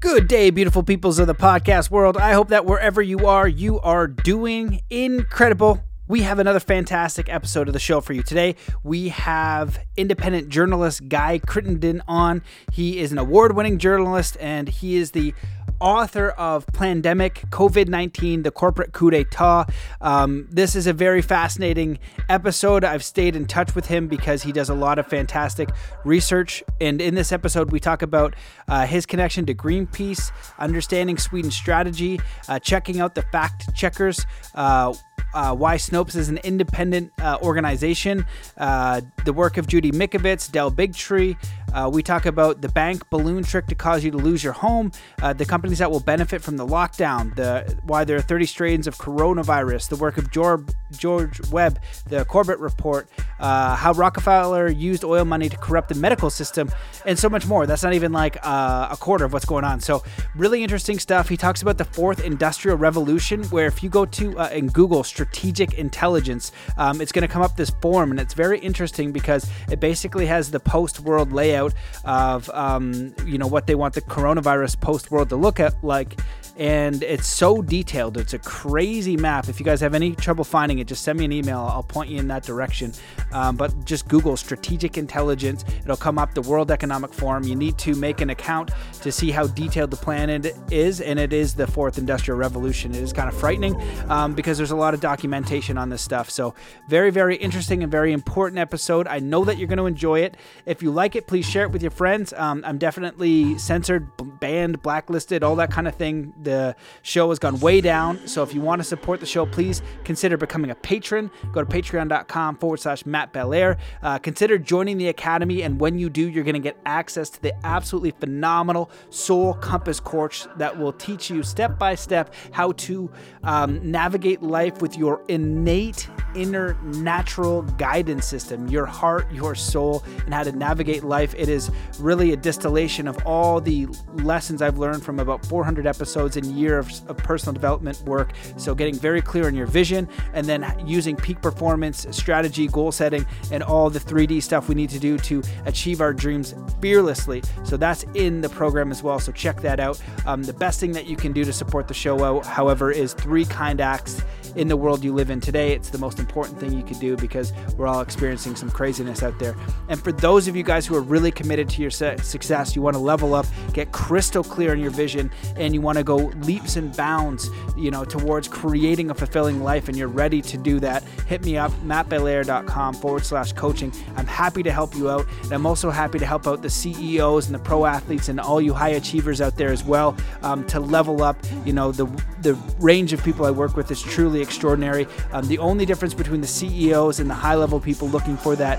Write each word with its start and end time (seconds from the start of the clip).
Good 0.00 0.28
day, 0.28 0.50
beautiful 0.50 0.84
peoples 0.84 1.18
of 1.18 1.26
the 1.26 1.34
podcast 1.34 1.90
world. 1.90 2.16
I 2.16 2.32
hope 2.32 2.50
that 2.50 2.64
wherever 2.64 3.02
you 3.02 3.26
are, 3.26 3.48
you 3.48 3.80
are 3.80 4.06
doing 4.06 4.80
incredible. 4.90 5.82
We 6.06 6.20
have 6.22 6.38
another 6.38 6.60
fantastic 6.60 7.28
episode 7.28 7.66
of 7.66 7.74
the 7.74 7.80
show 7.80 8.00
for 8.00 8.12
you 8.12 8.22
today. 8.22 8.54
We 8.84 9.08
have 9.08 9.80
independent 9.96 10.50
journalist 10.50 11.08
Guy 11.08 11.40
Crittenden 11.40 12.00
on. 12.06 12.44
He 12.72 13.00
is 13.00 13.10
an 13.10 13.18
award 13.18 13.56
winning 13.56 13.78
journalist 13.78 14.36
and 14.38 14.68
he 14.68 14.94
is 14.94 15.10
the 15.10 15.34
author 15.80 16.30
of 16.30 16.66
Plandemic 16.66 17.48
COVID 17.50 17.88
19, 17.88 18.42
the 18.42 18.50
corporate 18.50 18.92
coup 18.92 19.10
d'etat. 19.10 19.66
Um, 20.00 20.48
this 20.50 20.74
is 20.74 20.86
a 20.86 20.92
very 20.92 21.22
fascinating 21.22 21.98
episode. 22.28 22.84
I've 22.84 23.04
stayed 23.04 23.36
in 23.36 23.46
touch 23.46 23.74
with 23.74 23.86
him 23.86 24.08
because 24.08 24.42
he 24.42 24.52
does 24.52 24.68
a 24.68 24.74
lot 24.74 24.98
of 24.98 25.06
fantastic 25.06 25.70
research. 26.04 26.62
And 26.80 27.00
in 27.00 27.14
this 27.14 27.32
episode, 27.32 27.72
we 27.72 27.80
talk 27.80 28.02
about 28.02 28.34
uh, 28.68 28.86
his 28.86 29.06
connection 29.06 29.46
to 29.46 29.54
Greenpeace, 29.54 30.30
understanding 30.58 31.18
Sweden's 31.18 31.56
strategy, 31.56 32.20
uh, 32.48 32.58
checking 32.58 33.00
out 33.00 33.14
the 33.14 33.22
fact 33.22 33.74
checkers. 33.74 34.26
Uh, 34.54 34.94
uh, 35.34 35.54
why 35.54 35.76
Snopes 35.76 36.16
is 36.16 36.28
an 36.28 36.38
independent 36.38 37.12
uh, 37.20 37.38
organization, 37.42 38.26
uh, 38.56 39.00
the 39.24 39.32
work 39.32 39.56
of 39.56 39.66
Judy 39.66 39.90
Mikovits, 39.90 40.50
Del 40.50 40.70
Bigtree. 40.70 41.36
Uh, 41.74 41.90
we 41.92 42.02
talk 42.02 42.26
about 42.26 42.60
the 42.60 42.68
bank 42.68 43.08
balloon 43.10 43.44
trick 43.44 43.66
to 43.66 43.74
cause 43.74 44.04
you 44.04 44.10
to 44.10 44.16
lose 44.16 44.42
your 44.42 44.52
home, 44.52 44.90
uh, 45.22 45.32
the 45.32 45.44
companies 45.44 45.78
that 45.78 45.90
will 45.90 46.00
benefit 46.00 46.42
from 46.42 46.56
the 46.56 46.66
lockdown, 46.66 47.34
the 47.36 47.78
why 47.84 48.04
there 48.04 48.16
are 48.16 48.22
30 48.22 48.46
strains 48.46 48.86
of 48.86 48.96
coronavirus, 48.96 49.88
the 49.88 49.96
work 49.96 50.18
of 50.18 50.30
George, 50.30 50.68
George 50.92 51.40
Webb, 51.50 51.80
the 52.06 52.24
Corbett 52.24 52.58
Report, 52.58 53.08
uh, 53.40 53.76
how 53.76 53.92
Rockefeller 53.92 54.68
used 54.68 55.04
oil 55.04 55.24
money 55.24 55.48
to 55.48 55.56
corrupt 55.56 55.88
the 55.88 55.94
medical 55.94 56.30
system, 56.30 56.70
and 57.04 57.18
so 57.18 57.28
much 57.28 57.46
more. 57.46 57.66
That's 57.66 57.82
not 57.82 57.92
even 57.92 58.12
like 58.12 58.36
a 58.36 58.96
quarter 58.98 59.24
of 59.24 59.32
what's 59.32 59.44
going 59.44 59.64
on. 59.64 59.80
So, 59.80 60.02
really 60.34 60.62
interesting 60.62 60.98
stuff. 60.98 61.28
He 61.28 61.36
talks 61.36 61.62
about 61.62 61.78
the 61.78 61.84
fourth 61.84 62.24
industrial 62.24 62.76
revolution, 62.76 63.44
where 63.44 63.66
if 63.66 63.82
you 63.82 63.90
go 63.90 64.06
to 64.06 64.38
and 64.38 64.72
Google 64.72 65.04
strategic 65.04 65.74
intelligence. 65.74 66.52
Um, 66.76 67.00
it's 67.00 67.12
going 67.12 67.22
to 67.22 67.28
come 67.28 67.42
up 67.42 67.56
this 67.56 67.70
form, 67.70 68.10
and 68.10 68.20
it's 68.20 68.34
very 68.34 68.58
interesting 68.58 69.12
because 69.12 69.48
it 69.70 69.80
basically 69.80 70.26
has 70.26 70.50
the 70.50 70.60
post-world 70.60 71.32
layout 71.32 71.57
of 72.04 72.50
um, 72.50 73.14
you 73.24 73.38
know 73.38 73.46
what 73.46 73.66
they 73.66 73.74
want 73.74 73.94
the 73.94 74.00
coronavirus 74.02 74.80
post-world 74.80 75.28
to 75.28 75.36
look 75.36 75.60
at 75.60 75.74
like 75.82 76.18
and 76.58 77.04
it's 77.04 77.28
so 77.28 77.62
detailed. 77.62 78.16
It's 78.16 78.34
a 78.34 78.38
crazy 78.38 79.16
map. 79.16 79.48
If 79.48 79.60
you 79.60 79.64
guys 79.64 79.80
have 79.80 79.94
any 79.94 80.14
trouble 80.16 80.44
finding 80.44 80.80
it, 80.80 80.88
just 80.88 81.04
send 81.04 81.18
me 81.18 81.24
an 81.24 81.32
email. 81.32 81.60
I'll 81.60 81.84
point 81.84 82.10
you 82.10 82.18
in 82.18 82.26
that 82.28 82.42
direction. 82.42 82.92
Um, 83.32 83.56
but 83.56 83.84
just 83.84 84.08
Google 84.08 84.36
strategic 84.36 84.98
intelligence. 84.98 85.64
It'll 85.82 85.96
come 85.96 86.18
up 86.18 86.34
the 86.34 86.42
World 86.42 86.72
Economic 86.72 87.12
Forum. 87.12 87.44
You 87.44 87.54
need 87.54 87.78
to 87.78 87.94
make 87.94 88.20
an 88.20 88.30
account 88.30 88.72
to 89.02 89.12
see 89.12 89.30
how 89.30 89.46
detailed 89.46 89.92
the 89.92 89.96
plan 89.96 90.28
is, 90.70 91.00
and 91.00 91.18
it 91.18 91.32
is 91.32 91.54
the 91.54 91.66
fourth 91.66 91.96
industrial 91.96 92.38
revolution. 92.38 92.92
It 92.92 93.02
is 93.02 93.12
kind 93.12 93.28
of 93.28 93.38
frightening 93.38 93.80
um, 94.10 94.34
because 94.34 94.58
there's 94.58 94.72
a 94.72 94.76
lot 94.76 94.94
of 94.94 95.00
documentation 95.00 95.78
on 95.78 95.90
this 95.90 96.02
stuff. 96.02 96.28
So 96.28 96.54
very, 96.88 97.10
very 97.10 97.36
interesting 97.36 97.84
and 97.84 97.92
very 97.92 98.12
important 98.12 98.58
episode. 98.58 99.06
I 99.06 99.20
know 99.20 99.44
that 99.44 99.58
you're 99.58 99.68
going 99.68 99.78
to 99.78 99.86
enjoy 99.86 100.20
it. 100.20 100.36
If 100.66 100.82
you 100.82 100.90
like 100.90 101.14
it, 101.14 101.28
please 101.28 101.48
share 101.48 101.62
it 101.62 101.70
with 101.70 101.82
your 101.82 101.92
friends. 101.92 102.32
Um, 102.32 102.64
I'm 102.66 102.78
definitely 102.78 103.58
censored, 103.58 104.10
banned, 104.40 104.82
blacklisted, 104.82 105.44
all 105.44 105.54
that 105.56 105.70
kind 105.70 105.86
of 105.86 105.94
thing 105.94 106.32
the 106.48 106.74
show 107.02 107.28
has 107.28 107.38
gone 107.38 107.60
way 107.60 107.82
down. 107.82 108.26
So 108.26 108.42
if 108.42 108.54
you 108.54 108.62
want 108.62 108.80
to 108.80 108.84
support 108.84 109.20
the 109.20 109.26
show, 109.26 109.44
please 109.44 109.82
consider 110.04 110.38
becoming 110.38 110.70
a 110.70 110.74
patron. 110.74 111.30
Go 111.52 111.62
to 111.62 111.66
patreon.com 111.66 112.56
forward 112.56 112.80
slash 112.80 113.04
Matt 113.04 113.34
Belair. 113.34 113.76
Uh, 114.02 114.18
consider 114.18 114.56
joining 114.56 114.96
the 114.96 115.08
Academy. 115.08 115.62
And 115.62 115.78
when 115.78 115.98
you 115.98 116.08
do, 116.08 116.26
you're 116.26 116.44
going 116.44 116.54
to 116.54 116.60
get 116.60 116.78
access 116.86 117.28
to 117.30 117.42
the 117.42 117.52
absolutely 117.66 118.12
phenomenal 118.12 118.90
Soul 119.10 119.52
Compass 119.54 120.00
course 120.00 120.48
that 120.56 120.78
will 120.78 120.94
teach 120.94 121.28
you 121.28 121.42
step 121.42 121.78
by 121.78 121.94
step 121.94 122.32
how 122.52 122.72
to 122.72 123.10
um, 123.44 123.78
navigate 123.90 124.42
life 124.42 124.80
with 124.80 124.96
your 124.96 125.22
innate 125.28 126.08
inner 126.34 126.74
natural 126.82 127.62
guidance 127.62 128.24
system, 128.24 128.68
your 128.68 128.86
heart, 128.86 129.30
your 129.32 129.54
soul, 129.54 130.04
and 130.24 130.32
how 130.32 130.42
to 130.42 130.52
navigate 130.52 131.04
life. 131.04 131.34
It 131.36 131.48
is 131.48 131.70
really 131.98 132.32
a 132.32 132.36
distillation 132.36 133.08
of 133.08 133.18
all 133.26 133.60
the 133.60 133.86
lessons 134.14 134.62
I've 134.62 134.78
learned 134.78 135.04
from 135.04 135.20
about 135.20 135.44
400 135.44 135.86
episodes 135.86 136.37
and 136.38 136.46
year 136.46 136.78
of, 136.78 136.90
of 137.08 137.16
personal 137.18 137.52
development 137.52 138.00
work. 138.06 138.32
So 138.56 138.74
getting 138.74 138.94
very 138.94 139.20
clear 139.20 139.46
on 139.46 139.54
your 139.54 139.66
vision 139.66 140.08
and 140.32 140.46
then 140.46 140.64
using 140.86 141.16
peak 141.16 141.42
performance, 141.42 142.06
strategy, 142.10 142.68
goal 142.68 142.92
setting, 142.92 143.26
and 143.50 143.62
all 143.62 143.90
the 143.90 144.00
3D 144.00 144.42
stuff 144.42 144.68
we 144.68 144.74
need 144.74 144.90
to 144.90 144.98
do 144.98 145.18
to 145.18 145.42
achieve 145.66 146.00
our 146.00 146.14
dreams 146.14 146.54
fearlessly. 146.80 147.42
So 147.64 147.76
that's 147.76 148.04
in 148.14 148.40
the 148.40 148.48
program 148.48 148.90
as 148.90 149.02
well. 149.02 149.18
So 149.18 149.32
check 149.32 149.60
that 149.60 149.80
out. 149.80 150.00
Um, 150.26 150.42
the 150.42 150.52
best 150.52 150.80
thing 150.80 150.92
that 150.92 151.06
you 151.06 151.16
can 151.16 151.32
do 151.32 151.44
to 151.44 151.52
support 151.52 151.88
the 151.88 151.94
show, 151.94 152.40
however, 152.40 152.90
is 152.90 153.12
three 153.12 153.44
kind 153.44 153.80
acts 153.80 154.22
in 154.58 154.66
the 154.66 154.76
world 154.76 155.04
you 155.04 155.14
live 155.14 155.30
in 155.30 155.40
today. 155.40 155.72
It's 155.72 155.90
the 155.90 155.98
most 155.98 156.18
important 156.18 156.58
thing 156.58 156.72
you 156.72 156.82
could 156.82 156.98
do 156.98 157.16
because 157.16 157.52
we're 157.76 157.86
all 157.86 158.00
experiencing 158.00 158.56
some 158.56 158.70
craziness 158.70 159.22
out 159.22 159.38
there. 159.38 159.56
And 159.88 160.02
for 160.02 160.10
those 160.10 160.48
of 160.48 160.56
you 160.56 160.64
guys 160.64 160.84
who 160.84 160.96
are 160.96 161.00
really 161.00 161.30
committed 161.30 161.68
to 161.70 161.82
your 161.82 161.92
success, 161.92 162.74
you 162.74 162.82
want 162.82 162.94
to 162.94 163.00
level 163.00 163.34
up, 163.34 163.46
get 163.72 163.92
crystal 163.92 164.42
clear 164.42 164.72
on 164.72 164.80
your 164.80 164.90
vision, 164.90 165.30
and 165.56 165.74
you 165.74 165.80
want 165.80 165.96
to 165.96 166.04
go 166.04 166.16
leaps 166.16 166.74
and 166.74 166.94
bounds, 166.96 167.50
you 167.76 167.92
know, 167.92 168.04
towards 168.04 168.48
creating 168.48 169.10
a 169.10 169.14
fulfilling 169.14 169.62
life, 169.62 169.88
and 169.88 169.96
you're 169.96 170.08
ready 170.08 170.42
to 170.42 170.58
do 170.58 170.80
that, 170.80 171.04
hit 171.28 171.44
me 171.44 171.56
up, 171.56 171.70
mattbelair.com 171.84 172.94
forward 172.94 173.24
slash 173.24 173.52
coaching. 173.52 173.92
I'm 174.16 174.26
happy 174.26 174.64
to 174.64 174.72
help 174.72 174.96
you 174.96 175.08
out. 175.08 175.26
And 175.44 175.52
I'm 175.52 175.66
also 175.66 175.88
happy 175.90 176.18
to 176.18 176.26
help 176.26 176.48
out 176.48 176.62
the 176.62 176.70
CEOs 176.70 177.46
and 177.46 177.54
the 177.54 177.60
pro 177.60 177.86
athletes 177.86 178.28
and 178.28 178.40
all 178.40 178.60
you 178.60 178.74
high 178.74 178.90
achievers 178.90 179.40
out 179.40 179.54
there 179.56 179.70
as 179.70 179.84
well 179.84 180.16
um, 180.42 180.66
to 180.66 180.80
level 180.80 181.22
up. 181.22 181.36
You 181.64 181.72
know, 181.72 181.92
the, 181.92 182.06
the 182.42 182.54
range 182.80 183.12
of 183.12 183.22
people 183.22 183.46
I 183.46 183.52
work 183.52 183.76
with 183.76 183.90
is 183.92 184.02
truly 184.02 184.42
extraordinary. 184.48 185.06
Um, 185.32 185.46
the 185.46 185.58
only 185.58 185.84
difference 185.84 186.14
between 186.14 186.40
the 186.40 186.46
CEOs 186.46 187.20
and 187.20 187.28
the 187.28 187.34
high 187.34 187.54
level 187.54 187.80
people 187.80 188.08
looking 188.08 188.38
for 188.38 188.56
that 188.56 188.78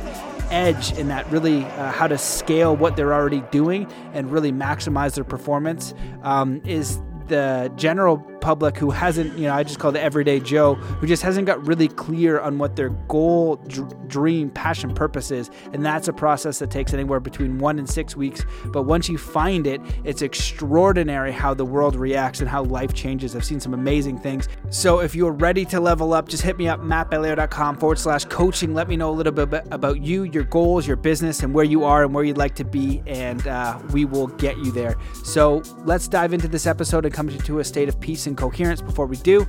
edge 0.52 0.98
in 0.98 1.10
that 1.10 1.30
really 1.32 1.64
uh, 1.64 1.92
how 1.92 2.08
to 2.08 2.18
scale 2.18 2.76
what 2.76 2.96
they're 2.96 3.14
already 3.14 3.44
doing 3.52 3.88
and 4.14 4.32
really 4.32 4.52
maximize 4.52 5.14
their 5.14 5.24
performance 5.24 5.94
um, 6.24 6.60
is 6.66 7.00
the 7.28 7.72
general 7.76 8.18
public 8.42 8.78
who 8.78 8.90
hasn't, 8.90 9.38
you 9.38 9.46
know, 9.46 9.54
I 9.54 9.64
just 9.64 9.80
call 9.80 9.92
the 9.92 10.02
everyday 10.02 10.40
Joe, 10.40 10.76
who 10.76 11.08
just 11.08 11.24
hasn't 11.24 11.46
got 11.48 11.66
really 11.66 11.88
clear 11.88 12.40
on 12.40 12.58
what 12.58 12.76
their 12.76 12.90
goal, 12.90 13.58
dr- 13.68 14.08
dream, 14.08 14.50
passion, 14.50 14.94
purpose 14.94 15.32
is. 15.32 15.50
And 15.74 15.86
that's 15.86 16.08
a 16.08 16.14
process 16.14 16.60
that 16.60 16.72
takes 16.72 16.94
anywhere 16.94 17.20
between 17.20 17.58
one 17.58 17.80
and 17.80 17.90
six 17.90 18.16
weeks. 18.16 18.46
But 18.66 18.84
once 18.84 19.10
you 19.10 19.18
find 19.18 19.68
it, 19.68 19.82
it's 20.04 20.22
extraordinary 20.22 21.32
how 21.32 21.54
the 21.54 21.66
world 21.66 21.96
reacts 21.96 22.40
and 22.40 22.50
how 22.50 22.64
life 22.64 22.94
changes. 22.94 23.36
I've 23.36 23.46
seen 23.46 23.60
some 23.60 23.74
amazing 23.74 24.20
things. 24.20 24.48
So 24.70 25.00
if 25.00 25.16
you're 25.16 25.32
ready 25.32 25.66
to 25.66 25.80
level 25.80 26.14
up, 26.14 26.28
just 26.30 26.44
hit 26.44 26.58
me 26.58 26.68
up, 26.68 26.82
mattbelair.com 26.82 27.78
forward 27.78 28.00
slash 28.00 28.26
coaching. 28.26 28.74
Let 28.74 28.88
me 28.88 28.98
know 28.98 29.10
a 29.10 29.18
little 29.18 29.34
bit 29.34 29.68
about 29.72 30.02
you, 30.02 30.24
your 30.24 30.44
goals, 30.44 30.88
your 30.88 30.98
business, 30.98 31.44
and 31.44 31.54
where 31.54 31.66
you 31.66 31.84
are 31.84 32.04
and 32.04 32.14
where 32.14 32.24
you'd 32.24 32.38
like 32.38 32.56
to 32.56 32.66
be. 32.66 33.02
And 33.08 33.46
uh, 33.48 33.80
we 33.92 34.06
will 34.06 34.28
get 34.28 34.58
you 34.58 34.72
there. 34.72 34.96
So 35.24 35.62
let's 35.86 36.08
dive 36.08 36.34
into 36.34 36.48
this 36.48 36.66
episode 36.66 37.06
and 37.06 37.14
come 37.14 37.30
to 37.30 37.60
a 37.60 37.64
state 37.64 37.90
of 37.90 38.00
peace 38.00 38.28
and 38.30 38.38
coherence 38.38 38.82
before 38.82 39.06
we 39.06 39.18
do. 39.18 39.42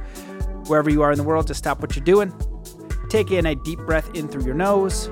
Wherever 0.66 0.90
you 0.90 1.02
are 1.02 1.12
in 1.12 1.18
the 1.18 1.24
world, 1.24 1.46
just 1.46 1.58
stop 1.58 1.80
what 1.80 1.94
you're 1.94 2.04
doing. 2.04 2.32
Take 3.08 3.30
in 3.30 3.46
a 3.46 3.54
deep 3.54 3.78
breath 3.80 4.12
in 4.14 4.26
through 4.26 4.44
your 4.44 4.54
nose. 4.54 5.08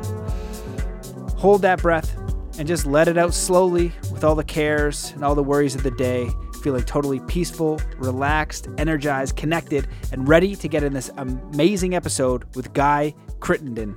Hold 1.36 1.62
that 1.62 1.80
breath 1.80 2.16
and 2.58 2.66
just 2.66 2.86
let 2.86 3.06
it 3.06 3.16
out 3.16 3.32
slowly 3.32 3.92
with 4.10 4.24
all 4.24 4.34
the 4.34 4.44
cares 4.44 5.12
and 5.14 5.24
all 5.24 5.36
the 5.36 5.42
worries 5.42 5.76
of 5.76 5.84
the 5.84 5.92
day, 5.92 6.28
feeling 6.62 6.82
totally 6.82 7.20
peaceful, 7.20 7.80
relaxed, 7.96 8.68
energized, 8.78 9.36
connected, 9.36 9.86
and 10.10 10.28
ready 10.28 10.56
to 10.56 10.68
get 10.68 10.82
in 10.82 10.92
this 10.92 11.10
amazing 11.16 11.94
episode 11.94 12.44
with 12.56 12.72
Guy 12.72 13.14
Crittenden. 13.38 13.96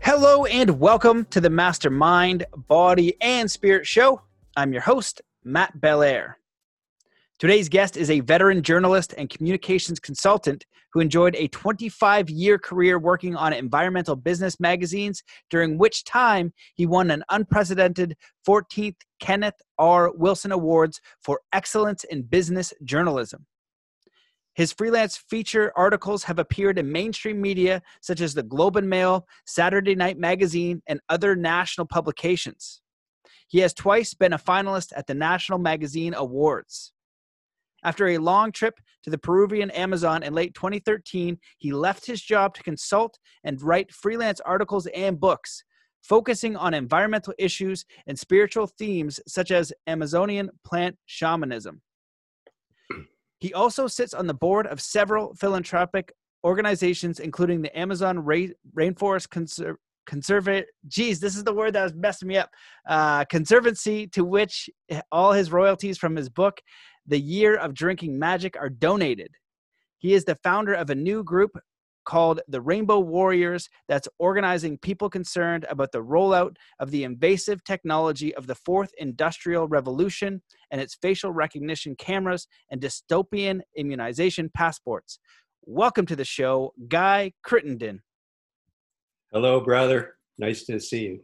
Hello 0.00 0.46
and 0.46 0.80
welcome 0.80 1.26
to 1.26 1.40
the 1.40 1.50
Mastermind 1.50 2.44
Body 2.56 3.14
and 3.20 3.50
Spirit 3.50 3.86
Show. 3.86 4.22
I'm 4.56 4.72
your 4.72 4.82
host, 4.82 5.22
Matt 5.44 5.80
Belair. 5.80 6.38
Today's 7.42 7.68
guest 7.68 7.96
is 7.96 8.08
a 8.08 8.20
veteran 8.20 8.62
journalist 8.62 9.14
and 9.18 9.28
communications 9.28 9.98
consultant 9.98 10.64
who 10.92 11.00
enjoyed 11.00 11.34
a 11.34 11.48
25 11.48 12.30
year 12.30 12.56
career 12.56 13.00
working 13.00 13.34
on 13.34 13.52
environmental 13.52 14.14
business 14.14 14.60
magazines, 14.60 15.24
during 15.50 15.76
which 15.76 16.04
time 16.04 16.52
he 16.76 16.86
won 16.86 17.10
an 17.10 17.24
unprecedented 17.30 18.16
14th 18.46 18.94
Kenneth 19.18 19.60
R. 19.76 20.12
Wilson 20.14 20.52
Awards 20.52 21.00
for 21.20 21.40
Excellence 21.52 22.04
in 22.04 22.22
Business 22.22 22.72
Journalism. 22.84 23.44
His 24.54 24.72
freelance 24.72 25.16
feature 25.16 25.72
articles 25.74 26.22
have 26.22 26.38
appeared 26.38 26.78
in 26.78 26.92
mainstream 26.92 27.40
media 27.40 27.82
such 28.02 28.20
as 28.20 28.34
the 28.34 28.44
Globe 28.44 28.76
and 28.76 28.88
Mail, 28.88 29.26
Saturday 29.46 29.96
Night 29.96 30.16
Magazine, 30.16 30.80
and 30.86 31.00
other 31.08 31.34
national 31.34 31.88
publications. 31.88 32.82
He 33.48 33.58
has 33.58 33.74
twice 33.74 34.14
been 34.14 34.32
a 34.32 34.38
finalist 34.38 34.92
at 34.94 35.08
the 35.08 35.14
National 35.14 35.58
Magazine 35.58 36.14
Awards. 36.14 36.92
After 37.84 38.08
a 38.08 38.18
long 38.18 38.52
trip 38.52 38.78
to 39.02 39.10
the 39.10 39.18
Peruvian 39.18 39.70
Amazon 39.72 40.22
in 40.22 40.34
late 40.34 40.54
2013, 40.54 41.38
he 41.58 41.72
left 41.72 42.06
his 42.06 42.22
job 42.22 42.54
to 42.54 42.62
consult 42.62 43.18
and 43.44 43.60
write 43.60 43.92
freelance 43.92 44.40
articles 44.40 44.86
and 44.94 45.18
books. 45.18 45.64
focusing 46.02 46.56
on 46.56 46.74
environmental 46.74 47.32
issues 47.38 47.84
and 48.08 48.18
spiritual 48.18 48.66
themes 48.66 49.20
such 49.28 49.52
as 49.52 49.72
Amazonian 49.86 50.50
plant 50.64 50.96
shamanism. 51.06 51.80
He 53.38 53.54
also 53.54 53.86
sits 53.86 54.12
on 54.12 54.26
the 54.26 54.34
board 54.34 54.66
of 54.66 54.80
several 54.80 55.34
philanthropic 55.34 56.12
organizations, 56.44 57.20
including 57.20 57.62
the 57.62 57.76
Amazon 57.78 58.18
Rainforest. 58.18 59.76
Geez, 60.88 61.20
this 61.20 61.36
is 61.36 61.44
the 61.44 61.52
word 61.52 61.72
that 61.72 61.82
was 61.82 61.94
messing 61.94 62.28
me 62.28 62.36
up. 62.36 62.50
Uh, 62.88 63.24
conservancy, 63.24 64.06
to 64.08 64.24
which 64.24 64.68
all 65.10 65.32
his 65.32 65.52
royalties 65.52 65.98
from 65.98 66.16
his 66.16 66.28
book, 66.28 66.60
The 67.06 67.20
Year 67.20 67.56
of 67.56 67.74
Drinking 67.74 68.18
Magic, 68.18 68.56
are 68.56 68.70
donated. 68.70 69.30
He 69.98 70.14
is 70.14 70.24
the 70.24 70.36
founder 70.36 70.74
of 70.74 70.90
a 70.90 70.94
new 70.94 71.24
group 71.24 71.58
called 72.04 72.40
the 72.48 72.60
Rainbow 72.60 73.00
Warriors 73.00 73.68
that's 73.88 74.08
organizing 74.18 74.78
people 74.78 75.08
concerned 75.08 75.64
about 75.68 75.92
the 75.92 76.02
rollout 76.02 76.56
of 76.80 76.90
the 76.90 77.04
invasive 77.04 77.62
technology 77.64 78.34
of 78.34 78.46
the 78.46 78.54
fourth 78.54 78.92
industrial 78.98 79.68
revolution 79.68 80.42
and 80.70 80.80
its 80.80 80.96
facial 81.00 81.32
recognition 81.32 81.94
cameras 81.96 82.46
and 82.70 82.80
dystopian 82.80 83.60
immunization 83.76 84.50
passports. 84.54 85.18
Welcome 85.64 86.06
to 86.06 86.16
the 86.16 86.24
show, 86.24 86.72
Guy 86.88 87.32
Crittenden. 87.42 88.02
Hello, 89.32 89.60
brother. 89.60 90.16
Nice 90.38 90.64
to 90.64 90.80
see 90.80 91.02
you. 91.02 91.20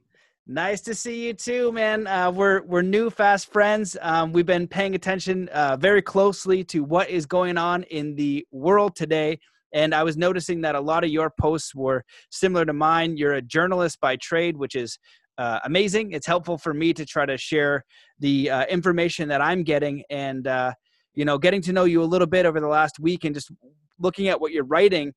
Nice 0.50 0.81
to 0.81 0.95
see 0.95 1.27
you 1.27 1.35
too, 1.35 1.73
man. 1.73 2.06
Uh, 2.06 2.31
we're 2.31 2.62
we're 2.62 2.81
new 2.81 3.11
fast 3.11 3.53
friends. 3.53 3.99
Um, 4.00 4.33
we've 4.33 4.47
been 4.47 4.67
paying 4.67 4.95
attention 4.95 5.50
uh, 5.50 5.77
very 5.77 6.00
closely 6.00 6.65
to 6.65 6.83
what 6.83 7.11
is 7.11 7.27
going 7.27 7.59
on 7.59 7.83
in 7.83 8.15
the 8.15 8.47
world 8.50 8.97
today, 8.97 9.41
and 9.75 9.95
I 9.95 10.03
was 10.05 10.17
noticing 10.17 10.62
that 10.62 10.75
a 10.75 10.81
lot 10.81 11.05
of 11.05 11.11
your 11.11 11.31
posts 11.39 11.75
were 11.75 12.03
similar 12.31 12.65
to 12.65 12.73
mine. 12.73 13.19
You're 13.19 13.35
a 13.35 13.43
journalist 13.43 14.00
by 14.00 14.17
trade, 14.17 14.56
which 14.56 14.75
is 14.75 14.99
uh, 15.37 15.59
amazing. 15.65 16.12
It's 16.12 16.27
helpful 16.27 16.56
for 16.56 16.73
me 16.73 16.94
to 16.94 17.05
try 17.05 17.27
to 17.27 17.37
share 17.37 17.85
the 18.19 18.49
uh, 18.49 18.65
information 18.69 19.29
that 19.29 19.43
I'm 19.43 19.65
getting, 19.65 20.03
and 20.09 20.47
uh, 20.47 20.73
you 21.12 21.27
know, 21.27 21.37
getting 21.37 21.61
to 21.61 21.75
know 21.75 21.85
you 21.85 22.03
a 22.03 22.09
little 22.09 22.27
bit 22.27 22.47
over 22.47 22.59
the 22.59 22.69
last 22.69 22.99
week, 22.99 23.25
and 23.25 23.35
just 23.35 23.51
looking 23.99 24.29
at 24.29 24.41
what 24.41 24.53
you're 24.53 24.65
writing, 24.65 25.12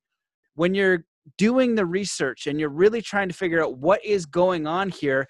when 0.56 0.74
you're 0.74 1.06
doing 1.38 1.74
the 1.74 1.86
research 1.86 2.46
and 2.46 2.58
you're 2.58 2.68
really 2.68 3.02
trying 3.02 3.28
to 3.28 3.34
figure 3.34 3.62
out 3.62 3.78
what 3.78 4.04
is 4.04 4.26
going 4.26 4.66
on 4.66 4.88
here, 4.88 5.26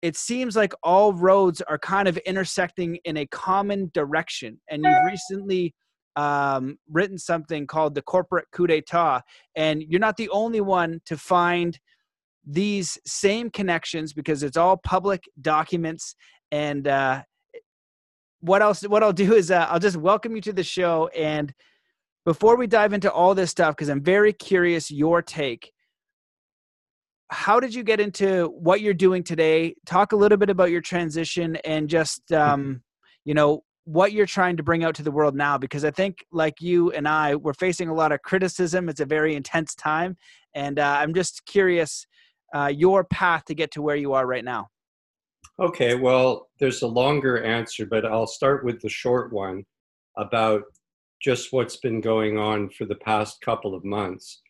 it 0.00 0.16
seems 0.16 0.56
like 0.56 0.72
all 0.82 1.12
roads 1.12 1.60
are 1.62 1.78
kind 1.78 2.08
of 2.08 2.16
intersecting 2.18 2.96
in 3.04 3.16
a 3.18 3.26
common 3.26 3.90
direction. 3.94 4.60
And 4.68 4.84
you've 4.84 5.04
recently 5.06 5.74
um, 6.16 6.76
written 6.90 7.18
something 7.18 7.66
called 7.66 7.94
the 7.94 8.02
corporate 8.02 8.46
coup 8.52 8.66
d'etat, 8.66 9.22
and 9.54 9.82
you're 9.82 10.00
not 10.00 10.16
the 10.16 10.28
only 10.30 10.60
one 10.60 11.00
to 11.06 11.16
find 11.16 11.78
these 12.44 12.98
same 13.06 13.50
connections 13.50 14.12
because 14.12 14.42
it's 14.42 14.56
all 14.56 14.76
public 14.76 15.22
documents 15.40 16.16
and 16.50 16.88
uh, 16.88 17.22
what 18.40 18.62
else 18.62 18.82
what 18.82 19.02
i'll 19.02 19.12
do 19.12 19.34
is 19.34 19.50
uh, 19.50 19.66
i'll 19.70 19.78
just 19.78 19.96
welcome 19.96 20.34
you 20.34 20.42
to 20.42 20.52
the 20.52 20.64
show 20.64 21.08
and 21.16 21.54
before 22.24 22.56
we 22.56 22.66
dive 22.66 22.92
into 22.92 23.10
all 23.10 23.34
this 23.34 23.50
stuff, 23.50 23.74
because 23.74 23.88
I'm 23.88 24.02
very 24.02 24.32
curious 24.32 24.90
your 24.90 25.22
take. 25.22 25.72
How 27.30 27.60
did 27.60 27.74
you 27.74 27.82
get 27.82 27.98
into 27.98 28.46
what 28.58 28.80
you're 28.80 28.94
doing 28.94 29.24
today? 29.24 29.74
Talk 29.86 30.12
a 30.12 30.16
little 30.16 30.38
bit 30.38 30.50
about 30.50 30.70
your 30.70 30.82
transition 30.82 31.56
and 31.64 31.88
just, 31.88 32.22
mm-hmm. 32.30 32.50
um, 32.50 32.82
you 33.24 33.34
know, 33.34 33.64
what 33.84 34.12
you're 34.12 34.26
trying 34.26 34.56
to 34.58 34.62
bring 34.62 34.84
out 34.84 34.94
to 34.96 35.02
the 35.02 35.10
world 35.10 35.34
now. 35.34 35.58
Because 35.58 35.84
I 35.84 35.90
think, 35.90 36.24
like 36.30 36.60
you 36.60 36.92
and 36.92 37.08
I, 37.08 37.34
we're 37.34 37.54
facing 37.54 37.88
a 37.88 37.94
lot 37.94 38.12
of 38.12 38.22
criticism. 38.22 38.88
It's 38.88 39.00
a 39.00 39.06
very 39.06 39.34
intense 39.34 39.74
time. 39.74 40.16
And 40.54 40.78
uh, 40.78 40.96
I'm 41.00 41.14
just 41.14 41.44
curious 41.46 42.06
uh, 42.54 42.70
your 42.72 43.02
path 43.02 43.46
to 43.46 43.54
get 43.54 43.70
to 43.72 43.82
where 43.82 43.96
you 43.96 44.12
are 44.12 44.26
right 44.26 44.44
now. 44.44 44.68
Okay, 45.58 45.94
well, 45.94 46.48
there's 46.60 46.82
a 46.82 46.86
longer 46.86 47.42
answer, 47.42 47.86
but 47.86 48.04
I'll 48.04 48.26
start 48.26 48.64
with 48.64 48.80
the 48.80 48.88
short 48.88 49.32
one 49.32 49.64
about 50.16 50.62
just 51.22 51.52
what's 51.52 51.76
been 51.76 52.00
going 52.00 52.36
on 52.38 52.68
for 52.70 52.84
the 52.84 52.96
past 52.96 53.40
couple 53.40 53.74
of 53.74 53.84
months. 53.84 54.42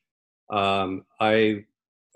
Um, 0.51 1.05
I, 1.21 1.65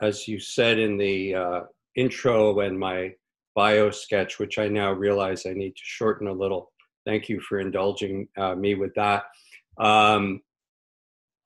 as 0.00 0.26
you 0.26 0.40
said 0.40 0.78
in 0.78 0.96
the 0.96 1.34
uh, 1.34 1.60
intro 1.94 2.60
and 2.60 2.78
my 2.78 3.12
bio 3.54 3.90
sketch, 3.90 4.38
which 4.38 4.58
I 4.58 4.68
now 4.68 4.92
realize 4.92 5.46
I 5.46 5.52
need 5.52 5.76
to 5.76 5.82
shorten 5.82 6.28
a 6.28 6.32
little. 6.32 6.72
Thank 7.04 7.28
you 7.28 7.40
for 7.40 7.60
indulging 7.60 8.28
uh, 8.36 8.54
me 8.54 8.74
with 8.74 8.94
that. 8.94 9.24
Um, 9.78 10.40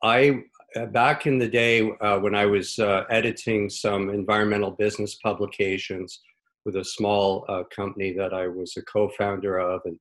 I 0.02 0.42
uh, 0.76 0.86
back 0.86 1.26
in 1.26 1.38
the 1.38 1.48
day 1.48 1.90
uh, 2.00 2.18
when 2.18 2.34
I 2.34 2.46
was 2.46 2.78
uh, 2.78 3.04
editing 3.10 3.68
some 3.68 4.08
environmental 4.08 4.70
business 4.70 5.16
publications 5.16 6.20
with 6.64 6.76
a 6.76 6.84
small 6.84 7.44
uh, 7.48 7.64
company 7.74 8.12
that 8.12 8.32
I 8.32 8.46
was 8.46 8.76
a 8.76 8.82
co-founder 8.82 9.58
of, 9.58 9.80
and 9.84 9.98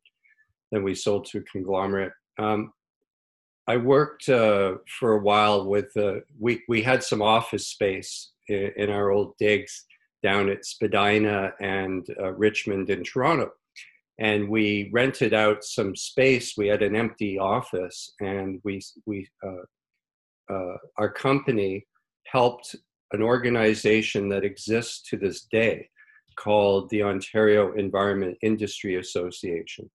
then 0.71 0.83
we 0.83 0.93
sold 0.93 1.25
to 1.25 1.39
a 1.39 1.41
conglomerate. 1.41 2.13
Um, 2.37 2.71
I 3.69 3.77
worked 3.77 4.29
uh, 4.29 4.77
for 4.99 5.11
a 5.13 5.21
while 5.21 5.63
with 5.63 5.95
uh, 5.95 6.21
we 6.39 6.63
we 6.67 6.81
had 6.81 7.03
some 7.03 7.21
office 7.21 7.67
space 7.67 8.31
in, 8.47 8.71
in, 8.75 8.89
our 8.89 9.11
old 9.11 9.37
digs 9.37 9.85
down 10.23 10.49
at 10.49 10.65
Spadina 10.65 11.53
and 11.61 12.03
uh, 12.19 12.31
Richmond 12.33 12.89
in 12.89 13.03
Toronto, 13.03 13.51
and 14.17 14.49
we 14.49 14.89
rented 14.91 15.35
out 15.35 15.63
some 15.63 15.95
space. 15.95 16.57
We 16.57 16.67
had 16.67 16.81
an 16.81 16.95
empty 16.95 17.37
office, 17.37 18.11
and 18.19 18.59
we 18.63 18.81
we 19.05 19.29
uh, 19.45 20.51
uh, 20.51 20.77
our 20.97 21.11
company 21.11 21.85
helped 22.25 22.75
an 23.11 23.21
organization 23.21 24.29
that 24.29 24.43
exists 24.43 25.07
to 25.11 25.17
this 25.17 25.41
day 25.43 25.87
called 26.37 26.89
the 26.89 27.03
Ontario 27.03 27.73
Environment 27.73 28.35
Industry 28.41 28.95
Association, 28.95 29.87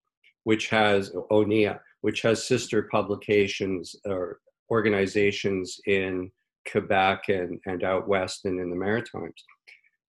which 0.44 0.68
has 0.68 1.10
ONEIA 1.32 1.80
which 2.04 2.20
has 2.20 2.46
sister 2.46 2.86
publications 2.92 3.96
or 4.04 4.38
organizations 4.70 5.80
in 5.86 6.30
Quebec 6.70 7.30
and, 7.30 7.58
and 7.64 7.82
out 7.82 8.06
west 8.06 8.44
and 8.44 8.60
in 8.60 8.68
the 8.68 8.76
Maritimes. 8.76 9.42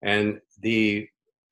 And 0.04 0.42
the 0.62 1.08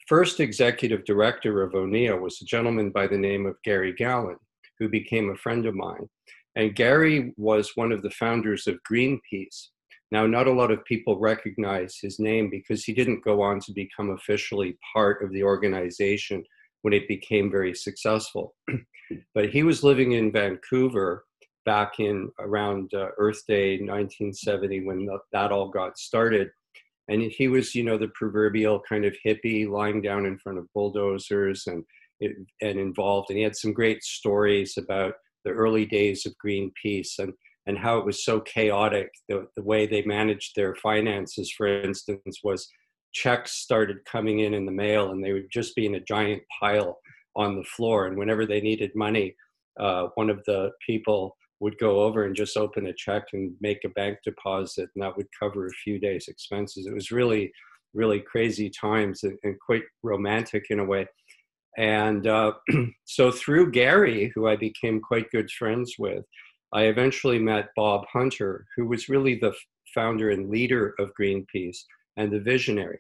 first 0.05 0.41
executive 0.41 1.05
director 1.05 1.63
of 1.63 1.71
ONEIA 1.71 2.19
was 2.19 2.41
a 2.41 2.45
gentleman 2.45 2.89
by 2.89 3.07
the 3.07 3.17
name 3.17 3.45
of 3.45 3.55
Gary 3.63 3.93
Gallon, 3.93 4.35
who 4.79 4.89
became 4.89 5.29
a 5.29 5.37
friend 5.37 5.65
of 5.65 5.75
mine. 5.75 6.09
And 6.57 6.75
Gary 6.75 7.33
was 7.37 7.71
one 7.75 7.93
of 7.93 8.01
the 8.01 8.11
founders 8.11 8.67
of 8.67 8.83
Greenpeace. 8.83 9.69
Now, 10.11 10.27
not 10.27 10.47
a 10.47 10.51
lot 10.51 10.71
of 10.71 10.83
people 10.83 11.19
recognize 11.19 11.99
his 12.01 12.19
name 12.19 12.49
because 12.49 12.83
he 12.83 12.91
didn't 12.91 13.23
go 13.23 13.41
on 13.41 13.61
to 13.61 13.71
become 13.71 14.09
officially 14.09 14.77
part 14.93 15.23
of 15.23 15.31
the 15.31 15.43
organization 15.43 16.43
when 16.83 16.93
it 16.93 17.07
became 17.07 17.49
very 17.49 17.73
successful. 17.73 18.55
but 19.33 19.49
he 19.49 19.63
was 19.63 19.83
living 19.83 20.11
in 20.11 20.31
Vancouver 20.31 21.25
back 21.65 21.99
in 21.99 22.29
around 22.39 22.93
uh, 22.93 23.07
Earth 23.17 23.41
Day 23.47 23.77
1970 23.79 24.85
when 24.85 25.05
the, 25.05 25.17
that 25.31 25.51
all 25.51 25.69
got 25.69 25.97
started. 25.97 26.49
And 27.09 27.21
he 27.21 27.47
was, 27.47 27.73
you 27.75 27.83
know, 27.83 27.97
the 27.97 28.09
proverbial 28.09 28.81
kind 28.87 29.05
of 29.05 29.15
hippie 29.25 29.69
lying 29.69 30.01
down 30.01 30.25
in 30.25 30.37
front 30.37 30.57
of 30.57 30.71
bulldozers 30.73 31.67
and, 31.67 31.83
and 32.21 32.79
involved. 32.79 33.29
And 33.29 33.37
he 33.37 33.43
had 33.43 33.55
some 33.55 33.73
great 33.73 34.03
stories 34.03 34.77
about 34.77 35.13
the 35.43 35.51
early 35.51 35.85
days 35.85 36.25
of 36.25 36.33
Greenpeace 36.45 37.19
and, 37.19 37.33
and 37.65 37.77
how 37.77 37.97
it 37.97 38.05
was 38.05 38.23
so 38.23 38.39
chaotic. 38.39 39.09
The, 39.27 39.47
the 39.55 39.63
way 39.63 39.85
they 39.85 40.01
managed 40.03 40.55
their 40.55 40.75
finances, 40.75 41.51
for 41.51 41.67
instance, 41.67 42.39
was 42.43 42.69
checks 43.13 43.53
started 43.53 44.03
coming 44.05 44.39
in 44.39 44.53
in 44.53 44.65
the 44.65 44.71
mail 44.71 45.11
and 45.11 45.23
they 45.23 45.33
would 45.33 45.49
just 45.51 45.75
be 45.75 45.85
in 45.85 45.95
a 45.95 45.99
giant 46.01 46.41
pile 46.59 46.99
on 47.35 47.55
the 47.55 47.63
floor. 47.63 48.07
And 48.07 48.17
whenever 48.17 48.45
they 48.45 48.61
needed 48.61 48.91
money 48.95 49.35
uh, 49.79 50.07
one 50.15 50.29
of 50.29 50.43
the 50.45 50.71
people 50.85 51.35
would 51.59 51.77
go 51.77 52.01
over 52.01 52.25
and 52.25 52.35
just 52.35 52.57
open 52.57 52.87
a 52.87 52.93
check 52.93 53.23
and 53.33 53.53
make 53.61 53.79
a 53.85 53.89
bank 53.89 54.17
deposit 54.23 54.89
and 54.93 55.03
that 55.03 55.15
would 55.15 55.27
cover 55.37 55.65
a 55.65 55.71
few 55.83 55.99
days 55.99 56.27
expenses. 56.27 56.85
It 56.85 56.93
was 56.93 57.11
really 57.11 57.51
really 57.93 58.19
crazy 58.19 58.71
times 58.71 59.21
and, 59.23 59.37
and 59.43 59.55
quite 59.59 59.83
romantic 60.01 60.65
in 60.71 60.79
a 60.79 60.85
way. 60.85 61.05
And 61.77 62.25
uh, 62.25 62.53
so 63.05 63.31
through 63.31 63.71
gary 63.71 64.31
who 64.35 64.47
i 64.47 64.55
became 64.55 65.01
quite 65.01 65.31
good 65.31 65.49
friends 65.49 65.95
with 65.97 66.23
i 66.71 66.83
eventually 66.83 67.39
met 67.39 67.69
bob 67.75 68.05
hunter 68.11 68.65
who 68.75 68.87
was 68.87 69.09
really 69.09 69.39
the 69.39 69.53
founder 69.93 70.29
and 70.29 70.49
leader 70.49 70.93
of 70.99 71.11
greenpeace 71.19 71.77
and 72.17 72.31
the 72.31 72.39
visionary. 72.39 72.99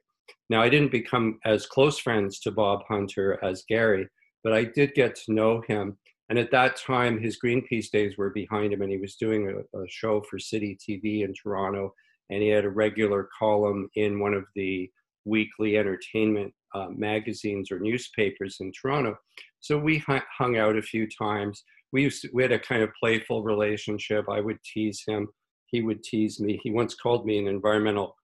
Now, 0.49 0.61
I 0.61 0.69
didn't 0.69 0.91
become 0.91 1.39
as 1.45 1.65
close 1.65 1.97
friends 1.97 2.39
to 2.41 2.51
Bob 2.51 2.83
Hunter 2.87 3.39
as 3.43 3.63
Gary, 3.67 4.07
but 4.43 4.53
I 4.53 4.65
did 4.65 4.93
get 4.93 5.15
to 5.15 5.33
know 5.33 5.63
him. 5.67 5.97
And 6.29 6.39
at 6.39 6.51
that 6.51 6.77
time, 6.77 7.19
his 7.19 7.39
Greenpeace 7.43 7.89
days 7.91 8.17
were 8.17 8.29
behind 8.29 8.73
him, 8.73 8.81
and 8.81 8.91
he 8.91 8.97
was 8.97 9.15
doing 9.15 9.49
a, 9.49 9.77
a 9.77 9.87
show 9.87 10.21
for 10.21 10.39
City 10.39 10.77
TV 10.77 11.23
in 11.23 11.33
Toronto. 11.33 11.93
And 12.29 12.41
he 12.41 12.49
had 12.49 12.65
a 12.65 12.69
regular 12.69 13.29
column 13.37 13.89
in 13.95 14.19
one 14.19 14.33
of 14.33 14.45
the 14.55 14.89
weekly 15.25 15.77
entertainment 15.77 16.53
uh, 16.73 16.87
magazines 16.89 17.71
or 17.71 17.79
newspapers 17.79 18.57
in 18.59 18.71
Toronto. 18.71 19.15
So 19.59 19.77
we 19.77 20.03
hung 20.07 20.57
out 20.57 20.77
a 20.77 20.81
few 20.81 21.07
times. 21.07 21.63
We 21.91 22.03
used 22.03 22.23
to, 22.23 22.29
we 22.33 22.41
had 22.41 22.51
a 22.51 22.59
kind 22.59 22.81
of 22.81 22.89
playful 22.99 23.43
relationship. 23.43 24.25
I 24.29 24.41
would 24.41 24.57
tease 24.63 25.03
him, 25.07 25.27
he 25.67 25.81
would 25.81 26.03
tease 26.03 26.39
me. 26.39 26.59
He 26.63 26.71
once 26.71 26.95
called 26.95 27.25
me 27.25 27.37
an 27.37 27.47
environmental 27.47 28.15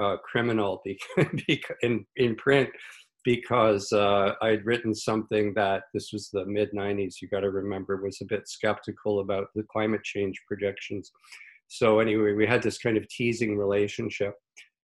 uh, 0.00 0.16
criminal 0.18 0.82
in, 1.82 2.06
in 2.16 2.36
print 2.36 2.68
because 3.24 3.92
uh, 3.92 4.34
I'd 4.42 4.64
written 4.64 4.94
something 4.94 5.52
that 5.54 5.84
this 5.94 6.10
was 6.12 6.28
the 6.30 6.44
mid 6.44 6.72
90s, 6.72 7.16
you 7.20 7.28
got 7.28 7.40
to 7.40 7.50
remember, 7.50 8.02
was 8.02 8.18
a 8.20 8.26
bit 8.26 8.48
skeptical 8.48 9.20
about 9.20 9.48
the 9.54 9.64
climate 9.70 10.02
change 10.02 10.40
projections. 10.48 11.12
So, 11.68 12.00
anyway, 12.00 12.32
we 12.32 12.46
had 12.46 12.62
this 12.62 12.78
kind 12.78 12.96
of 12.96 13.08
teasing 13.08 13.56
relationship. 13.56 14.34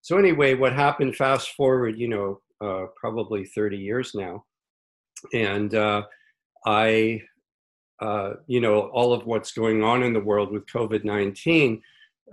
So, 0.01 0.17
anyway, 0.17 0.53
what 0.53 0.73
happened 0.73 1.15
fast 1.15 1.49
forward, 1.51 1.99
you 1.99 2.07
know, 2.07 2.39
uh, 2.61 2.85
probably 2.95 3.45
30 3.45 3.77
years 3.77 4.11
now. 4.15 4.43
And 5.33 5.75
uh, 5.75 6.03
I, 6.65 7.21
uh, 8.01 8.33
you 8.47 8.61
know, 8.61 8.89
all 8.93 9.13
of 9.13 9.25
what's 9.25 9.51
going 9.51 9.83
on 9.83 10.03
in 10.03 10.13
the 10.13 10.19
world 10.19 10.51
with 10.51 10.65
COVID 10.67 11.03
19 11.03 11.81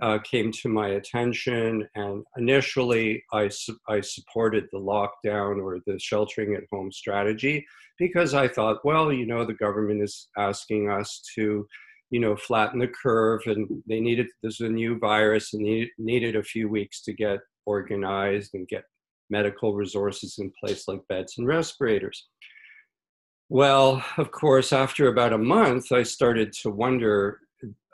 uh, 0.01 0.19
came 0.19 0.51
to 0.51 0.69
my 0.69 0.89
attention. 0.89 1.87
And 1.95 2.23
initially, 2.37 3.23
I, 3.33 3.47
su- 3.47 3.77
I 3.87 4.01
supported 4.01 4.65
the 4.71 4.79
lockdown 4.79 5.61
or 5.61 5.79
the 5.85 5.99
sheltering 5.99 6.55
at 6.55 6.63
home 6.71 6.91
strategy 6.91 7.65
because 7.97 8.33
I 8.33 8.47
thought, 8.47 8.83
well, 8.83 9.11
you 9.11 9.25
know, 9.25 9.45
the 9.45 9.53
government 9.53 10.03
is 10.03 10.29
asking 10.37 10.89
us 10.89 11.21
to, 11.35 11.67
you 12.09 12.19
know, 12.19 12.35
flatten 12.35 12.79
the 12.79 12.87
curve 12.87 13.41
and 13.45 13.67
they 13.87 13.99
needed, 13.99 14.27
there's 14.41 14.61
a 14.61 14.69
new 14.69 14.97
virus 14.99 15.53
and 15.53 15.65
they 15.65 15.89
needed 15.97 16.35
a 16.35 16.43
few 16.43 16.69
weeks 16.69 17.01
to 17.03 17.13
get 17.13 17.39
organized 17.65 18.51
and 18.53 18.67
get 18.67 18.83
medical 19.29 19.73
resources 19.73 20.37
in 20.39 20.51
place 20.63 20.87
like 20.87 21.01
beds 21.09 21.35
and 21.37 21.47
respirators. 21.47 22.27
Well, 23.49 24.03
of 24.17 24.31
course, 24.31 24.73
after 24.73 25.07
about 25.07 25.33
a 25.33 25.37
month, 25.37 25.91
I 25.91 26.03
started 26.03 26.51
to 26.61 26.69
wonder 26.69 27.39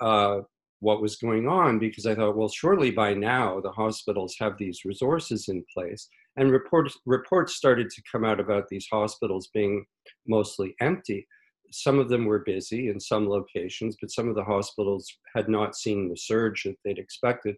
uh, 0.02 0.42
what 0.84 1.02
was 1.02 1.16
going 1.16 1.48
on 1.48 1.80
because 1.80 2.06
I 2.06 2.14
thought, 2.14 2.36
well, 2.36 2.50
surely 2.50 2.92
by 2.92 3.14
now 3.14 3.62
the 3.62 3.72
hospitals 3.72 4.36
have 4.40 4.58
these 4.58 4.84
resources 4.84 5.48
in 5.48 5.64
place. 5.74 6.10
And 6.36 6.52
reports, 6.52 6.98
reports 7.06 7.56
started 7.56 7.90
to 7.90 8.02
come 8.12 8.26
out 8.26 8.40
about 8.40 8.68
these 8.68 8.86
hospitals 8.92 9.50
being 9.54 9.86
mostly 10.28 10.76
empty. 10.82 11.26
Some 11.72 12.00
of 12.00 12.10
them 12.10 12.26
were 12.26 12.44
busy 12.46 12.90
in 12.90 13.00
some 13.00 13.30
locations, 13.30 13.96
but 14.02 14.12
some 14.12 14.28
of 14.28 14.36
the 14.36 14.44
hospitals 14.44 15.10
had 15.34 15.48
not 15.48 15.78
seen 15.78 16.10
the 16.10 16.18
surge 16.18 16.64
that 16.64 16.76
they'd 16.84 17.00
expected. 17.00 17.56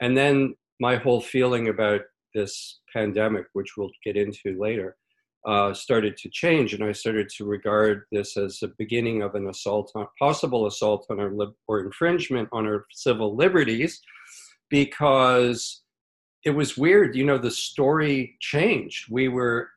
And 0.00 0.16
then 0.16 0.54
my 0.80 0.96
whole 0.96 1.20
feeling 1.20 1.68
about 1.68 2.00
this 2.34 2.80
pandemic, 2.92 3.46
which 3.52 3.76
we'll 3.76 3.90
get 4.04 4.16
into 4.16 4.58
later, 4.58 4.96
uh, 5.46 5.74
started 5.74 6.16
to 6.16 6.30
change, 6.30 6.72
and 6.72 6.82
I 6.82 6.92
started 6.92 7.28
to 7.36 7.44
regard 7.44 8.04
this 8.10 8.36
as 8.36 8.62
a 8.62 8.68
beginning 8.78 9.22
of 9.22 9.34
an 9.34 9.48
assault 9.48 9.92
on 9.94 10.06
possible 10.18 10.66
assault 10.66 11.06
on 11.10 11.20
our 11.20 11.30
lib- 11.30 11.54
or 11.68 11.80
infringement 11.80 12.48
on 12.52 12.66
our 12.66 12.86
civil 12.90 13.36
liberties, 13.36 14.00
because 14.70 15.82
it 16.44 16.50
was 16.50 16.78
weird. 16.78 17.14
You 17.14 17.24
know, 17.24 17.38
the 17.38 17.50
story 17.50 18.36
changed. 18.40 19.10
We 19.10 19.28
were 19.28 19.70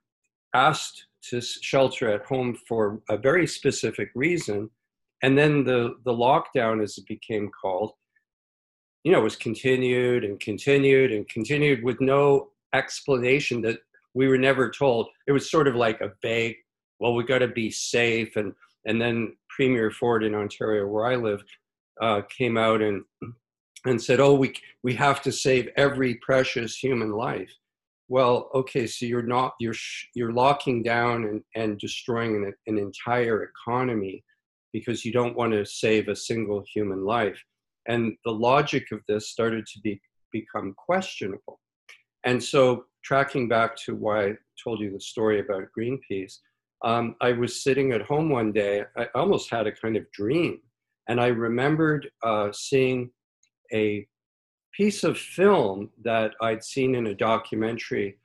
asked 0.53 1.05
to 1.29 1.41
shelter 1.41 2.09
at 2.09 2.25
home 2.25 2.55
for 2.67 3.01
a 3.09 3.17
very 3.17 3.47
specific 3.47 4.09
reason, 4.15 4.69
and 5.21 5.37
then 5.37 5.63
the 5.63 5.95
the 6.05 6.13
lockdown, 6.13 6.81
as 6.81 6.97
it 6.97 7.05
became 7.07 7.49
called, 7.61 7.91
you 9.03 9.11
know, 9.11 9.21
was 9.21 9.35
continued 9.35 10.23
and 10.23 10.39
continued 10.39 11.11
and 11.11 11.27
continued 11.27 11.83
with 11.83 11.99
no 11.99 12.49
explanation 12.73 13.61
that 13.61 13.79
we 14.17 14.27
were 14.27 14.37
never 14.39 14.71
told. 14.71 15.09
It 15.27 15.31
was 15.31 15.51
sort 15.51 15.67
of 15.67 15.75
like 15.75 16.01
a 16.01 16.11
vague, 16.23 16.55
well, 16.99 17.13
we 17.13 17.23
got 17.23 17.39
to 17.39 17.47
be 17.47 17.69
safe. 17.69 18.35
And, 18.35 18.51
and 18.87 18.99
then 18.99 19.37
Premier 19.55 19.91
Ford 19.91 20.23
in 20.23 20.33
Ontario, 20.33 20.87
where 20.87 21.05
I 21.05 21.15
live, 21.17 21.43
uh, 22.01 22.21
came 22.35 22.57
out 22.57 22.81
and, 22.81 23.03
and 23.85 24.01
said, 24.01 24.19
oh, 24.19 24.33
we, 24.33 24.55
we 24.81 24.95
have 24.95 25.21
to 25.21 25.31
save 25.31 25.69
every 25.77 26.15
precious 26.15 26.75
human 26.75 27.11
life. 27.11 27.53
Well, 28.09 28.49
okay, 28.55 28.87
so 28.87 29.05
you're 29.05 29.21
not, 29.21 29.53
you're, 29.59 29.75
you're 30.15 30.33
locking 30.33 30.81
down 30.81 31.25
and, 31.25 31.43
and 31.55 31.77
destroying 31.77 32.35
an, 32.37 32.53
an 32.65 32.79
entire 32.79 33.51
economy 33.51 34.23
because 34.73 35.05
you 35.05 35.11
don't 35.11 35.37
want 35.37 35.53
to 35.53 35.63
save 35.63 36.07
a 36.07 36.15
single 36.15 36.63
human 36.73 37.05
life. 37.05 37.39
And 37.87 38.17
the 38.25 38.31
logic 38.31 38.85
of 38.91 39.01
this 39.07 39.29
started 39.29 39.67
to 39.67 39.79
be, 39.81 40.01
become 40.31 40.73
questionable. 40.75 41.59
And 42.27 42.43
so 42.43 42.83
tracking 43.05 43.47
back 43.47 43.77
to 43.85 43.95
why 43.95 44.25
I 44.25 44.33
told 44.61 44.81
you 44.81 44.91
the 44.91 44.99
story 44.99 45.39
about 45.39 45.69
Greenpeace, 45.75 46.39
um, 46.83 47.15
I 47.21 47.31
was 47.31 47.63
sitting 47.63 47.93
at 47.93 48.01
home 48.01 48.29
one 48.29 48.51
day. 48.51 48.83
I 48.97 49.07
almost 49.15 49.49
had 49.49 49.65
a 49.65 49.71
kind 49.71 49.95
of 49.95 50.11
dream. 50.11 50.59
And 51.07 51.21
I 51.21 51.27
remembered 51.27 52.11
uh, 52.23 52.51
seeing 52.51 53.11
a 53.73 54.05
piece 54.73 55.05
of 55.05 55.17
film 55.17 55.89
that 56.03 56.33
I'd 56.41 56.65
seen 56.65 56.95
in 56.95 57.07
a 57.07 57.15
documentary 57.15 58.17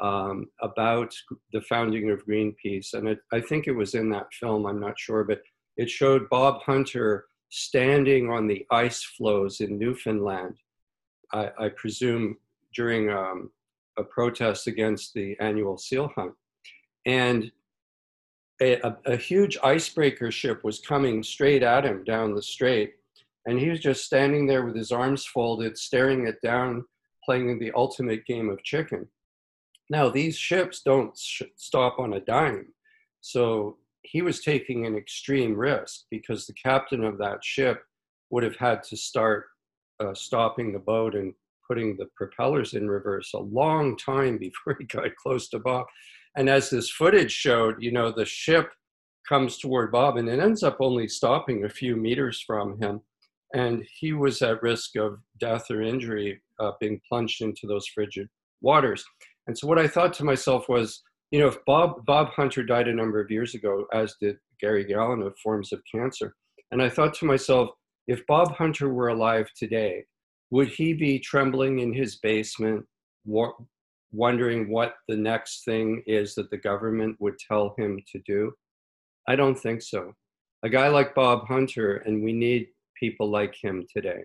um, 0.00 0.48
about 0.60 1.14
the 1.54 1.62
founding 1.62 2.10
of 2.10 2.26
Greenpeace. 2.26 2.92
And 2.92 3.08
it, 3.08 3.20
I 3.32 3.40
think 3.40 3.68
it 3.68 3.72
was 3.72 3.94
in 3.94 4.10
that 4.10 4.34
film, 4.34 4.66
I'm 4.66 4.80
not 4.80 4.98
sure, 4.98 5.24
but 5.24 5.40
it 5.78 5.88
showed 5.88 6.28
Bob 6.28 6.60
Hunter 6.62 7.24
standing 7.48 8.28
on 8.28 8.48
the 8.48 8.66
ice 8.70 9.02
floes 9.02 9.62
in 9.62 9.78
Newfoundland. 9.78 10.56
I, 11.32 11.50
I 11.58 11.68
presume 11.70 12.36
during 12.76 13.10
um, 13.10 13.50
a 13.98 14.04
protest 14.04 14.66
against 14.66 15.14
the 15.14 15.36
annual 15.40 15.78
seal 15.78 16.12
hunt. 16.14 16.32
And 17.06 17.50
a, 18.60 18.80
a, 18.80 18.96
a, 19.06 19.16
huge 19.16 19.58
icebreaker 19.62 20.30
ship 20.30 20.64
was 20.64 20.80
coming 20.80 21.22
straight 21.22 21.62
at 21.62 21.84
him 21.84 22.04
down 22.04 22.34
the 22.34 22.42
strait. 22.42 22.94
And 23.46 23.58
he 23.58 23.68
was 23.68 23.80
just 23.80 24.04
standing 24.04 24.46
there 24.46 24.64
with 24.64 24.76
his 24.76 24.92
arms 24.92 25.24
folded, 25.24 25.78
staring 25.78 26.26
it 26.26 26.40
down, 26.42 26.84
playing 27.24 27.58
the 27.58 27.72
ultimate 27.74 28.26
game 28.26 28.48
of 28.48 28.62
chicken. 28.64 29.08
Now, 29.88 30.08
these 30.08 30.36
ships 30.36 30.82
don't 30.84 31.16
sh- 31.16 31.42
stop 31.56 31.98
on 31.98 32.14
a 32.14 32.20
dime. 32.20 32.72
So 33.20 33.78
he 34.02 34.22
was 34.22 34.40
taking 34.40 34.86
an 34.86 34.96
extreme 34.96 35.54
risk 35.54 36.04
because 36.10 36.46
the 36.46 36.54
captain 36.54 37.04
of 37.04 37.18
that 37.18 37.44
ship 37.44 37.82
would 38.30 38.42
have 38.42 38.56
had 38.56 38.82
to 38.84 38.96
start 38.96 39.46
uh, 40.00 40.14
stopping 40.14 40.72
the 40.72 40.78
boat 40.78 41.14
and 41.14 41.34
putting 41.68 41.96
the 41.96 42.06
propellers 42.16 42.74
in 42.74 42.88
reverse 42.88 43.32
a 43.34 43.38
long 43.38 43.96
time 43.96 44.38
before 44.40 44.76
he 44.78 44.86
got 44.86 45.14
close 45.16 45.48
to 45.50 45.58
Bob. 45.58 45.86
And 46.36 46.48
as 46.50 46.70
this 46.70 46.90
footage 46.90 47.32
showed, 47.32 47.76
you 47.82 47.92
know, 47.92 48.12
the 48.12 48.26
ship 48.26 48.70
comes 49.28 49.58
toward 49.58 49.90
Bob 49.90 50.16
and 50.16 50.28
it 50.28 50.38
ends 50.38 50.62
up 50.62 50.76
only 50.80 51.08
stopping 51.08 51.64
a 51.64 51.68
few 51.68 51.96
meters 51.96 52.42
from 52.46 52.80
him. 52.80 53.00
And 53.54 53.84
he 54.00 54.12
was 54.12 54.42
at 54.42 54.62
risk 54.62 54.96
of 54.96 55.18
death 55.40 55.70
or 55.70 55.82
injury 55.82 56.42
uh, 56.60 56.72
being 56.80 57.00
plunged 57.08 57.42
into 57.42 57.66
those 57.66 57.86
frigid 57.86 58.28
waters. 58.60 59.04
And 59.46 59.56
so 59.56 59.66
what 59.66 59.78
I 59.78 59.88
thought 59.88 60.12
to 60.14 60.24
myself 60.24 60.68
was, 60.68 61.02
you 61.30 61.40
know, 61.40 61.48
if 61.48 61.64
Bob 61.64 62.04
Bob 62.06 62.28
Hunter 62.30 62.62
died 62.62 62.88
a 62.88 62.94
number 62.94 63.20
of 63.20 63.30
years 63.30 63.54
ago, 63.54 63.86
as 63.92 64.14
did 64.20 64.36
Gary 64.60 64.84
Gallon 64.84 65.22
of 65.22 65.36
forms 65.38 65.72
of 65.72 65.80
cancer, 65.92 66.34
and 66.70 66.82
I 66.82 66.88
thought 66.88 67.14
to 67.14 67.24
myself, 67.24 67.70
if 68.06 68.26
Bob 68.26 68.54
Hunter 68.54 68.92
were 68.92 69.08
alive 69.08 69.48
today, 69.56 70.04
would 70.50 70.68
he 70.68 70.92
be 70.92 71.18
trembling 71.18 71.80
in 71.80 71.92
his 71.92 72.16
basement, 72.16 72.84
wondering 74.12 74.70
what 74.70 74.94
the 75.08 75.16
next 75.16 75.64
thing 75.64 76.02
is 76.06 76.34
that 76.34 76.50
the 76.50 76.56
government 76.56 77.16
would 77.18 77.38
tell 77.38 77.74
him 77.76 78.00
to 78.12 78.20
do? 78.26 78.52
I 79.28 79.36
don't 79.36 79.58
think 79.58 79.82
so. 79.82 80.12
A 80.62 80.68
guy 80.68 80.88
like 80.88 81.14
Bob 81.14 81.46
Hunter, 81.46 81.96
and 82.06 82.22
we 82.22 82.32
need 82.32 82.68
people 82.98 83.30
like 83.30 83.54
him 83.60 83.86
today, 83.92 84.22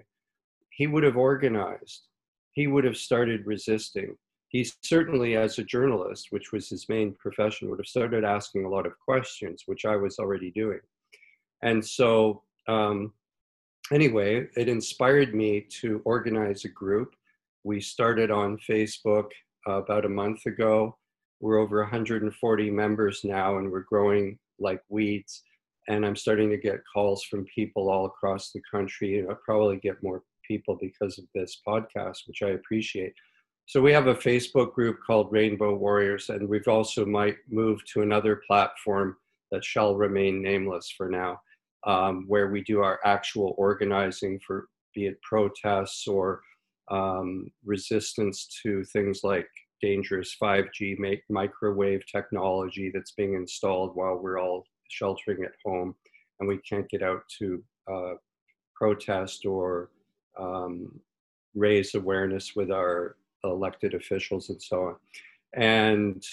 he 0.71 0.87
would 0.87 1.03
have 1.03 1.17
organized, 1.17 2.07
he 2.53 2.67
would 2.67 2.83
have 2.83 2.97
started 2.97 3.45
resisting. 3.45 4.15
He 4.49 4.67
certainly, 4.83 5.35
as 5.35 5.59
a 5.59 5.63
journalist, 5.63 6.27
which 6.31 6.51
was 6.51 6.69
his 6.69 6.89
main 6.89 7.15
profession, 7.19 7.69
would 7.69 7.79
have 7.79 7.87
started 7.87 8.23
asking 8.23 8.65
a 8.65 8.69
lot 8.69 8.85
of 8.85 8.99
questions, 8.99 9.63
which 9.65 9.85
I 9.85 9.95
was 9.95 10.19
already 10.19 10.51
doing. 10.51 10.81
And 11.63 11.85
so, 11.85 12.43
um, 12.67 13.13
anyway, 13.91 14.48
it 14.55 14.69
inspired 14.69 15.36
me 15.36 15.62
to 15.81 16.01
organize 16.05 16.65
a 16.65 16.69
group. 16.69 17.13
We 17.63 17.81
started 17.81 18.31
on 18.31 18.57
Facebook 18.57 19.29
uh, 19.67 19.83
about 19.83 20.05
a 20.05 20.10
month 20.10 20.45
ago. 20.45 20.98
We're 21.39 21.60
over 21.60 21.81
140 21.81 22.71
members 22.71 23.24
now, 23.24 23.57
and 23.57 23.71
we're 23.71 23.81
growing 23.81 24.38
like 24.60 24.81
weeds. 24.89 25.43
And 25.88 26.05
I'm 26.05 26.15
starting 26.15 26.50
to 26.51 26.57
get 26.57 26.83
calls 26.91 27.24
from 27.24 27.45
people 27.45 27.89
all 27.89 28.05
across 28.05 28.51
the 28.51 28.62
country. 28.69 29.19
And 29.19 29.29
I'll 29.29 29.39
probably 29.43 29.77
get 29.77 30.03
more 30.03 30.24
people 30.48 30.77
because 30.79 31.17
of 31.17 31.25
this 31.33 31.62
podcast, 31.67 32.27
which 32.27 32.43
I 32.43 32.50
appreciate. 32.50 33.13
So 33.65 33.81
we 33.81 33.93
have 33.93 34.07
a 34.07 34.15
Facebook 34.15 34.74
group 34.74 35.00
called 35.05 35.31
Rainbow 35.31 35.75
Warriors, 35.75 36.29
and 36.29 36.48
we've 36.48 36.67
also 36.67 37.05
might 37.05 37.38
move 37.50 37.83
to 37.93 38.01
another 38.01 38.41
platform 38.48 39.15
that 39.51 39.63
shall 39.63 39.95
remain 39.95 40.41
nameless 40.41 40.93
for 40.95 41.10
now 41.10 41.39
um, 41.85 42.25
where 42.27 42.50
we 42.50 42.63
do 42.63 42.81
our 42.81 43.00
actual 43.05 43.53
organizing 43.57 44.39
for 44.45 44.67
be 44.93 45.07
it 45.07 45.21
protests 45.21 46.07
or 46.07 46.41
um, 46.89 47.50
resistance 47.63 48.47
to 48.61 48.83
things 48.85 49.21
like 49.23 49.47
dangerous 49.81 50.35
5G 50.41 50.97
microwave 51.29 52.05
technology 52.05 52.91
that's 52.93 53.13
being 53.13 53.33
installed 53.33 53.95
while 53.95 54.17
we're 54.17 54.39
all 54.39 54.65
sheltering 54.89 55.43
at 55.43 55.53
home 55.65 55.95
and 56.39 56.50
we 56.50 56.57
can't 56.57 56.89
get 56.89 57.01
out 57.01 57.21
to 57.39 57.63
uh, 57.91 58.13
protest 58.75 59.45
or 59.45 59.89
um, 60.39 61.00
raise 61.55 61.95
awareness 61.95 62.55
with 62.55 62.71
our 62.71 63.15
elected 63.43 63.93
officials 63.93 64.50
and 64.50 64.61
so 64.61 64.83
on, 64.83 64.95
and 65.53 66.23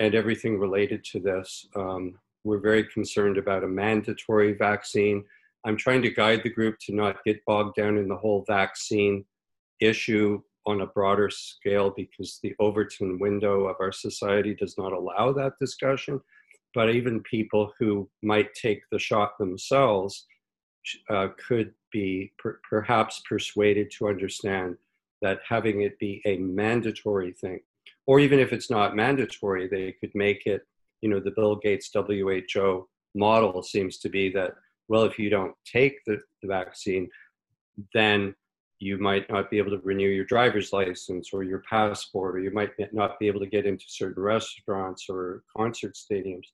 and 0.00 0.14
everything 0.14 0.58
related 0.58 1.04
to 1.04 1.20
this. 1.20 1.66
Um, 1.76 2.18
we're 2.44 2.60
very 2.60 2.84
concerned 2.84 3.38
about 3.38 3.64
a 3.64 3.68
mandatory 3.68 4.52
vaccine. 4.54 5.24
I'm 5.64 5.76
trying 5.76 6.02
to 6.02 6.10
guide 6.10 6.42
the 6.42 6.50
group 6.50 6.76
to 6.82 6.94
not 6.94 7.22
get 7.24 7.44
bogged 7.46 7.76
down 7.76 7.98
in 7.98 8.08
the 8.08 8.16
whole 8.16 8.44
vaccine 8.46 9.24
issue 9.80 10.40
on 10.66 10.82
a 10.82 10.86
broader 10.86 11.30
scale 11.30 11.92
because 11.96 12.38
the 12.42 12.54
Overton 12.58 13.18
window 13.18 13.66
of 13.66 13.76
our 13.80 13.92
society 13.92 14.54
does 14.54 14.76
not 14.78 14.92
allow 14.92 15.32
that 15.32 15.52
discussion. 15.60 16.20
But 16.74 16.90
even 16.90 17.22
people 17.22 17.72
who 17.78 18.08
might 18.22 18.54
take 18.54 18.82
the 18.90 18.98
shot 18.98 19.36
themselves 19.38 20.26
uh, 21.08 21.28
could 21.36 21.72
be 21.92 22.32
per- 22.38 22.60
perhaps 22.68 23.22
persuaded 23.28 23.90
to 23.98 24.08
understand 24.08 24.76
that 25.22 25.40
having 25.46 25.82
it 25.82 25.98
be 25.98 26.22
a 26.24 26.38
mandatory 26.38 27.32
thing, 27.32 27.60
or 28.06 28.20
even 28.20 28.38
if 28.38 28.52
it's 28.52 28.70
not 28.70 28.96
mandatory, 28.96 29.68
they 29.68 29.92
could 30.00 30.14
make 30.14 30.46
it, 30.46 30.62
you 31.00 31.08
know, 31.08 31.20
the 31.20 31.32
Bill 31.32 31.56
Gates 31.56 31.90
WHO 31.92 32.88
model 33.14 33.62
seems 33.62 33.98
to 33.98 34.08
be 34.08 34.30
that, 34.30 34.52
well, 34.88 35.04
if 35.04 35.18
you 35.18 35.30
don't 35.30 35.54
take 35.64 36.04
the, 36.06 36.18
the 36.42 36.48
vaccine, 36.48 37.08
then 37.94 38.34
you 38.78 38.98
might 38.98 39.28
not 39.30 39.50
be 39.50 39.58
able 39.58 39.70
to 39.70 39.80
renew 39.84 40.08
your 40.08 40.24
driver's 40.24 40.72
license 40.72 41.30
or 41.32 41.42
your 41.42 41.62
passport, 41.68 42.36
or 42.36 42.40
you 42.40 42.50
might 42.50 42.70
not 42.92 43.18
be 43.18 43.26
able 43.26 43.40
to 43.40 43.46
get 43.46 43.66
into 43.66 43.84
certain 43.88 44.22
restaurants 44.22 45.06
or 45.08 45.42
concert 45.54 45.94
stadiums. 45.94 46.46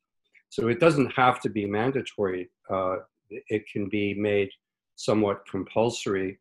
So 0.48 0.68
it 0.68 0.80
doesn't 0.80 1.12
have 1.12 1.40
to 1.40 1.48
be 1.48 1.66
mandatory. 1.66 2.50
Uh, 2.68 2.96
it 3.30 3.64
can 3.72 3.88
be 3.88 4.14
made 4.14 4.50
somewhat 4.96 5.46
compulsory. 5.48 6.38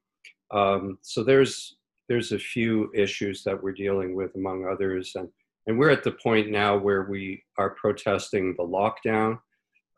Um, 0.51 0.97
so 1.01 1.23
there's 1.23 1.77
there's 2.07 2.31
a 2.31 2.39
few 2.39 2.91
issues 2.93 3.43
that 3.43 3.61
we're 3.61 3.71
dealing 3.71 4.15
with, 4.15 4.35
among 4.35 4.65
others, 4.65 5.13
and 5.15 5.27
and 5.67 5.77
we're 5.79 5.89
at 5.89 6.03
the 6.03 6.11
point 6.11 6.51
now 6.51 6.77
where 6.77 7.03
we 7.03 7.43
are 7.57 7.71
protesting 7.71 8.55
the 8.57 8.63
lockdown. 8.63 9.39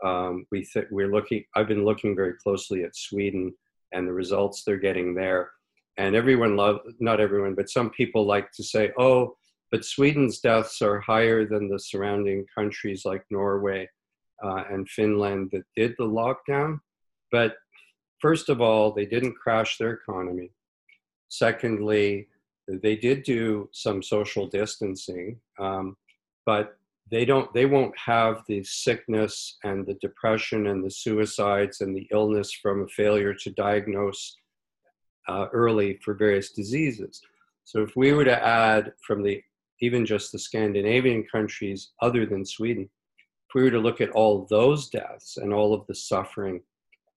Um, 0.03 0.45
we 0.51 0.63
th- 0.63 0.88
we're 0.91 1.12
looking. 1.12 1.43
I've 1.55 1.67
been 1.67 1.86
looking 1.86 2.15
very 2.15 2.33
closely 2.33 2.83
at 2.83 2.95
Sweden 2.95 3.53
and 3.91 4.07
the 4.07 4.13
results 4.13 4.63
they're 4.63 4.77
getting 4.77 5.15
there, 5.15 5.51
and 5.97 6.15
everyone 6.15 6.55
love 6.55 6.79
not 7.00 7.19
everyone, 7.19 7.55
but 7.55 7.69
some 7.69 7.89
people 7.89 8.25
like 8.25 8.51
to 8.53 8.63
say, 8.63 8.91
oh, 8.97 9.36
but 9.71 9.86
Sweden's 9.86 10.39
deaths 10.39 10.81
are 10.81 11.00
higher 11.00 11.45
than 11.45 11.69
the 11.69 11.79
surrounding 11.79 12.45
countries 12.55 13.03
like 13.05 13.24
Norway 13.29 13.89
uh, 14.43 14.63
and 14.69 14.88
Finland 14.89 15.50
that 15.51 15.63
did 15.75 15.93
the 15.97 16.05
lockdown. 16.05 16.79
But 17.31 17.55
first 18.21 18.50
of 18.50 18.62
all, 18.62 18.93
they 18.93 19.05
didn't 19.05 19.36
crash 19.36 19.77
their 19.77 19.93
economy. 19.93 20.51
Secondly, 21.29 22.29
they 22.67 22.95
did 22.95 23.24
do 23.24 23.69
some 23.71 24.03
social 24.03 24.47
distancing, 24.47 25.39
um, 25.59 25.95
but 26.45 26.77
they 27.09 27.24
don't. 27.24 27.53
They 27.53 27.65
won't 27.65 27.97
have 27.97 28.43
the 28.47 28.63
sickness 28.63 29.57
and 29.63 29.86
the 29.86 29.93
depression 29.95 30.67
and 30.67 30.83
the 30.83 30.91
suicides 30.91 31.81
and 31.81 31.95
the 31.95 32.07
illness 32.12 32.51
from 32.51 32.83
a 32.83 32.88
failure 32.88 33.33
to 33.33 33.50
diagnose 33.51 34.36
uh, 35.27 35.47
early 35.53 36.00
for 36.03 36.13
various 36.13 36.51
diseases. 36.51 37.21
So 37.63 37.81
if 37.81 37.95
we 37.95 38.13
were 38.13 38.25
to 38.25 38.45
add 38.45 38.93
from 39.05 39.24
the 39.24 39.41
even 39.79 40.05
just 40.05 40.31
the 40.31 40.39
Scandinavian 40.39 41.24
countries 41.31 41.91
other 42.01 42.25
than 42.25 42.43
Sweden, 42.45 42.89
if 43.47 43.55
we 43.55 43.63
were 43.63 43.71
to 43.71 43.79
look 43.79 44.01
at 44.01 44.09
all 44.12 44.45
those 44.50 44.89
deaths 44.89 45.38
and 45.38 45.53
all 45.53 45.74
of 45.74 45.86
the 45.88 45.95
suffering 45.95 46.62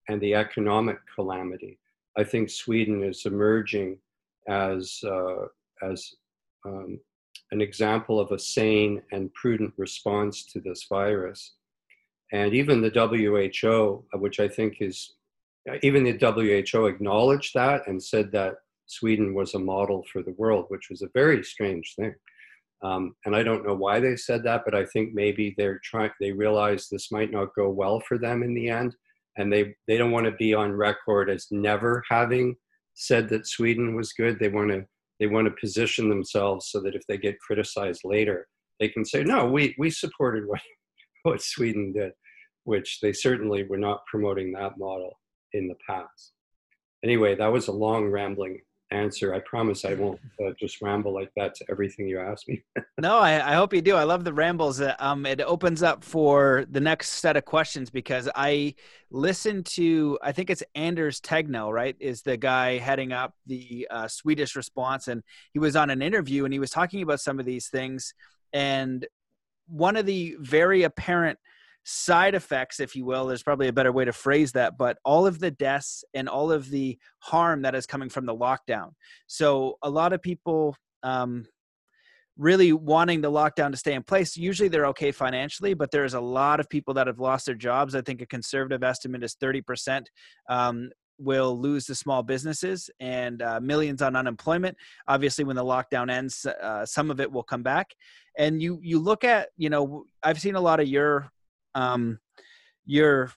and 0.09 0.21
the 0.21 0.35
economic 0.35 0.99
calamity. 1.15 1.79
I 2.17 2.25
think 2.25 2.51
Sweden 2.51 3.03
is 3.03 3.27
emerging 3.27 3.99
as, 4.49 4.99
uh, 5.05 5.47
as 5.83 6.11
um, 6.67 6.99
an 7.53 7.61
example 7.61 8.21
of 8.21 8.31
a 8.33 8.39
sane 8.39 9.03
and 9.13 9.33
prudent 9.35 9.73
response 9.77 10.45
to 10.53 10.61
this 10.61 10.87
virus. 10.89 11.55
And 12.33 12.55
even 12.55 12.81
the 12.81 12.91
WHO, 12.91 14.05
which 14.19 14.39
I 14.39 14.49
think 14.49 14.77
is, 14.81 15.15
even 15.83 16.05
the 16.05 16.13
WHO 16.73 16.87
acknowledged 16.87 17.55
that 17.55 17.87
and 17.89 18.03
said 18.03 18.31
that 18.33 18.55
Sweden 18.87 19.35
was 19.35 19.55
a 19.55 19.59
model 19.59 20.05
for 20.13 20.23
the 20.23 20.33
world, 20.33 20.67
which 20.69 20.89
was 20.91 21.03
a 21.03 21.11
very 21.15 21.43
strange 21.43 21.95
thing. 21.97 22.15
Um, 22.83 23.15
and 23.25 23.37
I 23.37 23.43
don't 23.43 23.67
know 23.67 23.75
why 23.75 24.01
they 24.01 24.17
said 24.17 24.43
that, 24.45 24.63
but 24.65 24.75
I 24.75 24.85
think 24.87 25.13
maybe 25.13 25.55
they're 25.57 25.81
trying. 25.85 26.11
They 26.19 26.33
realize 26.33 26.89
this 26.89 27.13
might 27.13 27.31
not 27.31 27.55
go 27.55 27.69
well 27.69 28.01
for 28.01 28.17
them 28.17 28.43
in 28.43 28.55
the 28.55 28.71
end, 28.71 28.95
and 29.37 29.53
they 29.53 29.75
they 29.87 29.99
don't 29.99 30.13
want 30.13 30.25
to 30.27 30.33
be 30.33 30.55
on 30.55 30.73
record 30.73 31.29
as 31.29 31.47
never 31.51 32.03
having 32.09 32.57
said 33.01 33.29
that 33.31 33.47
Sweden 33.47 33.95
was 33.95 34.13
good. 34.13 34.39
They 34.39 34.49
want 34.49 34.71
to 34.71 34.85
they 35.19 35.27
want 35.27 35.47
to 35.47 35.61
position 35.61 36.09
themselves 36.09 36.69
so 36.71 36.81
that 36.81 36.95
if 36.95 37.07
they 37.07 37.19
get 37.19 37.41
criticized 37.41 38.03
later, 38.05 38.47
they 38.79 38.89
can 38.89 39.05
say, 39.05 39.23
"No, 39.25 39.47
we 39.47 39.75
we 39.79 39.91
supported 39.91 40.47
what 40.47 40.61
what 41.23 41.43
Sweden 41.43 41.93
did," 41.93 42.13
which 42.65 43.01
they 43.01 43.13
certainly 43.13 43.65
were 43.65 43.79
not 43.79 44.07
promoting 44.07 44.53
that 44.53 44.79
model 44.79 45.19
in 45.53 45.67
the 45.67 45.77
past. 45.87 46.33
Anyway, 47.03 47.35
that 47.35 47.53
was 47.53 47.69
a 47.69 47.73
long 47.73 48.09
rambling 48.09 48.61
answer. 48.91 49.35
I 49.35 49.41
promise 49.41 49.85
I 49.85 49.95
won't 49.95 50.21
uh, 50.45 50.51
just 50.59 50.81
ramble 50.83 51.15
like 51.15 51.31
that 51.37 51.55
to 51.57 51.65
everything 51.71 52.07
you 52.09 52.19
ask 52.21 52.49
me. 52.49 52.63
no, 52.99 53.19
I, 53.19 53.53
I, 53.53 53.55
hope 53.55 53.73
you 53.73 53.83
do. 53.83 53.97
I 53.97 54.05
love 54.05 54.25
the 54.25 54.33
rambles. 54.33 54.81
Uh, 54.81 54.95
um, 54.99 55.27
it 55.27 55.41
opens 55.41 55.83
up 55.83 56.05
for 56.05 56.67
the 56.71 56.81
next 56.81 57.11
set 57.11 57.37
of 57.37 57.45
questions 57.45 57.91
because 57.91 58.29
I 58.35 58.75
listened 59.11 59.67
to, 59.67 60.19
I 60.23 60.33
think 60.33 60.51
it's 60.51 60.63
Anders 60.75 61.21
Tegnell, 61.21 61.73
right? 61.73 61.97
Is 62.01 62.23
the 62.23 62.37
guy 62.37 62.79
heading 62.79 63.13
up 63.13 63.35
the 63.47 63.87
uh, 63.91 64.09
Swedish 64.09 64.57
response. 64.57 65.09
And 65.09 65.23
he 65.53 65.59
was 65.59 65.77
on 65.77 65.91
an 65.91 66.03
interview 66.03 66.45
and 66.45 66.53
he 66.53 66.59
was 66.59 66.71
talking 66.71 67.03
about 67.03 67.21
some 67.21 67.39
of 67.39 67.47
these 67.47 67.69
things. 67.69 68.15
And 68.53 69.07
one 69.67 69.97
of 69.97 70.07
the 70.07 70.37
very 70.41 70.83
apparent– 70.83 71.39
side 71.85 72.35
effects, 72.35 72.81
if 72.81 72.95
you 72.95 73.05
will. 73.05 73.27
There's 73.27 73.43
probably 73.43 73.69
a 73.69 73.73
better 73.73 73.93
way 73.93 74.05
to 74.05 74.13
phrase 74.13 74.53
that, 74.53 74.77
but 74.79 74.99
all 75.05 75.27
of 75.27 75.39
the 75.39 75.51
deaths 75.51 76.05
and 76.15 76.29
all 76.29 76.53
of 76.53 76.71
the 76.71 76.99
harm 77.21 77.63
that 77.63 77.75
is 77.75 77.87
coming 77.87 78.09
from 78.09 78.27
the 78.27 78.37
lockdown. 78.37 78.91
So 79.27 79.77
a 79.83 79.91
lot 79.91 80.13
of 80.13 80.23
people 80.23 80.77
um, 81.03 81.47
really 82.37 82.73
wanting 82.73 83.21
the 83.21 83.31
lockdown 83.31 83.71
to 83.71 83.77
stay 83.77 83.95
in 83.95 84.03
place. 84.03 84.37
Usually 84.37 84.69
they're 84.69 84.87
okay 84.87 85.13
financially, 85.13 85.75
but 85.75 85.91
there's 85.91 86.15
a 86.15 86.21
lot 86.21 86.61
of 86.61 86.69
people 86.69 86.95
that 86.95 87.07
have 87.07 87.19
lost 87.19 87.47
their 87.47 87.55
jobs. 87.55 87.95
I 87.95 88.03
think 88.03 88.23
a 88.23 88.27
conservative 88.27 88.83
estimate 88.83 89.23
is 89.23 89.37
30%. 89.37 90.05
Um, 90.49 90.91
will 91.21 91.61
lose 91.61 91.85
the 91.85 91.95
small 91.95 92.23
businesses 92.23 92.89
and 92.99 93.43
uh, 93.43 93.61
millions 93.61 94.01
on 94.01 94.17
unemployment. 94.17 94.75
Obviously, 95.07 95.45
when 95.45 95.55
the 95.55 95.65
lockdown 95.65 96.11
ends, 96.11 96.47
uh, 96.47 96.87
some 96.87 97.11
of 97.11 97.21
it 97.21 97.31
will 97.31 97.43
come 97.43 97.63
back. 97.63 97.89
And 98.39 98.63
you 98.63 98.81
you 98.83 98.99
look 98.99 99.23
at 99.23 99.51
you 99.59 99.69
know 99.69 100.05
I've 100.23 100.41
seen 100.41 100.55
a 100.55 100.61
lot 100.61 100.81
of 100.81 100.89
your 100.89 101.31
um, 101.75 102.19
your 102.85 103.33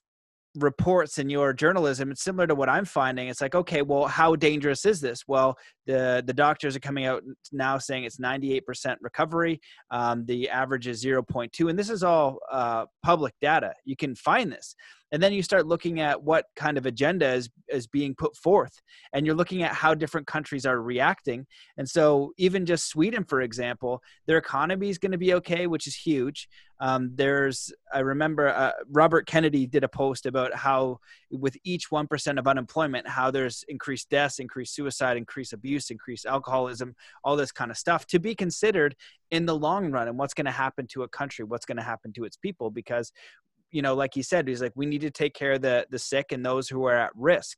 reports 0.56 1.18
and 1.18 1.32
your 1.32 1.52
journalism 1.52 2.12
it's 2.12 2.24
similar 2.24 2.46
to 2.46 2.54
what 2.54 2.70
i'm 2.70 2.86
finding. 2.86 3.28
It's 3.28 3.42
like 3.42 3.56
okay 3.56 3.82
well 3.82 4.06
how 4.06 4.36
dangerous 4.36 4.86
is 4.86 5.02
this? 5.02 5.24
Well 5.28 5.58
the 5.88 6.24
the 6.26 6.34
doctors 6.34 6.76
are 6.76 6.80
coming 6.80 7.06
out 7.06 7.24
now 7.52 7.78
saying 7.78 8.04
it's 8.04 8.18
98% 8.18 8.62
recovery. 9.02 9.60
Um, 9.90 10.26
the 10.26 10.50
average 10.50 10.88
is 10.88 11.04
0.2 11.04 11.70
and 11.70 11.78
this 11.78 11.90
is 11.90 12.04
all 12.04 12.38
uh, 12.52 12.86
public 13.04 13.34
data. 13.42 13.74
You 13.84 13.96
can 13.96 14.16
find 14.16 14.52
this 14.52 14.76
and 15.14 15.22
then 15.22 15.32
you 15.32 15.44
start 15.44 15.68
looking 15.68 16.00
at 16.00 16.22
what 16.22 16.46
kind 16.56 16.76
of 16.78 16.88
agenda 16.88 17.32
is 17.32 17.48
is 17.70 17.88
being 17.88 18.16
put 18.16 18.36
forth 18.36 18.82
and 19.14 19.26
you're 19.26 19.36
looking 19.36 19.62
at 19.62 19.72
how 19.72 19.94
different 19.94 20.28
countries 20.28 20.66
are 20.66 20.82
reacting. 20.82 21.46
And 21.78 21.88
so 21.88 22.34
even 22.38 22.66
just 22.66 22.90
sweden 22.90 23.24
for 23.24 23.42
example 23.42 24.02
their 24.26 24.38
economy 24.38 24.90
is 24.90 24.98
going 24.98 25.12
to 25.14 25.18
be 25.18 25.36
okay 25.36 25.68
which 25.68 25.88
is 25.88 25.96
huge. 25.96 26.50
Um, 26.80 27.12
there's 27.16 27.72
i 27.94 28.00
remember 28.00 28.50
uh, 28.50 28.72
robert 28.90 29.26
kennedy 29.26 29.66
did 29.68 29.86
a 29.86 29.88
post 29.88 30.26
about 30.26 30.54
how 30.54 30.98
with 31.32 31.56
each 31.64 31.92
1% 31.92 32.40
of 32.40 32.48
unemployment 32.48 33.08
how 33.08 33.32
there's 33.32 33.64
increased 33.70 34.10
deaths 34.10 34.40
increased 34.40 34.76
suicide 34.76 35.16
increased 35.16 35.54
abuse 35.54 35.92
increased 35.92 36.26
alcoholism 36.26 36.94
all 37.24 37.38
this 37.38 37.54
kind 37.54 37.72
of 37.72 37.78
stuff 37.78 38.06
to 38.08 38.20
be 38.20 38.36
considered 38.36 38.96
in 39.32 39.46
the 39.46 39.56
long 39.56 39.92
run 39.92 40.08
and 40.08 40.18
what's 40.18 40.34
going 40.34 40.46
to 40.46 40.52
happen 40.52 40.86
to 40.88 41.04
a 41.04 41.08
country 41.08 41.46
what's 41.46 41.66
going 41.66 41.78
to 41.78 41.84
happen 41.84 42.12
to 42.14 42.26
its 42.26 42.38
people 42.38 42.70
because 42.70 43.14
you 43.74 43.82
know, 43.82 43.96
like 43.96 44.14
he 44.14 44.22
said, 44.22 44.48
he's 44.48 44.62
like, 44.62 44.72
we 44.76 44.86
need 44.86 45.02
to 45.02 45.12
take 45.12 45.34
care 45.34 45.54
of 45.54 45.62
the 45.62 45.86
the 45.90 46.00
sick 46.00 46.32
and 46.32 46.46
those 46.46 46.70
who 46.70 46.86
are 46.86 46.96
at 46.96 47.12
risk. 47.16 47.58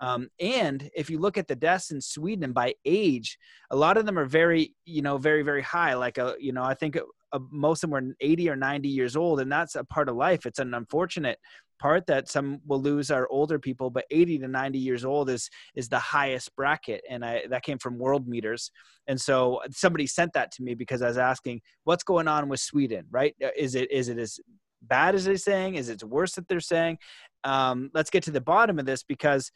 Um, 0.00 0.28
and 0.38 0.90
if 0.94 1.08
you 1.08 1.18
look 1.18 1.38
at 1.38 1.48
the 1.48 1.56
deaths 1.56 1.90
in 1.90 2.00
Sweden 2.00 2.52
by 2.52 2.74
age, 2.84 3.38
a 3.70 3.76
lot 3.76 3.96
of 3.96 4.06
them 4.06 4.18
are 4.18 4.26
very, 4.26 4.74
you 4.84 5.02
know, 5.02 5.16
very 5.18 5.42
very 5.42 5.62
high. 5.62 5.94
Like 5.94 6.18
a, 6.18 6.26
uh, 6.26 6.34
you 6.38 6.52
know, 6.52 6.62
I 6.62 6.74
think 6.74 6.96
uh, 7.32 7.38
most 7.50 7.82
of 7.82 7.90
them 7.90 8.08
were 8.08 8.14
80 8.20 8.50
or 8.50 8.56
90 8.56 8.88
years 8.88 9.16
old, 9.16 9.40
and 9.40 9.50
that's 9.50 9.74
a 9.74 9.84
part 9.84 10.08
of 10.08 10.16
life. 10.16 10.46
It's 10.46 10.58
an 10.58 10.74
unfortunate 10.74 11.38
part 11.80 12.06
that 12.06 12.28
some 12.28 12.60
will 12.66 12.80
lose 12.80 13.10
our 13.10 13.26
older 13.30 13.58
people, 13.58 13.90
but 13.90 14.04
80 14.10 14.38
to 14.40 14.48
90 14.48 14.78
years 14.78 15.04
old 15.04 15.30
is 15.30 15.48
is 15.74 15.88
the 15.88 15.98
highest 15.98 16.54
bracket, 16.56 17.02
and 17.08 17.24
I 17.24 17.44
that 17.48 17.62
came 17.62 17.78
from 17.78 17.98
World 17.98 18.28
Meters. 18.28 18.70
And 19.06 19.20
so 19.20 19.60
somebody 19.70 20.06
sent 20.06 20.32
that 20.34 20.50
to 20.52 20.62
me 20.62 20.74
because 20.74 21.02
I 21.02 21.08
was 21.08 21.18
asking, 21.18 21.60
what's 21.84 22.04
going 22.04 22.28
on 22.28 22.48
with 22.48 22.60
Sweden, 22.60 23.06
right? 23.10 23.34
Uh, 23.42 23.48
is 23.56 23.74
it 23.74 23.90
is 23.90 24.08
it 24.08 24.18
as 24.18 24.38
bad 24.88 25.14
as 25.14 25.24
they're 25.24 25.36
saying? 25.36 25.74
Is 25.74 25.88
it 25.88 26.02
worse 26.02 26.34
that 26.34 26.48
they're 26.48 26.60
saying? 26.60 26.98
Um, 27.44 27.90
let's 27.94 28.10
get 28.10 28.22
to 28.24 28.30
the 28.30 28.40
bottom 28.40 28.78
of 28.78 28.86
this 28.86 29.02
because 29.02 29.50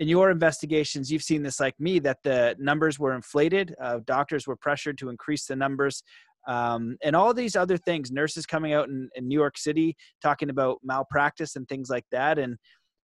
in 0.00 0.08
your 0.08 0.30
investigations, 0.30 1.10
you've 1.10 1.22
seen 1.22 1.42
this 1.42 1.60
like 1.60 1.78
me 1.78 1.98
that 2.00 2.18
the 2.24 2.56
numbers 2.58 2.98
were 2.98 3.14
inflated. 3.14 3.74
Uh, 3.80 4.00
doctors 4.04 4.46
were 4.46 4.56
pressured 4.56 4.98
to 4.98 5.08
increase 5.08 5.46
the 5.46 5.56
numbers. 5.56 6.02
Um, 6.46 6.96
and 7.02 7.16
all 7.16 7.32
these 7.32 7.56
other 7.56 7.78
things, 7.78 8.10
nurses 8.10 8.44
coming 8.44 8.72
out 8.72 8.88
in, 8.88 9.08
in 9.14 9.28
New 9.28 9.38
York 9.38 9.56
City 9.56 9.96
talking 10.20 10.50
about 10.50 10.78
malpractice 10.82 11.56
and 11.56 11.66
things 11.68 11.88
like 11.88 12.04
that. 12.10 12.38
And 12.38 12.56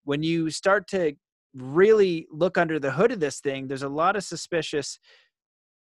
when 0.05 0.23
you 0.23 0.51
start 0.51 0.89
to 0.89 1.15
really 1.55 2.27
look 2.31 2.59
under 2.59 2.79
the 2.79 2.91
hood 2.91 3.13
of 3.13 3.21
this 3.21 3.41
thing, 3.41 3.67
there's 3.67 3.83
a 3.83 3.89
lot 3.89 4.17
of 4.17 4.25
suspicious 4.25 4.99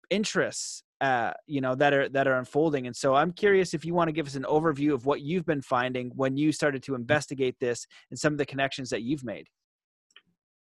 interests 0.10 0.84
uh, 1.02 1.32
you 1.46 1.62
know 1.62 1.76
that 1.76 1.94
are 1.94 2.10
that 2.10 2.28
are 2.28 2.38
unfolding. 2.38 2.88
And 2.88 2.96
so 2.96 3.16
i'm 3.16 3.32
curious 3.32 3.74
if 3.74 3.86
you 3.86 3.94
want 3.94 4.08
to 4.08 4.12
give 4.12 4.28
us 4.28 4.36
an 4.36 4.44
overview 4.44 4.94
of 4.94 5.06
what 5.06 5.22
you've 5.22 5.46
been 5.46 5.62
finding 5.62 6.12
when 6.16 6.38
you 6.38 6.52
started 6.52 6.82
to 6.84 6.96
investigate 6.96 7.56
this 7.60 7.86
and 8.10 8.20
some 8.20 8.34
of 8.34 8.40
the 8.40 8.46
connections 8.46 8.90
that 8.90 9.04
you've 9.04 9.24
made. 9.24 9.48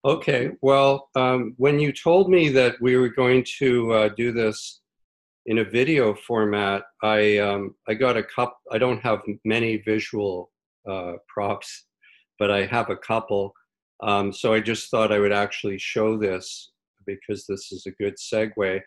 Okay 0.05 0.51
well 0.61 1.09
um, 1.17 1.55
when 1.57 1.79
you 1.81 1.93
told 1.93 2.31
me 2.31 2.49
that 2.51 2.77
we 2.81 2.97
were 2.97 3.09
going 3.09 3.45
to 3.59 3.93
uh, 3.93 4.09
do 4.11 4.33
this 4.33 4.81
in 5.47 5.59
a 5.59 5.65
video 5.65 6.15
format 6.15 6.83
i 7.03 7.39
um, 7.39 7.75
i 7.89 7.95
got 7.95 8.17
a 8.17 8.23
cup 8.23 8.59
i 8.73 8.79
don't 8.79 9.01
have 9.01 9.21
many 9.45 9.79
visual 9.79 10.51
uh, 10.91 11.13
props 11.29 11.87
but 12.39 12.51
i 12.51 12.67
have 12.67 12.91
a 12.91 12.97
couple. 12.97 13.53
Um, 14.03 14.33
so 14.33 14.53
i 14.53 14.61
just 14.61 14.91
thought 14.91 15.13
i 15.13 15.19
would 15.19 15.33
actually 15.33 15.79
show 15.79 16.19
this 16.19 16.73
because 17.07 17.47
this 17.47 17.73
is 17.73 17.87
a 17.87 17.93
good 17.93 18.17
segue 18.17 18.81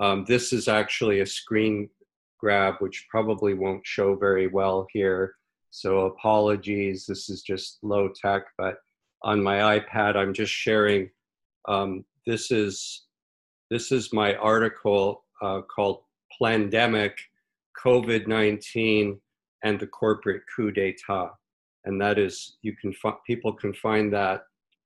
um, 0.00 0.24
this 0.26 0.52
is 0.52 0.66
actually 0.66 1.20
a 1.20 1.26
screen 1.26 1.88
grab, 2.38 2.76
which 2.78 3.06
probably 3.10 3.54
won't 3.54 3.86
show 3.86 4.16
very 4.16 4.46
well 4.46 4.86
here. 4.92 5.34
So 5.70 6.06
apologies, 6.06 7.04
this 7.06 7.28
is 7.28 7.42
just 7.42 7.78
low 7.82 8.08
tech, 8.08 8.46
but 8.58 8.78
on 9.22 9.42
my 9.42 9.78
iPad, 9.78 10.16
I'm 10.16 10.32
just 10.32 10.52
sharing. 10.52 11.10
Um, 11.68 12.04
this 12.26 12.50
is 12.50 13.06
this 13.70 13.92
is 13.92 14.12
my 14.12 14.34
article 14.36 15.24
uh, 15.42 15.60
called 15.62 16.00
"Plandemic: 16.40 17.12
COVID-19 17.84 19.18
and 19.62 19.78
the 19.78 19.86
Corporate 19.86 20.42
Coup 20.56 20.72
d'État," 20.72 21.30
and 21.84 22.00
that 22.00 22.18
is 22.18 22.56
you 22.62 22.74
can 22.74 22.94
people 23.26 23.52
can 23.52 23.74
find 23.74 24.12
that 24.14 24.42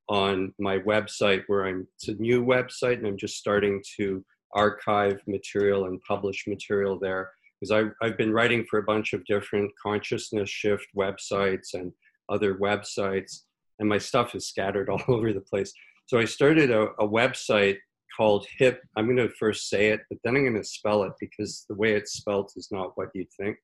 on 0.09 0.53
my 0.59 0.79
website 0.81 1.45
where 1.47 1.67
I'm. 1.67 1.87
It's 1.95 2.09
a 2.09 2.15
new 2.15 2.45
website, 2.45 2.99
and 2.99 3.07
I'm 3.07 3.17
just 3.17 3.39
starting 3.39 3.83
to 3.97 4.25
archive 4.55 5.21
material 5.27 5.87
and 5.87 6.01
publish 6.03 6.47
material 6.47 6.99
there 6.99 7.31
because 7.61 7.91
I've, 8.03 8.19
been 8.19 8.33
writing 8.33 8.65
for 8.69 8.79
a 8.79 8.85
bunch 8.85 9.13
of 9.13 9.25
different 9.25 9.71
consciousness 9.83 10.51
shift 10.51 10.87
websites 10.97 11.75
and 11.75 11.93
other 12.29 12.57
websites 12.57 13.43
and 13.79 13.89
my 13.89 13.99
stuff 13.99 14.35
is 14.35 14.49
scattered 14.49 14.89
all 14.91 15.03
over 15.09 15.33
the 15.33 15.41
place. 15.41 15.73
So 16.07 16.19
i 16.19 16.25
started 16.25 16.71
a, 16.71 16.89
a 16.99 17.09
website 17.09 17.79
called 18.17 18.47
hip 18.59 18.81
i'm 18.97 19.07
going 19.07 19.17
to 19.17 19.29
first 19.31 19.69
say 19.69 19.89
it 19.89 20.03
but 20.09 20.19
then 20.23 20.37
i'm 20.37 20.45
going 20.45 20.55
to 20.55 20.63
spell 20.63 21.03
it 21.03 21.13
because 21.19 21.65
the 21.69 21.75
way 21.75 21.95
it's 21.95 22.13
spelled 22.13 22.49
is 22.57 22.69
not 22.71 22.97
what 22.97 23.09
you'd 23.15 23.33
think. 23.33 23.57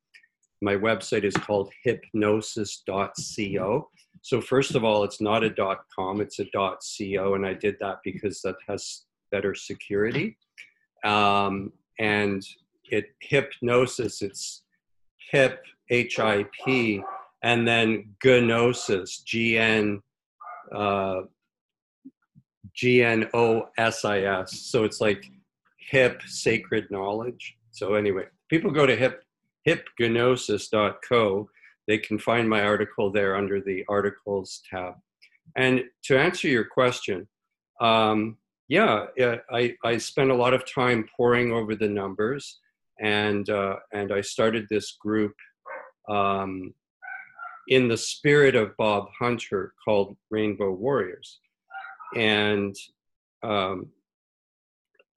My 0.62 0.74
website 0.74 1.24
is 1.24 1.34
called 1.34 1.70
hipgnosis.co 1.86 3.88
so 4.22 4.40
first 4.40 4.74
of 4.74 4.84
all 4.84 5.04
it's 5.04 5.20
not 5.20 5.44
a 5.44 5.76
com 5.94 6.20
it's 6.20 6.40
a 6.40 6.46
co 6.46 7.34
and 7.34 7.46
i 7.46 7.54
did 7.54 7.76
that 7.80 7.98
because 8.02 8.40
that 8.42 8.56
has 8.68 9.04
better 9.30 9.54
security 9.54 10.36
um, 11.04 11.72
and 11.98 12.44
it 12.84 13.06
hipgnosis 13.30 14.22
it's 14.22 14.62
hip 15.30 15.62
h-i-p 15.90 17.02
and 17.42 17.66
then 17.66 18.14
gnosis 18.24 19.22
g-n 19.22 20.02
uh, 20.74 21.20
g-n-o-s-i-s 22.74 24.60
so 24.70 24.84
it's 24.84 25.00
like 25.00 25.24
hip 25.90 26.22
sacred 26.26 26.88
knowledge. 26.90 27.56
So 27.72 27.94
anyway 27.94 28.24
people 28.48 28.70
go 28.70 28.86
to 28.86 28.96
hip 28.96 29.22
hipgnosis.co 29.66 31.48
they 31.86 31.98
can 31.98 32.18
find 32.18 32.48
my 32.48 32.62
article 32.62 33.10
there 33.10 33.34
under 33.34 33.60
the 33.60 33.84
articles 33.88 34.62
tab. 34.70 34.94
And 35.56 35.82
to 36.04 36.16
answer 36.16 36.46
your 36.46 36.64
question 36.64 37.26
um, 37.80 38.36
yeah, 38.70 39.06
I, 39.52 39.74
I 39.84 39.98
spent 39.98 40.30
a 40.30 40.36
lot 40.36 40.54
of 40.54 40.62
time 40.72 41.08
poring 41.16 41.50
over 41.50 41.74
the 41.74 41.88
numbers, 41.88 42.60
and 43.00 43.50
uh, 43.50 43.76
and 43.92 44.12
I 44.12 44.20
started 44.20 44.66
this 44.70 44.92
group 44.92 45.34
um, 46.08 46.72
in 47.66 47.88
the 47.88 47.96
spirit 47.96 48.54
of 48.54 48.76
Bob 48.76 49.08
Hunter 49.18 49.72
called 49.84 50.16
Rainbow 50.30 50.70
Warriors, 50.70 51.40
and 52.14 52.76
um, 53.42 53.88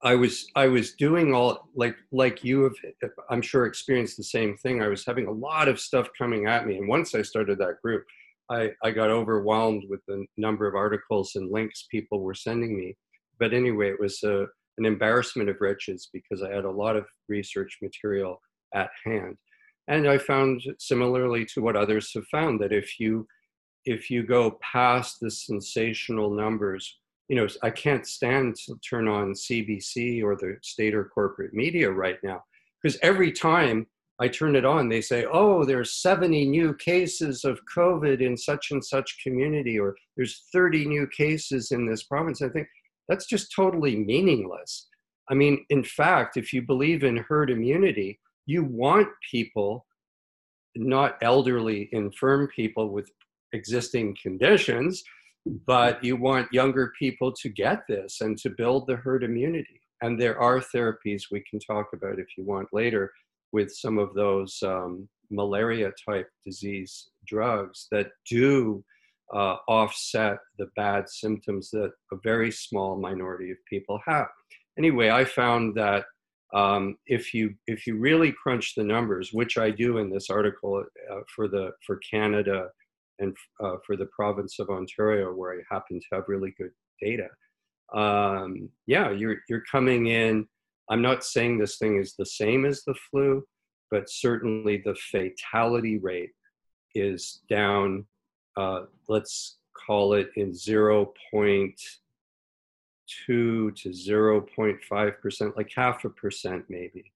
I 0.02 0.16
was 0.16 0.48
I 0.56 0.66
was 0.66 0.94
doing 0.94 1.32
all 1.32 1.68
like 1.76 1.94
like 2.10 2.42
you 2.42 2.64
have 2.64 3.10
I'm 3.30 3.40
sure 3.40 3.66
experienced 3.66 4.16
the 4.16 4.24
same 4.24 4.56
thing. 4.56 4.82
I 4.82 4.88
was 4.88 5.06
having 5.06 5.28
a 5.28 5.32
lot 5.32 5.68
of 5.68 5.78
stuff 5.78 6.08
coming 6.18 6.48
at 6.48 6.66
me, 6.66 6.78
and 6.78 6.88
once 6.88 7.14
I 7.14 7.22
started 7.22 7.58
that 7.58 7.80
group, 7.80 8.04
I 8.50 8.72
I 8.82 8.90
got 8.90 9.10
overwhelmed 9.10 9.84
with 9.88 10.00
the 10.08 10.26
number 10.36 10.66
of 10.66 10.74
articles 10.74 11.36
and 11.36 11.52
links 11.52 11.86
people 11.88 12.18
were 12.18 12.34
sending 12.34 12.76
me 12.76 12.96
but 13.38 13.52
anyway, 13.52 13.90
it 13.90 14.00
was 14.00 14.22
a, 14.22 14.46
an 14.78 14.84
embarrassment 14.84 15.48
of 15.48 15.60
riches 15.60 16.08
because 16.12 16.42
I 16.42 16.50
had 16.50 16.64
a 16.64 16.70
lot 16.70 16.96
of 16.96 17.06
research 17.28 17.78
material 17.82 18.40
at 18.74 18.90
hand. 19.04 19.36
And 19.88 20.08
I 20.08 20.18
found 20.18 20.62
similarly 20.78 21.46
to 21.54 21.60
what 21.60 21.76
others 21.76 22.10
have 22.14 22.26
found 22.30 22.60
that 22.60 22.72
if 22.72 22.98
you 22.98 23.26
if 23.84 24.10
you 24.10 24.22
go 24.22 24.58
past 24.62 25.18
the 25.20 25.30
sensational 25.30 26.30
numbers, 26.30 26.98
you 27.28 27.36
know, 27.36 27.46
I 27.62 27.68
can't 27.68 28.06
stand 28.06 28.56
to 28.64 28.76
turn 28.88 29.08
on 29.08 29.34
CBC 29.34 30.22
or 30.22 30.36
the 30.36 30.56
state 30.62 30.94
or 30.94 31.04
corporate 31.04 31.52
media 31.52 31.90
right 31.90 32.16
now 32.22 32.42
because 32.82 32.98
every 33.02 33.30
time 33.30 33.86
I 34.20 34.28
turn 34.28 34.54
it 34.54 34.64
on, 34.64 34.88
they 34.88 35.00
say, 35.00 35.26
oh, 35.30 35.64
there's 35.64 36.00
70 36.00 36.46
new 36.46 36.74
cases 36.74 37.44
of 37.44 37.58
COVID 37.76 38.20
in 38.20 38.36
such 38.36 38.70
and 38.70 38.84
such 38.84 39.18
community, 39.22 39.78
or 39.78 39.96
there's 40.16 40.44
30 40.52 40.86
new 40.86 41.08
cases 41.08 41.72
in 41.72 41.86
this 41.86 42.04
province. 42.04 42.40
I 42.40 42.48
think, 42.48 42.68
that's 43.08 43.26
just 43.26 43.52
totally 43.54 43.96
meaningless. 43.96 44.88
I 45.30 45.34
mean, 45.34 45.64
in 45.70 45.84
fact, 45.84 46.36
if 46.36 46.52
you 46.52 46.62
believe 46.62 47.02
in 47.02 47.16
herd 47.16 47.50
immunity, 47.50 48.20
you 48.46 48.64
want 48.64 49.08
people, 49.30 49.86
not 50.76 51.16
elderly, 51.22 51.88
infirm 51.92 52.48
people 52.54 52.90
with 52.90 53.10
existing 53.52 54.16
conditions, 54.20 55.02
but 55.66 56.02
you 56.02 56.16
want 56.16 56.52
younger 56.52 56.92
people 56.98 57.32
to 57.32 57.48
get 57.48 57.82
this 57.88 58.20
and 58.20 58.36
to 58.38 58.50
build 58.50 58.86
the 58.86 58.96
herd 58.96 59.24
immunity. 59.24 59.80
And 60.02 60.20
there 60.20 60.38
are 60.38 60.60
therapies 60.60 61.24
we 61.30 61.42
can 61.48 61.60
talk 61.60 61.86
about 61.94 62.18
if 62.18 62.26
you 62.36 62.44
want 62.44 62.68
later 62.72 63.12
with 63.52 63.70
some 63.72 63.98
of 63.98 64.14
those 64.14 64.58
um, 64.62 65.08
malaria 65.30 65.92
type 66.06 66.28
disease 66.44 67.08
drugs 67.26 67.86
that 67.90 68.08
do 68.28 68.84
uh, 69.32 69.56
offset 69.68 70.38
the 70.58 70.68
bad 70.76 71.08
symptoms 71.08 71.70
that 71.70 71.92
a 72.12 72.16
very 72.22 72.50
small 72.50 72.96
minority 72.96 73.50
of 73.50 73.56
people 73.68 74.00
have. 74.06 74.26
Anyway, 74.78 75.10
I 75.10 75.24
found 75.24 75.74
that 75.76 76.04
um, 76.54 76.96
if 77.06 77.34
you 77.34 77.54
if 77.66 77.86
you 77.86 77.98
really 77.98 78.32
crunch 78.32 78.74
the 78.76 78.84
numbers, 78.84 79.32
which 79.32 79.58
I 79.58 79.70
do 79.70 79.98
in 79.98 80.10
this 80.10 80.30
article 80.30 80.84
uh, 81.10 81.20
for 81.34 81.48
the 81.48 81.72
for 81.86 81.98
Canada 82.08 82.68
and 83.18 83.36
uh, 83.62 83.76
for 83.86 83.96
the 83.96 84.08
province 84.16 84.58
of 84.58 84.70
Ontario, 84.70 85.32
where 85.34 85.54
I 85.54 85.62
happen 85.70 85.98
to 85.98 86.06
have 86.12 86.24
really 86.28 86.54
good 86.56 86.70
data, 87.00 87.28
um, 87.92 88.68
yeah, 88.86 89.10
you're 89.10 89.38
you're 89.48 89.64
coming 89.70 90.06
in. 90.06 90.46
I'm 90.90 91.02
not 91.02 91.24
saying 91.24 91.58
this 91.58 91.78
thing 91.78 91.98
is 91.98 92.14
the 92.16 92.26
same 92.26 92.64
as 92.66 92.82
the 92.84 92.94
flu, 93.10 93.42
but 93.90 94.10
certainly 94.10 94.82
the 94.84 94.94
fatality 94.94 95.98
rate 95.98 96.30
is 96.94 97.40
down 97.48 98.06
uh, 98.56 98.82
let's 99.08 99.58
call 99.86 100.14
it 100.14 100.30
in 100.36 100.52
0.2 100.52 101.74
to 103.06 103.72
0.5%, 103.88 105.56
like 105.56 105.72
half 105.74 106.04
a 106.04 106.10
percent 106.10 106.64
maybe. 106.68 107.12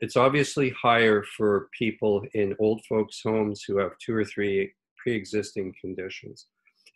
It's 0.00 0.16
obviously 0.16 0.70
higher 0.70 1.24
for 1.36 1.68
people 1.76 2.24
in 2.34 2.54
old 2.58 2.84
folks' 2.88 3.20
homes 3.22 3.64
who 3.66 3.78
have 3.78 3.98
two 3.98 4.14
or 4.14 4.24
three 4.24 4.72
pre 4.96 5.14
existing 5.14 5.74
conditions. 5.80 6.46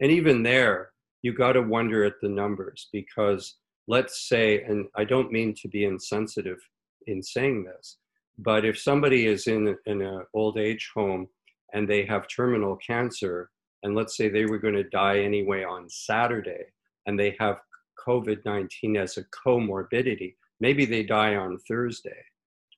And 0.01 0.11
even 0.11 0.43
there, 0.43 0.93
you 1.23 1.33
got 1.33 1.53
to 1.53 1.63
wonder 1.63 2.05
at 2.05 2.21
the 2.21 2.29
numbers 2.29 2.89
because 2.93 3.57
let's 3.89 4.29
say, 4.29 4.63
and 4.63 4.87
I 4.97 5.05
don't 5.05 5.33
mean 5.33 5.55
to 5.63 5.69
be 5.69 5.85
insensitive 5.85 6.59
in 7.07 7.23
saying 7.23 7.65
this, 7.65 7.99
but 8.39 8.65
if 8.65 8.79
somebody 8.79 9.27
is 9.27 9.47
in, 9.47 9.77
in 9.87 10.03
an 10.03 10.25
old 10.35 10.59
age 10.59 10.91
home 10.95 11.29
and 11.73 11.89
they 11.89 12.05
have 12.07 12.29
terminal 12.29 12.77
cancer, 12.77 13.51
and 13.83 13.95
let's 13.95 14.17
say 14.17 14.29
they 14.29 14.47
were 14.47 14.59
going 14.59 14.75
to 14.75 14.85
die 14.85 15.21
anyway 15.21 15.65
on 15.65 15.89
Saturday 15.89 16.65
and 17.07 17.19
they 17.19 17.37
have 17.41 17.59
COVID 18.07 18.45
19 18.45 18.97
as 18.97 19.17
a 19.17 19.25
comorbidity, 19.47 20.35
maybe 20.61 20.85
they 20.85 21.03
die 21.03 21.37
on 21.37 21.59
Thursday, 21.69 22.23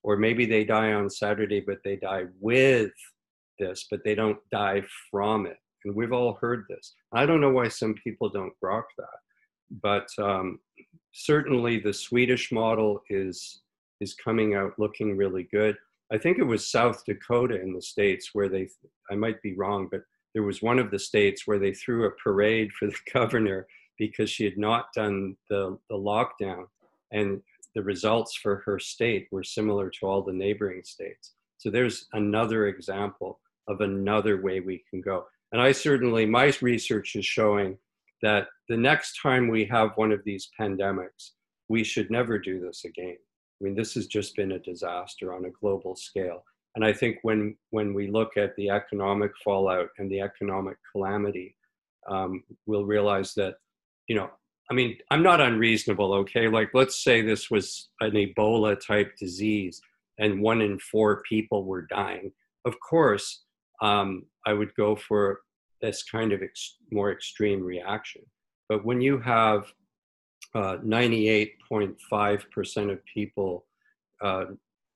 or 0.03 0.17
maybe 0.17 0.45
they 0.45 0.63
die 0.63 0.93
on 0.93 1.09
Saturday, 1.09 1.61
but 1.61 1.79
they 1.83 1.95
die 1.95 2.25
with 2.39 2.91
this, 3.59 3.87
but 3.89 4.03
they 4.03 4.15
don't 4.15 4.39
die 4.51 4.83
from 5.11 5.45
it. 5.45 5.57
And 5.85 5.95
we've 5.95 6.13
all 6.13 6.37
heard 6.41 6.65
this. 6.69 6.93
I 7.13 7.25
don't 7.25 7.41
know 7.41 7.51
why 7.51 7.67
some 7.69 7.93
people 8.03 8.29
don't 8.29 8.53
grok 8.63 8.83
that. 8.97 9.19
but 9.81 10.07
um, 10.19 10.59
certainly 11.13 11.79
the 11.79 11.93
Swedish 11.93 12.51
model 12.51 13.01
is 13.09 13.61
is 14.01 14.13
coming 14.13 14.55
out 14.55 14.73
looking 14.77 15.15
really 15.15 15.47
good. 15.51 15.77
I 16.11 16.17
think 16.17 16.37
it 16.37 16.43
was 16.43 16.69
South 16.69 17.03
Dakota 17.05 17.59
in 17.61 17.73
the 17.73 17.81
states 17.81 18.31
where 18.33 18.49
they 18.49 18.67
I 19.11 19.15
might 19.15 19.41
be 19.41 19.55
wrong, 19.55 19.87
but 19.91 20.01
there 20.35 20.43
was 20.43 20.61
one 20.61 20.77
of 20.77 20.91
the 20.91 20.99
states 20.99 21.47
where 21.47 21.57
they 21.57 21.73
threw 21.73 22.05
a 22.05 22.11
parade 22.11 22.71
for 22.73 22.87
the 22.87 22.97
governor 23.13 23.65
because 23.97 24.29
she 24.29 24.43
had 24.43 24.57
not 24.57 24.93
done 24.93 25.35
the, 25.49 25.79
the 25.89 25.95
lockdown 25.95 26.65
and 27.11 27.41
the 27.73 27.81
results 27.81 28.35
for 28.35 28.57
her 28.65 28.77
state 28.77 29.27
were 29.31 29.43
similar 29.43 29.89
to 29.89 30.05
all 30.05 30.21
the 30.21 30.33
neighboring 30.33 30.83
states. 30.83 31.31
So 31.57 31.71
there's 31.71 32.07
another 32.13 32.67
example 32.67 33.39
of 33.67 33.79
another 33.81 34.41
way 34.41 34.59
we 34.59 34.83
can 34.89 35.01
go. 35.01 35.25
And 35.53 35.61
I 35.61 35.71
certainly, 35.71 36.25
my 36.25 36.53
research 36.61 37.15
is 37.15 37.25
showing 37.25 37.77
that 38.21 38.47
the 38.67 38.77
next 38.77 39.19
time 39.21 39.47
we 39.47 39.65
have 39.65 39.91
one 39.95 40.11
of 40.11 40.23
these 40.25 40.49
pandemics, 40.59 41.31
we 41.69 41.83
should 41.83 42.11
never 42.11 42.37
do 42.37 42.59
this 42.59 42.83
again. 42.83 43.17
I 43.17 43.63
mean, 43.63 43.75
this 43.75 43.93
has 43.93 44.07
just 44.07 44.35
been 44.35 44.51
a 44.51 44.59
disaster 44.59 45.33
on 45.33 45.45
a 45.45 45.49
global 45.49 45.95
scale. 45.95 46.43
And 46.75 46.83
I 46.83 46.91
think 46.91 47.19
when, 47.21 47.55
when 47.69 47.93
we 47.93 48.09
look 48.09 48.37
at 48.37 48.55
the 48.55 48.69
economic 48.69 49.31
fallout 49.43 49.89
and 49.97 50.11
the 50.11 50.19
economic 50.19 50.77
calamity, 50.91 51.55
um, 52.09 52.43
we'll 52.65 52.85
realize 52.85 53.33
that, 53.35 53.55
you 54.07 54.15
know, 54.15 54.29
I 54.69 54.73
mean, 54.73 54.97
I'm 55.11 55.23
not 55.23 55.41
unreasonable, 55.41 56.13
okay? 56.13 56.47
Like, 56.47 56.69
let's 56.73 57.03
say 57.03 57.21
this 57.21 57.49
was 57.49 57.89
an 58.01 58.11
Ebola 58.11 58.79
type 58.79 59.15
disease 59.17 59.81
and 60.17 60.41
one 60.41 60.61
in 60.61 60.79
four 60.79 61.21
people 61.27 61.65
were 61.65 61.83
dying. 61.83 62.31
Of 62.65 62.79
course, 62.79 63.43
um, 63.81 64.25
I 64.45 64.53
would 64.53 64.73
go 64.75 64.95
for 64.95 65.41
this 65.81 66.03
kind 66.03 66.31
of 66.33 66.41
ex- 66.41 66.77
more 66.91 67.11
extreme 67.11 67.63
reaction. 67.63 68.21
But 68.69 68.85
when 68.85 69.01
you 69.01 69.19
have 69.19 69.65
uh, 70.55 70.77
98.5% 70.77 72.91
of 72.91 73.05
people 73.05 73.65
uh, 74.21 74.45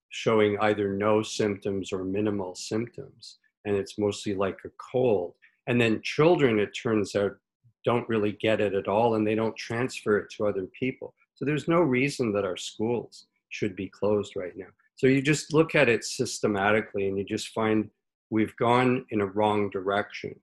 showing 0.10 0.58
either 0.62 0.94
no 0.94 1.22
symptoms 1.22 1.94
or 1.94 2.04
minimal 2.04 2.56
symptoms, 2.56 3.38
and 3.66 3.76
it's 3.76 3.98
mostly 3.98 4.34
like 4.34 4.60
a 4.66 4.72
cold. 4.78 5.34
And 5.68 5.80
then 5.80 6.02
children, 6.04 6.60
it 6.60 6.72
turns 6.72 7.16
out, 7.16 7.38
don't 7.86 8.10
really 8.10 8.34
get 8.34 8.60
it 8.60 8.74
at 8.74 8.88
all 8.88 9.16
and 9.16 9.26
they 9.26 9.36
don't 9.36 9.56
transfer 9.56 10.18
it 10.18 10.30
to 10.30 10.48
other 10.48 10.68
people. 10.78 11.14
So 11.36 11.46
there's 11.46 11.68
no 11.68 11.80
reason 11.80 12.34
that 12.34 12.46
our 12.46 12.58
schools 12.58 13.28
should 13.50 13.76
be 13.76 13.88
closed 13.88 14.36
right 14.36 14.56
now. 14.58 14.68
So 14.96 15.08
you 15.08 15.22
just 15.22 15.54
look 15.54 15.76
at 15.76 15.88
it 15.88 16.04
systematically 16.04 17.08
and 17.08 17.18
you 17.18 17.24
just 17.24 17.50
find 17.50 17.90
we've 18.30 18.56
gone 18.58 19.06
in 19.12 19.22
a 19.22 19.26
wrong 19.26 19.70
direction. 19.70 20.38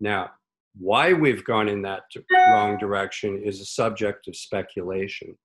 Now, 0.00 0.32
why 0.76 1.12
we've 1.12 1.44
gone 1.44 1.68
in 1.68 1.82
that 1.82 2.02
wrong 2.50 2.76
direction 2.78 3.40
is 3.44 3.60
a 3.60 3.64
subject 3.64 4.26
of 4.26 4.34
speculation. 4.34 5.36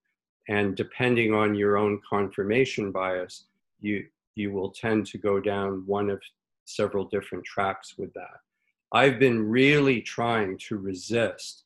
And 0.48 0.76
depending 0.76 1.36
on 1.36 1.54
your 1.54 1.78
own 1.78 2.02
confirmation 2.10 2.92
bias, 2.92 3.46
you, 3.82 4.06
you 4.36 4.52
will 4.52 4.72
tend 4.72 5.06
to 5.08 5.18
go 5.18 5.40
down 5.40 5.84
one 5.86 6.10
of 6.10 6.22
several 6.66 7.06
different 7.06 7.44
tracks 7.46 7.96
with 7.98 8.14
that. 8.14 8.40
I've 8.92 9.20
been 9.20 9.48
really 9.48 10.02
trying 10.02 10.58
to 10.68 10.78
resist 10.78 11.64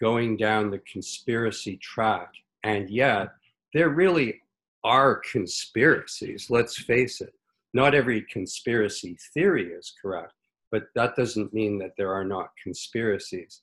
going 0.00 0.36
down 0.36 0.70
the 0.70 0.80
conspiracy 0.80 1.78
track, 1.78 2.32
and 2.62 2.90
yet 2.90 3.30
there 3.72 3.88
really 3.88 4.40
are 4.84 5.16
conspiracies, 5.30 6.50
let's 6.50 6.78
face 6.78 7.20
it. 7.20 7.32
Not 7.72 7.94
every 7.94 8.22
conspiracy 8.22 9.18
theory 9.34 9.72
is 9.72 9.92
correct, 10.00 10.32
but 10.70 10.84
that 10.94 11.16
doesn't 11.16 11.52
mean 11.52 11.78
that 11.78 11.92
there 11.96 12.12
are 12.12 12.24
not 12.24 12.50
conspiracies. 12.62 13.62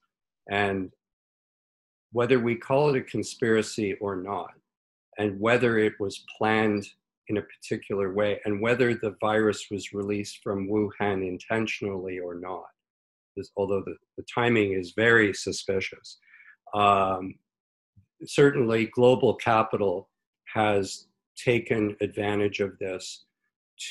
And 0.49 0.91
whether 2.11 2.39
we 2.39 2.55
call 2.55 2.89
it 2.89 2.97
a 2.97 3.01
conspiracy 3.01 3.93
or 3.95 4.15
not, 4.15 4.51
and 5.17 5.39
whether 5.39 5.77
it 5.77 5.93
was 5.99 6.25
planned 6.37 6.87
in 7.29 7.37
a 7.37 7.41
particular 7.41 8.13
way 8.13 8.39
and 8.45 8.61
whether 8.61 8.93
the 8.93 9.15
virus 9.21 9.67
was 9.71 9.93
released 9.93 10.39
from 10.43 10.67
Wuhan 10.67 11.27
intentionally 11.27 12.19
or 12.19 12.35
not. 12.35 12.65
This, 13.35 13.51
although 13.57 13.83
the, 13.85 13.95
the 14.17 14.25
timing 14.33 14.73
is 14.73 14.93
very 14.95 15.33
suspicious. 15.33 16.17
Um, 16.73 17.35
certainly, 18.25 18.87
global 18.87 19.35
capital 19.35 20.09
has 20.53 21.07
taken 21.35 21.95
advantage 22.01 22.59
of 22.59 22.77
this 22.79 23.25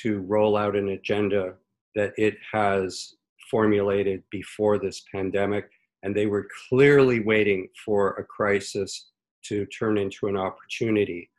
to 0.02 0.20
roll 0.20 0.56
out 0.56 0.76
an 0.76 0.90
agenda 0.90 1.54
that 1.94 2.12
it 2.16 2.36
has 2.52 3.14
formulated 3.50 4.22
before 4.30 4.78
this 4.78 5.02
pandemic. 5.12 5.68
And 6.02 6.14
they 6.14 6.26
were 6.26 6.48
clearly 6.68 7.20
waiting 7.20 7.68
for 7.84 8.10
a 8.12 8.24
crisis 8.24 9.08
to 9.44 9.66
turn 9.66 9.98
into 9.98 10.28
an 10.28 10.36
opportunity 10.36 11.30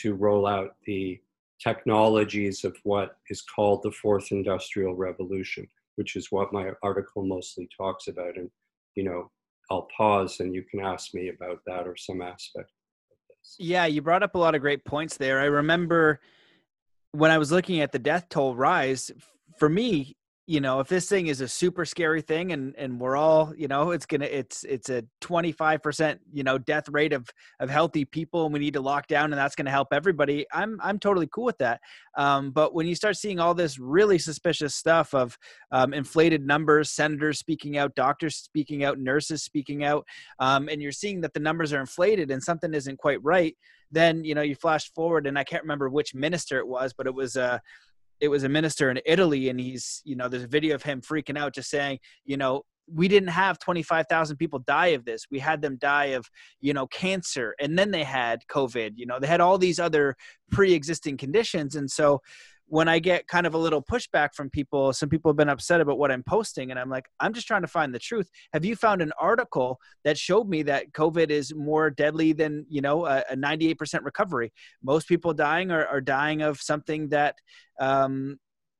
to 0.00 0.14
roll 0.14 0.46
out 0.46 0.76
the 0.86 1.20
technologies 1.62 2.64
of 2.64 2.76
what 2.84 3.16
is 3.30 3.42
called 3.42 3.82
the 3.82 3.92
fourth 3.92 4.32
industrial 4.32 4.94
revolution, 4.94 5.66
which 5.96 6.16
is 6.16 6.28
what 6.30 6.52
my 6.52 6.70
article 6.82 7.24
mostly 7.24 7.68
talks 7.76 8.08
about. 8.08 8.36
And, 8.36 8.50
you 8.94 9.04
know, 9.04 9.30
I'll 9.70 9.88
pause 9.96 10.40
and 10.40 10.54
you 10.54 10.64
can 10.70 10.80
ask 10.80 11.14
me 11.14 11.28
about 11.28 11.60
that 11.66 11.86
or 11.86 11.96
some 11.96 12.20
aspect 12.20 12.70
of 13.10 13.16
this. 13.28 13.56
Yeah, 13.58 13.86
you 13.86 14.02
brought 14.02 14.22
up 14.22 14.34
a 14.34 14.38
lot 14.38 14.54
of 14.54 14.60
great 14.60 14.84
points 14.84 15.16
there. 15.16 15.40
I 15.40 15.44
remember 15.44 16.20
when 17.12 17.30
I 17.30 17.38
was 17.38 17.52
looking 17.52 17.80
at 17.80 17.92
the 17.92 17.98
death 17.98 18.28
toll 18.28 18.54
rise, 18.54 19.10
for 19.58 19.68
me, 19.68 20.16
you 20.52 20.60
know 20.60 20.80
if 20.80 20.88
this 20.88 21.08
thing 21.08 21.28
is 21.28 21.40
a 21.40 21.48
super 21.48 21.86
scary 21.86 22.20
thing 22.20 22.52
and 22.52 22.74
and 22.76 23.00
we're 23.00 23.16
all 23.16 23.54
you 23.56 23.68
know 23.68 23.90
it's 23.90 24.04
gonna 24.04 24.26
it's 24.26 24.64
it's 24.64 24.90
a 24.90 25.02
25% 25.22 26.18
you 26.30 26.42
know 26.42 26.58
death 26.58 26.90
rate 26.90 27.14
of 27.14 27.26
of 27.58 27.70
healthy 27.70 28.04
people 28.04 28.44
and 28.44 28.52
we 28.52 28.60
need 28.60 28.74
to 28.74 28.80
lock 28.82 29.06
down 29.06 29.32
and 29.32 29.40
that's 29.40 29.54
gonna 29.54 29.70
help 29.70 29.88
everybody 29.92 30.44
i'm 30.52 30.78
i'm 30.82 30.98
totally 30.98 31.26
cool 31.32 31.44
with 31.44 31.56
that. 31.58 31.80
Um, 32.18 32.50
but 32.50 32.74
when 32.74 32.86
you 32.86 32.94
start 32.94 33.16
seeing 33.16 33.40
all 33.40 33.54
this 33.54 33.78
really 33.78 34.18
suspicious 34.18 34.74
stuff 34.74 35.14
of 35.14 35.38
um, 35.70 35.94
inflated 35.94 36.46
numbers 36.46 36.90
senators 36.90 37.38
speaking 37.38 37.78
out 37.78 37.94
doctors 37.94 38.36
speaking 38.36 38.84
out 38.84 38.98
nurses 38.98 39.42
speaking 39.42 39.84
out 39.84 40.06
um, 40.38 40.68
and 40.68 40.82
you're 40.82 40.92
seeing 40.92 41.22
that 41.22 41.32
the 41.32 41.40
numbers 41.40 41.72
are 41.72 41.80
inflated 41.80 42.30
and 42.30 42.42
something 42.42 42.74
isn't 42.74 42.98
quite 42.98 43.24
right 43.24 43.56
then 43.90 44.22
you 44.22 44.34
know 44.34 44.42
you 44.42 44.54
flash 44.54 44.92
forward 44.92 45.26
and 45.26 45.38
i 45.38 45.44
can't 45.44 45.62
remember 45.62 45.88
which 45.88 46.14
minister 46.14 46.58
it 46.58 46.66
was 46.66 46.92
but 46.92 47.06
it 47.06 47.14
was 47.14 47.36
uh 47.36 47.58
it 48.22 48.28
was 48.28 48.44
a 48.44 48.48
minister 48.48 48.88
in 48.88 49.00
Italy, 49.04 49.48
and 49.48 49.58
he's, 49.58 50.00
you 50.04 50.14
know, 50.14 50.28
there's 50.28 50.44
a 50.44 50.48
video 50.48 50.76
of 50.76 50.82
him 50.84 51.00
freaking 51.00 51.36
out, 51.36 51.52
just 51.52 51.68
saying, 51.68 51.98
you 52.24 52.36
know, 52.36 52.62
we 52.86 53.08
didn't 53.08 53.30
have 53.30 53.58
25,000 53.58 54.36
people 54.36 54.60
die 54.60 54.88
of 54.88 55.04
this. 55.04 55.26
We 55.28 55.40
had 55.40 55.60
them 55.60 55.76
die 55.80 56.06
of, 56.06 56.26
you 56.60 56.72
know, 56.72 56.86
cancer, 56.86 57.56
and 57.60 57.76
then 57.76 57.90
they 57.90 58.04
had 58.04 58.40
COVID. 58.48 58.92
You 58.94 59.06
know, 59.06 59.18
they 59.18 59.26
had 59.26 59.40
all 59.40 59.58
these 59.58 59.80
other 59.80 60.14
pre-existing 60.52 61.16
conditions, 61.16 61.74
and 61.74 61.90
so 61.90 62.20
when 62.72 62.88
I 62.88 63.00
get 63.00 63.28
kind 63.28 63.46
of 63.46 63.52
a 63.52 63.58
little 63.58 63.82
pushback 63.82 64.30
from 64.34 64.48
people, 64.48 64.94
some 64.94 65.10
people 65.10 65.28
have 65.28 65.36
been 65.36 65.50
upset 65.50 65.82
about 65.82 65.98
what 65.98 66.10
I'm 66.10 66.22
posting, 66.22 66.70
and 66.70 66.80
I'm 66.80 66.88
like, 66.88 67.04
I'm 67.20 67.34
just 67.34 67.46
trying 67.46 67.60
to 67.60 67.68
find 67.68 67.94
the 67.94 67.98
truth. 67.98 68.30
Have 68.54 68.64
you 68.64 68.76
found 68.76 69.02
an 69.02 69.12
article 69.20 69.78
that 70.04 70.16
showed 70.16 70.48
me 70.48 70.62
that 70.62 70.90
COVID 70.92 71.28
is 71.28 71.54
more 71.54 71.90
deadly 71.90 72.32
than 72.32 72.64
you 72.70 72.80
know 72.80 73.04
a, 73.04 73.22
a 73.28 73.36
98% 73.36 73.76
recovery? 74.04 74.54
Most 74.82 75.06
people 75.06 75.34
dying 75.34 75.70
are, 75.70 75.86
are 75.86 76.00
dying 76.00 76.40
of 76.40 76.62
something 76.62 77.10
that 77.10 77.34
um, 77.78 78.38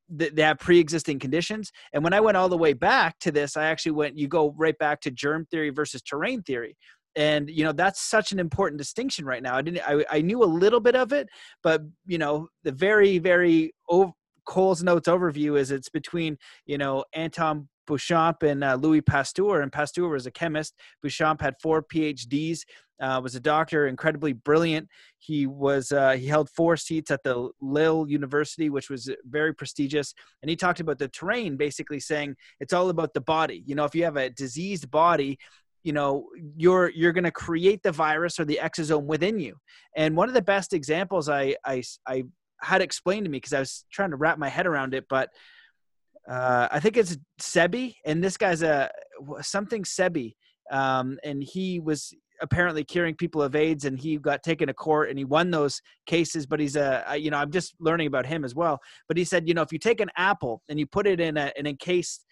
they 0.09 0.42
have 0.42 0.59
pre-existing 0.59 1.18
conditions 1.18 1.72
and 1.94 2.05
when 2.05 2.12
i 2.12 2.20
went 2.20 2.37
all 2.37 2.50
the 2.50 2.59
way 2.59 2.74
back 2.74 3.18
to 3.18 3.33
this 3.33 3.57
i 3.57 3.64
actually 3.64 3.92
went 3.92 4.18
you 4.18 4.28
go 4.28 4.55
right 4.59 4.76
back 4.76 5.00
to 5.00 5.11
germ 5.11 5.46
theory 5.46 5.70
versus 5.70 6.02
terrain 6.02 6.42
theory 6.42 6.76
and 7.16 7.51
you 7.51 7.64
know 7.64 7.72
that's 7.72 8.01
such 8.01 8.33
an 8.33 8.38
important 8.38 8.79
distinction 8.79 9.25
right 9.25 9.42
now 9.42 9.55
i 9.57 9.62
didn't 9.62 9.83
i, 9.87 10.05
I 10.11 10.20
knew 10.20 10.42
a 10.42 10.46
little 10.46 10.81
bit 10.81 10.96
of 10.96 11.12
it 11.12 11.29
but 11.62 11.83
you 12.07 12.18
know 12.18 12.48
the 12.64 12.72
very 12.72 13.18
very 13.18 13.75
over, 13.88 14.12
cole's 14.44 14.83
notes 14.83 15.09
overview 15.09 15.59
is 15.59 15.70
it's 15.70 15.88
between 15.88 16.38
you 16.66 16.79
know 16.79 17.05
anton 17.14 17.68
Béchamp 17.88 18.42
and 18.42 18.62
uh, 18.62 18.77
Louis 18.77 19.01
Pasteur, 19.01 19.61
and 19.61 19.72
Pasteur 19.72 20.09
was 20.09 20.27
a 20.27 20.31
chemist. 20.31 20.75
Béchamp 21.05 21.40
had 21.40 21.57
four 21.61 21.83
PhDs, 21.83 22.61
uh, 23.01 23.20
was 23.22 23.35
a 23.35 23.40
doctor, 23.40 23.88
incredibly 23.88 24.33
brilliant. 24.33 24.88
He 25.18 25.46
was 25.46 25.90
uh, 25.90 26.12
he 26.12 26.27
held 26.27 26.48
four 26.48 26.77
seats 26.77 27.11
at 27.11 27.22
the 27.25 27.51
Lille 27.61 28.07
University, 28.09 28.70
which 28.70 28.88
was 28.88 29.11
very 29.25 29.53
prestigious. 29.53 30.14
And 30.40 30.48
he 30.48 30.57
talked 30.57 30.81
about 30.81 30.98
the 30.98 31.09
terrain, 31.09 31.57
basically 31.57 31.98
saying 31.98 32.37
it's 32.61 32.72
all 32.72 32.90
about 32.90 33.12
the 33.12 33.20
body. 33.20 33.64
You 33.66 33.75
know, 33.75 33.85
if 33.85 33.94
you 33.94 34.05
have 34.05 34.16
a 34.16 34.31
diseased 34.31 34.90
body, 34.90 35.38
you 35.83 35.92
know 35.92 36.27
you're 36.57 36.90
you're 36.90 37.12
going 37.12 37.25
to 37.25 37.33
create 37.33 37.83
the 37.83 37.92
virus 37.92 38.38
or 38.38 38.45
the 38.45 38.61
exosome 38.62 39.05
within 39.05 39.38
you. 39.38 39.57
And 39.97 40.16
one 40.16 40.29
of 40.29 40.35
the 40.35 40.42
best 40.42 40.73
examples 40.73 41.29
i 41.29 41.55
i, 41.64 41.83
I 42.07 42.25
had 42.61 42.83
explained 42.83 43.25
to 43.25 43.31
me 43.31 43.38
because 43.38 43.53
i 43.53 43.59
was 43.59 43.85
trying 43.92 44.11
to 44.11 44.16
wrap 44.16 44.38
my 44.38 44.49
head 44.49 44.66
around 44.66 44.95
it 44.95 45.05
but 45.09 45.31
uh, 46.31 46.68
i 46.71 46.79
think 46.79 46.97
it's 46.97 47.18
sebi 47.40 47.97
and 48.07 48.23
this 48.23 48.37
guy's 48.37 48.62
a 48.62 48.90
something 49.40 49.83
sebi 49.83 50.35
um, 50.71 51.18
and 51.25 51.42
he 51.42 51.81
was 51.81 52.14
apparently 52.40 52.83
curing 52.83 53.14
people 53.14 53.40
of 53.40 53.55
aids 53.55 53.85
and 53.85 53.99
he 53.99 54.16
got 54.16 54.42
taken 54.42 54.66
to 54.66 54.75
court 54.75 55.09
and 55.09 55.18
he 55.18 55.25
won 55.25 55.51
those 55.51 55.81
cases 56.07 56.47
but 56.47 56.59
he's 56.59 56.77
a 56.77 57.05
you 57.16 57.31
know 57.31 57.38
i'm 57.38 57.51
just 57.51 57.75
learning 57.79 58.07
about 58.07 58.27
him 58.27 58.45
as 58.45 58.55
well. 58.55 58.79
But 59.09 59.16
he 59.16 59.25
said 59.25 59.47
you 59.47 59.55
know 59.55 59.62
if 59.62 59.73
you 59.73 59.79
take 59.79 60.01
an 60.01 60.11
apple 60.16 60.62
and 60.68 60.79
you 60.79 60.87
put 60.87 61.07
it 61.07 61.21
in 61.21 61.37
a, 61.37 61.53
an 61.57 61.66
encased 61.66 62.25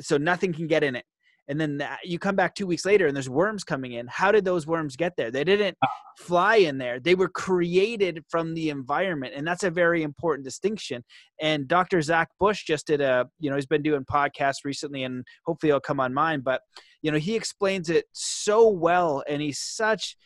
so 0.00 0.16
nothing 0.16 0.52
can 0.52 0.66
get 0.66 0.82
in 0.82 0.96
it 0.96 1.04
and 1.48 1.60
then 1.60 1.78
that, 1.78 2.00
you 2.04 2.18
come 2.18 2.36
back 2.36 2.54
two 2.54 2.66
weeks 2.66 2.84
later 2.84 3.06
and 3.06 3.16
there's 3.16 3.28
worms 3.28 3.64
coming 3.64 3.92
in. 3.92 4.06
How 4.06 4.30
did 4.30 4.44
those 4.44 4.66
worms 4.66 4.96
get 4.96 5.14
there? 5.16 5.30
They 5.30 5.44
didn't 5.44 5.76
Ah. 5.82 5.88
fly 6.18 6.56
in 6.56 6.78
there. 6.78 7.00
They 7.00 7.14
were 7.14 7.28
created 7.28 8.22
from 8.28 8.54
the 8.54 8.70
environment 8.70 9.32
and 9.34 9.46
that's 9.46 9.62
a 9.64 9.70
very 9.70 10.02
important 10.02 10.44
distinction. 10.44 11.02
And 11.40 11.66
dr 11.66 12.00
zach 12.02 12.28
bush 12.38 12.64
just 12.64 12.86
did 12.86 13.00
a 13.00 13.28
you 13.40 13.48
know 13.50 13.56
he's 13.56 13.66
been 13.66 13.82
doing 13.82 14.04
podcasts 14.04 14.64
recently 14.64 15.04
and 15.04 15.24
hopefully 15.46 15.70
he'll 15.70 15.80
come 15.80 16.00
on 16.00 16.12
mine 16.14 16.40
but 16.40 16.60
you 17.02 17.10
know 17.10 17.18
he 17.18 17.34
explains 17.34 17.88
it 17.90 18.06
so 18.12 18.68
well 18.68 19.22
and 19.28 19.40
he's 19.40 19.58
such 19.60 20.16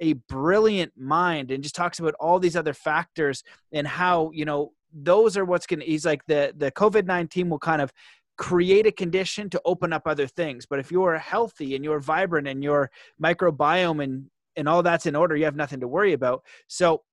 a 0.00 0.14
brilliant 0.28 0.92
mind 0.96 1.50
and 1.50 1.62
just 1.62 1.74
talks 1.76 2.00
about 2.00 2.14
all 2.18 2.38
these 2.40 2.56
other 2.56 2.74
factors 2.74 3.42
and 3.72 3.86
how 3.86 4.30
you 4.34 4.44
know 4.44 4.72
those 4.92 5.36
are 5.36 5.44
what's 5.44 5.66
going 5.66 5.80
to 5.80 5.86
he's 5.86 6.04
like 6.04 6.22
the 6.26 6.52
the 6.56 6.70
covid-19 6.72 7.48
will 7.48 7.58
kind 7.58 7.80
of 7.80 7.92
create 8.42 8.88
a 8.88 8.90
condition 8.90 9.48
to 9.48 9.62
open 9.64 9.92
up 9.92 10.02
other 10.04 10.26
things 10.26 10.66
but 10.66 10.80
if 10.80 10.90
you're 10.90 11.16
healthy 11.16 11.76
and 11.76 11.84
you're 11.84 12.00
vibrant 12.00 12.48
and 12.48 12.60
your 12.64 12.90
microbiome 13.22 14.02
and 14.02 14.26
and 14.56 14.68
all 14.68 14.82
that's 14.82 15.06
in 15.06 15.14
order 15.14 15.36
you 15.36 15.44
have 15.44 15.54
nothing 15.54 15.78
to 15.78 15.86
worry 15.86 16.12
about 16.12 16.42
so 16.66 17.04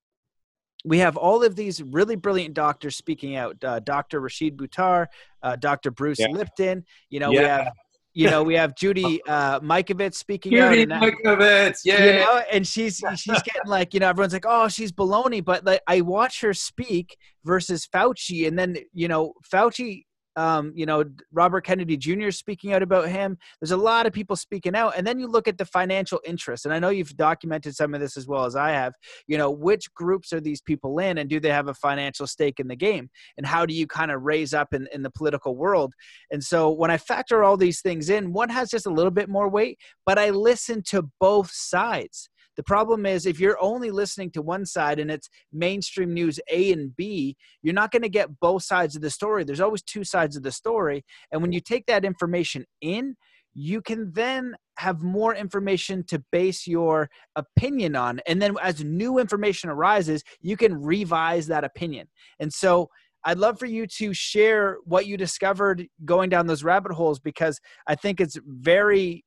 we 0.86 0.98
have 0.98 1.18
all 1.18 1.44
of 1.44 1.56
these 1.56 1.84
really 1.84 2.16
brilliant 2.16 2.56
doctors 2.56 2.96
speaking 2.98 3.36
out 3.36 3.56
uh, 3.64 3.80
dr 3.82 4.20
rashid 4.20 4.58
buttar 4.58 5.06
uh, 5.44 5.56
dr 5.56 5.92
bruce 5.92 6.18
Yeah. 6.18 6.30
lipton 6.30 6.84
you 7.12 7.20
know 7.20 7.30
we 7.30 7.38
have 7.38 7.68
you 8.16 8.28
know 8.28 8.42
we 8.42 8.56
have 8.56 8.74
judy 8.76 9.22
uh, 9.28 9.60
Mikovits 9.60 10.16
speaking 10.16 10.58
out 10.58 10.74
Judy 10.74 10.88
Mikovits, 10.88 11.82
yeah. 11.86 12.06
you 12.06 12.14
know 12.14 12.42
and 12.52 12.66
she's 12.66 13.04
she's 13.18 13.44
getting 13.44 13.68
like 13.68 13.94
you 13.94 14.00
know 14.00 14.10
everyone's 14.10 14.34
like 14.34 14.48
oh 14.48 14.68
she's 14.68 14.92
baloney 14.92 15.46
but 15.46 15.64
like 15.64 15.82
i 15.88 16.02
watch 16.02 16.42
her 16.42 16.56
speak 16.56 17.16
versus 17.46 17.86
fauci 17.86 18.48
and 18.48 18.58
then 18.58 18.78
you 18.94 19.08
know 19.08 19.34
fauci 19.54 20.06
um, 20.36 20.72
you 20.76 20.86
know 20.86 21.04
robert 21.32 21.62
kennedy 21.62 21.98
jr 21.98 22.32
speaking 22.32 22.74
out 22.74 22.82
about 22.84 23.10
him. 23.10 23.38
There's 23.60 23.72
a 23.72 23.78
lot 23.78 24.06
of 24.06 24.14
people 24.14 24.36
speaking 24.36 24.76
out 24.76 24.94
and 24.98 25.06
then 25.06 25.20
you 25.20 25.28
look 25.28 25.48
at 25.48 25.58
the 25.58 25.66
financial 25.66 26.20
interest 26.26 26.66
and 26.66 26.74
i 26.74 26.80
know 26.80 26.90
you've 26.90 27.16
documented 27.18 27.76
some 27.76 27.94
of 27.94 28.00
this 28.00 28.18
as 28.18 28.28
well 28.28 28.46
as 28.46 28.56
i 28.56 28.72
have 28.72 28.94
you 29.28 29.38
know 29.38 29.50
which 29.52 29.94
groups 29.94 30.32
are 30.34 30.42
these 30.42 30.62
people 30.62 31.00
in 31.00 31.18
and 31.18 31.30
do 31.30 31.40
they 31.40 31.50
have 31.50 31.68
a 31.68 31.74
financial 31.74 32.28
stake 32.28 32.60
in 32.60 32.68
the 32.68 32.76
game? 32.76 33.10
And 33.38 33.46
how 33.46 33.66
do 33.66 33.74
you 33.74 33.88
kind 33.88 34.12
of 34.12 34.22
raise 34.24 34.54
up 34.54 34.74
in, 34.74 34.88
in 34.94 35.04
the 35.04 35.10
political 35.10 35.56
world? 35.56 35.94
And 36.32 36.44
so 36.44 36.70
when 36.70 36.92
i 36.92 36.98
factor 36.98 37.44
all 37.44 37.58
these 37.58 37.82
things 37.82 38.10
in 38.10 38.34
one 38.34 38.50
has 38.50 38.70
just 38.70 38.86
a 38.86 38.92
little 38.92 39.12
bit 39.12 39.30
more 39.30 39.50
weight 39.50 39.78
but 40.06 40.18
I 40.18 40.32
listen 40.32 40.82
to 40.88 41.10
both 41.20 41.52
sides. 41.52 42.30
The 42.60 42.64
problem 42.64 43.06
is 43.06 43.26
if 43.26 43.40
you're 43.40 43.58
only 43.62 43.90
listening 43.90 44.32
to 44.32 44.42
one 44.42 44.66
side 44.66 45.00
and 45.00 45.10
it's 45.10 45.30
mainstream 45.54 46.14
news 46.14 46.42
A 46.52 46.74
and 46.74 46.94
B, 46.94 47.38
you're 47.62 47.74
not 47.74 47.90
going 47.90 48.02
to 48.02 48.10
get 48.10 48.38
both 48.42 48.64
sides 48.64 48.98
of 48.98 49.02
the 49.02 49.10
story. 49.10 49.46
There's 49.46 49.62
always 49.62 49.82
two 49.82 50.04
sides 50.04 50.36
of 50.36 50.44
the 50.44 50.52
story. 50.52 51.06
And 51.32 51.42
when 51.42 51.54
you 51.54 51.62
take 51.62 51.86
that 51.86 52.04
information 52.04 52.66
in, 52.82 53.16
you 53.54 53.82
can 53.82 54.12
then 54.12 54.58
have 54.78 55.02
more 55.02 55.34
information 55.34 56.04
to 56.08 56.22
base 56.34 56.68
your 56.68 57.10
opinion 57.38 57.96
on. 57.96 58.20
And 58.28 58.42
then 58.42 58.58
as 58.62 58.84
new 58.84 59.20
information 59.20 59.70
arises, 59.70 60.22
you 60.42 60.58
can 60.58 60.84
revise 60.84 61.48
that 61.48 61.64
opinion. 61.64 62.10
And 62.42 62.52
so 62.52 62.90
I'd 63.24 63.38
love 63.38 63.58
for 63.58 63.68
you 63.68 63.88
to 64.00 64.14
share 64.14 64.80
what 64.84 65.06
you 65.06 65.16
discovered 65.16 65.88
going 66.04 66.30
down 66.30 66.48
those 66.48 66.66
rabbit 66.66 66.92
holes 66.92 67.22
because 67.22 67.58
I 67.88 67.96
think 67.96 68.20
it's 68.20 68.38
very 68.46 69.24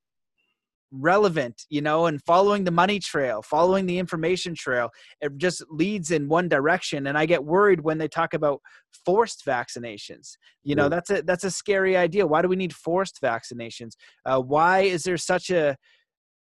relevant, 0.92 1.64
you 1.70 1.80
know, 1.80 2.06
and 2.06 2.22
following 2.22 2.64
the 2.64 2.70
money 2.70 2.98
trail, 2.98 3.42
following 3.42 3.86
the 3.86 3.98
information 3.98 4.54
trail, 4.54 4.90
it 5.20 5.36
just 5.38 5.64
leads 5.70 6.10
in 6.10 6.28
one 6.28 6.48
direction. 6.48 7.06
And 7.06 7.16
I 7.16 7.26
get 7.26 7.44
worried 7.44 7.80
when 7.80 7.98
they 7.98 8.08
talk 8.08 8.34
about 8.34 8.60
forced 9.04 9.44
vaccinations. 9.46 10.36
You 10.62 10.76
know, 10.76 10.84
Yeah. 10.84 10.88
that's 10.88 11.10
a 11.10 11.22
that's 11.22 11.44
a 11.44 11.50
scary 11.50 11.96
idea. 11.96 12.26
Why 12.26 12.42
do 12.42 12.48
we 12.48 12.56
need 12.56 12.74
forced 12.74 13.20
vaccinations? 13.22 13.92
Uh, 14.26 14.40
why 14.40 14.80
is 14.80 15.02
there 15.04 15.16
such 15.16 15.50
a 15.50 15.76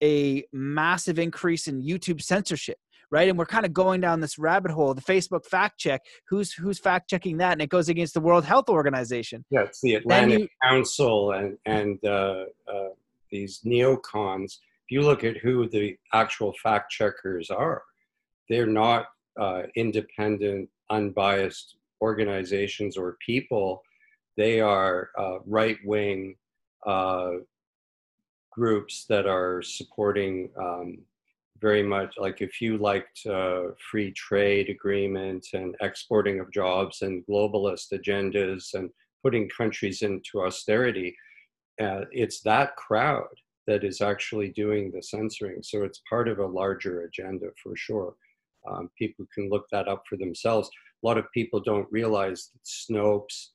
a 0.02 0.44
massive 0.54 1.20
increase 1.20 1.68
in 1.68 1.82
YouTube 1.82 2.22
censorship? 2.22 2.78
Right, 3.10 3.30
and 3.30 3.38
we're 3.38 3.46
kind 3.46 3.66
of 3.66 3.72
going 3.72 4.02
down 4.02 4.20
this 4.20 4.38
rabbit 4.38 4.70
hole. 4.70 4.94
The 4.94 5.02
Facebook 5.02 5.46
fact 5.46 5.80
check, 5.80 6.02
who's 6.28 6.52
who's 6.52 6.78
fact 6.78 7.10
checking 7.10 7.38
that, 7.38 7.54
and 7.54 7.62
it 7.62 7.70
goes 7.70 7.88
against 7.88 8.14
the 8.14 8.20
World 8.20 8.44
Health 8.44 8.68
Organization. 8.68 9.46
Yeah, 9.50 9.62
it's 9.62 9.80
the 9.80 9.96
Atlantic 9.96 10.40
you, 10.40 10.48
Council 10.62 11.32
and 11.32 11.58
and 11.66 12.04
uh, 12.04 12.44
uh, 12.70 12.90
these 13.32 13.62
neocons. 13.66 14.58
If 14.86 14.92
you 14.92 15.02
look 15.02 15.24
at 15.24 15.38
who 15.38 15.68
the 15.70 15.98
actual 16.14 16.54
fact 16.64 16.92
checkers 16.92 17.50
are, 17.50 17.84
they're 18.50 18.66
not 18.66 19.08
uh, 19.40 19.64
independent, 19.76 20.70
unbiased 20.90 21.76
organizations 22.02 22.98
or 22.98 23.18
people. 23.26 23.82
They 24.36 24.62
are 24.62 25.10
uh, 25.18 25.40
right 25.46 25.78
wing 25.84 26.36
uh, 26.86 27.32
groups 28.52 29.06
that 29.10 29.26
are 29.26 29.62
supporting 29.62 30.50
um, 30.60 31.00
very 31.60 31.84
much 31.84 32.16
like 32.18 32.42
if 32.42 32.62
you 32.62 32.78
liked 32.78 33.26
uh, 33.26 33.64
free 33.92 34.12
trade 34.12 34.70
agreement 34.70 35.48
and 35.54 35.76
exporting 35.82 36.40
of 36.40 36.52
jobs 36.52 37.02
and 37.02 37.26
globalist 37.28 37.92
agendas 37.94 38.74
and 38.74 38.90
putting 39.24 39.50
countries 39.50 40.02
into 40.04 40.42
austerity, 40.42 41.16
uh, 41.82 42.06
it's 42.12 42.42
that 42.42 42.76
crowd 42.76 43.28
that 43.68 43.84
is 43.84 44.02
actually 44.02 44.50
doing 44.50 44.92
the 44.92 45.04
censoring. 45.04 45.62
So 45.62 45.84
it's 45.84 46.02
part 46.10 46.28
of 46.28 46.40
a 46.40 46.46
larger 46.46 47.02
agenda 47.02 47.48
for 47.62 47.76
sure. 47.76 48.16
Um, 48.70 48.90
people 48.98 49.26
can 49.34 49.50
look 49.50 49.66
that 49.72 49.88
up 49.88 50.04
for 50.10 50.18
themselves. 50.18 50.70
A 51.04 51.08
lot 51.08 51.18
of 51.18 51.32
people 51.34 51.60
don't 51.60 51.88
realize 51.92 52.50
that 52.54 52.64
Snopes 52.66 53.50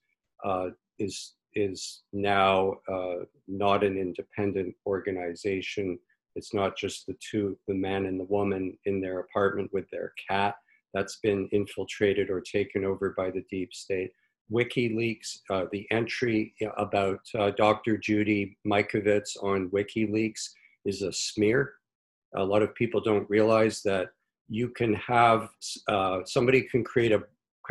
uh, 0.44 0.70
is 0.98 1.34
is 1.54 2.02
now 2.12 2.74
uh, 2.90 3.24
not 3.46 3.84
an 3.84 3.98
independent 3.98 4.74
organization. 4.86 5.98
It's 6.34 6.54
not 6.54 6.78
just 6.78 7.06
the 7.06 7.16
two, 7.20 7.58
the 7.68 7.74
man 7.74 8.06
and 8.06 8.18
the 8.18 8.24
woman 8.24 8.78
in 8.86 9.02
their 9.02 9.20
apartment 9.20 9.70
with 9.70 9.84
their 9.90 10.14
cat. 10.28 10.54
That's 10.94 11.18
been 11.22 11.48
infiltrated 11.52 12.30
or 12.30 12.40
taken 12.40 12.84
over 12.86 13.14
by 13.16 13.30
the 13.30 13.44
deep 13.50 13.74
state. 13.74 14.12
WikiLeaks, 14.52 15.38
uh, 15.50 15.64
the 15.72 15.86
entry 15.90 16.54
about 16.76 17.20
uh, 17.38 17.50
Dr. 17.50 17.96
Judy 17.96 18.56
Mikovits 18.66 19.36
on 19.42 19.70
WikiLeaks 19.70 20.50
is 20.84 21.02
a 21.02 21.12
smear. 21.12 21.74
A 22.36 22.44
lot 22.44 22.62
of 22.62 22.74
people 22.74 23.00
don't 23.00 23.28
realize 23.30 23.82
that 23.82 24.08
you 24.48 24.68
can 24.68 24.94
have 24.94 25.48
uh, 25.88 26.20
somebody 26.24 26.62
can 26.62 26.84
create 26.84 27.12
a 27.12 27.22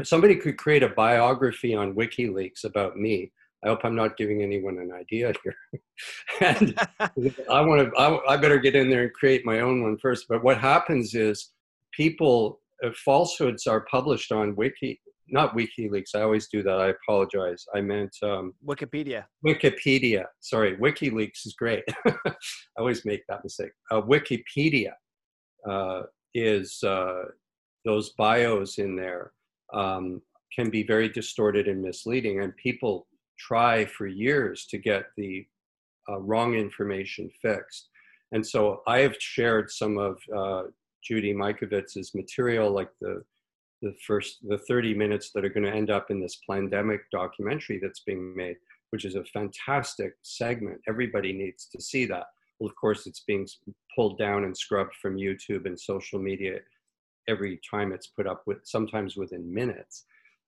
somebody 0.04 0.36
could 0.36 0.58
create 0.58 0.84
a 0.84 0.90
biography 0.90 1.76
on 1.76 1.94
WikiLeaks 1.94 2.64
about 2.64 2.98
me. 2.98 3.32
I 3.64 3.68
hope 3.68 3.82
I'm 3.84 3.96
not 3.96 4.18
giving 4.18 4.42
anyone 4.42 4.78
an 4.80 4.92
idea 4.92 5.34
here. 5.44 5.56
and 6.42 6.80
I 7.50 7.62
want 7.62 7.92
to. 7.94 8.00
I, 8.00 8.34
I 8.34 8.38
better 8.38 8.58
get 8.58 8.76
in 8.76 8.90
there 8.90 9.04
and 9.04 9.14
create 9.14 9.46
my 9.46 9.60
own 9.60 9.84
one 9.84 9.98
first. 9.98 10.26
But 10.28 10.44
what 10.44 10.58
happens 10.58 11.14
is 11.14 11.52
people 11.92 12.60
uh, 12.84 12.90
falsehoods 13.06 13.68
are 13.68 13.82
published 13.82 14.32
on 14.32 14.56
Wiki, 14.56 15.00
not 15.32 15.56
WikiLeaks. 15.56 16.16
I 16.16 16.22
always 16.22 16.48
do 16.48 16.62
that. 16.64 16.80
I 16.80 16.90
apologize. 16.90 17.66
I 17.74 17.82
meant 17.82 18.16
um, 18.22 18.54
Wikipedia. 18.66 19.26
Wikipedia. 19.46 20.26
Sorry, 20.42 20.76
WikiLeaks 20.76 21.46
is 21.46 21.56
great. 21.58 21.84
I 22.06 22.34
always 22.78 23.06
make 23.06 23.24
that 23.28 23.44
mistake. 23.44 23.72
Uh, 23.90 24.02
Wikipedia 24.02 24.92
uh, 25.70 26.04
is 26.34 26.84
uh, 26.84 27.24
those 27.86 28.12
bios 28.12 28.78
in 28.78 28.96
there 28.96 29.32
um, 29.74 30.22
can 30.54 30.70
be 30.70 30.84
very 30.84 31.08
distorted 31.10 31.68
and 31.68 31.82
misleading, 31.82 32.42
and 32.42 32.56
people 32.58 33.08
try 33.40 33.86
for 33.86 34.08
years 34.08 34.66
to 34.68 34.78
get 34.78 35.06
the 35.18 35.46
uh, 36.10 36.20
wrong 36.20 36.56
information 36.56 37.30
fixed. 37.42 37.90
And 38.34 38.46
so 38.46 38.82
I 38.88 39.00
have 39.00 39.16
shared 39.20 39.72
some 39.72 39.98
of 39.98 40.18
uh, 40.36 40.64
Judy 41.04 41.34
Mikovits's 41.34 42.14
material, 42.14 42.72
like 42.72 42.90
the 43.00 43.24
the 43.82 43.96
first 44.06 44.38
the 44.48 44.58
30 44.58 44.94
minutes 44.94 45.32
that 45.34 45.44
are 45.44 45.50
going 45.50 45.66
to 45.66 45.76
end 45.76 45.90
up 45.90 46.12
in 46.12 46.22
this 46.22 46.40
Plandemic 46.48 47.00
documentary 47.12 47.80
that's 47.82 48.02
being 48.02 48.36
made, 48.36 48.58
which 48.92 49.06
is 49.06 49.16
a 49.16 49.24
fantastic 49.26 50.14
segment. 50.22 50.80
Everybody 50.88 51.34
needs 51.34 51.68
to 51.74 51.82
see 51.82 52.06
that. 52.06 52.26
Well, 52.60 52.70
of 52.70 52.76
course, 52.76 53.08
it's 53.08 53.24
being 53.26 53.48
pulled 53.96 54.20
down 54.20 54.44
and 54.44 54.56
scrubbed 54.56 54.96
from 55.02 55.18
YouTube 55.18 55.66
and 55.66 55.80
social 55.80 56.20
media 56.20 56.60
every 57.28 57.60
time 57.70 57.92
it's 57.92 58.08
put 58.08 58.28
up 58.28 58.44
with, 58.46 58.60
sometimes 58.64 59.16
within 59.16 59.52
minutes. 59.54 60.06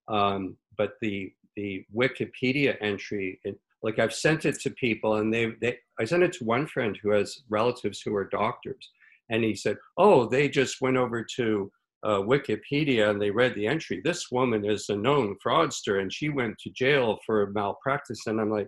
Um, 0.07 0.57
but 0.77 0.93
the 1.01 1.31
the 1.55 1.85
Wikipedia 1.95 2.75
entry, 2.81 3.39
it, 3.43 3.59
like 3.83 3.99
I've 3.99 4.13
sent 4.13 4.45
it 4.45 4.59
to 4.61 4.69
people, 4.71 5.15
and 5.15 5.33
they 5.33 5.53
they 5.61 5.77
I 5.99 6.05
sent 6.05 6.23
it 6.23 6.33
to 6.33 6.45
one 6.45 6.67
friend 6.67 6.97
who 7.01 7.11
has 7.11 7.41
relatives 7.49 8.01
who 8.01 8.15
are 8.15 8.25
doctors, 8.25 8.89
and 9.29 9.43
he 9.43 9.55
said, 9.55 9.77
"Oh, 9.97 10.25
they 10.25 10.49
just 10.49 10.81
went 10.81 10.97
over 10.97 11.25
to." 11.35 11.71
Uh, 12.03 12.19
Wikipedia 12.19 13.09
and 13.09 13.21
they 13.21 13.31
read 13.31 13.55
the 13.55 13.65
entry. 13.65 14.01
This 14.03 14.29
woman 14.29 14.65
is 14.65 14.89
a 14.89 14.95
known 14.95 15.37
fraudster 15.45 16.01
and 16.01 16.11
she 16.11 16.29
went 16.29 16.57
to 16.59 16.69
jail 16.71 17.17
for 17.25 17.49
malpractice. 17.51 18.27
And 18.27 18.41
I'm 18.41 18.51
like, 18.51 18.67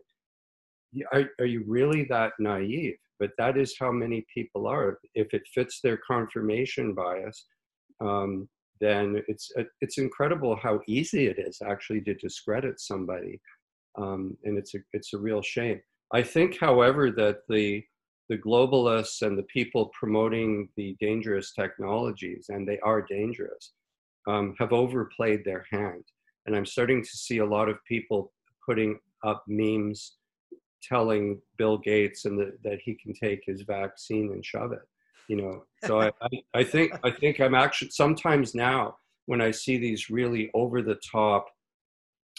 are, 1.14 1.26
are 1.40 1.46
you 1.46 1.64
really 1.68 2.06
that 2.10 2.32
naive? 2.40 2.96
But 3.20 3.32
that 3.38 3.58
is 3.58 3.76
how 3.80 3.92
many 3.92 4.26
people 4.34 4.68
are. 4.68 5.00
If 5.14 5.34
it 5.34 5.44
fits 5.54 5.80
their 5.82 6.00
confirmation 6.08 6.94
bias, 6.94 7.46
um, 8.02 8.48
then 8.82 9.22
it's 9.28 9.52
it's 9.82 9.98
incredible 9.98 10.56
how 10.56 10.82
easy 10.88 11.28
it 11.28 11.40
is 11.40 11.62
actually 11.66 12.02
to 12.02 12.14
discredit 12.16 12.80
somebody, 12.80 13.40
um, 13.98 14.38
and 14.44 14.58
it's 14.58 14.76
a 14.76 14.80
it's 14.92 15.14
a 15.14 15.18
real 15.18 15.42
shame. 15.42 15.80
I 16.14 16.24
think, 16.24 16.60
however, 16.60 17.12
that 17.12 17.40
the 17.48 17.84
the 18.30 18.38
globalists 18.38 19.22
and 19.22 19.38
the 19.38 19.44
people 19.44 19.92
promoting 20.00 20.70
the 20.76 20.96
dangerous 21.00 21.54
technologies, 21.54 22.48
and 22.50 22.68
they 22.68 22.80
are 22.80 23.02
dangerous, 23.02 23.74
um, 24.28 24.56
have 24.58 24.74
overplayed 24.74 25.44
their 25.46 25.66
hand. 25.70 26.04
And 26.46 26.56
I'm 26.56 26.66
starting 26.66 27.04
to 27.04 27.10
see 27.10 27.40
a 27.40 27.46
lot 27.46 27.70
of 27.70 27.84
people 27.88 28.32
putting 28.66 29.00
up 29.24 29.44
memes 29.48 30.14
telling 30.82 31.42
Bill 31.58 31.78
Gates 31.78 32.26
and 32.26 32.40
the, 32.40 32.58
that 32.64 32.80
he 32.84 32.96
can 32.96 33.14
take 33.14 33.42
his 33.46 33.62
vaccine 33.62 34.32
and 34.32 34.46
shove 34.46 34.72
it. 34.72 34.88
You 35.28 35.38
know, 35.38 35.64
so 35.86 36.02
I, 36.02 36.12
I, 36.22 36.30
I 36.54 36.64
think 36.64 36.94
I 37.04 37.10
think 37.10 37.40
I'm 37.40 37.56
actually 37.56 37.90
sometimes 37.90 38.54
now 38.54 38.98
when 39.26 39.42
I 39.42 39.50
see 39.50 39.78
these 39.78 40.12
really 40.12 40.52
over 40.54 40.84
the 40.84 41.00
top 41.12 41.48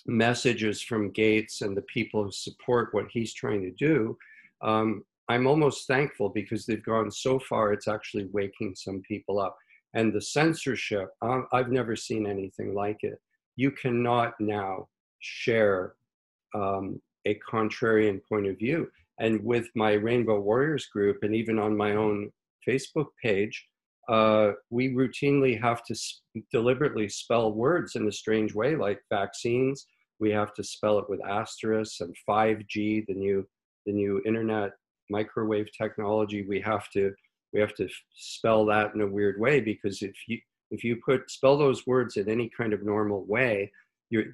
messages 0.06 0.80
from 0.80 1.10
Gates 1.10 1.62
and 1.62 1.76
the 1.76 1.82
people 1.82 2.22
who 2.22 2.30
support 2.30 2.94
what 2.94 3.06
he's 3.10 3.34
trying 3.34 3.62
to 3.62 3.72
do, 3.72 4.16
um, 4.62 5.02
I'm 5.28 5.46
almost 5.46 5.86
thankful 5.86 6.28
because 6.28 6.66
they've 6.66 6.84
gone 6.84 7.10
so 7.10 7.38
far. 7.38 7.72
It's 7.72 7.88
actually 7.88 8.28
waking 8.32 8.74
some 8.76 9.02
people 9.02 9.40
up. 9.40 9.56
And 9.94 10.12
the 10.12 10.20
censorship, 10.20 11.08
um, 11.22 11.46
I've 11.52 11.70
never 11.70 11.96
seen 11.96 12.26
anything 12.26 12.74
like 12.74 12.98
it. 13.00 13.18
You 13.56 13.70
cannot 13.70 14.34
now 14.38 14.88
share 15.20 15.94
um, 16.54 17.00
a 17.26 17.38
contrarian 17.50 18.20
point 18.28 18.46
of 18.46 18.58
view. 18.58 18.88
And 19.18 19.42
with 19.42 19.68
my 19.74 19.92
Rainbow 19.92 20.40
Warriors 20.40 20.86
group, 20.86 21.18
and 21.22 21.34
even 21.34 21.58
on 21.58 21.76
my 21.76 21.96
own 21.96 22.30
Facebook 22.68 23.06
page, 23.22 23.66
uh, 24.08 24.52
we 24.70 24.90
routinely 24.90 25.60
have 25.60 25.82
to 25.84 25.94
deliberately 26.52 27.08
spell 27.08 27.52
words 27.52 27.96
in 27.96 28.06
a 28.06 28.12
strange 28.12 28.54
way, 28.54 28.76
like 28.76 29.00
vaccines. 29.10 29.86
We 30.20 30.30
have 30.30 30.54
to 30.54 30.62
spell 30.62 30.98
it 30.98 31.08
with 31.08 31.24
asterisks 31.26 32.00
and 32.00 32.14
5G, 32.28 33.06
the 33.06 33.14
new 33.14 33.46
the 33.86 33.92
new 33.92 34.20
internet 34.26 34.72
microwave 35.10 35.68
technology. 35.76 36.44
We 36.46 36.60
have 36.60 36.90
to 36.90 37.12
we 37.52 37.60
have 37.60 37.74
to 37.74 37.88
spell 38.14 38.66
that 38.66 38.94
in 38.94 39.00
a 39.00 39.06
weird 39.06 39.40
way 39.40 39.60
because 39.60 40.02
if 40.02 40.14
you 40.26 40.38
if 40.70 40.82
you 40.82 41.00
put 41.04 41.30
spell 41.30 41.56
those 41.56 41.86
words 41.86 42.16
in 42.16 42.28
any 42.28 42.50
kind 42.56 42.72
of 42.72 42.84
normal 42.84 43.24
way, 43.26 43.70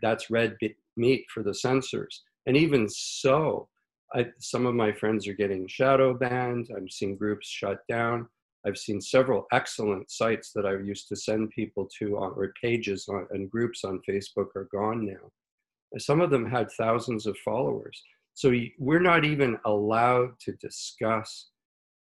that's 0.02 0.30
red 0.30 0.56
meat 0.96 1.26
for 1.32 1.42
the 1.42 1.54
censors. 1.54 2.22
And 2.46 2.56
even 2.56 2.88
so, 2.88 3.68
I, 4.14 4.26
some 4.40 4.66
of 4.66 4.74
my 4.74 4.92
friends 4.92 5.28
are 5.28 5.34
getting 5.34 5.66
shadow 5.66 6.14
banned. 6.14 6.68
I'm 6.76 6.88
seeing 6.88 7.16
groups 7.16 7.48
shut 7.48 7.80
down. 7.88 8.28
I've 8.66 8.78
seen 8.78 9.00
several 9.00 9.46
excellent 9.52 10.10
sites 10.10 10.52
that 10.54 10.66
I 10.66 10.72
used 10.76 11.08
to 11.08 11.16
send 11.16 11.50
people 11.50 11.88
to 11.98 12.16
on, 12.18 12.32
or 12.36 12.52
pages 12.62 13.08
on, 13.08 13.26
and 13.30 13.50
groups 13.50 13.84
on 13.84 14.00
Facebook 14.08 14.54
are 14.54 14.68
gone 14.72 15.04
now. 15.04 15.30
Some 15.98 16.20
of 16.20 16.30
them 16.30 16.48
had 16.48 16.70
thousands 16.72 17.26
of 17.26 17.36
followers. 17.38 18.00
So 18.34 18.52
we're 18.78 19.00
not 19.00 19.24
even 19.24 19.58
allowed 19.64 20.38
to 20.40 20.52
discuss 20.52 21.50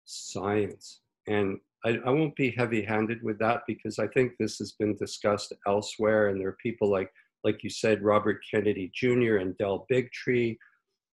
science. 0.06 1.02
And 1.28 1.60
I, 1.86 2.00
I 2.06 2.10
won't 2.10 2.36
be 2.36 2.52
heavy 2.52 2.84
handed 2.84 3.22
with 3.24 3.40
that 3.40 3.62
because 3.68 4.00
I 4.00 4.08
think 4.08 4.34
this 4.40 4.58
has 4.58 4.74
been 4.74 4.96
discussed 4.98 5.54
elsewhere. 5.68 6.30
And 6.30 6.40
there 6.40 6.50
are 6.50 6.58
people 6.62 6.90
like, 6.90 7.12
like 7.44 7.64
you 7.64 7.70
said, 7.70 8.04
Robert 8.04 8.40
Kennedy 8.50 8.92
Jr. 8.94 9.38
and 9.38 9.58
Del 9.58 9.86
Bigtree, 9.92 10.58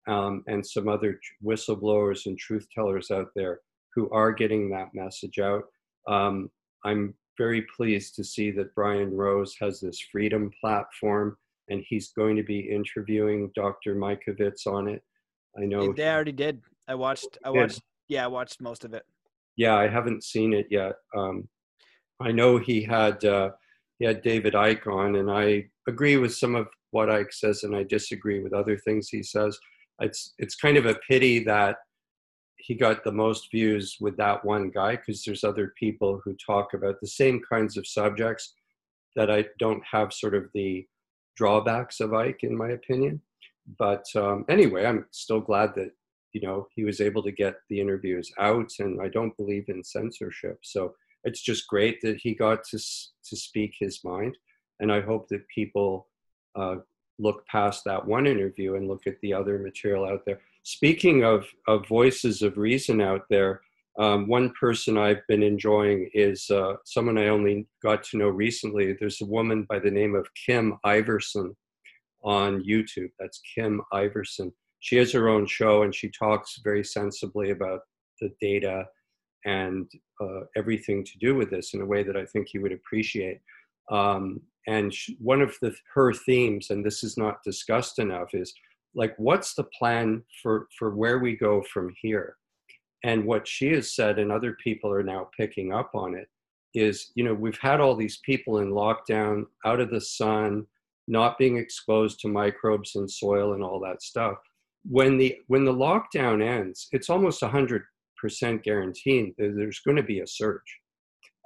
um, 0.08 0.44
and 0.46 0.64
some 0.64 0.88
other 0.88 1.20
whistleblowers 1.44 2.26
and 2.26 2.38
truth 2.38 2.66
tellers 2.72 3.10
out 3.10 3.28
there 3.34 3.60
who 3.94 4.08
are 4.10 4.32
getting 4.32 4.70
that 4.70 4.94
message 4.94 5.38
out. 5.38 5.64
Um, 6.08 6.50
I'm 6.84 7.14
very 7.38 7.66
pleased 7.76 8.14
to 8.16 8.24
see 8.24 8.50
that 8.52 8.74
Brian 8.74 9.14
Rose 9.14 9.56
has 9.60 9.80
this 9.80 10.00
freedom 10.12 10.50
platform 10.60 11.36
and 11.68 11.84
he's 11.88 12.12
going 12.12 12.36
to 12.36 12.42
be 12.42 12.60
interviewing 12.60 13.50
Dr. 13.54 13.94
Mikovits 13.94 14.66
on 14.66 14.88
it. 14.88 15.02
I 15.58 15.64
know 15.64 15.92
they 15.92 16.08
already 16.08 16.32
did. 16.32 16.60
I 16.88 16.94
watched. 16.94 17.38
I 17.44 17.50
watched. 17.50 17.80
Yeah, 18.08 18.24
I 18.24 18.28
watched 18.28 18.60
most 18.60 18.84
of 18.84 18.94
it. 18.94 19.02
Yeah, 19.56 19.76
I 19.76 19.88
haven't 19.88 20.22
seen 20.22 20.52
it 20.52 20.66
yet. 20.70 20.92
Um, 21.16 21.48
I 22.20 22.30
know 22.30 22.58
he 22.58 22.82
had 22.82 23.24
uh, 23.24 23.50
he 23.98 24.04
had 24.04 24.22
David 24.22 24.54
Icke 24.54 24.86
on, 24.86 25.16
and 25.16 25.30
I 25.30 25.66
agree 25.88 26.16
with 26.16 26.34
some 26.34 26.54
of 26.54 26.68
what 26.90 27.08
Icke 27.08 27.32
says, 27.32 27.62
and 27.62 27.74
I 27.74 27.82
disagree 27.84 28.42
with 28.42 28.52
other 28.52 28.78
things 28.78 29.08
he 29.08 29.22
says. 29.22 29.58
It's 30.00 30.34
it's 30.38 30.56
kind 30.56 30.76
of 30.76 30.86
a 30.86 30.98
pity 31.08 31.42
that 31.44 31.76
he 32.58 32.74
got 32.74 33.04
the 33.04 33.12
most 33.12 33.48
views 33.50 33.96
with 34.00 34.16
that 34.16 34.44
one 34.44 34.70
guy 34.70 34.96
because 34.96 35.22
there's 35.24 35.44
other 35.44 35.72
people 35.78 36.20
who 36.24 36.34
talk 36.34 36.74
about 36.74 36.96
the 37.00 37.06
same 37.06 37.40
kinds 37.48 37.76
of 37.76 37.86
subjects 37.86 38.54
that 39.14 39.30
I 39.30 39.46
don't 39.58 39.82
have 39.90 40.12
sort 40.12 40.34
of 40.34 40.44
the 40.54 40.86
drawbacks 41.36 42.00
of 42.00 42.10
Icke, 42.10 42.42
in 42.42 42.56
my 42.56 42.70
opinion. 42.70 43.20
But 43.78 44.04
um, 44.14 44.44
anyway, 44.48 44.86
I'm 44.86 45.06
still 45.10 45.40
glad 45.40 45.74
that 45.76 45.90
you 46.32 46.40
know 46.40 46.68
he 46.74 46.84
was 46.84 47.00
able 47.00 47.22
to 47.22 47.32
get 47.32 47.56
the 47.68 47.80
interviews 47.80 48.30
out, 48.38 48.70
and 48.78 49.00
I 49.00 49.08
don't 49.08 49.36
believe 49.36 49.64
in 49.68 49.82
censorship, 49.82 50.58
so 50.62 50.94
it's 51.24 51.42
just 51.42 51.66
great 51.66 52.00
that 52.02 52.18
he 52.18 52.34
got 52.34 52.64
to 52.70 52.78
to 52.78 53.36
speak 53.36 53.74
his 53.78 54.00
mind, 54.04 54.36
and 54.80 54.92
I 54.92 55.00
hope 55.00 55.28
that 55.28 55.48
people 55.48 56.08
uh, 56.54 56.76
look 57.18 57.46
past 57.46 57.82
that 57.84 58.06
one 58.06 58.26
interview 58.26 58.76
and 58.76 58.88
look 58.88 59.06
at 59.06 59.20
the 59.22 59.32
other 59.32 59.58
material 59.58 60.04
out 60.04 60.24
there 60.26 60.40
speaking 60.66 61.22
of, 61.22 61.46
of 61.68 61.86
voices 61.86 62.42
of 62.42 62.58
reason 62.58 63.00
out 63.00 63.22
there, 63.30 63.60
um, 63.98 64.28
one 64.28 64.52
person 64.58 64.98
I've 64.98 65.26
been 65.26 65.42
enjoying 65.42 66.10
is 66.12 66.50
uh, 66.50 66.74
someone 66.84 67.16
I 67.16 67.28
only 67.28 67.66
got 67.82 68.02
to 68.04 68.18
know 68.18 68.28
recently. 68.28 68.92
There's 68.92 69.22
a 69.22 69.26
woman 69.26 69.66
by 69.68 69.78
the 69.78 69.90
name 69.90 70.14
of 70.14 70.28
Kim 70.46 70.76
Iversen 70.84 71.54
on 72.22 72.62
YouTube. 72.62 73.10
That's 73.18 73.40
Kim 73.54 73.80
Iversen. 73.94 74.52
She 74.80 74.96
has 74.96 75.12
her 75.12 75.28
own 75.28 75.46
show 75.46 75.82
and 75.82 75.94
she 75.94 76.10
talks 76.10 76.60
very 76.62 76.84
sensibly 76.84 77.50
about 77.50 77.80
the 78.20 78.30
data 78.40 78.84
and 79.46 79.90
uh, 80.20 80.40
everything 80.56 81.02
to 81.04 81.18
do 81.18 81.34
with 81.34 81.50
this 81.50 81.72
in 81.72 81.80
a 81.80 81.86
way 81.86 82.02
that 82.02 82.16
I 82.16 82.26
think 82.26 82.52
you 82.52 82.60
would 82.62 82.72
appreciate. 82.72 83.40
Um, 83.90 84.40
and 84.66 84.92
she, 84.92 85.16
one 85.20 85.40
of 85.40 85.56
the, 85.62 85.74
her 85.94 86.12
themes, 86.12 86.70
and 86.70 86.84
this 86.84 87.02
is 87.02 87.16
not 87.16 87.42
discussed 87.44 87.98
enough, 87.98 88.34
is 88.34 88.52
like 88.94 89.14
what's 89.18 89.54
the 89.54 89.64
plan 89.78 90.22
for 90.42 90.66
for 90.76 90.96
where 90.96 91.18
we 91.18 91.36
go 91.36 91.62
from 91.72 91.94
here 92.00 92.36
and 93.06 93.24
what 93.24 93.46
she 93.46 93.68
has 93.68 93.94
said 93.94 94.18
and 94.18 94.32
other 94.32 94.56
people 94.62 94.90
are 94.90 95.04
now 95.04 95.28
picking 95.36 95.72
up 95.72 95.92
on 95.94 96.14
it 96.14 96.28
is 96.74 97.12
you 97.14 97.24
know 97.24 97.32
we've 97.32 97.58
had 97.58 97.80
all 97.80 97.94
these 97.94 98.18
people 98.24 98.58
in 98.58 98.70
lockdown 98.70 99.44
out 99.64 99.80
of 99.80 99.90
the 99.90 100.00
sun 100.00 100.66
not 101.08 101.38
being 101.38 101.56
exposed 101.56 102.18
to 102.18 102.28
microbes 102.28 102.96
and 102.96 103.08
soil 103.08 103.54
and 103.54 103.62
all 103.62 103.78
that 103.78 104.02
stuff. 104.02 104.38
When 104.84 105.16
the 105.18 105.36
when 105.46 105.64
the 105.64 105.72
lockdown 105.72 106.44
ends 106.44 106.88
it's 106.90 107.08
almost 107.08 107.42
100% 107.42 107.82
guaranteed 108.64 109.34
that 109.38 109.54
there's 109.56 109.80
going 109.80 109.96
to 109.96 110.02
be 110.02 110.20
a 110.20 110.26
surge. 110.26 110.80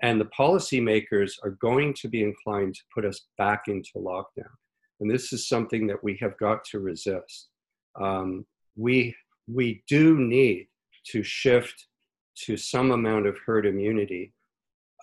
And 0.02 0.18
the 0.18 0.30
policymakers 0.38 1.32
are 1.44 1.58
going 1.60 1.92
to 2.00 2.08
be 2.08 2.22
inclined 2.22 2.74
to 2.74 2.80
put 2.94 3.04
us 3.04 3.26
back 3.36 3.64
into 3.66 3.90
lockdown. 3.96 4.54
And 4.98 5.10
this 5.10 5.30
is 5.34 5.46
something 5.46 5.86
that 5.88 6.02
we 6.02 6.16
have 6.22 6.38
got 6.38 6.64
to 6.70 6.80
resist. 6.80 7.50
Um, 8.00 8.46
we, 8.76 9.14
we 9.46 9.82
do 9.86 10.18
need 10.18 10.69
to 11.06 11.22
shift 11.22 11.86
to 12.44 12.56
some 12.56 12.90
amount 12.90 13.26
of 13.26 13.36
herd 13.44 13.66
immunity. 13.66 14.32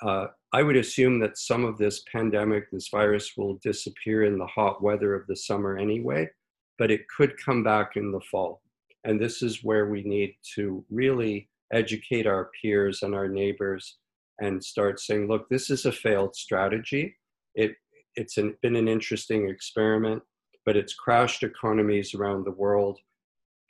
Uh, 0.02 0.28
I 0.54 0.64
would 0.64 0.78
assume 0.78 1.20
that 1.20 1.38
some 1.38 1.66
of 1.66 1.78
this 1.78 2.04
pandemic, 2.12 2.72
this 2.72 2.90
virus, 2.90 3.36
will 3.36 3.60
disappear 3.64 4.24
in 4.24 4.38
the 4.38 4.48
hot 4.48 4.82
weather 4.82 5.14
of 5.14 5.28
the 5.28 5.36
summer 5.36 5.78
anyway, 5.78 6.30
but 6.78 6.92
it 6.92 7.08
could 7.16 7.34
come 7.44 7.64
back 7.64 7.96
in 7.96 8.12
the 8.12 8.22
fall. 8.32 8.62
And 9.04 9.20
this 9.20 9.42
is 9.42 9.64
where 9.64 9.90
we 9.90 10.04
need 10.04 10.36
to 10.56 10.86
really 10.90 11.50
educate 11.74 12.28
our 12.28 12.50
peers 12.62 13.04
and 13.04 13.14
our 13.14 13.28
neighbors 13.28 13.98
and 14.40 14.64
start 14.64 15.00
saying, 15.00 15.28
look, 15.28 15.50
this 15.50 15.70
is 15.70 15.86
a 15.86 15.92
failed 15.92 16.36
strategy. 16.36 17.16
It 17.56 17.76
it's 18.16 18.38
an, 18.38 18.56
been 18.62 18.76
an 18.76 18.88
interesting 18.88 19.48
experiment, 19.48 20.24
but 20.66 20.76
it's 20.76 20.96
crashed 20.96 21.44
economies 21.44 22.16
around 22.16 22.46
the 22.46 22.52
world. 22.52 23.00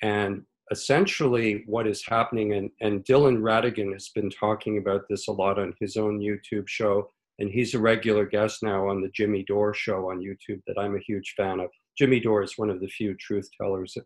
And 0.01 0.43
essentially, 0.71 1.63
what 1.65 1.87
is 1.87 2.05
happening, 2.05 2.53
and, 2.53 2.69
and 2.81 3.03
Dylan 3.05 3.39
Ratigan 3.39 3.93
has 3.93 4.09
been 4.09 4.29
talking 4.29 4.77
about 4.77 5.03
this 5.09 5.27
a 5.27 5.31
lot 5.31 5.59
on 5.59 5.73
his 5.79 5.97
own 5.97 6.19
YouTube 6.19 6.67
show, 6.67 7.11
and 7.39 7.49
he's 7.49 7.73
a 7.73 7.79
regular 7.79 8.25
guest 8.25 8.63
now 8.63 8.87
on 8.87 9.01
the 9.01 9.09
Jimmy 9.09 9.43
Dore 9.43 9.73
show 9.73 10.09
on 10.09 10.19
YouTube 10.19 10.61
that 10.67 10.77
I'm 10.79 10.95
a 10.95 11.01
huge 11.05 11.33
fan 11.37 11.59
of. 11.59 11.69
Jimmy 11.97 12.19
Dore 12.19 12.43
is 12.43 12.57
one 12.57 12.69
of 12.69 12.79
the 12.79 12.87
few 12.87 13.15
truth 13.15 13.49
tellers 13.59 13.97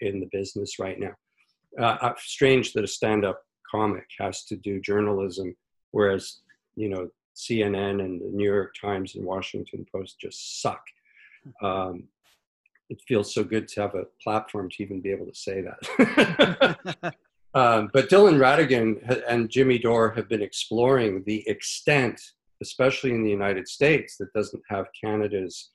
in 0.00 0.20
the 0.20 0.28
business 0.32 0.78
right 0.78 0.98
now. 0.98 1.14
Uh, 1.78 1.96
uh 2.02 2.14
strange 2.18 2.72
that 2.72 2.84
a 2.84 2.88
stand 2.88 3.24
up 3.24 3.42
comic 3.70 4.06
has 4.18 4.44
to 4.44 4.56
do 4.56 4.80
journalism, 4.80 5.54
whereas, 5.92 6.40
you 6.74 6.88
know, 6.88 7.08
CNN 7.36 8.04
and 8.04 8.20
the 8.20 8.30
New 8.32 8.44
York 8.44 8.74
Times 8.80 9.14
and 9.14 9.24
Washington 9.24 9.86
Post 9.92 10.20
just 10.20 10.60
suck. 10.60 10.82
Um, 11.62 12.08
it 12.90 13.00
feels 13.06 13.32
so 13.32 13.44
good 13.44 13.68
to 13.68 13.80
have 13.80 13.94
a 13.94 14.04
platform 14.22 14.68
to 14.68 14.82
even 14.82 15.00
be 15.00 15.10
able 15.10 15.26
to 15.26 15.34
say 15.34 15.62
that. 15.62 17.14
um, 17.54 17.88
but 17.92 18.10
Dylan 18.10 18.38
Ratigan 18.38 19.22
and 19.28 19.48
Jimmy 19.48 19.78
Dore 19.78 20.10
have 20.10 20.28
been 20.28 20.42
exploring 20.42 21.22
the 21.24 21.48
extent, 21.48 22.20
especially 22.60 23.12
in 23.12 23.22
the 23.22 23.30
United 23.30 23.68
States, 23.68 24.16
that 24.18 24.32
doesn't 24.34 24.62
have 24.68 24.86
Canada's 25.02 25.70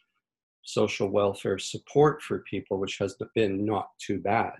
social 0.63 1.07
welfare 1.07 1.57
support 1.57 2.21
for 2.21 2.39
people, 2.49 2.79
which 2.79 2.97
has 2.99 3.15
been 3.33 3.65
not 3.65 3.89
too 3.99 4.19
bad. 4.19 4.53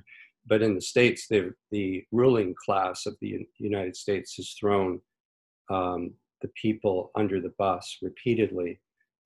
but 0.48 0.62
in 0.62 0.76
the 0.76 0.82
states, 0.82 1.28
the 1.28 2.04
ruling 2.12 2.56
class 2.64 3.06
of 3.06 3.16
the 3.20 3.48
United 3.58 3.96
States 3.96 4.36
has 4.36 4.52
thrown 4.52 5.02
um, 5.72 6.14
the 6.42 6.50
people 6.50 7.12
under 7.16 7.42
the 7.42 7.54
bus 7.58 7.98
repeatedly, 8.02 8.80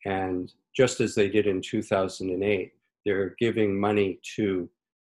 and 0.05 0.53
just 0.73 1.01
as 1.01 1.13
they 1.13 1.27
did 1.27 1.45
in 1.45 1.61
2008, 1.61 2.71
they're 3.05 3.35
giving 3.39 3.79
money 3.79 4.19
to, 4.35 4.69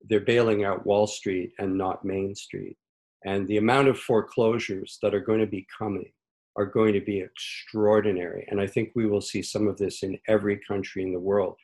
they're 0.09 0.21
bailing 0.21 0.65
out 0.65 0.87
Wall 0.87 1.07
Street 1.07 1.53
and 1.59 1.77
not 1.77 2.05
Main 2.05 2.35
Street. 2.35 2.77
And 3.25 3.47
the 3.49 3.57
amount 3.57 3.89
of 3.89 3.99
foreclosures 3.99 4.99
that 5.03 5.15
are 5.15 5.21
going 5.21 5.41
to 5.41 5.47
be 5.47 5.67
coming 5.77 6.11
are 6.57 6.67
going 6.67 6.93
to 6.93 7.01
be 7.01 7.21
extraordinary. 7.21 8.47
And 8.51 8.61
I 8.61 8.67
think 8.67 8.91
we 8.95 9.07
will 9.07 9.21
see 9.21 9.43
some 9.43 9.69
of 9.69 9.77
this 9.77 10.03
in 10.03 10.19
every 10.29 10.61
country 10.67 11.03
in 11.03 11.13
the 11.13 11.21
world. 11.21 11.57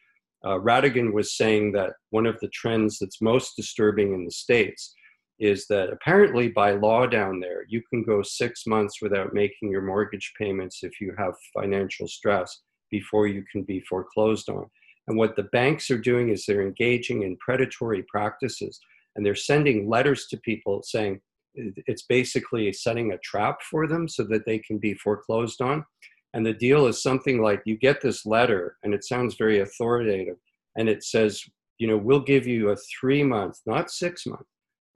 Uh, 0.45 0.59
Ratigan 0.59 1.13
was 1.13 1.37
saying 1.37 1.73
that 1.73 1.95
one 2.11 2.27
of 2.27 2.39
the 2.41 2.49
trends 2.49 2.99
that's 2.99 3.23
most 3.23 3.57
disturbing 3.57 4.15
in 4.15 4.25
the 4.25 4.31
States 4.31 4.95
is 5.41 5.67
that 5.67 5.91
apparently 5.91 6.49
by 6.49 6.73
law 6.73 7.07
down 7.07 7.41
there, 7.41 7.65
you 7.69 7.83
can 7.91 8.05
go 8.05 8.23
six 8.23 8.67
months 8.67 9.03
without 9.03 9.35
making 9.35 9.71
your 9.71 9.83
mortgage 9.83 10.33
payments 10.39 10.81
if 10.83 11.01
you 11.01 11.13
have 11.19 11.35
financial 11.59 12.07
stress 12.07 12.61
before 12.91 13.27
you 13.27 13.43
can 13.51 13.63
be 13.65 13.81
foreclosed 13.81 14.49
on. 14.49 14.67
And 15.07 15.19
what 15.19 15.37
the 15.37 15.45
banks 15.45 15.91
are 15.91 15.99
doing 15.99 16.31
is 16.31 16.47
they're 16.47 16.63
engaging 16.63 17.23
in 17.23 17.37
predatory 17.37 18.03
practices 18.05 18.81
and 19.17 19.25
they're 19.25 19.35
sending 19.35 19.89
letters 19.89 20.27
to 20.29 20.37
people 20.39 20.83
saying, 20.83 21.21
it's 21.55 22.03
basically 22.03 22.73
setting 22.73 23.13
a 23.13 23.19
trap 23.19 23.63
for 23.63 23.87
them 23.87 24.09
so 24.09 24.25
that 24.25 24.45
they 24.45 24.59
can 24.59 24.79
be 24.79 24.95
foreclosed 24.95 25.61
on. 25.61 25.85
And 26.33 26.45
the 26.45 26.53
deal 26.53 26.87
is 26.87 27.01
something 27.01 27.41
like 27.41 27.63
you 27.65 27.77
get 27.79 28.01
this 28.01 28.27
letter, 28.27 28.77
and 28.83 28.93
it 28.93 29.05
sounds 29.05 29.37
very 29.37 29.61
authoritative, 29.61 30.37
and 30.77 30.89
it 30.89 31.05
says, 31.05 31.45
you 31.79 31.87
know, 31.87 31.97
we'll 31.97 32.21
give 32.21 32.45
you 32.45 32.71
a 32.71 32.77
three 32.77 33.23
month, 33.23 33.61
not 33.67 33.91
six 33.91 34.27
month, 34.27 34.47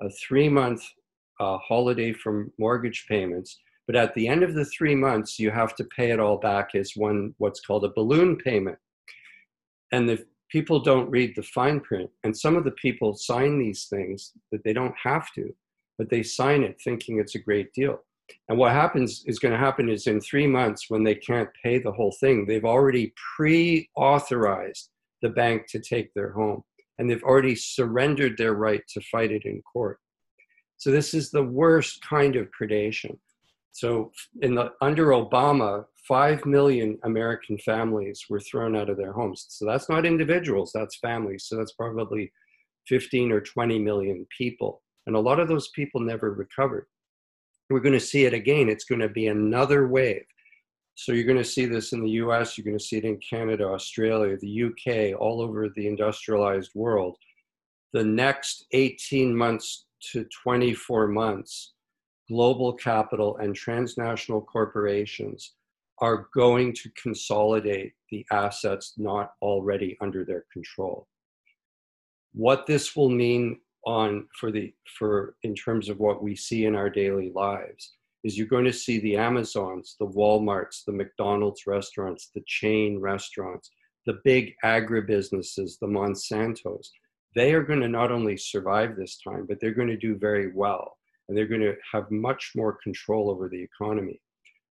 a 0.03 0.11
three 0.11 0.49
month 0.49 0.83
uh, 1.39 1.59
holiday 1.59 2.13
from 2.13 2.53
mortgage 2.59 3.07
payments. 3.09 3.57
But 3.87 3.95
at 3.95 4.15
the 4.15 4.27
end 4.27 4.43
of 4.43 4.55
the 4.55 4.65
three 4.65 4.97
months, 4.97 5.39
you 5.39 5.51
have 5.53 5.77
to 5.77 5.85
pay 5.85 6.11
it 6.11 6.21
all 6.21 6.39
back 6.39 6.75
as 6.75 6.93
one 6.97 7.35
what's 7.39 7.61
called 7.61 7.85
a 7.85 7.93
balloon 7.95 8.37
payment. 8.37 8.79
And 9.93 10.09
the 10.09 10.25
people 10.51 10.81
don't 10.81 11.11
read 11.11 11.35
the 11.37 11.43
fine 11.43 11.81
print. 11.81 12.11
And 12.25 12.37
some 12.37 12.57
of 12.57 12.65
the 12.65 12.73
people 12.73 13.15
sign 13.15 13.59
these 13.59 13.87
things 13.87 14.33
that 14.53 14.65
they 14.65 14.73
don't 14.73 14.95
have 15.03 15.33
to 15.35 15.55
but 15.99 16.09
they 16.09 16.23
sign 16.23 16.63
it 16.63 16.81
thinking 16.83 17.19
it's 17.19 17.35
a 17.35 17.41
great 17.41 17.73
deal. 17.75 17.99
And 18.49 18.59
what 18.59 18.73
happens 18.73 19.25
is 19.27 19.39
going 19.39 19.53
to 19.53 19.59
happen 19.59 19.89
is 19.89 20.07
in 20.07 20.21
three 20.21 20.47
months, 20.47 20.87
when 20.89 21.03
they 21.03 21.15
can't 21.15 21.49
pay 21.63 21.79
the 21.79 21.93
whole 21.93 22.15
thing, 22.21 22.47
they've 22.47 22.65
already 22.65 23.13
pre 23.37 23.91
authorized 23.97 24.91
the 25.23 25.31
bank 25.31 25.67
to 25.71 25.81
take 25.81 26.15
their 26.15 26.33
home 26.33 26.63
and 26.99 27.11
they've 27.11 27.23
already 27.23 27.55
surrendered 27.55 28.37
their 28.39 28.55
right 28.55 28.83
to 28.89 29.01
fight 29.01 29.33
it 29.33 29.45
in 29.45 29.63
court. 29.63 29.99
So 30.77 30.91
this 30.91 31.15
is 31.15 31.31
the 31.31 31.43
worst 31.43 32.01
kind 32.03 32.37
of 32.37 32.49
predation. 32.61 33.19
So 33.73 34.13
in 34.43 34.55
the 34.55 34.73
under 34.81 35.07
Obama, 35.07 35.85
5 36.09 36.47
million 36.47 36.99
American 37.05 37.59
families 37.59 38.25
were 38.31 38.41
thrown 38.41 38.75
out 38.75 38.89
of 38.89 38.97
their 38.97 39.13
homes. 39.13 39.45
So 39.51 39.67
that's 39.67 39.91
not 39.91 40.07
individuals, 40.07 40.73
that's 40.75 40.97
families. 40.97 41.45
So 41.47 41.57
that's 41.57 41.73
probably 41.73 42.33
15 42.87 43.31
or 43.31 43.43
20 43.43 43.79
million 43.79 44.27
people. 44.37 44.83
And 45.07 45.15
a 45.15 45.21
lot 45.21 45.39
of 45.39 45.49
those 45.49 45.69
people 45.69 46.01
never 46.01 46.33
recovered. 46.33 46.87
We're 47.69 47.81
going 47.81 47.93
to 47.93 48.01
see 48.01 48.25
it 48.25 48.33
again. 48.33 48.71
It's 48.71 48.87
going 48.87 49.03
to 49.03 49.09
be 49.11 49.27
another 49.27 49.87
wave. 49.89 50.25
So 50.95 51.13
you're 51.13 51.25
going 51.25 51.39
to 51.39 51.45
see 51.45 51.67
this 51.67 51.93
in 51.93 52.03
the 52.03 52.11
US, 52.23 52.57
you're 52.57 52.65
going 52.65 52.79
to 52.79 52.85
see 52.85 52.97
it 52.97 53.05
in 53.05 53.19
Canada, 53.19 53.67
Australia, 53.67 54.37
the 54.37 54.65
UK, 54.65 55.21
all 55.21 55.41
over 55.41 55.69
the 55.69 55.87
industrialized 55.87 56.73
world. 56.75 57.17
The 57.93 58.03
next 58.03 58.67
18 58.73 59.37
months 59.37 59.87
to 60.13 60.25
24 60.43 61.07
months, 61.09 61.75
global 62.29 62.73
capital 62.73 63.37
and 63.37 63.55
transnational 63.55 64.41
corporations 64.41 65.53
are 66.01 66.29
going 66.35 66.73
to 66.75 66.91
consolidate 67.01 67.93
the 68.11 68.25
assets 68.31 68.95
not 68.97 69.33
already 69.43 69.97
under 70.01 70.25
their 70.25 70.45
control. 70.53 71.09
What 72.33 72.67
this 72.67 72.95
will 72.95 73.11
mean 73.11 73.59
on 73.85 74.27
for 74.39 74.51
the 74.51 74.73
for 74.99 75.37
in 75.43 75.55
terms 75.55 75.89
of 75.89 75.99
what 75.99 76.23
we 76.23 76.35
see 76.35 76.67
in 76.67 76.75
our 76.75 76.91
daily 76.91 77.33
lives 77.35 77.95
is 78.25 78.37
you're 78.37 78.47
going 78.47 78.65
to 78.65 78.73
see 78.73 78.99
the 79.01 79.17
amazons 79.17 79.97
the 80.01 80.07
walmarts 80.07 80.85
the 80.85 80.93
mcdonald's 80.93 81.67
restaurants 81.67 82.31
the 82.35 82.43
chain 82.47 82.99
restaurants 82.99 83.71
the 84.07 84.19
big 84.25 84.53
agribusinesses 84.65 85.79
the 85.81 85.87
monsantos 85.87 86.89
they 87.35 87.55
are 87.55 87.63
going 87.63 87.81
to 87.81 87.89
not 87.89 88.11
only 88.11 88.37
survive 88.37 88.97
this 88.97 89.19
time 89.23 89.47
but 89.49 89.59
they're 89.61 89.73
going 89.73 89.89
to 89.89 89.97
do 89.97 90.17
very 90.17 90.53
well 90.53 90.97
and 91.29 91.37
they're 91.37 91.47
going 91.47 91.61
to 91.61 91.77
have 91.93 92.11
much 92.11 92.53
more 92.57 92.79
control 92.83 93.31
over 93.31 93.49
the 93.49 93.63
economy 93.63 94.21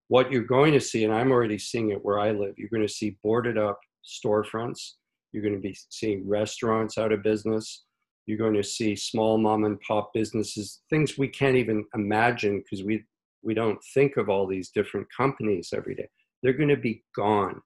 what 0.10 0.32
you're 0.32 0.44
going 0.44 0.74
to 0.74 0.80
see 0.80 1.04
and 1.04 1.14
i'm 1.14 1.32
already 1.32 1.58
seeing 1.58 1.90
it 1.92 2.04
where 2.04 2.20
i 2.20 2.32
live 2.32 2.54
you're 2.58 2.70
going 2.70 2.86
to 2.86 2.94
see 2.94 3.18
boarded 3.24 3.58
up 3.58 3.80
storefronts 4.06 4.94
you're 5.32 5.44
going 5.44 5.56
to 5.56 5.60
be 5.60 5.78
seeing 5.90 6.28
restaurants 6.28 6.98
out 6.98 7.12
of 7.12 7.22
business 7.24 7.86
you're 8.28 8.38
going 8.38 8.54
to 8.54 8.64
see 8.64 8.96
small 8.96 9.38
mom 9.38 9.64
and 9.64 9.80
pop 9.82 10.14
businesses, 10.14 10.82
things 10.90 11.18
we 11.18 11.30
can't 11.30 11.56
even 11.56 11.86
imagine 11.96 12.60
because 12.60 12.86
we 12.86 13.04
we 13.42 13.54
don't 13.54 13.80
think 13.94 14.18
of 14.18 14.30
all 14.30 14.46
these 14.46 14.70
different 14.70 15.08
companies 15.16 15.70
every 15.74 15.96
day. 15.96 16.10
They're 16.44 16.52
going 16.52 16.70
to 16.70 16.76
be 16.76 17.04
gone. 17.16 17.62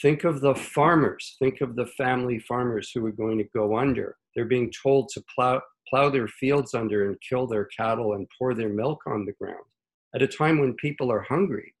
Think 0.00 0.22
of 0.22 0.40
the 0.40 0.54
farmers. 0.54 1.36
Think 1.40 1.60
of 1.62 1.74
the 1.74 1.86
family 1.86 2.38
farmers 2.38 2.92
who 2.94 3.04
are 3.06 3.10
going 3.10 3.38
to 3.38 3.48
go 3.52 3.76
under. 3.76 4.16
They're 4.36 4.44
being 4.44 4.72
told 4.82 5.08
to 5.10 5.24
plow 5.34 5.60
plow 5.88 6.08
their 6.08 6.28
fields 6.28 6.74
under 6.74 7.08
and 7.08 7.20
kill 7.28 7.48
their 7.48 7.64
cattle 7.64 8.12
and 8.12 8.28
pour 8.38 8.54
their 8.54 8.68
milk 8.68 9.00
on 9.06 9.26
the 9.26 9.32
ground 9.32 9.64
at 10.14 10.22
a 10.22 10.28
time 10.28 10.58
when 10.58 10.74
people 10.74 11.10
are 11.10 11.22
hungry. 11.22 11.74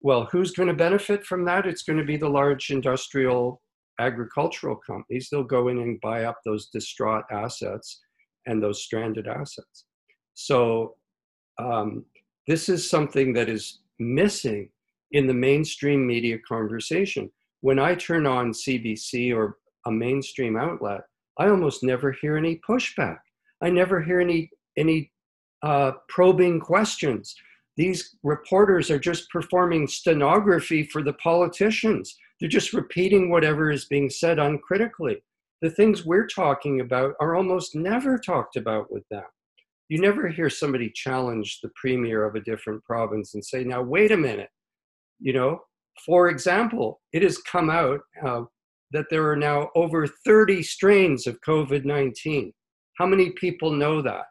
Well, 0.00 0.28
who's 0.30 0.52
going 0.52 0.68
to 0.68 0.74
benefit 0.74 1.24
from 1.24 1.44
that? 1.46 1.66
It's 1.66 1.82
going 1.82 1.98
to 1.98 2.04
be 2.04 2.16
the 2.16 2.28
large 2.28 2.70
industrial 2.70 3.62
agricultural 3.98 4.76
companies, 4.76 5.28
they'll 5.30 5.44
go 5.44 5.68
in 5.68 5.78
and 5.78 6.00
buy 6.00 6.24
up 6.24 6.38
those 6.44 6.68
distraught 6.68 7.24
assets 7.30 8.00
and 8.46 8.62
those 8.62 8.82
stranded 8.82 9.26
assets. 9.26 9.84
So 10.34 10.96
um, 11.58 12.04
this 12.46 12.68
is 12.68 12.88
something 12.88 13.32
that 13.34 13.48
is 13.48 13.80
missing 13.98 14.68
in 15.12 15.26
the 15.26 15.34
mainstream 15.34 16.06
media 16.06 16.38
conversation. 16.46 17.30
When 17.60 17.78
I 17.78 17.94
turn 17.94 18.26
on 18.26 18.52
CBC 18.52 19.34
or 19.34 19.58
a 19.86 19.90
mainstream 19.90 20.56
outlet, 20.56 21.02
I 21.38 21.48
almost 21.48 21.82
never 21.82 22.12
hear 22.12 22.36
any 22.36 22.60
pushback. 22.68 23.18
I 23.62 23.70
never 23.70 24.02
hear 24.02 24.20
any 24.20 24.50
any 24.76 25.12
uh, 25.64 25.92
probing 26.08 26.60
questions. 26.60 27.34
These 27.76 28.16
reporters 28.22 28.90
are 28.90 28.98
just 28.98 29.30
performing 29.30 29.88
stenography 29.88 30.84
for 30.84 31.02
the 31.02 31.14
politicians. 31.14 32.14
They're 32.38 32.48
just 32.48 32.74
repeating 32.74 33.30
whatever 33.30 33.70
is 33.70 33.86
being 33.86 34.10
said 34.10 34.38
uncritically. 34.38 35.22
The 35.62 35.70
things 35.70 36.04
we're 36.04 36.26
talking 36.26 36.80
about 36.80 37.14
are 37.18 37.34
almost 37.34 37.74
never 37.74 38.18
talked 38.18 38.56
about 38.56 38.92
with 38.92 39.04
them. 39.10 39.24
You 39.88 39.98
never 39.98 40.28
hear 40.28 40.50
somebody 40.50 40.90
challenge 40.94 41.60
the 41.62 41.70
premier 41.74 42.24
of 42.26 42.34
a 42.34 42.40
different 42.40 42.84
province 42.84 43.32
and 43.32 43.44
say, 43.44 43.64
now, 43.64 43.82
wait 43.82 44.12
a 44.12 44.16
minute. 44.16 44.50
You 45.18 45.32
know, 45.32 45.60
for 46.04 46.28
example, 46.28 47.00
it 47.14 47.22
has 47.22 47.38
come 47.38 47.70
out 47.70 48.00
uh, 48.24 48.42
that 48.90 49.06
there 49.08 49.30
are 49.30 49.36
now 49.36 49.70
over 49.74 50.06
30 50.06 50.62
strains 50.62 51.26
of 51.26 51.40
COVID 51.40 51.86
19. 51.86 52.52
How 52.98 53.06
many 53.06 53.30
people 53.30 53.72
know 53.72 54.02
that? 54.02 54.24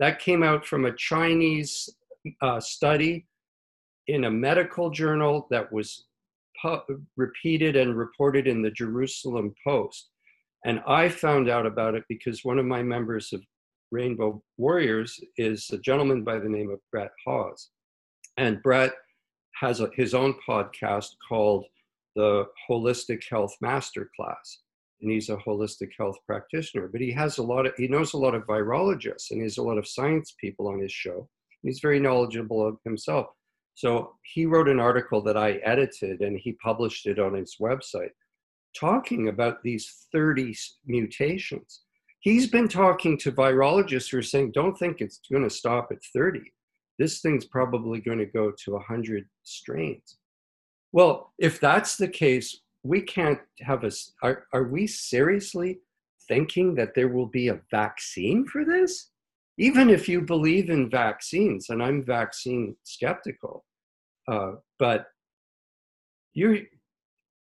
That 0.00 0.18
came 0.18 0.42
out 0.42 0.66
from 0.66 0.86
a 0.86 0.96
Chinese 0.96 1.88
uh, 2.42 2.58
study 2.58 3.26
in 4.08 4.24
a 4.24 4.30
medical 4.30 4.90
journal 4.90 5.46
that 5.50 5.70
was 5.72 6.06
pu- 6.60 7.04
repeated 7.16 7.76
and 7.76 7.96
reported 7.96 8.46
in 8.46 8.62
the 8.62 8.70
Jerusalem 8.70 9.54
Post. 9.64 10.10
And 10.64 10.80
I 10.86 11.08
found 11.08 11.48
out 11.48 11.66
about 11.66 11.94
it 11.94 12.04
because 12.08 12.44
one 12.44 12.58
of 12.58 12.66
my 12.66 12.82
members 12.82 13.32
of 13.32 13.42
Rainbow 13.90 14.42
Warriors 14.56 15.18
is 15.36 15.68
a 15.70 15.78
gentleman 15.78 16.24
by 16.24 16.38
the 16.38 16.48
name 16.48 16.70
of 16.70 16.80
Brett 16.90 17.12
Hawes. 17.24 17.70
And 18.36 18.62
Brett 18.62 18.92
has 19.60 19.80
a, 19.80 19.90
his 19.94 20.14
own 20.14 20.34
podcast 20.48 21.08
called 21.28 21.66
the 22.16 22.46
Holistic 22.68 23.22
Health 23.28 23.54
Masterclass. 23.62 24.58
And 25.02 25.10
he's 25.10 25.30
a 25.30 25.36
holistic 25.36 25.90
health 25.98 26.18
practitioner, 26.26 26.88
but 26.88 27.00
he 27.00 27.10
has 27.12 27.38
a 27.38 27.42
lot 27.42 27.66
of, 27.66 27.72
he 27.76 27.88
knows 27.88 28.12
a 28.12 28.18
lot 28.18 28.34
of 28.34 28.46
virologists 28.46 29.30
and 29.30 29.40
he 29.40 29.44
has 29.44 29.58
a 29.58 29.62
lot 29.62 29.78
of 29.78 29.88
science 29.88 30.34
people 30.38 30.68
on 30.68 30.80
his 30.80 30.92
show. 30.92 31.28
He's 31.62 31.80
very 31.80 32.00
knowledgeable 32.00 32.66
of 32.66 32.76
himself. 32.84 33.26
So 33.74 34.14
he 34.22 34.46
wrote 34.46 34.68
an 34.68 34.80
article 34.80 35.22
that 35.22 35.36
I 35.36 35.52
edited 35.64 36.20
and 36.20 36.38
he 36.38 36.52
published 36.54 37.06
it 37.06 37.18
on 37.18 37.34
his 37.34 37.56
website 37.60 38.10
talking 38.78 39.28
about 39.28 39.62
these 39.62 40.06
30 40.12 40.54
mutations. 40.86 41.82
He's 42.20 42.46
been 42.46 42.68
talking 42.68 43.16
to 43.18 43.32
virologists 43.32 44.10
who 44.10 44.18
are 44.18 44.22
saying, 44.22 44.52
don't 44.52 44.76
think 44.76 45.00
it's 45.00 45.20
going 45.30 45.42
to 45.44 45.50
stop 45.50 45.88
at 45.90 45.98
30. 46.14 46.40
This 46.98 47.20
thing's 47.20 47.46
probably 47.46 48.00
going 48.00 48.18
to 48.18 48.26
go 48.26 48.52
to 48.64 48.72
100 48.72 49.26
strains. 49.42 50.18
Well, 50.92 51.32
if 51.38 51.60
that's 51.60 51.96
the 51.96 52.08
case, 52.08 52.60
we 52.82 53.02
can't 53.02 53.40
have 53.60 53.84
a. 53.84 53.90
Are, 54.22 54.44
are 54.52 54.64
we 54.64 54.86
seriously 54.86 55.80
thinking 56.28 56.74
that 56.76 56.94
there 56.94 57.08
will 57.08 57.26
be 57.26 57.48
a 57.48 57.60
vaccine 57.70 58.46
for 58.46 58.64
this? 58.64 59.10
Even 59.58 59.90
if 59.90 60.08
you 60.08 60.22
believe 60.22 60.70
in 60.70 60.88
vaccines, 60.88 61.68
and 61.68 61.82
I'm 61.82 62.04
vaccine 62.04 62.76
skeptical, 62.84 63.64
uh, 64.28 64.52
but 64.78 65.06
you 66.32 66.66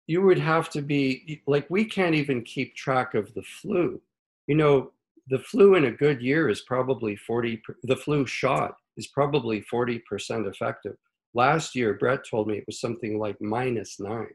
you 0.07 0.21
would 0.21 0.39
have 0.39 0.69
to 0.71 0.81
be 0.81 1.41
like 1.47 1.69
we 1.69 1.85
can't 1.85 2.15
even 2.15 2.43
keep 2.43 2.75
track 2.75 3.13
of 3.13 3.33
the 3.33 3.43
flu. 3.43 4.01
You 4.47 4.55
know, 4.55 4.91
the 5.27 5.39
flu 5.39 5.75
in 5.75 5.85
a 5.85 5.91
good 5.91 6.21
year 6.21 6.49
is 6.49 6.61
probably 6.61 7.15
40 7.15 7.61
the 7.83 7.95
flu 7.95 8.25
shot 8.25 8.75
is 8.97 9.07
probably 9.07 9.63
40% 9.71 10.01
effective. 10.49 10.97
Last 11.33 11.75
year 11.75 11.93
Brett 11.93 12.25
told 12.29 12.47
me 12.47 12.57
it 12.57 12.65
was 12.67 12.81
something 12.81 13.17
like 13.17 13.39
minus 13.39 13.99
9. 13.99 14.27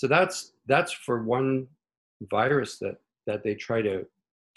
So 0.00 0.06
that's 0.08 0.52
that's 0.66 0.92
for 0.92 1.22
one 1.22 1.66
virus 2.30 2.78
that 2.78 2.96
that 3.26 3.44
they 3.44 3.54
try 3.54 3.82
to 3.82 4.06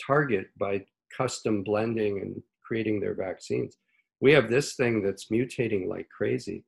target 0.02 0.48
by 0.58 0.86
custom 1.18 1.64
blending 1.64 2.22
and 2.22 2.42
creating 2.66 3.02
their 3.02 3.14
vaccines. 3.14 3.76
We 4.22 4.32
have 4.32 4.50
this 4.50 4.76
thing 4.76 5.04
that's 5.04 5.26
mutating 5.26 5.90
like 5.90 6.08
crazy. 6.08 6.64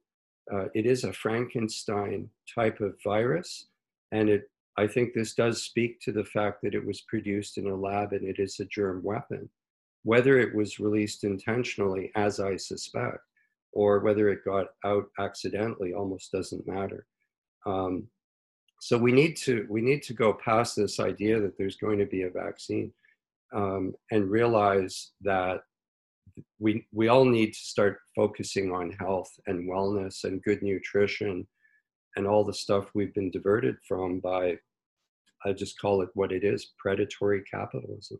Uh, 0.53 0.65
it 0.73 0.85
is 0.85 1.05
a 1.05 1.13
Frankenstein 1.13 2.29
type 2.53 2.81
of 2.81 3.01
virus, 3.01 3.67
and 4.11 4.27
it. 4.27 4.49
I 4.75 4.87
think 4.87 5.13
this 5.13 5.33
does 5.35 5.63
speak 5.63 6.01
to 6.01 6.11
the 6.11 6.25
fact 6.25 6.61
that 6.63 6.75
it 6.75 6.85
was 6.85 6.99
produced 6.99 7.57
in 7.57 7.69
a 7.69 7.75
lab 7.75 8.11
and 8.11 8.27
it 8.27 8.39
is 8.39 8.59
a 8.59 8.65
germ 8.65 9.01
weapon. 9.03 9.49
Whether 10.03 10.37
it 10.37 10.53
was 10.53 10.81
released 10.81 11.23
intentionally, 11.23 12.11
as 12.17 12.41
I 12.41 12.57
suspect, 12.57 13.23
or 13.71 13.99
whether 14.01 14.27
it 14.27 14.43
got 14.43 14.67
out 14.83 15.05
accidentally, 15.17 15.93
almost 15.93 16.33
doesn't 16.33 16.67
matter. 16.67 17.07
Um, 17.65 18.09
so 18.79 18.97
we 18.97 19.11
need 19.11 19.35
to 19.37 19.65
we 19.69 19.81
need 19.81 20.03
to 20.03 20.13
go 20.13 20.33
past 20.33 20.75
this 20.75 20.99
idea 20.99 21.39
that 21.39 21.57
there's 21.57 21.77
going 21.77 21.97
to 21.99 22.05
be 22.05 22.23
a 22.23 22.29
vaccine 22.29 22.91
um, 23.53 23.93
and 24.11 24.29
realize 24.29 25.11
that 25.21 25.61
we 26.59 26.85
we 26.91 27.07
all 27.07 27.25
need 27.25 27.53
to 27.53 27.59
start 27.59 27.99
focusing 28.15 28.71
on 28.71 28.91
health 28.91 29.31
and 29.47 29.69
wellness 29.69 30.23
and 30.23 30.43
good 30.43 30.61
nutrition 30.61 31.47
and 32.17 32.27
all 32.27 32.43
the 32.43 32.53
stuff 32.53 32.91
we've 32.93 33.13
been 33.13 33.31
diverted 33.31 33.75
from 33.87 34.19
by 34.19 34.57
I 35.45 35.53
just 35.53 35.79
call 35.79 36.01
it 36.01 36.09
what 36.13 36.31
it 36.31 36.43
is 36.43 36.73
predatory 36.77 37.43
capitalism 37.43 38.19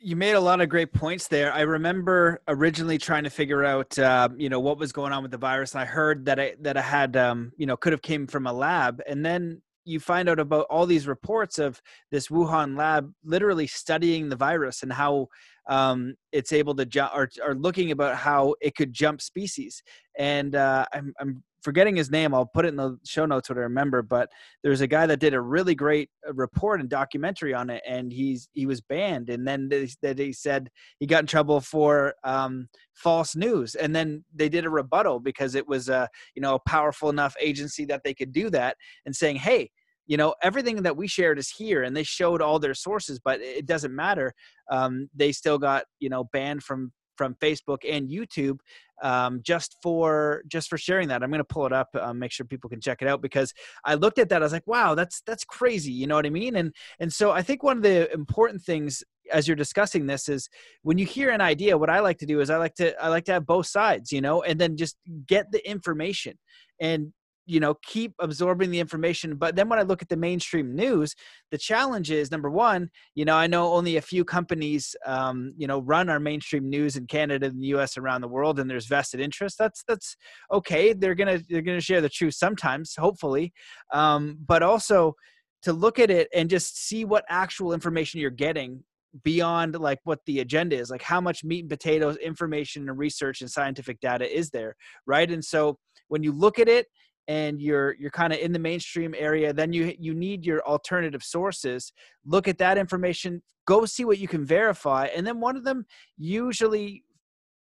you 0.00 0.16
made 0.16 0.32
a 0.32 0.40
lot 0.40 0.60
of 0.60 0.68
great 0.68 0.92
points 0.92 1.28
there. 1.28 1.52
I 1.52 1.62
remember 1.62 2.40
originally 2.48 2.98
trying 2.98 3.24
to 3.24 3.30
figure 3.30 3.64
out, 3.64 3.98
uh, 3.98 4.28
you 4.36 4.48
know, 4.48 4.60
what 4.60 4.78
was 4.78 4.92
going 4.92 5.12
on 5.12 5.22
with 5.22 5.32
the 5.32 5.38
virus. 5.38 5.74
I 5.74 5.84
heard 5.84 6.24
that 6.26 6.38
I 6.38 6.54
that 6.60 6.76
I 6.76 6.82
had, 6.82 7.16
um, 7.16 7.52
you 7.56 7.66
know, 7.66 7.76
could 7.76 7.92
have 7.92 8.02
came 8.02 8.26
from 8.26 8.46
a 8.46 8.52
lab, 8.52 9.02
and 9.08 9.24
then 9.24 9.60
you 9.84 9.98
find 9.98 10.28
out 10.28 10.38
about 10.38 10.66
all 10.68 10.84
these 10.84 11.08
reports 11.08 11.58
of 11.58 11.80
this 12.12 12.28
Wuhan 12.28 12.76
lab 12.76 13.10
literally 13.24 13.66
studying 13.66 14.28
the 14.28 14.36
virus 14.36 14.82
and 14.82 14.92
how 14.92 15.28
um, 15.68 16.14
it's 16.30 16.52
able 16.52 16.74
to 16.74 16.84
jump, 16.84 17.12
or, 17.14 17.28
or 17.42 17.54
looking 17.54 17.90
about 17.90 18.16
how 18.16 18.54
it 18.60 18.76
could 18.76 18.92
jump 18.92 19.22
species. 19.22 19.82
And 20.18 20.54
uh, 20.54 20.84
I'm, 20.92 21.14
I'm 21.18 21.42
forgetting 21.62 21.96
his 21.96 22.10
name. 22.10 22.34
I'll 22.34 22.46
put 22.46 22.64
it 22.64 22.68
in 22.68 22.76
the 22.76 22.98
show 23.04 23.26
notes 23.26 23.48
what 23.48 23.58
I 23.58 23.62
remember. 23.62 24.02
But 24.02 24.30
there's 24.62 24.80
a 24.80 24.86
guy 24.86 25.06
that 25.06 25.20
did 25.20 25.34
a 25.34 25.40
really 25.40 25.74
great 25.74 26.10
uh, 26.26 26.34
report 26.34 26.80
and 26.80 26.88
documentary 26.88 27.54
on 27.54 27.70
it, 27.70 27.82
and 27.86 28.12
he's 28.12 28.48
he 28.52 28.66
was 28.66 28.80
banned. 28.80 29.30
And 29.30 29.46
then 29.46 29.68
that 29.68 30.18
he 30.18 30.32
said 30.32 30.70
he 30.98 31.06
got 31.06 31.20
in 31.22 31.26
trouble 31.26 31.60
for 31.60 32.14
um, 32.24 32.68
false 32.94 33.36
news. 33.36 33.74
And 33.74 33.94
then 33.94 34.24
they 34.34 34.48
did 34.48 34.64
a 34.64 34.70
rebuttal 34.70 35.20
because 35.20 35.54
it 35.54 35.66
was 35.66 35.88
a 35.88 36.08
you 36.34 36.42
know 36.42 36.54
a 36.54 36.68
powerful 36.68 37.10
enough 37.10 37.34
agency 37.40 37.84
that 37.86 38.02
they 38.04 38.14
could 38.14 38.32
do 38.32 38.50
that 38.50 38.76
and 39.06 39.14
saying, 39.14 39.36
hey. 39.36 39.70
You 40.10 40.16
know 40.16 40.34
everything 40.42 40.80
that 40.84 40.96
we 40.96 41.06
shared 41.06 41.38
is 41.38 41.50
here, 41.50 41.82
and 41.82 41.94
they 41.94 42.02
showed 42.02 42.40
all 42.40 42.58
their 42.58 42.72
sources, 42.72 43.20
but 43.22 43.42
it 43.42 43.66
doesn't 43.66 43.94
matter. 43.94 44.32
Um, 44.70 45.10
they 45.14 45.32
still 45.32 45.58
got 45.58 45.84
you 46.00 46.08
know 46.08 46.24
banned 46.32 46.62
from 46.62 46.92
from 47.18 47.34
Facebook 47.34 47.78
and 47.88 48.08
YouTube 48.08 48.58
um, 49.02 49.40
just 49.42 49.76
for 49.82 50.42
just 50.48 50.68
for 50.68 50.78
sharing 50.78 51.08
that. 51.08 51.22
I'm 51.22 51.30
going 51.30 51.38
to 51.38 51.44
pull 51.44 51.66
it 51.66 51.72
up, 51.72 51.88
uh, 51.98 52.12
make 52.12 52.32
sure 52.32 52.46
people 52.46 52.70
can 52.70 52.80
check 52.80 53.02
it 53.02 53.08
out 53.08 53.20
because 53.20 53.52
I 53.84 53.94
looked 53.94 54.18
at 54.18 54.28
that. 54.30 54.42
I 54.42 54.44
was 54.44 54.52
like, 54.52 54.66
wow, 54.66 54.94
that's 54.94 55.22
that's 55.26 55.44
crazy. 55.44 55.92
You 55.92 56.06
know 56.06 56.16
what 56.16 56.26
I 56.26 56.30
mean? 56.30 56.56
And 56.56 56.72
and 56.98 57.12
so 57.12 57.30
I 57.30 57.42
think 57.42 57.62
one 57.62 57.76
of 57.76 57.82
the 57.82 58.10
important 58.12 58.62
things 58.62 59.02
as 59.30 59.46
you're 59.46 59.56
discussing 59.56 60.06
this 60.06 60.28
is 60.28 60.48
when 60.82 60.96
you 60.96 61.04
hear 61.04 61.28
an 61.28 61.42
idea 61.42 61.76
what 61.76 61.90
i 61.90 62.00
like 62.00 62.16
to 62.16 62.24
do 62.24 62.40
is 62.40 62.48
i 62.48 62.56
like 62.56 62.74
to 62.74 62.98
i 63.02 63.08
like 63.08 63.26
to 63.26 63.32
have 63.32 63.44
both 63.44 63.66
sides 63.66 64.10
you 64.10 64.22
know 64.22 64.42
and 64.42 64.58
then 64.58 64.74
just 64.74 64.96
get 65.26 65.52
the 65.52 65.68
information 65.68 66.32
and 66.80 67.12
you 67.48 67.60
know 67.60 67.74
keep 67.82 68.14
absorbing 68.20 68.70
the 68.70 68.80
information. 68.80 69.36
But 69.36 69.56
then 69.56 69.68
when 69.68 69.78
i 69.78 69.82
look 69.82 70.02
at 70.02 70.08
the 70.08 70.16
mainstream 70.16 70.74
news 70.74 71.14
the 71.50 71.58
challenge 71.58 72.10
is 72.10 72.30
number 72.30 72.50
one 72.50 72.90
you 73.14 73.24
know 73.24 73.36
i 73.36 73.46
know 73.46 73.72
only 73.72 73.96
a 73.96 74.02
few 74.02 74.24
companies 74.24 74.94
um, 75.06 75.52
you 75.56 75.66
know 75.66 75.80
run 75.80 76.08
our 76.08 76.20
mainstream 76.20 76.68
news 76.68 76.96
in 76.96 77.06
canada 77.06 77.46
and 77.46 77.62
the 77.62 77.68
us 77.68 77.96
around 77.96 78.20
the 78.20 78.28
world 78.28 78.58
and 78.58 78.70
there's 78.70 78.86
vested 78.86 79.20
interest. 79.20 79.56
That's 79.58 79.82
that's 79.86 80.16
okay. 80.52 80.92
They're 80.92 81.14
gonna 81.14 81.40
they're 81.48 81.62
gonna 81.62 81.80
share 81.80 82.00
the 82.00 82.08
truth 82.08 82.34
sometimes 82.34 82.94
hopefully. 82.96 83.52
Um, 83.92 84.38
but 84.46 84.62
also 84.62 85.14
to 85.62 85.72
look 85.72 85.98
at 85.98 86.10
it 86.10 86.28
and 86.34 86.48
just 86.48 86.86
see 86.86 87.04
what 87.04 87.24
actual 87.28 87.72
information 87.72 88.20
you're 88.20 88.30
getting 88.30 88.82
beyond 89.24 89.74
like 89.74 89.98
what 90.04 90.20
the 90.26 90.40
agenda 90.40 90.76
is 90.76 90.90
like 90.90 91.02
how 91.02 91.20
much 91.20 91.42
meat 91.42 91.60
and 91.60 91.70
potatoes 91.70 92.16
information 92.18 92.88
and 92.88 92.98
research 92.98 93.40
and 93.40 93.50
scientific 93.50 93.98
data 94.00 94.30
is 94.30 94.50
there 94.50 94.76
right? 95.06 95.30
And 95.30 95.44
so 95.44 95.78
when 96.08 96.22
you 96.22 96.32
look 96.32 96.58
at 96.58 96.68
it 96.68 96.86
and 97.28 97.60
you're 97.60 97.94
you're 98.00 98.10
kind 98.10 98.32
of 98.32 98.38
in 98.38 98.52
the 98.52 98.58
mainstream 98.58 99.14
area 99.16 99.52
then 99.52 99.72
you 99.72 99.94
you 99.98 100.14
need 100.14 100.44
your 100.44 100.66
alternative 100.66 101.22
sources 101.22 101.92
look 102.24 102.48
at 102.48 102.58
that 102.58 102.78
information 102.78 103.40
go 103.66 103.84
see 103.84 104.04
what 104.04 104.18
you 104.18 104.26
can 104.26 104.44
verify 104.44 105.06
and 105.14 105.26
then 105.26 105.38
one 105.38 105.56
of 105.56 105.62
them 105.62 105.84
usually 106.16 107.04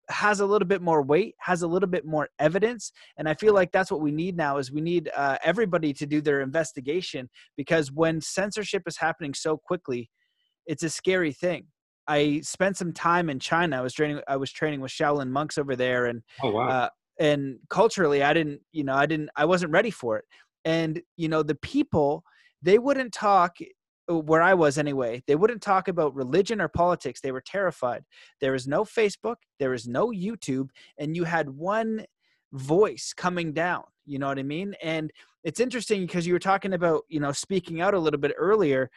has 0.09 0.39
a 0.39 0.47
little 0.47 0.69
bit 0.69 0.81
more 0.81 1.03
weight 1.03 1.35
has 1.41 1.63
a 1.63 1.67
little 1.67 1.89
bit 1.89 2.07
more 2.07 2.29
evidence 2.39 2.93
and 3.19 3.29
i 3.29 3.35
feel 3.35 3.53
like 3.53 3.73
that's 3.73 3.91
what 3.91 4.01
we 4.01 4.13
need 4.13 4.37
now 4.37 4.57
is 4.57 4.71
we 4.71 4.81
need 4.81 5.11
uh, 5.17 5.37
everybody 5.45 5.93
to 5.93 6.07
do 6.07 6.21
their 6.21 6.41
investigation 6.41 7.29
because 7.57 7.91
when 7.91 8.21
censorship 8.21 8.85
is 8.87 8.97
happening 8.97 9.35
so 9.35 9.57
quickly 9.57 10.09
it's 10.67 10.85
a 10.85 10.91
scary 10.91 11.33
thing 11.33 11.67
i 12.07 12.41
spent 12.45 12.77
some 12.77 12.93
time 12.93 13.29
in 13.29 13.41
china 13.41 13.77
i 13.77 13.81
was 13.81 13.93
training 13.93 14.21
i 14.29 14.37
was 14.37 14.53
training 14.53 14.81
with 14.81 14.93
shaolin 14.93 15.29
monks 15.29 15.59
over 15.59 15.75
there 15.75 16.07
and 16.07 16.23
oh, 16.45 16.53
wow. 16.53 16.69
uh, 16.69 16.89
and 17.19 17.59
culturally 17.71 18.23
i 18.23 18.33
didn't 18.33 18.61
you 18.73 18.85
know 18.85 18.95
i 18.95 19.07
didn't 19.07 19.31
i 19.37 19.45
wasn't 19.45 19.73
ready 19.73 19.91
for 19.91 20.19
it. 20.19 20.25
And 20.65 21.01
you 21.17 21.29
know 21.29 21.43
the 21.43 21.55
people 21.55 22.25
they 22.63 22.79
wouldn't 22.79 23.13
talk 23.13 23.57
uh, 24.11 24.19
where 24.19 24.43
i 24.43 24.55
was 24.55 24.79
anyway 24.79 25.23
they 25.27 25.37
wouldn't 25.37 25.63
talk 25.63 25.89
about 25.89 26.15
religion 26.15 26.61
or 26.61 26.69
politics. 26.69 27.21
They 27.21 27.33
were 27.33 27.43
terrified. 27.45 28.03
There 28.41 28.53
was 28.53 28.67
no 28.67 28.85
facebook 28.85 29.37
there 29.59 29.71
was 29.71 29.87
no 29.87 30.09
youtube 30.09 30.69
and 30.99 31.17
you 31.17 31.25
had 31.25 31.49
one 31.51 32.05
voice 32.53 33.13
coming 33.17 33.53
down 33.53 33.85
you 34.07 34.19
know 34.19 34.29
what 34.29 34.39
i 34.39 34.43
mean? 34.43 34.75
And 34.83 35.13
it's 35.45 35.61
interesting 35.61 36.07
because 36.07 36.27
you 36.27 36.33
were 36.33 36.39
talking 36.39 36.73
about 36.73 37.03
you 37.09 37.21
know 37.21 37.33
speaking 37.33 37.81
out 37.81 37.95
a 37.95 37.99
little 37.99 38.21
bit 38.21 38.35
earlier 38.37 38.91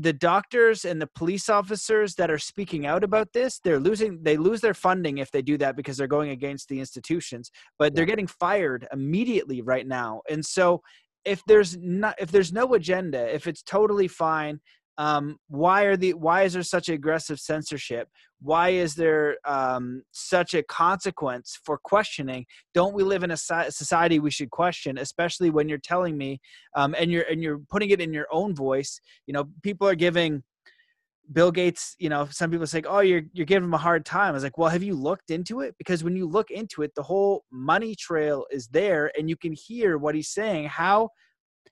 the 0.00 0.12
doctors 0.12 0.84
and 0.84 1.00
the 1.00 1.08
police 1.14 1.48
officers 1.48 2.14
that 2.14 2.30
are 2.30 2.38
speaking 2.38 2.86
out 2.86 3.04
about 3.04 3.32
this 3.32 3.60
they're 3.62 3.78
losing 3.78 4.22
they 4.22 4.36
lose 4.36 4.60
their 4.60 4.74
funding 4.74 5.18
if 5.18 5.30
they 5.30 5.42
do 5.42 5.58
that 5.58 5.76
because 5.76 5.96
they're 5.96 6.06
going 6.06 6.30
against 6.30 6.68
the 6.68 6.80
institutions 6.80 7.50
but 7.78 7.94
they're 7.94 8.04
getting 8.04 8.26
fired 8.26 8.86
immediately 8.92 9.62
right 9.62 9.86
now. 9.86 10.22
And 10.28 10.44
so 10.44 10.82
if 11.24 11.42
there's 11.46 11.76
not 11.78 12.14
if 12.18 12.30
there's 12.30 12.52
no 12.52 12.74
agenda 12.74 13.32
if 13.34 13.46
it's 13.46 13.62
totally 13.62 14.08
fine 14.08 14.58
um, 15.00 15.38
why 15.48 15.84
are 15.84 15.96
the 15.96 16.12
why 16.12 16.42
is 16.42 16.52
there 16.52 16.62
such 16.62 16.90
aggressive 16.90 17.40
censorship 17.40 18.06
why 18.42 18.68
is 18.68 18.94
there 18.94 19.38
um, 19.46 20.02
such 20.12 20.52
a 20.52 20.62
consequence 20.62 21.58
for 21.64 21.78
questioning 21.82 22.44
don't 22.74 22.92
we 22.92 23.02
live 23.02 23.22
in 23.22 23.30
a 23.30 23.36
society 23.36 24.18
we 24.18 24.30
should 24.30 24.50
question 24.50 24.98
especially 24.98 25.48
when 25.48 25.70
you're 25.70 25.78
telling 25.78 26.18
me 26.18 26.38
um, 26.76 26.94
and 26.98 27.10
you're 27.10 27.24
and 27.30 27.42
you're 27.42 27.60
putting 27.70 27.88
it 27.88 28.00
in 28.00 28.12
your 28.12 28.26
own 28.30 28.54
voice 28.54 29.00
you 29.26 29.32
know 29.32 29.48
people 29.62 29.88
are 29.88 29.94
giving 29.94 30.42
Bill 31.32 31.52
Gates, 31.52 31.94
you 32.00 32.08
know, 32.08 32.26
some 32.28 32.50
people 32.50 32.66
say, 32.66 32.82
"Oh, 32.84 32.98
you're 32.98 33.22
you're 33.32 33.46
giving 33.46 33.68
him 33.68 33.74
a 33.74 33.78
hard 33.78 34.04
time." 34.04 34.30
I 34.30 34.32
was 34.32 34.42
like, 34.42 34.58
"Well, 34.58 34.68
have 34.68 34.82
you 34.82 34.96
looked 34.96 35.30
into 35.30 35.60
it? 35.60 35.76
Because 35.78 36.02
when 36.02 36.16
you 36.16 36.26
look 36.26 36.50
into 36.50 36.82
it, 36.82 36.92
the 36.96 37.04
whole 37.04 37.44
money 37.52 37.94
trail 37.94 38.46
is 38.50 38.66
there, 38.66 39.12
and 39.16 39.28
you 39.30 39.36
can 39.36 39.52
hear 39.52 39.96
what 39.96 40.16
he's 40.16 40.28
saying. 40.28 40.64
How 40.64 41.10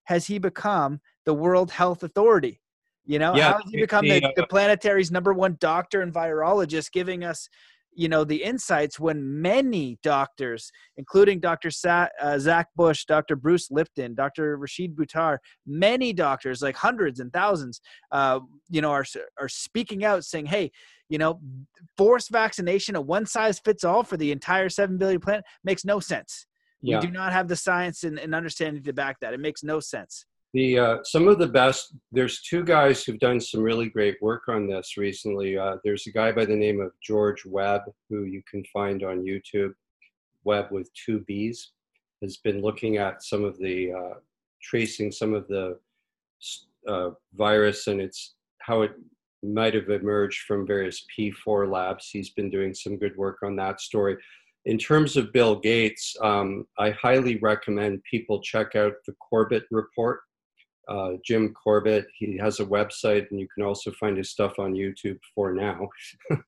has 0.04 0.28
he 0.28 0.38
become 0.38 1.00
the 1.26 1.34
World 1.34 1.72
Health 1.72 2.04
Authority? 2.04 2.60
You 3.08 3.18
know, 3.18 3.34
yeah, 3.34 3.52
how 3.52 3.62
has 3.62 3.70
he 3.72 3.80
become 3.80 4.06
the, 4.06 4.20
the 4.36 4.46
planetary's 4.46 5.10
number 5.10 5.32
one 5.32 5.56
doctor 5.60 6.02
and 6.02 6.12
virologist, 6.12 6.92
giving 6.92 7.24
us, 7.24 7.48
you 7.94 8.06
know, 8.06 8.22
the 8.22 8.44
insights 8.44 9.00
when 9.00 9.40
many 9.40 9.98
doctors, 10.02 10.70
including 10.98 11.40
Dr. 11.40 11.70
Sa- 11.70 12.08
uh, 12.20 12.38
Zach 12.38 12.66
Bush, 12.76 13.06
Dr. 13.06 13.34
Bruce 13.34 13.70
Lipton, 13.70 14.14
Dr. 14.14 14.58
Rashid 14.58 14.94
Buttar, 14.94 15.38
many 15.66 16.12
doctors, 16.12 16.60
like 16.60 16.76
hundreds 16.76 17.18
and 17.18 17.32
thousands, 17.32 17.80
uh, 18.12 18.40
you 18.68 18.82
know, 18.82 18.90
are 18.90 19.06
are 19.40 19.48
speaking 19.48 20.04
out, 20.04 20.22
saying, 20.22 20.44
"Hey, 20.44 20.70
you 21.08 21.16
know, 21.16 21.40
forced 21.96 22.28
vaccination, 22.30 22.94
a 22.94 23.00
one 23.00 23.24
size 23.24 23.58
fits 23.58 23.84
all 23.84 24.02
for 24.02 24.18
the 24.18 24.32
entire 24.32 24.68
seven 24.68 24.98
billion 24.98 25.22
planet 25.22 25.46
makes 25.64 25.82
no 25.82 25.98
sense. 25.98 26.46
Yeah. 26.82 27.00
We 27.00 27.06
do 27.06 27.10
not 27.10 27.32
have 27.32 27.48
the 27.48 27.56
science 27.56 28.04
and, 28.04 28.18
and 28.18 28.34
understanding 28.34 28.82
to 28.82 28.92
back 28.92 29.20
that. 29.20 29.32
It 29.32 29.40
makes 29.40 29.62
no 29.62 29.80
sense." 29.80 30.26
The 30.54 30.78
uh, 30.78 30.96
some 31.04 31.28
of 31.28 31.38
the 31.38 31.46
best. 31.46 31.94
There's 32.10 32.40
two 32.40 32.64
guys 32.64 33.04
who've 33.04 33.18
done 33.18 33.38
some 33.38 33.62
really 33.62 33.90
great 33.90 34.16
work 34.22 34.44
on 34.48 34.66
this 34.66 34.96
recently. 34.96 35.58
Uh, 35.58 35.76
there's 35.84 36.06
a 36.06 36.12
guy 36.12 36.32
by 36.32 36.46
the 36.46 36.56
name 36.56 36.80
of 36.80 36.92
George 37.02 37.44
Webb 37.44 37.82
who 38.08 38.24
you 38.24 38.42
can 38.50 38.64
find 38.72 39.02
on 39.02 39.24
YouTube. 39.24 39.74
Webb 40.44 40.68
with 40.70 40.90
two 40.94 41.20
B's 41.26 41.72
has 42.22 42.38
been 42.38 42.62
looking 42.62 42.96
at 42.96 43.22
some 43.22 43.44
of 43.44 43.58
the 43.58 43.92
uh, 43.92 44.14
tracing 44.62 45.12
some 45.12 45.34
of 45.34 45.46
the 45.48 45.78
uh, 46.86 47.10
virus 47.34 47.86
and 47.86 48.00
its 48.00 48.34
how 48.60 48.82
it 48.82 48.92
might 49.42 49.74
have 49.74 49.88
emerged 49.88 50.42
from 50.46 50.66
various 50.66 51.04
P4 51.16 51.70
labs. 51.70 52.08
He's 52.10 52.30
been 52.30 52.50
doing 52.50 52.74
some 52.74 52.96
good 52.96 53.16
work 53.16 53.38
on 53.44 53.54
that 53.56 53.80
story. 53.80 54.16
In 54.64 54.78
terms 54.78 55.16
of 55.16 55.32
Bill 55.32 55.56
Gates, 55.56 56.16
um, 56.22 56.66
I 56.78 56.90
highly 56.90 57.36
recommend 57.36 58.02
people 58.10 58.42
check 58.42 58.74
out 58.74 58.94
the 59.06 59.14
Corbett 59.20 59.64
Report. 59.70 60.20
Uh, 60.88 61.12
Jim 61.24 61.52
Corbett, 61.52 62.06
he 62.14 62.38
has 62.38 62.60
a 62.60 62.64
website, 62.64 63.30
and 63.30 63.38
you 63.38 63.46
can 63.54 63.64
also 63.64 63.92
find 63.92 64.16
his 64.16 64.30
stuff 64.30 64.58
on 64.58 64.72
YouTube 64.72 65.18
for 65.34 65.52
now. 65.52 65.88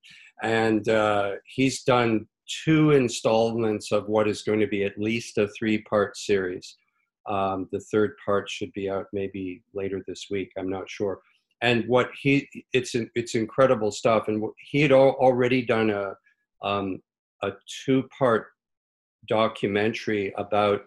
and 0.43 0.88
uh, 0.88 1.32
he's 1.45 1.82
done 1.82 2.26
two 2.64 2.93
installments 2.93 3.93
of 3.93 4.09
what 4.09 4.28
is 4.28 4.43
going 4.43 4.61
to 4.61 4.66
be 4.66 4.84
at 4.84 4.99
least 4.99 5.38
a 5.38 5.49
three 5.49 5.82
part 5.82 6.16
series. 6.16 6.76
Um, 7.28 7.68
the 7.70 7.80
third 7.80 8.14
part 8.24 8.49
should 8.49 8.72
be 8.72 8.88
out 8.88 9.07
maybe 9.12 9.62
later 9.74 10.03
this 10.07 10.26
week. 10.30 10.51
I'm 10.59 10.70
not 10.70 10.88
sure. 10.88 11.20
And 11.62 11.86
what 11.86 12.11
he, 12.18 12.49
it's 12.72 12.95
it's 13.14 13.34
incredible 13.34 13.91
stuff. 13.91 14.28
And 14.28 14.43
he 14.70 14.80
had 14.80 14.93
already 14.93 15.62
done 15.62 15.91
a 15.91 16.14
um, 16.62 17.03
a 17.43 17.53
two 17.84 18.09
part 18.18 18.49
documentary 19.28 20.32
about 20.38 20.86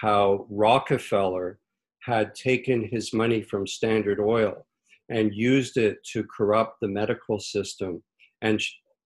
how 0.00 0.46
Rockefeller 0.50 1.58
had 2.06 2.34
taken 2.34 2.88
his 2.90 3.12
money 3.12 3.42
from 3.42 3.66
Standard 3.66 4.20
Oil 4.20 4.66
and 5.10 5.34
used 5.34 5.76
it 5.76 5.98
to 6.12 6.24
corrupt 6.24 6.78
the 6.80 6.88
medical 6.88 7.38
system 7.38 8.02
and 8.42 8.60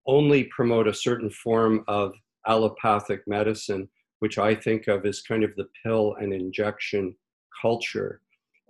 only 0.07 0.45
promote 0.45 0.87
a 0.87 0.95
certain 0.95 1.31
form 1.31 1.85
of 1.89 2.13
allopathic 2.47 3.23
medicine 3.27 3.89
which 4.21 4.39
I 4.39 4.55
think 4.55 4.87
of 4.87 5.05
as 5.05 5.23
kind 5.23 5.43
of 5.43 5.57
the 5.57 5.67
pill 5.83 6.15
and 6.21 6.33
injection 6.33 7.17
culture. 7.61 8.21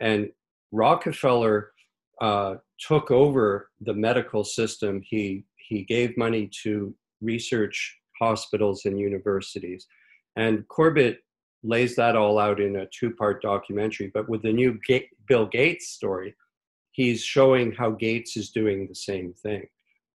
And 0.01 0.31
Rockefeller 0.73 1.73
uh, 2.21 2.55
took 2.79 3.11
over 3.11 3.71
the 3.81 3.95
medical 3.95 4.45
system. 4.45 5.03
He, 5.05 5.45
he 5.69 5.83
gave 5.83 6.17
money 6.17 6.49
to 6.63 6.95
research 7.21 7.99
hospitals 8.21 8.85
and 8.85 8.99
universities. 8.99 9.87
And 10.37 10.67
Corbett 10.69 11.19
lays 11.63 11.97
that 11.97 12.17
all 12.17 12.39
out 12.39 12.61
in 12.61 12.77
a 12.77 12.87
two 12.87 13.11
part 13.11 13.43
documentary. 13.43 14.11
But 14.13 14.29
with 14.29 14.43
the 14.43 14.53
new 14.53 14.79
Ga- 14.87 15.09
Bill 15.29 15.47
Gates 15.47 15.89
story, 15.89 16.35
he's 16.93 17.23
showing 17.23 17.73
how 17.73 17.91
Gates 17.91 18.37
is 18.37 18.51
doing 18.51 18.87
the 18.87 18.95
same 18.95 19.33
thing. 19.35 19.67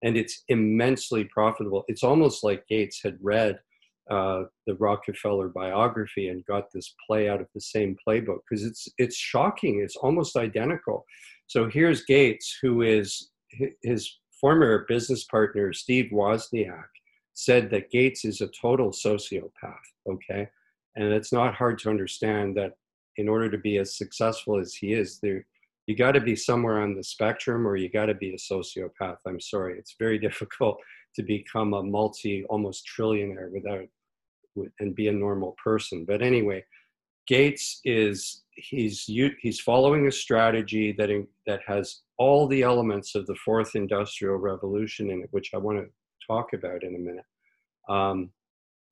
And 0.03 0.17
it's 0.17 0.43
immensely 0.49 1.23
profitable. 1.25 1.83
It's 1.87 2.03
almost 2.03 2.43
like 2.43 2.67
Gates 2.67 3.01
had 3.03 3.17
read 3.21 3.59
uh, 4.09 4.43
the 4.67 4.75
Rockefeller 4.75 5.49
biography 5.49 6.27
and 6.29 6.45
got 6.45 6.71
this 6.71 6.93
play 7.07 7.27
out 7.27 7.41
of 7.41 7.47
the 7.55 7.61
same 7.61 7.95
playbook 8.07 8.39
because 8.47 8.63
it's 8.63 8.87
it's 8.97 9.15
shocking. 9.15 9.81
It's 9.83 9.95
almost 9.95 10.35
identical. 10.35 11.05
So 11.47 11.69
here's 11.69 12.05
Gates, 12.05 12.57
who 12.61 12.81
is 12.81 13.31
his 13.81 14.19
former 14.39 14.85
business 14.87 15.23
partner 15.23 15.73
Steve 15.73 16.11
Wozniak 16.11 16.85
said 17.33 17.69
that 17.71 17.89
Gates 17.89 18.25
is 18.25 18.41
a 18.41 18.49
total 18.61 18.91
sociopath. 18.91 19.85
Okay, 20.07 20.49
and 20.95 21.11
it's 21.11 21.33
not 21.33 21.55
hard 21.55 21.77
to 21.79 21.89
understand 21.89 22.55
that 22.57 22.73
in 23.17 23.27
order 23.27 23.49
to 23.49 23.57
be 23.57 23.77
as 23.77 23.97
successful 23.97 24.59
as 24.59 24.73
he 24.73 24.93
is, 24.93 25.19
there 25.21 25.45
you 25.87 25.95
got 25.95 26.13
to 26.13 26.21
be 26.21 26.35
somewhere 26.35 26.81
on 26.81 26.95
the 26.95 27.03
spectrum 27.03 27.67
or 27.67 27.75
you 27.75 27.89
got 27.89 28.07
to 28.07 28.15
be 28.15 28.31
a 28.31 28.53
sociopath. 28.53 29.17
I'm 29.27 29.39
sorry, 29.39 29.77
it's 29.77 29.95
very 29.99 30.17
difficult 30.27 30.77
to 31.15 31.23
become 31.23 31.73
a 31.73 31.83
multi 31.83 32.43
almost 32.49 32.87
trillionaire 32.87 33.51
without 33.51 33.85
and 34.79 34.95
be 34.95 35.09
a 35.09 35.13
normal 35.13 35.55
person. 35.61 36.05
But 36.05 36.21
anyway, 36.21 36.63
Gates 37.27 37.81
is 37.83 38.43
he's 38.55 39.09
he's 39.41 39.59
following 39.59 40.07
a 40.07 40.11
strategy 40.11 40.93
that 40.97 41.09
in, 41.09 41.27
that 41.45 41.61
has 41.67 42.01
all 42.17 42.47
the 42.47 42.61
elements 42.61 43.15
of 43.15 43.25
the 43.25 43.35
fourth 43.43 43.75
industrial 43.75 44.37
revolution 44.37 45.09
in 45.09 45.21
it, 45.21 45.29
which 45.31 45.51
I 45.53 45.57
want 45.57 45.79
to 45.79 45.87
talk 46.25 46.53
about 46.53 46.83
in 46.83 46.95
a 46.95 46.99
minute. 46.99 47.25
Um, 47.89 48.29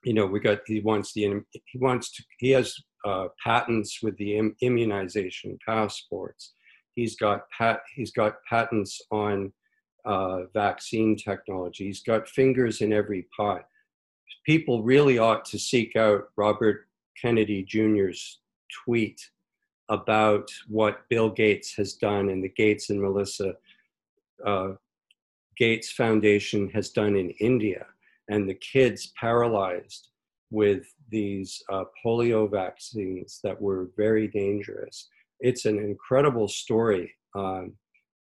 you 0.03 0.13
know, 0.13 0.25
we 0.25 0.39
got 0.39 0.59
he 0.65 0.79
wants 0.79 1.13
the 1.13 1.41
he 1.65 1.77
wants 1.79 2.11
to 2.15 2.23
he 2.37 2.51
has 2.51 2.75
uh, 3.05 3.27
patents 3.43 3.99
with 4.01 4.15
the 4.17 4.37
Im, 4.37 4.55
immunization 4.61 5.57
passports. 5.65 6.53
He's 6.95 7.15
got 7.15 7.49
pat 7.57 7.81
he's 7.95 8.11
got 8.11 8.35
patents 8.49 9.01
on 9.11 9.53
uh, 10.05 10.43
vaccine 10.53 11.15
technology. 11.15 11.85
He's 11.85 12.03
got 12.03 12.27
fingers 12.27 12.81
in 12.81 12.91
every 12.93 13.27
pot 13.35 13.63
people 14.45 14.83
really 14.83 15.17
ought 15.17 15.45
to 15.45 15.59
seek 15.59 15.95
out 15.95 16.25
Robert 16.35 16.87
Kennedy 17.19 17.63
Jr.'s 17.63 18.39
tweet 18.85 19.21
about 19.89 20.49
what 20.67 21.07
Bill 21.09 21.29
Gates 21.29 21.75
has 21.75 21.93
done 21.93 22.29
and 22.29 22.43
the 22.43 22.49
Gates 22.49 22.89
and 22.89 23.01
Melissa 23.01 23.55
uh, 24.45 24.73
Gates 25.57 25.91
Foundation 25.91 26.69
has 26.69 26.89
done 26.89 27.15
in 27.15 27.29
India, 27.31 27.85
and 28.29 28.47
the 28.47 28.55
kids 28.55 29.11
paralyzed 29.19 30.09
with 30.51 30.83
these 31.09 31.61
uh, 31.71 31.83
polio 32.03 32.49
vaccines 32.49 33.39
that 33.43 33.59
were 33.59 33.89
very 33.97 34.27
dangerous. 34.27 35.09
It's 35.39 35.65
an 35.65 35.79
incredible 35.79 36.47
story. 36.47 37.11
Um, 37.35 37.73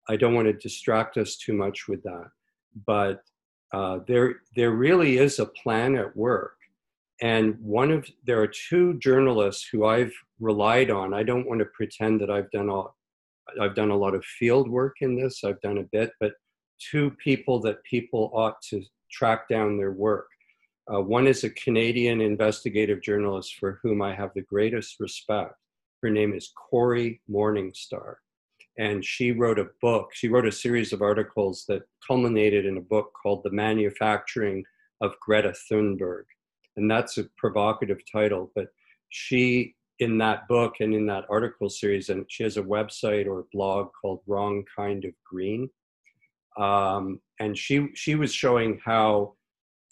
I 0.09 0.17
don't 0.17 0.35
want 0.35 0.47
to 0.47 0.53
distract 0.53 1.17
us 1.17 1.37
too 1.37 1.53
much 1.53 1.89
with 1.89 2.03
that, 2.03 2.29
but 2.87 3.23
uh, 3.73 3.99
there 4.07 4.37
there 4.57 4.71
really 4.71 5.19
is 5.19 5.39
a 5.39 5.47
plan 5.47 5.97
at 5.97 6.17
work 6.17 6.59
and 7.21 7.57
one 7.61 7.91
of 7.91 8.09
there 8.25 8.41
are 8.41 8.47
two 8.69 8.99
journalists 8.99 9.69
who 9.71 9.85
i've 9.85 10.13
relied 10.41 10.91
on 10.91 11.13
i 11.13 11.23
don't 11.23 11.47
want 11.47 11.59
to 11.59 11.67
pretend 11.67 12.21
that 12.21 12.31
i've 12.31 12.51
done 12.51 12.71
all 12.71 12.95
i've 13.61 13.75
done 13.75 13.91
a 13.91 13.97
lot 13.97 14.15
of 14.15 14.25
field 14.25 14.69
work 14.69 14.97
in 15.01 15.17
this 15.17 15.43
i've 15.45 15.61
done 15.61 15.79
a 15.79 15.89
bit 15.93 16.13
but 16.21 16.33
two 16.91 17.11
people 17.23 17.61
that 17.61 17.83
people 17.85 18.31
ought 18.33 18.61
to 18.63 18.83
track 19.11 19.49
down 19.49 19.77
their 19.77 19.93
work 19.93 20.29
uh, 20.93 21.01
one 21.01 21.27
is 21.27 21.45
a 21.45 21.51
canadian 21.51 22.21
investigative 22.21 23.03
journalist 23.03 23.57
for 23.57 23.79
whom 23.83 24.03
i 24.03 24.15
have 24.15 24.31
the 24.35 24.43
greatest 24.43 25.01
respect 25.01 25.55
her 26.03 26.11
name 26.11 26.33
is 26.33 26.53
cory 26.55 27.21
morningstar 27.31 28.17
and 28.79 29.05
she 29.05 29.33
wrote 29.33 29.59
a 29.59 29.71
book. 29.83 30.11
She 30.15 30.29
wrote 30.29 30.47
a 30.47 30.53
series 30.53 30.93
of 30.93 31.03
articles 31.03 31.65
that 31.69 31.83
culminated 32.07 32.65
in 32.65 32.77
a 32.77 32.81
book 32.83 33.13
called 33.21 33.43
The 33.43 33.51
Manufacturing 33.51 34.65
of 35.01 35.19
Greta 35.21 35.53
Thunberg. 35.71 36.23
And 36.77 36.89
that's 36.89 37.19
a 37.19 37.25
provocative 37.37 37.99
title, 38.11 38.53
but 38.55 38.69
she, 39.09 39.75
in 39.99 40.17
that 40.19 40.47
book 40.47 40.75
and 40.79 40.95
in 40.95 41.07
that 41.07 41.25
article 41.29 41.69
series, 41.69 42.09
and 42.09 42.25
she 42.29 42.45
has 42.45 42.57
a 42.57 42.63
website 42.63 43.27
or 43.27 43.47
blog 43.53 43.89
called 44.01 44.21
Wrong 44.29 44.65
Kind 44.77 45.05
of 45.05 45.13
Green. 45.29 45.69
Um, 46.57 47.21
and 47.41 47.57
she, 47.57 47.89
she 47.95 48.15
was 48.15 48.33
showing 48.33 48.81
how, 48.85 49.35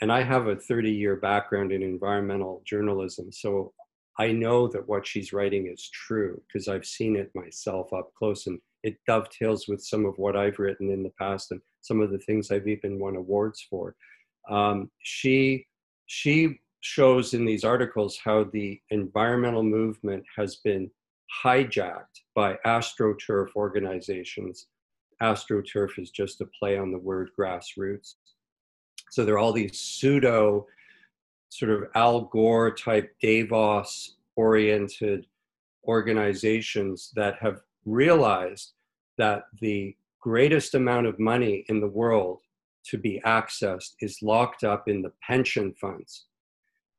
and 0.00 0.12
I 0.12 0.22
have 0.22 0.46
a 0.46 0.56
30 0.56 0.90
year 0.90 1.16
background 1.16 1.72
in 1.72 1.82
environmental 1.82 2.62
journalism, 2.66 3.32
so 3.32 3.72
I 4.18 4.32
know 4.32 4.66
that 4.68 4.88
what 4.88 5.06
she's 5.06 5.32
writing 5.32 5.68
is 5.72 5.90
true 5.90 6.40
because 6.46 6.68
I've 6.68 6.86
seen 6.86 7.16
it 7.16 7.30
myself 7.34 7.92
up 7.92 8.12
close 8.14 8.46
and 8.46 8.58
it 8.82 8.96
dovetails 9.06 9.68
with 9.68 9.82
some 9.82 10.06
of 10.06 10.16
what 10.16 10.36
I've 10.36 10.58
written 10.58 10.90
in 10.90 11.02
the 11.02 11.12
past 11.20 11.50
and 11.50 11.60
some 11.82 12.00
of 12.00 12.10
the 12.10 12.18
things 12.18 12.50
I've 12.50 12.68
even 12.68 12.98
won 12.98 13.16
awards 13.16 13.66
for. 13.68 13.94
Um, 14.48 14.90
she 15.00 15.66
she 16.06 16.60
shows 16.80 17.34
in 17.34 17.44
these 17.44 17.64
articles 17.64 18.18
how 18.22 18.44
the 18.44 18.80
environmental 18.90 19.64
movement 19.64 20.22
has 20.36 20.56
been 20.56 20.88
hijacked 21.44 22.22
by 22.34 22.56
astroturf 22.64 23.48
organizations. 23.56 24.68
Astroturf 25.22 25.98
is 25.98 26.10
just 26.10 26.40
a 26.40 26.46
play 26.58 26.78
on 26.78 26.92
the 26.92 26.98
word 26.98 27.30
grassroots. 27.38 28.14
So 29.10 29.24
there 29.24 29.34
are 29.34 29.38
all 29.38 29.52
these 29.52 29.78
pseudo, 29.78 30.66
sort 31.48 31.70
of 31.70 31.84
Al 31.94 32.22
Gore 32.22 32.74
type 32.74 33.14
Davos 33.22 34.16
oriented 34.36 35.26
organizations 35.86 37.12
that 37.14 37.36
have 37.40 37.60
realized 37.84 38.72
that 39.16 39.44
the 39.60 39.96
greatest 40.20 40.74
amount 40.74 41.06
of 41.06 41.18
money 41.18 41.64
in 41.68 41.80
the 41.80 41.86
world 41.86 42.40
to 42.84 42.98
be 42.98 43.20
accessed 43.24 43.94
is 44.00 44.22
locked 44.22 44.64
up 44.64 44.88
in 44.88 45.02
the 45.02 45.12
pension 45.26 45.72
funds. 45.80 46.26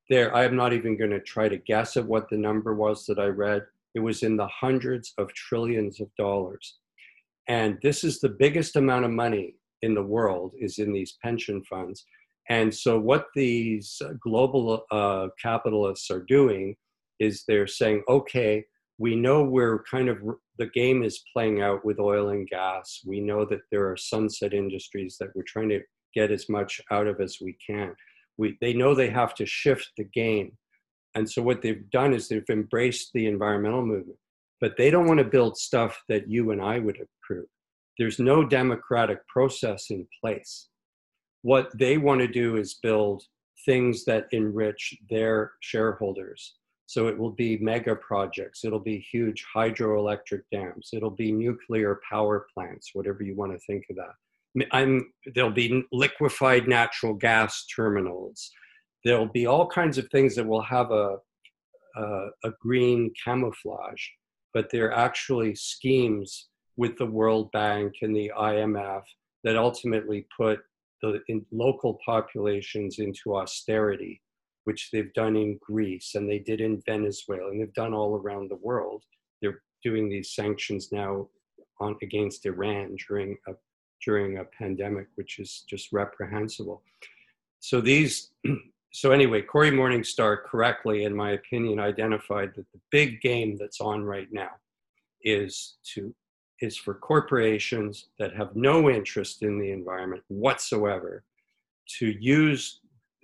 There, 0.09 0.33
I'm 0.35 0.55
not 0.55 0.73
even 0.73 0.97
going 0.97 1.11
to 1.11 1.19
try 1.19 1.49
to 1.49 1.57
guess 1.57 1.97
at 1.97 2.05
what 2.05 2.29
the 2.29 2.37
number 2.37 2.73
was 2.73 3.05
that 3.05 3.19
I 3.19 3.27
read. 3.27 3.65
It 3.93 3.99
was 3.99 4.23
in 4.23 4.37
the 4.37 4.47
hundreds 4.47 5.13
of 5.17 5.33
trillions 5.33 5.99
of 5.99 6.07
dollars. 6.15 6.77
And 7.47 7.77
this 7.81 8.03
is 8.03 8.19
the 8.19 8.29
biggest 8.29 8.75
amount 8.75 9.05
of 9.05 9.11
money 9.11 9.55
in 9.81 9.93
the 9.93 10.03
world 10.03 10.53
is 10.59 10.79
in 10.79 10.91
these 10.91 11.17
pension 11.23 11.63
funds. 11.63 12.05
And 12.49 12.73
so 12.73 12.97
what 12.99 13.27
these 13.35 14.01
global 14.21 14.85
uh, 14.91 15.27
capitalists 15.41 16.09
are 16.09 16.23
doing 16.27 16.75
is 17.19 17.43
they're 17.47 17.67
saying, 17.67 18.03
okay, 18.09 18.65
we 18.97 19.15
know 19.15 19.43
we're 19.43 19.83
kind 19.83 20.09
of 20.09 20.17
the 20.57 20.67
game 20.67 21.03
is 21.03 21.23
playing 21.33 21.61
out 21.61 21.85
with 21.85 21.99
oil 21.99 22.29
and 22.29 22.47
gas. 22.47 23.01
We 23.05 23.19
know 23.19 23.45
that 23.45 23.61
there 23.71 23.89
are 23.89 23.97
sunset 23.97 24.53
industries 24.53 25.17
that 25.19 25.29
we're 25.35 25.43
trying 25.43 25.69
to 25.69 25.81
get 26.15 26.31
as 26.31 26.49
much 26.49 26.81
out 26.91 27.05
of 27.05 27.21
as 27.21 27.37
we 27.39 27.55
can. 27.65 27.93
We, 28.37 28.57
they 28.59 28.73
know 28.73 28.95
they 28.95 29.09
have 29.09 29.35
to 29.35 29.45
shift 29.45 29.91
the 29.97 30.03
game. 30.03 30.57
And 31.15 31.29
so 31.29 31.41
what 31.41 31.61
they've 31.61 31.89
done 31.91 32.13
is 32.13 32.27
they've 32.27 32.43
embraced 32.49 33.11
the 33.13 33.27
environmental 33.27 33.85
movement, 33.85 34.17
but 34.61 34.77
they 34.77 34.89
don't 34.89 35.07
want 35.07 35.19
to 35.19 35.25
build 35.25 35.57
stuff 35.57 36.01
that 36.09 36.29
you 36.29 36.51
and 36.51 36.61
I 36.61 36.79
would 36.79 36.97
approve. 36.97 37.47
There's 37.97 38.19
no 38.19 38.43
democratic 38.43 39.27
process 39.27 39.87
in 39.89 40.07
place. 40.21 40.69
What 41.41 41.71
they 41.77 41.97
want 41.97 42.21
to 42.21 42.27
do 42.27 42.57
is 42.57 42.79
build 42.81 43.23
things 43.65 44.05
that 44.05 44.27
enrich 44.31 44.95
their 45.09 45.53
shareholders 45.61 46.55
so 46.87 47.07
it 47.07 47.17
will 47.17 47.31
be 47.31 47.57
mega 47.57 47.95
projects, 47.97 48.63
it'll 48.63 48.79
be 48.79 48.97
huge 49.11 49.45
hydroelectric 49.53 50.43
dams, 50.53 50.91
it'll 50.93 51.11
be 51.11 51.33
nuclear 51.33 51.99
power 52.09 52.47
plants, 52.53 52.91
whatever 52.93 53.23
you 53.23 53.35
want 53.35 53.51
to 53.51 53.59
think 53.59 53.83
of 53.89 53.97
that. 53.97 54.65
I'm, 54.71 55.11
there'll 55.35 55.51
be 55.51 55.83
liquefied 55.91 56.67
natural 56.67 57.13
gas 57.13 57.65
terminals. 57.75 58.49
There'll 59.03 59.27
be 59.27 59.45
all 59.45 59.67
kinds 59.67 59.97
of 59.97 60.07
things 60.09 60.33
that 60.35 60.47
will 60.47 60.61
have 60.61 60.91
a, 60.91 61.17
a, 61.97 62.27
a 62.45 62.51
green 62.61 63.11
camouflage, 63.23 64.03
but 64.57 64.71
they're 64.71 64.91
actually 64.91 65.53
schemes 65.53 66.47
with 66.77 66.97
the 66.97 67.05
World 67.05 67.51
Bank 67.51 67.93
and 68.01 68.15
the 68.15 68.31
IMF 68.35 69.03
that 69.43 69.55
ultimately 69.55 70.25
put 70.35 70.61
the 71.03 71.21
local 71.51 71.99
populations 72.03 72.97
into 72.97 73.35
austerity 73.35 74.19
which 74.63 74.89
they've 74.91 75.13
done 75.13 75.35
in 75.35 75.59
Greece 75.61 76.15
and 76.15 76.27
they 76.27 76.39
did 76.39 76.59
in 76.59 76.81
Venezuela 76.87 77.51
and 77.51 77.61
they've 77.61 77.73
done 77.75 77.93
all 77.93 78.15
around 78.15 78.49
the 78.49 78.55
world. 78.55 79.03
They're 79.43 79.61
doing 79.83 80.09
these 80.09 80.33
sanctions 80.33 80.91
now 80.91 81.27
on 81.79 81.95
against 82.01 82.47
Iran 82.47 82.97
during 83.07 83.37
a 83.47 83.51
during 84.03 84.39
a 84.39 84.45
pandemic, 84.57 85.05
which 85.13 85.37
is 85.37 85.65
just 85.69 85.93
reprehensible. 85.93 86.81
So 87.59 87.79
these 87.79 88.31
so 88.91 89.11
anyway, 89.11 89.41
Cory 89.41 89.71
Morningstar 89.71 90.43
correctly, 90.43 91.03
in 91.03 91.15
my 91.15 91.31
opinion, 91.31 91.79
identified 91.79 92.53
that 92.55 92.65
the 92.71 92.79
big 92.89 93.21
game 93.21 93.57
that's 93.59 93.81
on 93.81 94.03
right 94.03 94.27
now 94.31 94.51
is 95.21 95.77
to 95.93 96.13
is 96.59 96.75
for 96.75 96.95
corporations 96.95 98.07
that 98.17 98.35
have 98.35 98.55
no 98.55 98.89
interest 98.89 99.43
in 99.43 99.59
the 99.59 99.71
environment 99.71 100.23
whatsoever 100.27 101.23
to 101.99 102.07
use 102.19 102.79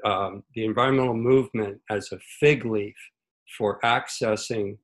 um, 0.06 0.44
the 0.54 0.64
environmental 0.64 1.16
movement 1.16 1.80
as 1.90 2.12
a 2.12 2.20
fig 2.40 2.64
leaf 2.66 2.96
for 3.58 3.80
accessing 3.82 4.78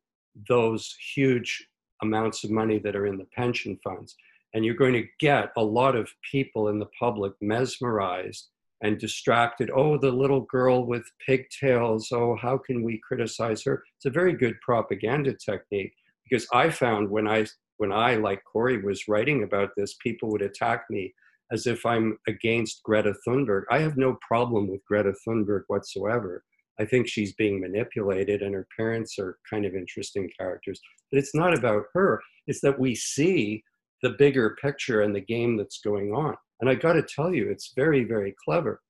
those 0.48 0.96
huge 1.14 1.68
amounts 2.02 2.44
of 2.44 2.50
money 2.50 2.80
that 2.80 2.96
are 2.96 3.06
in 3.06 3.18
the 3.18 3.28
pension 3.36 3.78
funds. 3.84 4.16
And 4.54 4.66
you're 4.66 4.74
going 4.74 4.94
to 4.94 5.08
get 5.20 5.52
a 5.58 5.64
lot 5.64 5.96
of 5.96 6.10
people 6.32 6.70
in 6.70 6.80
the 6.80 6.90
public 7.00 7.34
mesmerized 7.42 8.48
and 8.82 8.98
distracted. 8.98 9.70
Oh, 9.74 9.98
the 9.98 10.12
little 10.12 10.42
girl 10.42 10.86
with 10.86 11.04
pigtails. 11.26 12.10
Oh, 12.12 12.36
how 12.36 12.58
can 12.58 12.84
we 12.84 13.00
criticize 13.06 13.64
her? 13.64 13.84
It's 13.98 14.06
a 14.06 14.10
very 14.10 14.34
good 14.34 14.60
propaganda 14.62 15.34
technique 15.34 15.94
because 16.30 16.48
I 16.54 16.70
found 16.70 17.10
when 17.10 17.28
I 17.28 17.46
when 17.78 17.92
I 17.94 18.16
like 18.16 18.44
Cory 18.44 18.82
was 18.82 19.08
writing 19.08 19.44
about 19.44 19.70
this, 19.78 19.96
people 20.04 20.30
would 20.32 20.42
attack 20.42 20.84
me 20.90 21.14
as 21.52 21.66
if 21.66 21.86
I'm 21.86 22.18
against 22.28 22.84
Greta 22.84 23.14
Thunberg. 23.26 23.64
I 23.72 23.80
have 23.80 23.98
no 23.98 24.18
problem 24.28 24.68
with 24.68 24.86
Greta 24.86 25.14
Thunberg 25.26 25.64
whatsoever. 25.68 26.44
I 26.80 26.86
think 26.86 27.08
she's 27.08 27.34
being 27.34 27.60
manipulated 27.60 28.42
and 28.42 28.54
her 28.54 28.68
parents 28.78 29.18
are 29.20 29.38
kind 29.50 29.66
of 29.66 29.76
interesting 29.76 30.30
characters. 30.38 30.80
But 31.12 31.20
it's 31.20 31.36
not 31.36 31.58
about 31.58 31.86
her, 31.94 32.22
it's 32.48 32.62
that 32.62 32.80
we 32.80 32.96
see 32.96 33.64
the 34.02 34.12
bigger 34.12 34.58
picture 34.62 35.02
and 35.02 35.14
the 35.14 35.22
game 35.22 35.58
that's 35.58 35.82
going 35.82 36.14
on. 36.14 36.36
And 36.62 36.70
I 36.70 36.76
got 36.76 36.94
to 36.94 37.04
tell 37.04 37.34
you, 37.34 37.50
it's 37.50 37.74
very, 37.76 38.04
very 38.04 38.36
clever. 38.44 38.82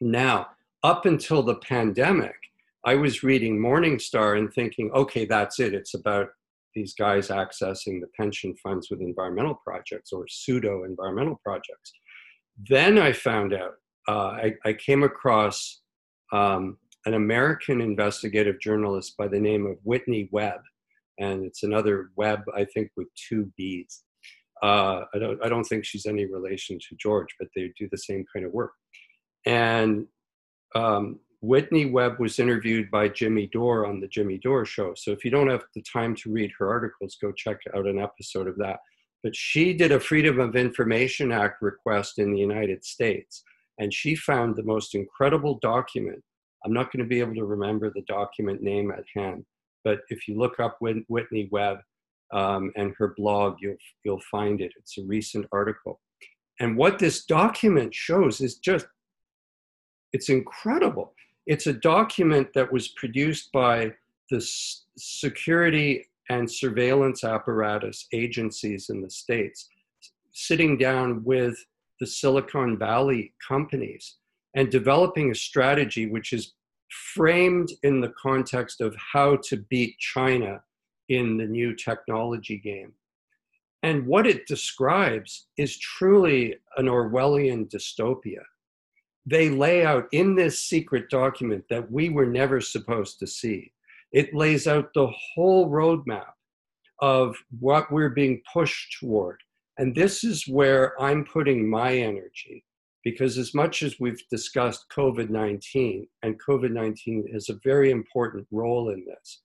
Now, 0.00 0.48
up 0.82 1.06
until 1.06 1.42
the 1.42 1.56
pandemic, 1.56 2.34
I 2.84 2.96
was 2.96 3.22
reading 3.22 3.58
Morningstar 3.58 4.36
and 4.36 4.52
thinking, 4.52 4.90
okay, 4.92 5.24
that's 5.24 5.60
it. 5.60 5.74
It's 5.74 5.94
about 5.94 6.28
these 6.74 6.94
guys 6.94 7.28
accessing 7.28 8.00
the 8.00 8.08
pension 8.16 8.54
funds 8.62 8.88
with 8.90 9.00
environmental 9.00 9.54
projects 9.64 10.12
or 10.12 10.26
pseudo 10.28 10.84
environmental 10.84 11.38
projects. 11.44 11.92
Then 12.68 12.98
I 12.98 13.12
found 13.12 13.54
out, 13.54 13.74
uh, 14.08 14.12
I, 14.12 14.54
I, 14.64 14.72
came 14.72 15.04
across 15.04 15.80
um, 16.32 16.78
an 17.06 17.14
American 17.14 17.80
investigative 17.80 18.58
journalist 18.60 19.16
by 19.16 19.28
the 19.28 19.38
name 19.38 19.64
of 19.64 19.76
Whitney 19.84 20.28
Webb, 20.32 20.60
and 21.18 21.44
it's 21.44 21.62
another 21.62 22.10
Webb, 22.16 22.40
I 22.54 22.64
think, 22.64 22.90
with 22.96 23.06
two 23.28 23.52
B's. 23.56 24.02
Uh, 24.62 25.04
I, 25.12 25.18
don't, 25.18 25.44
I 25.44 25.48
don't 25.48 25.64
think 25.64 25.84
she's 25.84 26.06
any 26.06 26.24
relation 26.26 26.78
to 26.78 26.96
George, 26.96 27.28
but 27.38 27.48
they 27.54 27.72
do 27.78 27.88
the 27.90 27.98
same 27.98 28.24
kind 28.32 28.46
of 28.46 28.52
work. 28.52 28.72
And 29.44 30.06
um, 30.74 31.18
Whitney 31.40 31.86
Webb 31.86 32.20
was 32.20 32.38
interviewed 32.38 32.88
by 32.90 33.08
Jimmy 33.08 33.48
Dore 33.52 33.84
on 33.84 34.00
the 34.00 34.06
Jimmy 34.06 34.38
Dore 34.38 34.64
show. 34.64 34.94
So 34.96 35.10
if 35.10 35.24
you 35.24 35.30
don't 35.30 35.50
have 35.50 35.64
the 35.74 35.82
time 35.82 36.14
to 36.16 36.32
read 36.32 36.52
her 36.58 36.70
articles, 36.70 37.18
go 37.20 37.32
check 37.32 37.58
out 37.76 37.86
an 37.86 37.98
episode 37.98 38.46
of 38.46 38.56
that. 38.58 38.78
But 39.24 39.34
she 39.34 39.72
did 39.72 39.90
a 39.90 40.00
Freedom 40.00 40.38
of 40.38 40.54
Information 40.54 41.32
Act 41.32 41.60
request 41.60 42.18
in 42.18 42.32
the 42.32 42.38
United 42.40 42.84
States, 42.84 43.42
and 43.78 43.92
she 43.92 44.14
found 44.14 44.54
the 44.54 44.62
most 44.62 44.94
incredible 44.94 45.58
document. 45.62 46.22
I'm 46.64 46.72
not 46.72 46.92
going 46.92 47.04
to 47.04 47.08
be 47.08 47.18
able 47.18 47.34
to 47.34 47.44
remember 47.44 47.90
the 47.90 48.02
document 48.02 48.62
name 48.62 48.92
at 48.92 49.04
hand, 49.14 49.44
but 49.84 50.00
if 50.10 50.28
you 50.28 50.38
look 50.38 50.60
up 50.60 50.78
Whitney 50.80 51.48
Webb 51.50 51.78
um, 52.32 52.72
and 52.76 52.94
her 52.98 53.14
blog, 53.16 53.56
you'll 53.60 53.76
you'll 54.04 54.22
find 54.30 54.60
it. 54.60 54.72
It's 54.78 54.98
a 54.98 55.04
recent 55.04 55.46
article, 55.52 56.00
and 56.60 56.76
what 56.76 56.98
this 56.98 57.24
document 57.24 57.94
shows 57.94 58.40
is 58.40 58.56
just 58.56 58.86
it's 60.12 60.28
incredible 60.28 61.14
it's 61.46 61.66
a 61.66 61.72
document 61.72 62.48
that 62.54 62.72
was 62.72 62.88
produced 62.88 63.50
by 63.52 63.92
the 64.30 64.40
security 64.96 66.08
and 66.30 66.50
surveillance 66.50 67.24
apparatus 67.24 68.06
agencies 68.12 68.88
in 68.90 69.02
the 69.02 69.10
States, 69.10 69.68
sitting 70.32 70.78
down 70.78 71.22
with 71.24 71.56
the 72.00 72.06
Silicon 72.06 72.78
Valley 72.78 73.34
companies 73.46 74.16
and 74.54 74.70
developing 74.70 75.30
a 75.30 75.34
strategy 75.34 76.06
which 76.06 76.32
is 76.32 76.52
framed 77.14 77.70
in 77.82 78.00
the 78.00 78.12
context 78.20 78.80
of 78.80 78.94
how 79.12 79.36
to 79.48 79.56
beat 79.56 79.98
China 79.98 80.62
in 81.08 81.36
the 81.36 81.46
new 81.46 81.74
technology 81.74 82.58
game. 82.58 82.92
And 83.82 84.06
what 84.06 84.26
it 84.26 84.46
describes 84.46 85.48
is 85.56 85.78
truly 85.78 86.56
an 86.76 86.86
Orwellian 86.86 87.68
dystopia 87.68 88.42
they 89.26 89.48
lay 89.50 89.84
out 89.84 90.08
in 90.12 90.34
this 90.34 90.62
secret 90.62 91.08
document 91.08 91.64
that 91.70 91.90
we 91.90 92.08
were 92.08 92.26
never 92.26 92.60
supposed 92.60 93.18
to 93.20 93.26
see. 93.26 93.72
It 94.10 94.34
lays 94.34 94.66
out 94.66 94.92
the 94.94 95.08
whole 95.34 95.70
roadmap 95.70 96.32
of 97.00 97.36
what 97.60 97.90
we're 97.90 98.10
being 98.10 98.42
pushed 98.52 98.96
toward. 98.98 99.40
And 99.78 99.94
this 99.94 100.22
is 100.22 100.46
where 100.46 101.00
I'm 101.00 101.24
putting 101.24 101.68
my 101.68 101.96
energy 101.96 102.64
because, 103.04 103.38
as 103.38 103.54
much 103.54 103.82
as 103.82 103.98
we've 103.98 104.22
discussed 104.28 104.86
COVID 104.94 105.30
19, 105.30 106.06
and 106.22 106.40
COVID 106.40 106.70
19 106.70 107.28
has 107.32 107.48
a 107.48 107.58
very 107.64 107.90
important 107.90 108.46
role 108.50 108.90
in 108.90 109.04
this, 109.06 109.40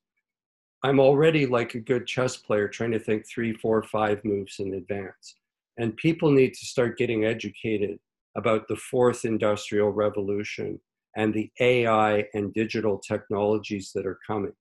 I'm 0.84 0.99
already 0.99 1.45
like 1.45 1.73
a 1.73 1.80
good 1.80 2.05
chess 2.05 2.38
player 2.38 2.67
trying 2.67 2.91
to 2.91 2.99
think 2.99 3.25
three, 3.28 3.53
four, 3.53 3.82
five 3.84 4.23
moves 4.23 4.59
in 4.59 4.75
advance. 4.75 5.36
And 5.78 5.95
people 5.97 6.32
need 6.32 6.53
to 6.53 6.65
start 6.65 6.97
getting 6.97 7.25
educated 7.25 7.99
about 8.36 8.67
the 8.67 8.75
fourth 8.75 9.25
industrial 9.25 9.89
revolution 9.89 10.80
and 11.15 11.34
the 11.34 11.51
AI 11.59 12.25
and 12.34 12.53
digital 12.53 12.99
technologies 12.99 13.91
that 13.95 14.05
are 14.05 14.19
coming. 14.25 14.53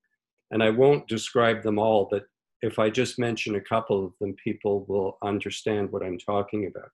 And 0.50 0.62
I 0.62 0.70
won't 0.70 1.08
describe 1.08 1.62
them 1.62 1.78
all, 1.78 2.08
but 2.10 2.24
if 2.62 2.78
I 2.78 2.88
just 2.88 3.18
mention 3.18 3.56
a 3.56 3.60
couple 3.60 4.04
of 4.04 4.12
them, 4.20 4.34
people 4.42 4.86
will 4.88 5.18
understand 5.22 5.92
what 5.92 6.02
I'm 6.02 6.18
talking 6.18 6.66
about. 6.66 6.90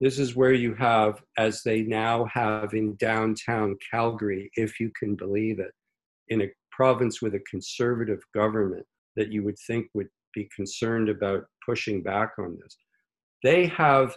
This 0.00 0.18
is 0.18 0.36
where 0.36 0.52
you 0.52 0.74
have, 0.74 1.22
as 1.38 1.62
they 1.62 1.82
now 1.82 2.26
have 2.26 2.74
in 2.74 2.94
downtown 2.96 3.76
Calgary, 3.90 4.50
if 4.54 4.78
you 4.78 4.90
can 4.98 5.16
believe 5.16 5.58
it, 5.58 5.72
in 6.28 6.42
a 6.42 6.52
province 6.78 7.20
with 7.20 7.34
a 7.34 7.40
conservative 7.50 8.20
government 8.32 8.86
that 9.16 9.32
you 9.32 9.42
would 9.42 9.58
think 9.66 9.88
would 9.94 10.08
be 10.32 10.48
concerned 10.54 11.08
about 11.08 11.42
pushing 11.66 12.04
back 12.04 12.34
on 12.38 12.56
this. 12.62 12.76
They 13.42 13.66
have 13.66 14.16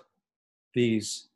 these 0.75 1.29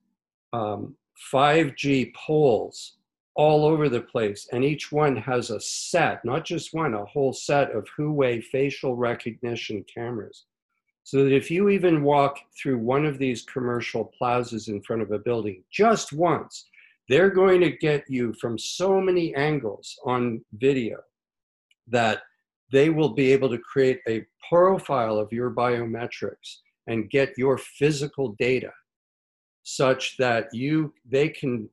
um, 0.53 0.95
5G 1.33 2.13
poles 2.13 2.97
all 3.35 3.65
over 3.65 3.89
the 3.89 4.01
place, 4.01 4.47
and 4.51 4.63
each 4.63 4.91
one 4.91 5.15
has 5.15 5.49
a 5.49 5.59
set, 5.59 6.23
not 6.23 6.45
just 6.45 6.75
one, 6.75 6.93
a 6.93 7.05
whole 7.05 7.33
set 7.33 7.71
of 7.71 7.87
Huawei 7.97 8.43
facial 8.43 8.95
recognition 8.95 9.83
cameras. 9.91 10.45
So 11.05 11.23
that 11.23 11.33
if 11.33 11.49
you 11.49 11.69
even 11.69 12.03
walk 12.03 12.37
through 12.55 12.77
one 12.77 13.03
of 13.03 13.17
these 13.17 13.41
commercial 13.41 14.11
plazas 14.17 14.67
in 14.67 14.79
front 14.83 15.01
of 15.01 15.11
a 15.11 15.19
building 15.19 15.63
just 15.71 16.13
once, 16.13 16.69
they're 17.09 17.31
going 17.31 17.61
to 17.61 17.71
get 17.71 18.03
you 18.07 18.33
from 18.39 18.59
so 18.59 19.01
many 19.01 19.33
angles 19.33 19.95
on 20.05 20.45
video 20.53 20.97
that 21.87 22.21
they 22.71 22.89
will 22.89 23.09
be 23.09 23.31
able 23.31 23.49
to 23.49 23.57
create 23.57 23.99
a 24.07 24.25
profile 24.49 25.17
of 25.17 25.31
your 25.31 25.51
biometrics 25.51 26.57
and 26.87 27.09
get 27.09 27.37
your 27.37 27.57
physical 27.57 28.35
data 28.39 28.71
such 29.63 30.17
that 30.17 30.53
you 30.53 30.93
they 31.09 31.27
can 31.29 31.67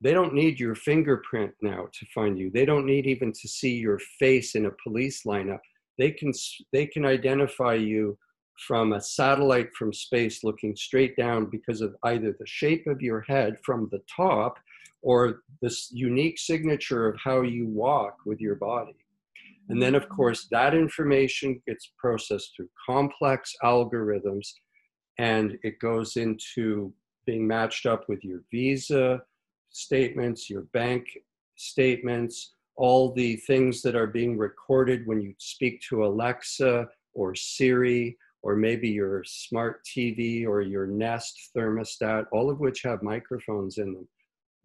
they 0.00 0.12
don't 0.12 0.34
need 0.34 0.58
your 0.58 0.74
fingerprint 0.74 1.52
now 1.62 1.86
to 1.92 2.06
find 2.12 2.36
you. 2.36 2.50
They 2.50 2.64
don't 2.64 2.86
need 2.86 3.06
even 3.06 3.32
to 3.32 3.48
see 3.48 3.76
your 3.76 4.00
face 4.18 4.56
in 4.56 4.66
a 4.66 4.72
police 4.82 5.22
lineup. 5.22 5.60
They 5.96 6.10
can 6.10 6.32
they 6.72 6.86
can 6.86 7.06
identify 7.06 7.74
you 7.74 8.18
from 8.66 8.92
a 8.92 9.00
satellite 9.00 9.72
from 9.78 9.92
space 9.92 10.42
looking 10.44 10.74
straight 10.74 11.16
down 11.16 11.46
because 11.46 11.80
of 11.80 11.94
either 12.04 12.34
the 12.38 12.46
shape 12.46 12.86
of 12.86 13.00
your 13.00 13.20
head 13.22 13.56
from 13.64 13.88
the 13.90 14.02
top 14.14 14.58
or 15.02 15.42
this 15.60 15.90
unique 15.92 16.38
signature 16.38 17.08
of 17.08 17.18
how 17.22 17.42
you 17.42 17.66
walk 17.66 18.18
with 18.26 18.40
your 18.40 18.56
body 18.56 18.96
and 19.72 19.80
then, 19.80 19.94
of 19.94 20.06
course, 20.10 20.48
that 20.50 20.74
information 20.74 21.62
gets 21.66 21.92
processed 21.96 22.52
through 22.54 22.68
complex 22.84 23.54
algorithms 23.64 24.46
and 25.18 25.56
it 25.62 25.80
goes 25.80 26.18
into 26.18 26.92
being 27.24 27.48
matched 27.48 27.86
up 27.86 28.06
with 28.06 28.22
your 28.22 28.42
visa 28.50 29.22
statements, 29.70 30.50
your 30.50 30.64
bank 30.74 31.06
statements, 31.56 32.52
all 32.76 33.14
the 33.14 33.36
things 33.46 33.80
that 33.80 33.96
are 33.96 34.06
being 34.06 34.36
recorded 34.36 35.06
when 35.06 35.22
you 35.22 35.32
speak 35.38 35.80
to 35.88 36.04
Alexa 36.04 36.86
or 37.14 37.34
Siri 37.34 38.18
or 38.42 38.56
maybe 38.56 38.90
your 38.90 39.24
smart 39.24 39.80
TV 39.86 40.46
or 40.46 40.60
your 40.60 40.86
Nest 40.86 41.34
thermostat, 41.56 42.26
all 42.30 42.50
of 42.50 42.60
which 42.60 42.82
have 42.82 43.02
microphones 43.02 43.78
in 43.78 43.94
them. 43.94 44.06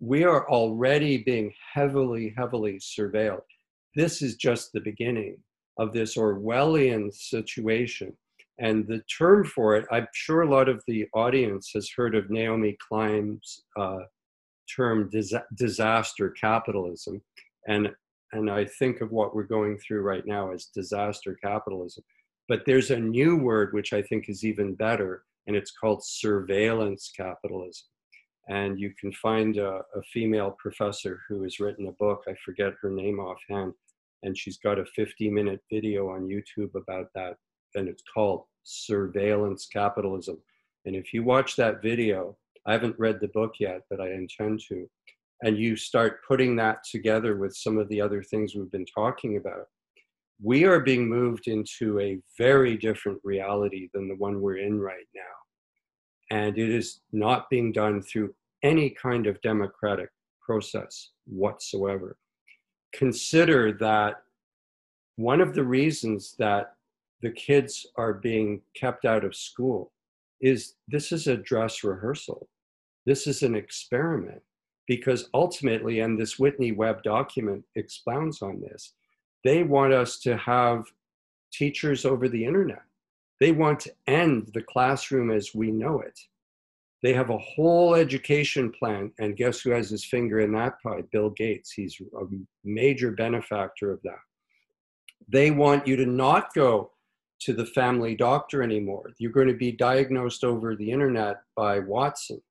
We 0.02 0.26
are 0.26 0.50
already 0.50 1.20
being 1.20 1.54
heavily, 1.74 2.34
heavily 2.36 2.78
surveilled 2.80 3.44
this 3.98 4.22
is 4.22 4.36
just 4.36 4.72
the 4.72 4.80
beginning 4.80 5.38
of 5.80 5.92
this 5.92 6.18
Orwellian 6.18 7.12
situation. 7.12 8.16
And 8.60 8.88
the 8.88 9.02
term 9.18 9.44
for 9.44 9.76
it, 9.76 9.86
I'm 9.92 10.08
sure 10.14 10.44
a 10.44 10.50
lot 10.50 10.70
of 10.70 10.84
the 10.88 11.08
audience 11.16 11.72
has 11.74 11.90
heard 11.90 12.14
of 12.16 12.30
Naomi 12.30 12.78
Klein's 12.88 13.64
uh, 13.76 14.02
term 14.74 15.10
dis- 15.10 15.34
disaster 15.56 16.30
capitalism. 16.30 17.22
And, 17.68 17.90
and 18.34 18.52
I 18.52 18.66
think 18.66 19.02
of 19.02 19.12
what 19.12 19.36
we're 19.36 19.44
going 19.44 19.80
through 19.80 20.02
right 20.02 20.26
now 20.28 20.52
as 20.52 20.66
disaster 20.66 21.36
capitalism. 21.44 22.04
But 22.48 22.64
there's 22.68 22.92
a 22.92 23.00
new 23.00 23.36
word 23.38 23.74
which 23.74 23.94
I 23.94 24.04
think 24.04 24.30
is 24.30 24.46
even 24.46 24.76
better, 24.76 25.24
and 25.48 25.56
it's 25.56 25.72
called 25.72 26.04
surveillance 26.04 27.12
capitalism. 27.18 27.88
And 28.48 28.80
you 28.80 28.94
can 29.00 29.12
find 29.12 29.58
a, 29.58 29.82
a 29.96 30.02
female 30.14 30.56
professor 30.58 31.22
who 31.28 31.44
has 31.44 31.60
written 31.60 31.88
a 31.88 31.92
book, 31.94 32.24
I 32.28 32.36
forget 32.46 32.74
her 32.82 32.90
name 32.90 33.20
offhand, 33.20 33.74
and 34.24 34.38
she's 34.38 34.58
got 34.58 34.80
a 34.80 34.86
50 34.86 35.30
minute 35.30 35.62
video 35.72 36.10
on 36.10 36.28
YouTube 36.28 36.74
about 36.76 37.08
that. 37.16 37.36
And 37.76 37.88
it's 37.88 38.04
called 38.14 38.44
Surveillance 38.64 39.68
Capitalism. 39.72 40.38
And 40.86 40.96
if 40.96 41.14
you 41.14 41.24
watch 41.24 41.56
that 41.56 41.82
video, 41.82 42.38
I 42.66 42.74
haven't 42.74 43.00
read 43.00 43.20
the 43.20 43.30
book 43.30 43.54
yet, 43.60 43.82
but 43.90 44.02
I 44.02 44.12
intend 44.12 44.62
to, 44.70 44.90
and 45.42 45.58
you 45.58 45.76
start 45.76 46.20
putting 46.28 46.56
that 46.58 46.84
together 46.90 47.38
with 47.38 47.56
some 47.56 47.78
of 47.78 47.88
the 47.90 48.02
other 48.02 48.24
things 48.24 48.56
we've 48.56 48.72
been 48.72 48.86
talking 48.86 49.38
about, 49.38 49.66
we 50.42 50.66
are 50.66 50.80
being 50.80 51.08
moved 51.08 51.48
into 51.48 52.00
a 52.00 52.20
very 52.38 52.78
different 52.78 53.20
reality 53.24 53.90
than 53.94 54.08
the 54.08 54.16
one 54.16 54.42
we're 54.42 54.58
in 54.58 54.80
right 54.80 55.08
now. 55.16 56.38
And 56.38 56.58
it 56.58 56.70
is 56.70 57.02
not 57.12 57.50
being 57.50 57.72
done 57.72 58.02
through 58.02 58.34
any 58.64 58.90
kind 58.90 59.28
of 59.28 59.42
democratic 59.42 60.10
process 60.42 61.12
whatsoever 61.26 62.18
consider 62.98 63.72
that 63.74 64.24
one 65.18 65.40
of 65.40 65.54
the 65.54 65.64
reasons 65.64 66.36
that 66.40 66.74
the 67.22 67.32
kids 67.32 67.86
are 67.96 68.14
being 68.14 68.62
kept 68.76 69.06
out 69.06 69.24
of 69.24 69.36
school 69.36 69.92
is 70.42 70.76
this 70.88 71.12
is 71.12 71.28
a 71.28 71.38
dress 71.38 71.84
rehearsal. 71.84 72.48
This 73.06 73.28
is 73.28 73.44
an 73.44 73.56
experiment 73.56 74.42
because 74.88 75.30
ultimately, 75.34 76.00
and 76.00 76.20
this 76.20 76.40
Whitney 76.40 76.72
Webb 76.72 77.04
document 77.04 77.64
expounds 77.76 78.42
on 78.42 78.62
this, 78.62 78.94
they 79.44 79.64
want 79.64 79.94
us 79.94 80.20
to 80.20 80.36
have 80.38 80.86
teachers 81.52 82.04
over 82.04 82.28
the 82.28 82.44
internet. 82.44 82.82
They 83.40 83.52
want 83.52 83.80
to 83.82 83.94
end 84.08 84.50
the 84.54 84.62
classroom 84.62 85.32
as 85.32 85.54
we 85.54 85.72
know 85.72 86.02
it. 86.02 86.20
They 87.04 87.14
have 87.14 87.30
a 87.30 87.38
whole 87.38 87.94
education 87.94 88.72
plan, 88.72 89.12
and 89.20 89.38
guess 89.38 89.62
who 89.62 89.70
has 89.72 89.90
his 89.90 90.04
finger 90.04 90.40
in 90.40 90.52
that 90.54 90.82
pie? 90.82 91.04
Bill 91.12 91.30
Gates. 91.30 91.72
He's 91.72 92.00
a 92.20 92.26
major 92.64 93.12
benefactor 93.12 93.92
of 93.92 94.02
that. 94.04 94.20
They 95.28 95.52
want 95.52 95.86
you 95.86 95.96
to 95.98 96.06
not 96.06 96.54
go 96.54 96.92
to 97.42 97.54
the 97.54 97.66
family 97.66 98.16
doctor 98.16 98.64
anymore. 98.64 99.12
You're 99.20 99.32
going 99.32 99.48
to 99.48 99.54
be 99.54 99.72
diagnosed 99.72 100.44
over 100.44 100.76
the 100.76 100.90
internet 100.90 101.38
by 101.56 101.80
Watson. 101.80 102.42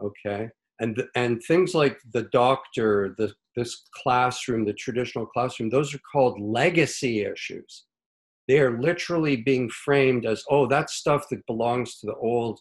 Okay? 0.00 0.48
And, 0.78 1.02
and 1.16 1.42
things 1.42 1.74
like 1.74 1.98
the 2.12 2.22
doctor, 2.32 3.14
the, 3.18 3.34
this 3.56 3.82
classroom, 4.02 4.64
the 4.64 4.72
traditional 4.72 5.26
classroom, 5.26 5.70
those 5.70 5.94
are 5.94 6.00
called 6.12 6.40
legacy 6.40 7.22
issues. 7.24 7.84
They 8.46 8.60
are 8.60 8.80
literally 8.80 9.36
being 9.36 9.68
framed 9.68 10.24
as, 10.24 10.44
oh, 10.50 10.66
that's 10.66 10.94
stuff 10.94 11.26
that 11.30 11.46
belongs 11.46 11.98
to 11.98 12.06
the 12.06 12.14
old 12.14 12.60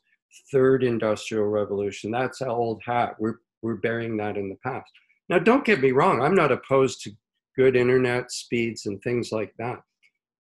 third 0.52 0.84
industrial 0.84 1.48
revolution. 1.48 2.12
That's 2.12 2.42
an 2.42 2.50
old 2.50 2.82
hat. 2.86 3.16
We're, 3.20 3.40
we're 3.62 3.76
burying 3.76 4.18
that 4.18 4.38
in 4.38 4.50
the 4.50 4.58
past. 4.64 4.92
Now, 5.30 5.40
don't 5.40 5.66
get 5.66 5.82
me 5.82 5.92
wrong, 5.92 6.22
I'm 6.22 6.36
not 6.36 6.52
opposed 6.52 7.02
to 7.04 7.12
good 7.56 7.76
internet 7.76 8.32
speeds 8.32 8.86
and 8.86 9.02
things 9.02 9.32
like 9.32 9.54
that. 9.58 9.82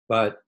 But 0.09 0.41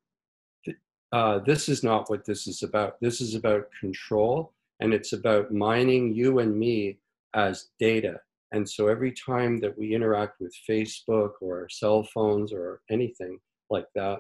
uh, 1.12 1.40
this 1.40 1.70
is 1.70 1.84
not 1.84 2.10
what 2.10 2.26
this 2.26 2.48
is 2.48 2.64
about. 2.64 3.00
This 3.00 3.22
is 3.22 3.36
about 3.36 3.70
control 3.80 4.52
and 4.82 4.94
it's 4.94 5.14
about 5.14 5.54
mining 5.54 6.14
you 6.14 6.40
and 6.40 6.58
me 6.58 6.98
as 7.34 7.70
data. 7.80 8.20
And 8.52 8.68
so 8.70 8.88
every 8.88 9.12
time 9.12 9.58
that 9.60 9.78
we 9.78 9.96
interact 9.96 10.42
with 10.42 10.54
Facebook 10.70 11.34
or 11.42 11.62
our 11.62 11.70
cell 11.70 12.04
phones 12.04 12.52
or 12.52 12.82
anything 12.90 13.40
like 13.70 13.88
that, 13.96 14.20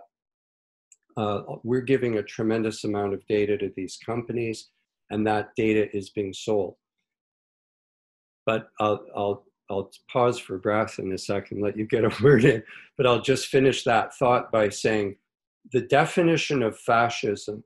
uh, 1.17 1.41
we're 1.63 1.81
giving 1.81 2.17
a 2.17 2.23
tremendous 2.23 2.83
amount 2.83 3.13
of 3.13 3.25
data 3.27 3.57
to 3.57 3.71
these 3.75 3.97
companies 4.05 4.69
and 5.09 5.25
that 5.27 5.49
data 5.55 5.95
is 5.95 6.09
being 6.09 6.33
sold. 6.33 6.75
But 8.45 8.67
I'll, 8.79 9.05
I'll, 9.15 9.45
I'll 9.69 9.91
pause 10.11 10.39
for 10.39 10.57
breath 10.57 10.99
in 10.99 11.11
a 11.13 11.17
second, 11.17 11.61
let 11.61 11.77
you 11.77 11.85
get 11.85 12.05
a 12.05 12.23
word 12.23 12.45
in, 12.45 12.63
but 12.97 13.07
I'll 13.07 13.21
just 13.21 13.47
finish 13.47 13.83
that 13.83 14.15
thought 14.15 14.51
by 14.51 14.69
saying 14.69 15.15
the 15.71 15.81
definition 15.81 16.61
of 16.61 16.77
fascism, 16.79 17.63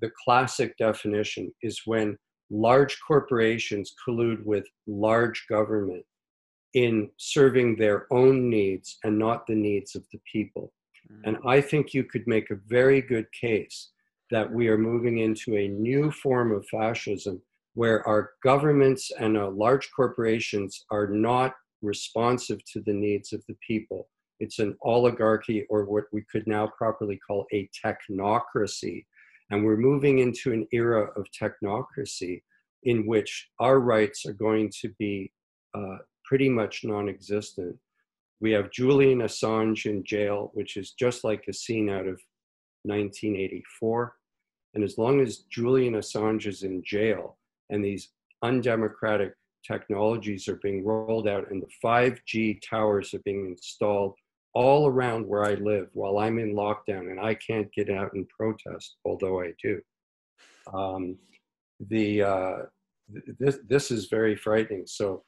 the 0.00 0.10
classic 0.24 0.76
definition, 0.78 1.52
is 1.62 1.82
when 1.84 2.16
large 2.50 2.98
corporations 3.06 3.94
collude 4.06 4.44
with 4.44 4.66
large 4.86 5.46
government 5.48 6.04
in 6.74 7.10
serving 7.16 7.76
their 7.76 8.06
own 8.12 8.48
needs 8.48 8.98
and 9.04 9.18
not 9.18 9.46
the 9.46 9.54
needs 9.54 9.94
of 9.94 10.04
the 10.12 10.20
people. 10.30 10.72
Mm. 11.10 11.20
And 11.24 11.38
I 11.46 11.60
think 11.60 11.94
you 11.94 12.04
could 12.04 12.26
make 12.26 12.50
a 12.50 12.60
very 12.66 13.00
good 13.00 13.26
case 13.32 13.90
that 14.30 14.50
we 14.50 14.68
are 14.68 14.78
moving 14.78 15.18
into 15.18 15.56
a 15.56 15.68
new 15.68 16.10
form 16.10 16.52
of 16.52 16.66
fascism 16.68 17.42
where 17.74 18.06
our 18.06 18.32
governments 18.42 19.10
and 19.18 19.36
uh, 19.36 19.48
large 19.50 19.90
corporations 19.92 20.84
are 20.90 21.06
not 21.06 21.54
responsive 21.82 22.58
to 22.64 22.80
the 22.80 22.92
needs 22.92 23.32
of 23.32 23.42
the 23.48 23.56
people. 23.66 24.08
It's 24.40 24.58
an 24.58 24.76
oligarchy, 24.82 25.66
or 25.68 25.84
what 25.84 26.04
we 26.12 26.22
could 26.30 26.46
now 26.46 26.66
properly 26.66 27.18
call 27.18 27.46
a 27.52 27.68
technocracy. 27.84 29.04
And 29.50 29.64
we're 29.64 29.76
moving 29.76 30.20
into 30.20 30.52
an 30.52 30.66
era 30.72 31.10
of 31.16 31.26
technocracy 31.30 32.42
in 32.84 33.06
which 33.06 33.48
our 33.58 33.80
rights 33.80 34.24
are 34.26 34.32
going 34.32 34.70
to 34.80 34.88
be 34.98 35.32
uh, 35.74 35.98
pretty 36.24 36.48
much 36.48 36.84
non 36.84 37.08
existent. 37.08 37.76
We 38.40 38.52
have 38.52 38.70
Julian 38.70 39.18
Assange 39.18 39.84
in 39.86 40.02
jail, 40.04 40.50
which 40.54 40.76
is 40.76 40.92
just 40.92 41.24
like 41.24 41.44
a 41.48 41.52
scene 41.52 41.90
out 41.90 42.06
of 42.06 42.20
1984. 42.84 44.14
And 44.74 44.84
as 44.84 44.98
long 44.98 45.20
as 45.20 45.38
Julian 45.50 45.94
Assange 45.94 46.46
is 46.46 46.62
in 46.62 46.82
jail 46.84 47.38
and 47.70 47.84
these 47.84 48.10
undemocratic 48.42 49.34
technologies 49.66 50.48
are 50.48 50.60
being 50.62 50.84
rolled 50.84 51.28
out 51.28 51.50
and 51.50 51.62
the 51.62 51.68
5G 51.84 52.60
towers 52.68 53.12
are 53.14 53.22
being 53.24 53.46
installed 53.46 54.14
all 54.54 54.86
around 54.86 55.26
where 55.26 55.44
I 55.44 55.54
live 55.54 55.88
while 55.92 56.18
I'm 56.18 56.38
in 56.38 56.54
lockdown 56.54 57.10
and 57.10 57.20
I 57.20 57.34
can't 57.34 57.72
get 57.72 57.90
out 57.90 58.12
and 58.14 58.28
protest, 58.28 58.96
although 59.04 59.40
I 59.40 59.52
do. 59.62 59.80
Um, 60.72 61.18
the 61.88 62.22
uh, 62.22 62.56
this 63.38 63.58
this 63.68 63.90
is 63.90 64.06
very 64.06 64.36
frightening. 64.36 64.86
So 64.86 65.24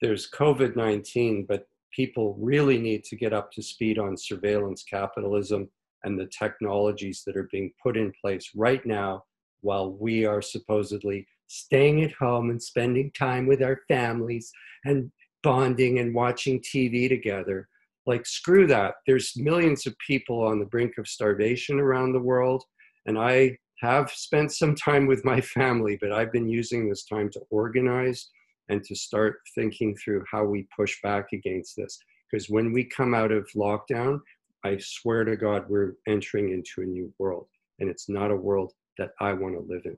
there's 0.00 0.30
COVID 0.30 0.76
nineteen, 0.76 1.44
but 1.48 1.66
people 1.92 2.36
really 2.40 2.78
need 2.78 3.04
to 3.04 3.16
get 3.16 3.32
up 3.32 3.52
to 3.52 3.62
speed 3.62 3.98
on 3.98 4.16
surveillance 4.16 4.82
capitalism 4.82 5.68
and 6.04 6.18
the 6.18 6.30
technologies 6.38 7.22
that 7.26 7.36
are 7.36 7.48
being 7.50 7.72
put 7.82 7.96
in 7.96 8.12
place 8.20 8.50
right 8.54 8.84
now 8.86 9.24
while 9.62 9.92
we 9.92 10.24
are 10.24 10.42
supposedly 10.42 11.26
staying 11.48 12.02
at 12.02 12.12
home 12.12 12.50
and 12.50 12.62
spending 12.62 13.10
time 13.12 13.46
with 13.46 13.62
our 13.62 13.80
families 13.88 14.52
and 14.84 15.10
bonding 15.42 15.98
and 15.98 16.14
watching 16.14 16.60
TV 16.60 17.08
together. 17.08 17.68
like 18.06 18.26
screw 18.26 18.66
that 18.66 18.94
there's 19.06 19.36
millions 19.36 19.86
of 19.86 19.94
people 19.98 20.42
on 20.42 20.58
the 20.58 20.64
brink 20.64 20.96
of 20.98 21.06
starvation 21.06 21.78
around 21.78 22.12
the 22.12 22.26
world 22.32 22.64
and 23.06 23.18
i 23.18 23.56
have 23.80 24.10
spent 24.10 24.50
some 24.50 24.74
time 24.74 25.06
with 25.06 25.24
my 25.24 25.40
family 25.40 25.98
but 26.00 26.12
i've 26.12 26.32
been 26.32 26.48
using 26.48 26.88
this 26.88 27.04
time 27.04 27.28
to 27.30 27.40
organize 27.50 28.30
and 28.70 28.82
to 28.84 28.94
start 28.94 29.40
thinking 29.54 29.94
through 29.96 30.24
how 30.30 30.44
we 30.44 30.66
push 30.74 31.00
back 31.02 31.26
against 31.32 31.76
this 31.76 31.98
because 32.30 32.48
when 32.48 32.72
we 32.72 32.84
come 32.84 33.14
out 33.14 33.32
of 33.32 33.48
lockdown 33.54 34.20
i 34.64 34.76
swear 34.78 35.24
to 35.24 35.36
god 35.36 35.64
we're 35.68 35.94
entering 36.06 36.52
into 36.52 36.82
a 36.82 36.84
new 36.84 37.12
world 37.18 37.46
and 37.78 37.88
it's 37.88 38.08
not 38.08 38.30
a 38.30 38.36
world 38.36 38.72
that 38.98 39.10
i 39.20 39.32
want 39.32 39.54
to 39.54 39.60
live 39.72 39.82
in 39.84 39.96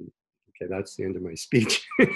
okay 0.00 0.68
that's 0.68 0.96
the 0.96 1.04
end 1.04 1.16
of 1.16 1.22
my 1.22 1.34
speech 1.34 1.86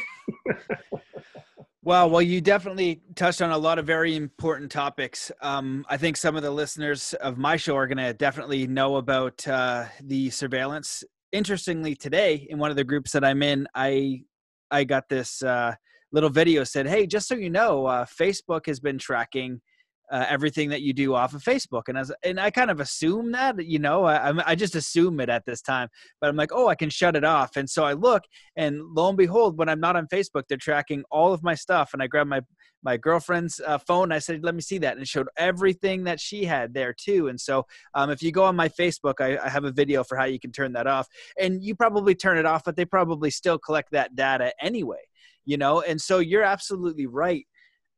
Well, 1.83 2.11
well, 2.11 2.21
you 2.21 2.43
definitely 2.43 3.01
touched 3.15 3.41
on 3.41 3.53
a 3.53 3.59
lot 3.59 3.79
of 3.79 3.87
very 3.87 4.15
important 4.15 4.71
topics. 4.71 5.33
Um, 5.41 5.87
I 5.89 5.97
think 5.97 6.19
some 6.19 6.37
of 6.37 6.43
the 6.43 6.51
listeners 6.51 7.15
of 7.15 7.39
my 7.39 7.57
show 7.57 7.75
are 7.75 7.87
going 7.87 7.97
to 7.97 8.13
definitely 8.13 8.67
know 8.67 8.97
about 8.97 9.49
uh, 9.49 9.87
the 10.03 10.29
surveillance. 10.29 11.03
Interestingly, 11.33 11.95
today 11.95 12.47
in 12.51 12.59
one 12.59 12.69
of 12.71 12.77
the 12.77 12.85
groups 12.85 13.13
that 13.13 13.25
I'm 13.25 13.43
in, 13.43 13.67
I 13.75 14.25
I 14.71 14.85
got 14.85 15.09
this 15.09 15.43
uh, 15.43 15.75
little 16.13 16.29
video 16.29 16.65
said, 16.65 16.87
"Hey, 16.87 17.07
just 17.07 17.29
so 17.29 17.35
you 17.35 17.49
know, 17.49 17.87
uh, 17.87 18.05
Facebook 18.05 18.67
has 18.67 18.79
been 18.79 18.99
tracking 18.99 19.63
uh, 20.11 20.27
everything 20.29 20.71
that 20.71 20.83
you 20.83 20.93
do 20.93 21.15
off 21.15 21.35
of 21.35 21.43
Facebook. 21.43 21.83
And 21.89 21.97
as 21.97 22.13
and 22.25 22.41
I 22.41 22.51
kind 22.51 22.71
of 22.71 22.81
assume 22.81 23.33
that, 23.33 23.65
you 23.65 23.79
know, 23.79 24.05
I, 24.05 24.33
I 24.51 24.55
just 24.55 24.75
assume 24.75 25.21
it 25.21 25.29
at 25.29 25.47
this 25.47 25.63
time. 25.63 25.89
But 26.21 26.29
I'm 26.29 26.37
like, 26.37 26.51
oh, 26.53 26.69
I 26.69 26.75
can 26.75 26.91
shut 26.91 27.17
it 27.17 27.25
off. 27.25 27.57
And 27.57 27.69
so 27.69 27.85
I 27.85 27.93
look, 27.93 28.25
and 28.57 28.81
lo 28.83 29.09
and 29.09 29.17
behold, 29.17 29.57
when 29.57 29.69
I'm 29.69 29.81
not 29.81 29.97
on 29.97 30.07
Facebook, 30.09 30.45
they're 30.49 30.59
tracking 30.59 31.05
all 31.11 31.33
of 31.33 31.43
my 31.43 31.55
stuff. 31.55 31.91
And 31.93 32.03
I 32.03 32.07
grab 32.07 32.27
my 32.27 32.41
my 32.83 32.97
girlfriend's 32.97 33.61
uh, 33.65 33.79
phone. 33.79 34.11
I 34.11 34.19
said, 34.19 34.43
let 34.43 34.55
me 34.55 34.63
see 34.63 34.79
that, 34.79 34.95
and 34.95 35.03
it 35.03 35.09
showed 35.09 35.29
everything 35.37 36.05
that 36.05 36.19
she 36.19 36.45
had 36.45 36.73
there 36.73 36.95
too. 36.95 37.29
And 37.29 37.41
so, 37.41 37.67
um, 37.95 38.11
if 38.11 38.23
you 38.23 38.33
go 38.33 38.45
on 38.45 38.57
my 38.57 38.69
Facebook, 38.69 39.21
I, 39.21 39.39
I 39.45 39.51
have 39.51 39.65
a 39.65 39.73
video 39.73 40.03
for 40.03 40.17
how 40.17 40.25
you 40.25 40.41
can 40.41 40.51
turn 40.51 40.73
that 40.73 40.87
off. 40.87 41.07
And 41.39 41.63
you 41.63 41.75
probably 41.75 42.15
turn 42.15 42.39
it 42.39 42.47
off, 42.47 42.65
but 42.65 42.77
they 42.77 42.85
probably 42.85 43.31
still 43.31 43.59
collect 43.59 43.93
that 43.93 44.17
data 44.17 44.53
anyway. 44.61 45.03
You 45.45 45.57
know, 45.57 45.81
and 45.83 46.01
so 46.01 46.19
you're 46.19 46.43
absolutely 46.43 47.07
right 47.07 47.47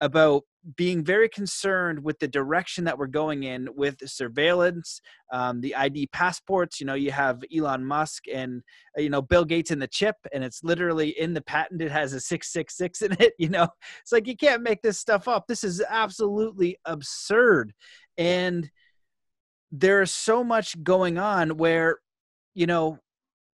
about 0.00 0.42
being 0.76 1.04
very 1.04 1.28
concerned 1.28 2.02
with 2.02 2.18
the 2.18 2.28
direction 2.28 2.84
that 2.84 2.96
we're 2.96 3.06
going 3.06 3.42
in 3.42 3.68
with 3.74 3.96
surveillance, 4.08 5.00
um, 5.32 5.60
the 5.60 5.74
ID 5.74 6.08
passports. 6.08 6.80
You 6.80 6.86
know, 6.86 6.94
you 6.94 7.10
have 7.10 7.42
Elon 7.54 7.84
Musk 7.84 8.24
and 8.32 8.62
uh, 8.96 9.02
you 9.02 9.10
know 9.10 9.22
Bill 9.22 9.44
Gates 9.44 9.70
in 9.70 9.78
the 9.78 9.88
chip, 9.88 10.16
and 10.32 10.44
it's 10.44 10.62
literally 10.62 11.10
in 11.18 11.34
the 11.34 11.42
patent. 11.42 11.82
It 11.82 11.90
has 11.90 12.12
a 12.12 12.20
six 12.20 12.52
six 12.52 12.76
six 12.76 13.02
in 13.02 13.12
it. 13.18 13.34
You 13.42 13.48
know, 13.48 13.66
it's 14.02 14.12
like 14.12 14.28
you 14.28 14.36
can't 14.36 14.62
make 14.62 14.82
this 14.82 15.00
stuff 15.00 15.26
up. 15.26 15.48
This 15.48 15.64
is 15.64 15.82
absolutely 15.88 16.76
absurd, 16.84 17.72
and 18.16 18.70
there's 19.72 20.12
so 20.12 20.44
much 20.44 20.80
going 20.84 21.18
on 21.18 21.56
where 21.56 21.98
you 22.54 22.66
know 22.66 22.98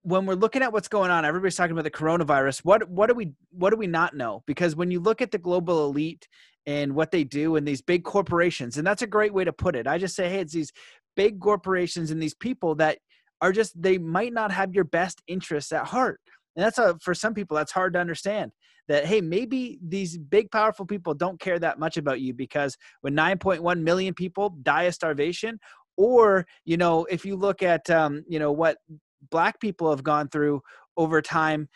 when 0.01 0.25
we're 0.25 0.35
looking 0.35 0.63
at 0.63 0.71
what's 0.71 0.87
going 0.87 1.11
on 1.11 1.25
everybody's 1.25 1.55
talking 1.55 1.73
about 1.73 1.83
the 1.83 1.91
coronavirus 1.91 2.59
what 2.59 2.89
what 2.89 3.07
do 3.07 3.13
we 3.13 3.33
what 3.51 3.71
do 3.71 3.75
we 3.75 3.87
not 3.87 4.15
know 4.15 4.41
because 4.45 4.75
when 4.75 4.89
you 4.89 4.99
look 4.99 5.21
at 5.21 5.31
the 5.31 5.37
global 5.37 5.85
elite 5.85 6.27
and 6.65 6.95
what 6.95 7.11
they 7.11 7.23
do 7.23 7.55
and 7.55 7.67
these 7.67 7.81
big 7.81 8.03
corporations 8.03 8.77
and 8.77 8.85
that's 8.85 9.01
a 9.01 9.07
great 9.07 9.33
way 9.33 9.43
to 9.43 9.53
put 9.53 9.75
it. 9.75 9.87
I 9.87 9.97
just 9.97 10.15
say 10.15 10.29
hey 10.29 10.39
it's 10.39 10.53
these 10.53 10.71
big 11.15 11.39
corporations 11.39 12.11
and 12.11 12.21
these 12.21 12.33
people 12.33 12.75
that 12.75 12.99
are 13.41 13.51
just 13.51 13.79
they 13.81 13.97
might 13.97 14.33
not 14.33 14.51
have 14.51 14.73
your 14.73 14.83
best 14.83 15.21
interests 15.27 15.71
at 15.71 15.85
heart. 15.85 16.19
And 16.55 16.65
that's 16.65 16.77
a 16.77 16.97
for 17.01 17.13
some 17.13 17.33
people 17.33 17.57
that's 17.57 17.71
hard 17.71 17.93
to 17.93 17.99
understand 17.99 18.51
that 18.87 19.05
hey 19.05 19.21
maybe 19.21 19.79
these 19.85 20.17
big 20.17 20.51
powerful 20.51 20.85
people 20.85 21.13
don't 21.13 21.39
care 21.39 21.59
that 21.59 21.79
much 21.79 21.97
about 21.97 22.21
you 22.21 22.33
because 22.33 22.77
when 23.01 23.15
9.1 23.15 23.81
million 23.81 24.13
people 24.13 24.55
die 24.61 24.83
of 24.83 24.93
starvation 24.93 25.59
or 25.97 26.45
you 26.65 26.77
know 26.77 27.05
if 27.05 27.25
you 27.25 27.35
look 27.35 27.63
at 27.63 27.89
um, 27.89 28.23
you 28.27 28.39
know 28.39 28.51
what 28.51 28.77
black 29.29 29.59
people 29.59 29.89
have 29.89 30.03
gone 30.03 30.27
through 30.27 30.61
over 30.97 31.21
time 31.21 31.67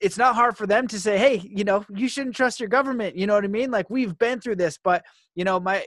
it's 0.00 0.18
not 0.18 0.34
hard 0.34 0.56
for 0.56 0.66
them 0.66 0.86
to 0.88 1.00
say, 1.00 1.18
hey, 1.18 1.42
you 1.44 1.64
know, 1.64 1.84
you 1.94 2.08
shouldn't 2.08 2.36
trust 2.36 2.60
your 2.60 2.68
government. 2.68 3.16
You 3.16 3.26
know 3.26 3.34
what 3.34 3.44
I 3.44 3.48
mean? 3.48 3.70
Like 3.70 3.88
we've 3.88 4.16
been 4.18 4.40
through 4.40 4.56
this, 4.56 4.78
but 4.82 5.04
you 5.34 5.44
know, 5.44 5.58
my 5.58 5.84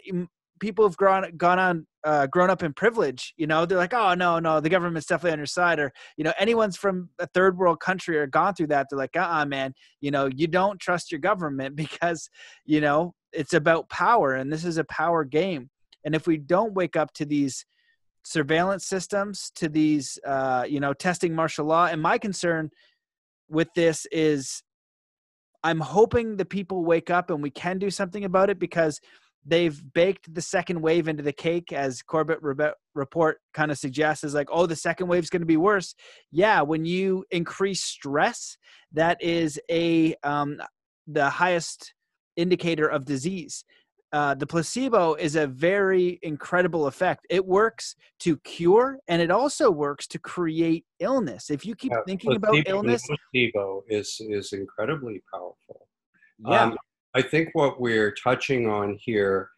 people 0.59 0.85
have 0.85 0.97
grown 0.97 1.35
gone 1.37 1.59
on 1.59 1.87
uh, 2.03 2.27
grown 2.27 2.49
up 2.49 2.63
in 2.63 2.73
privilege. 2.73 3.33
You 3.37 3.47
know, 3.47 3.65
they're 3.65 3.77
like, 3.77 3.93
oh 3.93 4.13
no, 4.13 4.39
no, 4.39 4.59
the 4.59 4.69
government's 4.69 5.07
definitely 5.07 5.33
on 5.33 5.39
your 5.39 5.45
side. 5.45 5.79
Or 5.79 5.91
you 6.17 6.23
know, 6.23 6.33
anyone's 6.39 6.77
from 6.77 7.09
a 7.19 7.27
third 7.27 7.57
world 7.57 7.79
country 7.79 8.17
or 8.17 8.27
gone 8.27 8.53
through 8.53 8.67
that, 8.67 8.87
they're 8.89 8.97
like, 8.97 9.15
uh, 9.15 9.27
uh 9.29 9.45
man, 9.45 9.73
you 10.01 10.11
know, 10.11 10.29
you 10.35 10.47
don't 10.47 10.79
trust 10.79 11.11
your 11.11 11.19
government 11.19 11.75
because 11.75 12.29
you 12.65 12.81
know 12.81 13.13
it's 13.31 13.53
about 13.53 13.89
power, 13.89 14.35
and 14.35 14.51
this 14.51 14.65
is 14.65 14.77
a 14.77 14.85
power 14.85 15.23
game. 15.23 15.69
And 16.05 16.15
if 16.15 16.27
we 16.27 16.37
don't 16.37 16.73
wake 16.73 16.95
up 16.95 17.13
to 17.13 17.25
these 17.25 17.65
surveillance 18.23 18.85
systems, 18.85 19.51
to 19.55 19.67
these, 19.67 20.17
uh, 20.25 20.65
you 20.67 20.79
know, 20.79 20.93
testing 20.93 21.35
martial 21.35 21.65
law, 21.65 21.87
and 21.87 22.01
my 22.01 22.17
concern 22.17 22.69
with 23.49 23.67
this 23.75 24.05
is 24.11 24.63
I'm 25.63 25.79
hoping 25.79 26.37
the 26.37 26.45
people 26.45 26.85
wake 26.85 27.09
up 27.09 27.29
and 27.29 27.43
we 27.43 27.49
can 27.49 27.79
do 27.79 27.89
something 27.89 28.23
about 28.23 28.49
it 28.49 28.59
because 28.59 28.99
they've 29.45 29.81
baked 29.93 30.33
the 30.33 30.41
second 30.41 30.81
wave 30.81 31.07
into 31.07 31.23
the 31.23 31.33
cake 31.33 31.73
as 31.73 32.01
Corbett 32.01 32.39
report 32.93 33.39
kind 33.53 33.71
of 33.71 33.77
suggests 33.77 34.23
is 34.23 34.33
like 34.33 34.49
oh 34.51 34.65
the 34.65 34.75
second 34.75 35.07
wave 35.07 35.23
is 35.23 35.29
going 35.29 35.41
to 35.41 35.45
be 35.45 35.57
worse. 35.57 35.95
Yeah 36.31 36.61
when 36.61 36.85
you 36.85 37.25
increase 37.31 37.81
stress 37.83 38.57
that 38.93 39.21
is 39.21 39.59
a 39.69 40.15
um, 40.23 40.61
the 41.07 41.29
highest 41.29 41.93
indicator 42.35 42.87
of 42.87 43.05
disease 43.05 43.65
uh, 44.11 44.33
the 44.33 44.47
placebo 44.47 45.13
is 45.15 45.35
a 45.35 45.45
very 45.45 46.19
incredible 46.23 46.87
effect. 46.87 47.27
It 47.29 47.45
works 47.45 47.95
to 48.19 48.37
cure, 48.37 48.97
and 49.07 49.21
it 49.21 49.29
also 49.29 49.69
works 49.69 50.07
to 50.07 50.19
create 50.19 50.85
illness. 50.99 51.49
If 51.49 51.65
you 51.65 51.75
keep 51.75 51.91
yeah, 51.91 52.01
thinking 52.07 52.35
about 52.35 52.55
illness, 52.67 53.05
placebo 53.05 53.83
is 53.87 54.19
is 54.29 54.53
incredibly 54.53 55.21
powerful. 55.31 55.87
Yeah, 56.39 56.63
um, 56.63 56.77
I 57.13 57.21
think 57.21 57.49
what 57.53 57.79
we're 57.79 58.11
touching 58.11 58.67
on 58.67 58.97
here, 58.99 59.49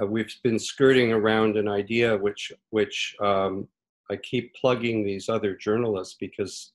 uh, 0.00 0.06
we've 0.06 0.32
been 0.42 0.58
skirting 0.58 1.12
around 1.12 1.56
an 1.56 1.68
idea 1.68 2.16
which 2.16 2.52
which 2.70 3.14
um, 3.22 3.68
I 4.10 4.16
keep 4.16 4.54
plugging 4.54 5.04
these 5.04 5.28
other 5.28 5.54
journalists 5.54 6.16
because 6.18 6.72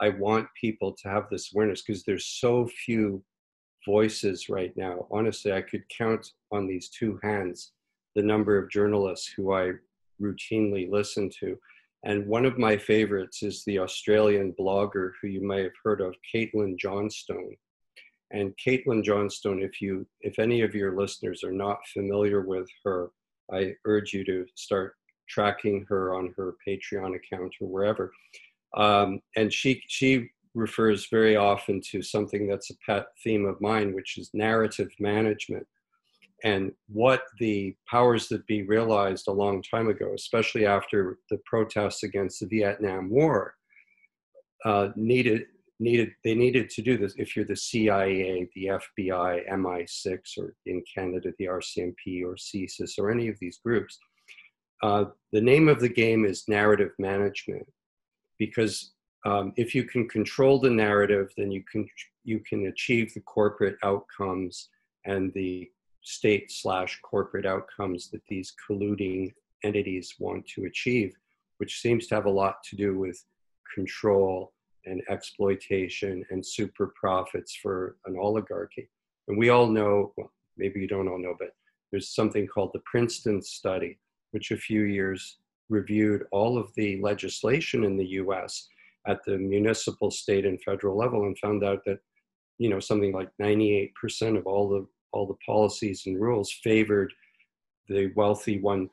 I 0.00 0.08
want 0.08 0.48
people 0.60 0.92
to 1.02 1.08
have 1.08 1.28
this 1.30 1.52
awareness 1.54 1.82
because 1.82 2.02
there's 2.02 2.26
so 2.26 2.66
few 2.66 3.22
voices 3.86 4.48
right 4.48 4.76
now. 4.76 5.06
Honestly, 5.10 5.52
I 5.52 5.62
could 5.62 5.84
count 5.88 6.32
on 6.52 6.66
these 6.66 6.90
two 6.90 7.18
hands 7.22 7.72
the 8.14 8.22
number 8.22 8.58
of 8.58 8.70
journalists 8.70 9.32
who 9.34 9.52
I 9.54 9.72
routinely 10.20 10.90
listen 10.90 11.30
to. 11.40 11.56
And 12.04 12.26
one 12.26 12.44
of 12.44 12.58
my 12.58 12.76
favorites 12.76 13.42
is 13.42 13.64
the 13.64 13.78
Australian 13.78 14.54
blogger 14.58 15.12
who 15.20 15.28
you 15.28 15.46
may 15.46 15.62
have 15.62 15.72
heard 15.82 16.00
of, 16.00 16.14
Caitlin 16.34 16.78
Johnstone. 16.78 17.56
And 18.32 18.54
Caitlin 18.64 19.04
Johnstone, 19.04 19.62
if 19.62 19.80
you 19.80 20.06
if 20.20 20.38
any 20.38 20.62
of 20.62 20.74
your 20.74 20.96
listeners 20.96 21.44
are 21.44 21.52
not 21.52 21.78
familiar 21.92 22.40
with 22.42 22.68
her, 22.84 23.10
I 23.52 23.74
urge 23.86 24.12
you 24.12 24.24
to 24.24 24.46
start 24.56 24.94
tracking 25.28 25.86
her 25.88 26.14
on 26.14 26.34
her 26.36 26.54
Patreon 26.66 27.16
account 27.16 27.54
or 27.60 27.68
wherever. 27.68 28.12
Um, 28.76 29.20
and 29.36 29.52
she 29.52 29.82
she 29.86 30.30
refers 30.56 31.06
very 31.08 31.36
often 31.36 31.80
to 31.90 32.02
something 32.02 32.48
that's 32.48 32.70
a 32.70 32.76
pet 32.84 33.06
theme 33.22 33.44
of 33.44 33.60
mine, 33.60 33.94
which 33.94 34.18
is 34.18 34.30
narrative 34.32 34.90
management. 34.98 35.66
And 36.44 36.72
what 36.88 37.22
the 37.38 37.76
powers 37.88 38.28
that 38.28 38.46
be 38.46 38.62
realized 38.62 39.28
a 39.28 39.32
long 39.32 39.62
time 39.62 39.88
ago, 39.88 40.12
especially 40.14 40.66
after 40.66 41.18
the 41.30 41.38
protests 41.46 42.02
against 42.02 42.40
the 42.40 42.46
Vietnam 42.46 43.10
War, 43.10 43.54
uh, 44.64 44.88
needed 44.96 45.46
needed 45.78 46.10
they 46.24 46.34
needed 46.34 46.70
to 46.70 46.82
do 46.82 46.96
this. 46.96 47.14
If 47.16 47.36
you're 47.36 47.44
the 47.44 47.56
CIA, 47.56 48.48
the 48.54 48.66
FBI, 48.66 49.50
MI6, 49.50 50.18
or 50.38 50.54
in 50.64 50.82
Canada 50.94 51.32
the 51.38 51.46
RCMP 51.46 52.22
or 52.24 52.34
CSIS 52.36 52.98
or 52.98 53.10
any 53.10 53.28
of 53.28 53.38
these 53.40 53.58
groups, 53.58 53.98
uh, 54.82 55.06
the 55.32 55.40
name 55.40 55.68
of 55.68 55.80
the 55.80 55.88
game 55.88 56.24
is 56.24 56.48
narrative 56.48 56.92
management, 56.98 57.66
because 58.38 58.92
um, 59.24 59.52
if 59.56 59.74
you 59.74 59.84
can 59.84 60.08
control 60.08 60.60
the 60.60 60.70
narrative, 60.70 61.32
then 61.36 61.50
you 61.50 61.62
can 61.70 61.88
you 62.24 62.40
can 62.40 62.66
achieve 62.66 63.14
the 63.14 63.20
corporate 63.20 63.76
outcomes 63.82 64.68
and 65.04 65.32
the 65.34 65.70
state 66.02 66.50
slash 66.50 67.00
corporate 67.02 67.46
outcomes 67.46 68.10
that 68.10 68.22
these 68.28 68.52
colluding 68.68 69.32
entities 69.64 70.14
want 70.18 70.46
to 70.46 70.64
achieve, 70.64 71.16
which 71.58 71.80
seems 71.80 72.06
to 72.06 72.14
have 72.14 72.26
a 72.26 72.30
lot 72.30 72.62
to 72.64 72.76
do 72.76 72.98
with 72.98 73.24
control 73.74 74.52
and 74.84 75.02
exploitation 75.08 76.24
and 76.30 76.46
super 76.46 76.92
profits 76.98 77.54
for 77.54 77.96
an 78.06 78.16
oligarchy. 78.16 78.88
And 79.26 79.36
we 79.36 79.48
all 79.48 79.66
know, 79.66 80.12
well, 80.16 80.32
maybe 80.56 80.80
you 80.80 80.86
don't 80.86 81.08
all 81.08 81.18
know, 81.18 81.34
but 81.38 81.50
there's 81.90 82.14
something 82.14 82.46
called 82.46 82.70
the 82.72 82.82
Princeton 82.84 83.42
study, 83.42 83.98
which 84.30 84.52
a 84.52 84.56
few 84.56 84.82
years 84.82 85.38
reviewed 85.68 86.24
all 86.30 86.56
of 86.56 86.72
the 86.74 87.00
legislation 87.00 87.84
in 87.84 87.96
the 87.96 88.06
US 88.20 88.68
at 89.06 89.24
the 89.24 89.38
municipal, 89.38 90.10
state, 90.10 90.44
and 90.44 90.62
federal 90.62 90.96
level 90.96 91.22
and 91.24 91.38
found 91.38 91.64
out 91.64 91.80
that, 91.86 91.98
you 92.58 92.68
know, 92.68 92.80
something 92.80 93.12
like 93.12 93.30
98% 93.40 93.92
of 94.36 94.46
all 94.46 94.68
the 94.68 94.86
all 95.12 95.26
the 95.26 95.34
policies 95.46 96.02
and 96.06 96.20
rules 96.20 96.52
favored 96.62 97.12
the 97.88 98.12
wealthy 98.16 98.60
1% 98.60 98.88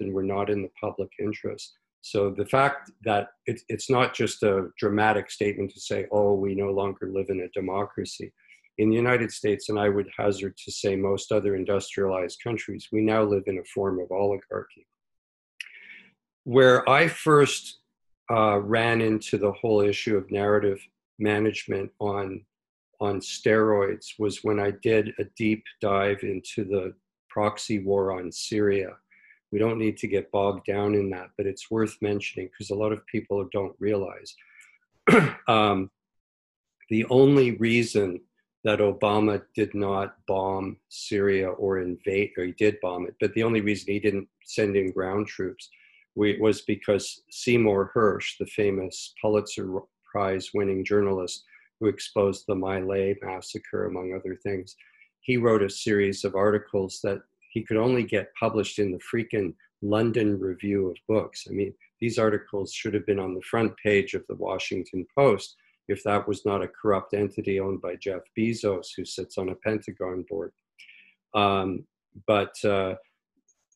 and 0.00 0.14
we're 0.14 0.22
not 0.22 0.48
in 0.48 0.62
the 0.62 0.70
public 0.80 1.10
interest. 1.20 1.76
So 2.00 2.30
the 2.30 2.46
fact 2.46 2.90
that 3.04 3.28
it, 3.46 3.60
it's 3.68 3.90
not 3.90 4.14
just 4.14 4.42
a 4.42 4.68
dramatic 4.78 5.30
statement 5.30 5.72
to 5.72 5.80
say, 5.80 6.06
oh, 6.12 6.34
we 6.34 6.54
no 6.54 6.70
longer 6.70 7.10
live 7.12 7.26
in 7.28 7.40
a 7.40 7.48
democracy. 7.48 8.32
In 8.78 8.90
the 8.90 8.96
United 8.96 9.32
States, 9.32 9.68
and 9.68 9.78
I 9.78 9.88
would 9.88 10.08
hazard 10.16 10.56
to 10.56 10.70
say 10.70 10.94
most 10.94 11.32
other 11.32 11.56
industrialized 11.56 12.38
countries, 12.42 12.88
we 12.92 13.00
now 13.00 13.24
live 13.24 13.42
in 13.46 13.58
a 13.58 13.64
form 13.74 13.98
of 13.98 14.12
oligarchy. 14.12 14.86
Where 16.44 16.88
I 16.88 17.08
first 17.08 17.80
uh, 18.30 18.58
ran 18.58 19.00
into 19.00 19.38
the 19.38 19.52
whole 19.52 19.80
issue 19.80 20.16
of 20.16 20.30
narrative 20.30 20.80
management 21.18 21.90
on 22.00 22.44
on 23.00 23.20
steroids 23.20 24.18
was 24.18 24.42
when 24.42 24.58
I 24.58 24.72
did 24.82 25.12
a 25.18 25.24
deep 25.36 25.62
dive 25.80 26.18
into 26.22 26.64
the 26.64 26.94
proxy 27.28 27.78
war 27.78 28.10
on 28.18 28.32
Syria. 28.32 28.96
We 29.52 29.60
don't 29.60 29.78
need 29.78 29.96
to 29.98 30.08
get 30.08 30.32
bogged 30.32 30.66
down 30.66 30.94
in 30.94 31.08
that, 31.10 31.30
but 31.36 31.46
it's 31.46 31.70
worth 31.70 31.96
mentioning 32.02 32.48
because 32.48 32.70
a 32.70 32.74
lot 32.74 32.92
of 32.92 33.06
people 33.06 33.48
don't 33.52 33.76
realize. 33.78 34.34
um, 35.48 35.90
the 36.90 37.04
only 37.08 37.52
reason 37.52 38.20
that 38.64 38.80
Obama 38.80 39.42
did 39.54 39.74
not 39.74 40.16
bomb 40.26 40.76
Syria 40.88 41.50
or 41.50 41.78
invade, 41.78 42.32
or 42.36 42.44
he 42.44 42.52
did 42.52 42.78
bomb 42.82 43.06
it, 43.06 43.14
but 43.20 43.32
the 43.34 43.44
only 43.44 43.60
reason 43.60 43.92
he 43.92 44.00
didn't 44.00 44.28
send 44.44 44.76
in 44.76 44.90
ground 44.90 45.28
troops 45.28 45.70
was 46.18 46.62
because 46.62 47.22
Seymour 47.30 47.92
Hersh, 47.94 48.38
the 48.38 48.46
famous 48.46 49.14
Pulitzer 49.20 49.68
Prize 50.04 50.50
winning 50.54 50.84
journalist 50.84 51.44
who 51.78 51.86
exposed 51.86 52.44
the 52.46 52.54
My 52.54 52.80
Lai 52.80 53.14
massacre, 53.22 53.86
among 53.86 54.14
other 54.14 54.34
things, 54.34 54.74
he 55.20 55.36
wrote 55.36 55.62
a 55.62 55.70
series 55.70 56.24
of 56.24 56.34
articles 56.34 57.00
that 57.04 57.20
he 57.50 57.62
could 57.62 57.76
only 57.76 58.02
get 58.02 58.34
published 58.38 58.78
in 58.78 58.90
the 58.90 58.98
freaking 58.98 59.54
London 59.80 60.38
Review 60.40 60.88
of 60.88 60.96
Books. 61.06 61.46
I 61.48 61.52
mean, 61.52 61.72
these 62.00 62.18
articles 62.18 62.72
should 62.72 62.94
have 62.94 63.06
been 63.06 63.20
on 63.20 63.34
the 63.34 63.42
front 63.42 63.76
page 63.76 64.14
of 64.14 64.26
the 64.26 64.34
Washington 64.34 65.06
Post 65.16 65.56
if 65.88 66.02
that 66.04 66.28
was 66.28 66.44
not 66.44 66.62
a 66.62 66.68
corrupt 66.68 67.14
entity 67.14 67.58
owned 67.60 67.80
by 67.80 67.96
Jeff 67.96 68.22
Bezos, 68.36 68.88
who 68.96 69.04
sits 69.04 69.38
on 69.38 69.48
a 69.48 69.54
Pentagon 69.54 70.24
board. 70.28 70.52
Um, 71.34 71.84
but 72.26 72.52
uh, 72.64 72.94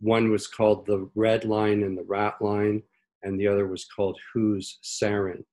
one 0.02 0.30
was 0.30 0.48
called 0.48 0.84
The 0.84 1.08
Red 1.14 1.44
Line 1.44 1.84
and 1.84 1.96
the 1.96 2.02
Rat 2.02 2.34
Line, 2.40 2.82
and 3.22 3.38
the 3.38 3.46
other 3.46 3.68
was 3.68 3.84
called 3.84 4.18
Whose 4.34 4.78
Sarin. 4.82 5.44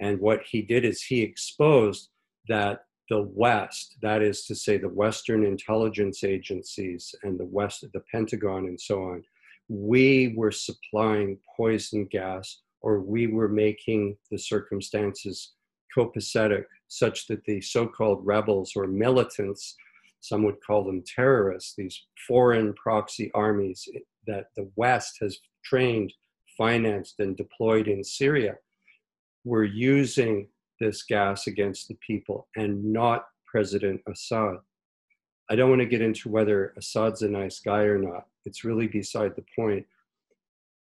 And 0.00 0.18
what 0.18 0.40
he 0.44 0.62
did 0.62 0.84
is 0.84 1.02
he 1.02 1.20
exposed 1.20 2.08
that 2.48 2.84
the 3.10 3.22
West, 3.34 3.96
that 4.00 4.22
is 4.22 4.44
to 4.46 4.54
say, 4.54 4.78
the 4.78 4.88
Western 4.88 5.44
intelligence 5.44 6.24
agencies 6.24 7.14
and 7.22 7.38
the 7.38 7.44
West, 7.44 7.84
the 7.92 8.02
Pentagon, 8.10 8.66
and 8.66 8.80
so 8.80 9.02
on, 9.02 9.22
we 9.68 10.34
were 10.36 10.52
supplying 10.52 11.38
poison 11.54 12.06
gas 12.06 12.60
or 12.80 13.00
we 13.00 13.26
were 13.26 13.48
making 13.48 14.16
the 14.30 14.38
circumstances 14.38 15.52
copacetic 15.96 16.64
such 16.88 17.26
that 17.26 17.44
the 17.44 17.60
so 17.60 17.86
called 17.86 18.24
rebels 18.24 18.72
or 18.74 18.86
militants, 18.86 19.76
some 20.20 20.42
would 20.44 20.60
call 20.64 20.84
them 20.84 21.02
terrorists, 21.02 21.74
these 21.76 22.06
foreign 22.26 22.74
proxy 22.74 23.30
armies 23.34 23.88
that 24.26 24.46
the 24.56 24.70
West 24.76 25.18
has 25.20 25.38
trained, 25.64 26.12
financed, 26.56 27.20
and 27.20 27.36
deployed 27.36 27.88
in 27.88 28.02
Syria, 28.02 28.56
were 29.44 29.64
using 29.64 30.48
this 30.80 31.02
gas 31.02 31.46
against 31.46 31.88
the 31.88 31.96
people 32.06 32.48
and 32.56 32.92
not 32.92 33.26
President 33.46 34.00
Assad. 34.08 34.58
I 35.50 35.56
don't 35.56 35.70
want 35.70 35.80
to 35.80 35.86
get 35.86 36.02
into 36.02 36.28
whether 36.28 36.74
Assad's 36.76 37.22
a 37.22 37.28
nice 37.28 37.60
guy 37.60 37.82
or 37.82 37.98
not. 37.98 38.26
It's 38.44 38.64
really 38.64 38.86
beside 38.86 39.34
the 39.34 39.44
point. 39.56 39.86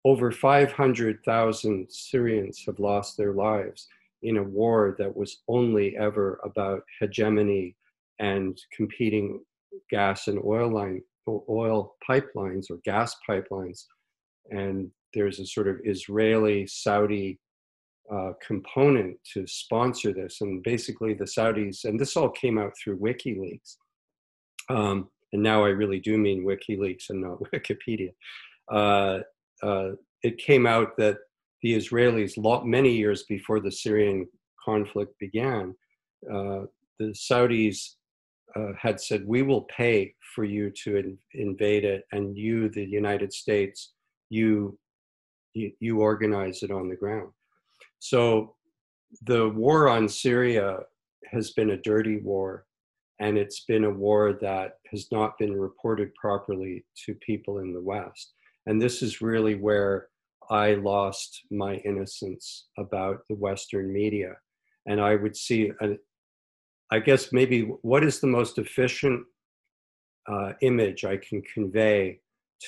Over 0.06 0.32
500,000 0.32 1.88
Syrians 1.92 2.64
have 2.66 2.80
lost 2.80 3.18
their 3.18 3.34
lives 3.34 3.88
in 4.24 4.38
a 4.38 4.44
war 4.44 4.96
that 4.98 5.16
was 5.16 5.40
only 5.48 5.98
ever 5.98 6.40
about 6.44 6.84
hegemony 7.00 7.76
and 8.20 8.58
competing 8.76 9.42
gas 9.90 10.28
and 10.28 10.40
oil 10.46 10.72
line 10.72 11.02
oil 11.28 11.96
pipelines 12.08 12.70
or 12.70 12.78
gas 12.86 13.16
pipelines 13.28 13.86
and 14.52 14.92
there's 15.14 15.40
a 15.40 15.46
sort 15.46 15.68
of 15.68 15.80
Israeli 15.84 16.68
Saudi 16.68 17.40
uh, 18.14 18.34
component 18.46 19.18
to 19.34 19.48
sponsor 19.48 20.14
this. 20.14 20.42
And 20.42 20.62
basically, 20.62 21.14
the 21.14 21.26
Saudis, 21.26 21.86
and 21.86 22.00
this 22.00 22.16
all 22.16 22.30
came 22.30 22.60
out 22.60 22.74
through 22.78 23.00
WikiLeaks. 23.00 23.78
Um, 24.70 25.10
and 25.34 25.42
now 25.42 25.64
I 25.64 25.70
really 25.70 26.00
do 26.00 26.18
mean 26.18 26.46
WikiLeaks 26.46 27.10
and 27.10 27.22
not 27.22 27.40
Wikipedia. 27.54 28.12
Uh, 28.72 29.20
uh, 29.64 29.92
it 30.22 30.38
came 30.38 30.68
out 30.68 30.98
that 30.98 31.18
the 31.62 31.76
Israelis, 31.76 32.66
many 32.66 32.96
years 32.96 33.24
before 33.24 33.60
the 33.60 33.72
Syrian 33.72 34.28
conflict 34.64 35.14
began, 35.20 35.76
uh, 36.32 36.66
the 37.00 37.14
Saudis 37.14 37.96
uh, 38.56 38.74
had 38.80 39.00
said, 39.00 39.28
"We 39.28 39.42
will 39.42 39.62
pay 39.64 40.14
for 40.34 40.44
you 40.44 40.72
to 40.84 40.98
in, 40.98 41.18
invade 41.34 41.86
it, 41.86 42.06
and 42.12 42.38
you, 42.38 42.70
the 42.70 42.86
United 42.86 43.34
States, 43.34 43.94
you, 44.30 44.78
you, 45.54 45.72
you 45.80 46.00
organize 46.00 46.64
it 46.64 46.72
on 46.72 46.90
the 46.90 46.96
ground." 46.96 47.32
So 48.00 48.56
the 49.24 49.50
war 49.50 49.90
on 49.90 50.08
Syria 50.08 50.80
has 51.32 51.52
been 51.52 51.72
a 51.72 51.78
dirty 51.78 52.18
war, 52.18 52.66
and 53.20 53.38
it's 53.38 53.62
been 53.66 53.86
a 53.86 53.90
war 53.90 54.34
that 54.42 54.74
has 54.92 55.08
not 55.12 55.38
been 55.38 55.54
reported 55.54 56.14
properly 56.16 56.86
to 57.06 57.16
people 57.16 57.60
in 57.60 57.74
the 57.74 57.82
West. 57.82 58.34
And 58.66 58.82
this 58.82 59.02
is 59.02 59.22
really 59.22 59.56
where 59.56 60.08
I 60.50 60.76
lost 60.76 61.42
my 61.50 61.76
innocence 61.78 62.68
about 62.78 63.22
the 63.30 63.36
Western 63.36 63.92
media. 63.92 64.34
And 64.88 65.02
I 65.02 65.16
would 65.16 65.36
see, 65.36 65.72
I 66.92 67.00
guess 67.00 67.32
maybe 67.32 67.62
what 67.82 68.04
is 68.04 68.20
the 68.20 68.28
most 68.28 68.58
efficient 68.58 69.26
uh, 70.28 70.54
image 70.62 71.06
I 71.06 71.18
can 71.18 71.42
convey 71.42 72.20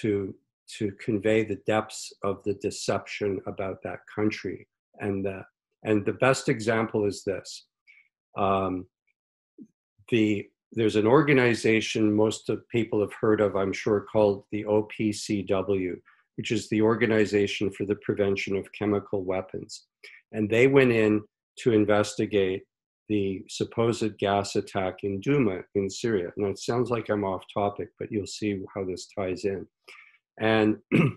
to 0.02 0.34
to 0.78 0.92
convey 1.04 1.46
the 1.46 1.62
depths 1.66 2.12
of 2.24 2.44
the 2.44 2.56
deception 2.56 3.40
about 3.48 3.82
that 3.84 4.00
country? 4.14 4.68
And 5.00 5.26
the 5.26 5.44
and 5.84 6.06
the 6.06 6.14
best 6.14 6.50
example 6.50 7.06
is 7.06 7.24
this. 7.24 7.68
Um, 8.38 8.88
the 10.10 10.48
there's 10.74 10.98
an 10.98 11.08
organization 11.08 12.14
most 12.14 12.50
of 12.50 12.68
people 12.68 13.00
have 13.00 13.14
heard 13.22 13.40
of 13.40 13.56
i'm 13.56 13.72
sure 13.72 14.02
called 14.02 14.44
the 14.52 14.66
opcw 14.66 15.96
which 16.38 16.52
is 16.52 16.70
the 16.70 16.82
organization 16.82 17.70
for 17.72 17.86
the 17.86 17.96
prevention 17.96 18.56
of 18.56 18.72
chemical 18.72 19.24
weapons. 19.24 19.86
And 20.32 20.50
they 20.50 20.68
went 20.68 20.92
in 20.92 21.24
to 21.60 21.74
investigate 21.74 22.64
the 23.10 23.44
supposed 23.48 24.18
gas 24.18 24.56
attack 24.56 25.04
in 25.04 25.22
Douma 25.22 25.64
in 25.76 25.90
Syria. 25.90 26.32
Now, 26.38 26.50
it 26.50 26.60
sounds 26.60 26.90
like 26.90 27.10
I'm 27.10 27.24
off 27.24 27.44
topic, 27.54 27.90
but 28.00 28.12
you'll 28.12 28.28
see 28.28 28.60
how 28.74 28.84
this 28.84 29.08
ties 29.18 29.46
in. 29.46 29.66
And 30.40 30.78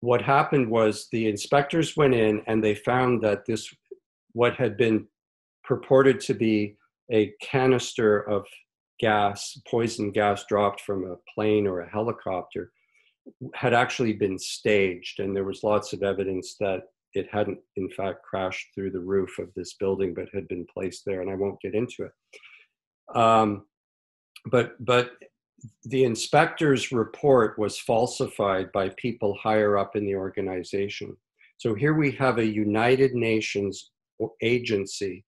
what 0.00 0.22
happened 0.22 0.70
was 0.70 1.08
the 1.12 1.28
inspectors 1.28 1.96
went 1.96 2.14
in 2.14 2.42
and 2.46 2.62
they 2.62 2.74
found 2.74 3.22
that 3.22 3.46
this, 3.46 3.72
what 4.32 4.54
had 4.54 4.76
been 4.76 5.06
purported 5.64 6.20
to 6.20 6.34
be 6.34 6.76
a 7.10 7.32
canister 7.42 8.20
of 8.28 8.44
gas, 8.98 9.58
poison 9.68 10.10
gas 10.10 10.44
dropped 10.48 10.80
from 10.80 11.04
a 11.04 11.16
plane 11.34 11.66
or 11.66 11.80
a 11.80 11.90
helicopter, 11.90 12.72
had 13.54 13.74
actually 13.74 14.12
been 14.12 14.38
staged. 14.38 15.20
And 15.20 15.34
there 15.34 15.44
was 15.44 15.64
lots 15.64 15.92
of 15.92 16.02
evidence 16.02 16.56
that 16.60 16.82
it 17.16 17.28
hadn't, 17.32 17.58
in 17.76 17.88
fact, 17.90 18.22
crashed 18.22 18.68
through 18.74 18.90
the 18.90 19.00
roof 19.00 19.38
of 19.38 19.48
this 19.54 19.74
building, 19.74 20.12
but 20.14 20.28
had 20.34 20.46
been 20.48 20.66
placed 20.72 21.04
there. 21.04 21.22
And 21.22 21.30
I 21.30 21.34
won't 21.34 21.60
get 21.60 21.74
into 21.74 22.04
it. 22.04 23.16
Um, 23.16 23.64
but 24.50 24.72
but 24.84 25.12
the 25.84 26.04
inspector's 26.04 26.92
report 26.92 27.58
was 27.58 27.78
falsified 27.78 28.70
by 28.72 28.90
people 28.90 29.36
higher 29.42 29.78
up 29.78 29.96
in 29.96 30.04
the 30.04 30.14
organization. 30.14 31.16
So 31.56 31.74
here 31.74 31.94
we 31.94 32.12
have 32.12 32.38
a 32.38 32.46
United 32.46 33.14
Nations 33.14 33.90
agency 34.42 35.24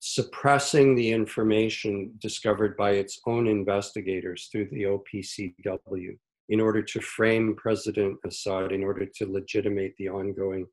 suppressing 0.00 0.94
the 0.94 1.12
information 1.12 2.12
discovered 2.18 2.76
by 2.76 2.92
its 2.92 3.20
own 3.26 3.46
investigators 3.46 4.48
through 4.50 4.68
the 4.70 4.84
OPCW 4.84 6.18
in 6.50 6.60
order 6.60 6.82
to 6.82 7.00
frame 7.00 7.54
President 7.56 8.18
Assad, 8.26 8.72
in 8.72 8.84
order 8.84 9.06
to 9.06 9.26
legitimate 9.26 9.94
the 9.98 10.08
ongoing 10.08 10.66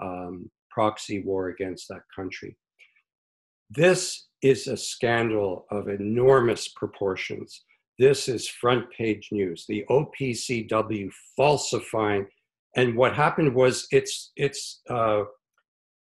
um, 0.00 0.50
proxy 0.70 1.22
war 1.22 1.48
against 1.48 1.88
that 1.88 2.02
country. 2.14 2.56
This 3.70 4.28
is 4.42 4.66
a 4.66 4.76
scandal 4.76 5.66
of 5.70 5.88
enormous 5.88 6.68
proportions. 6.68 7.64
This 7.98 8.28
is 8.28 8.48
front 8.48 8.90
page 8.90 9.28
news. 9.32 9.64
The 9.68 9.84
OPCW 9.90 11.10
falsifying, 11.36 12.26
and 12.76 12.96
what 12.96 13.14
happened 13.14 13.54
was 13.54 13.86
its 13.90 14.32
its 14.36 14.80
uh, 14.90 15.24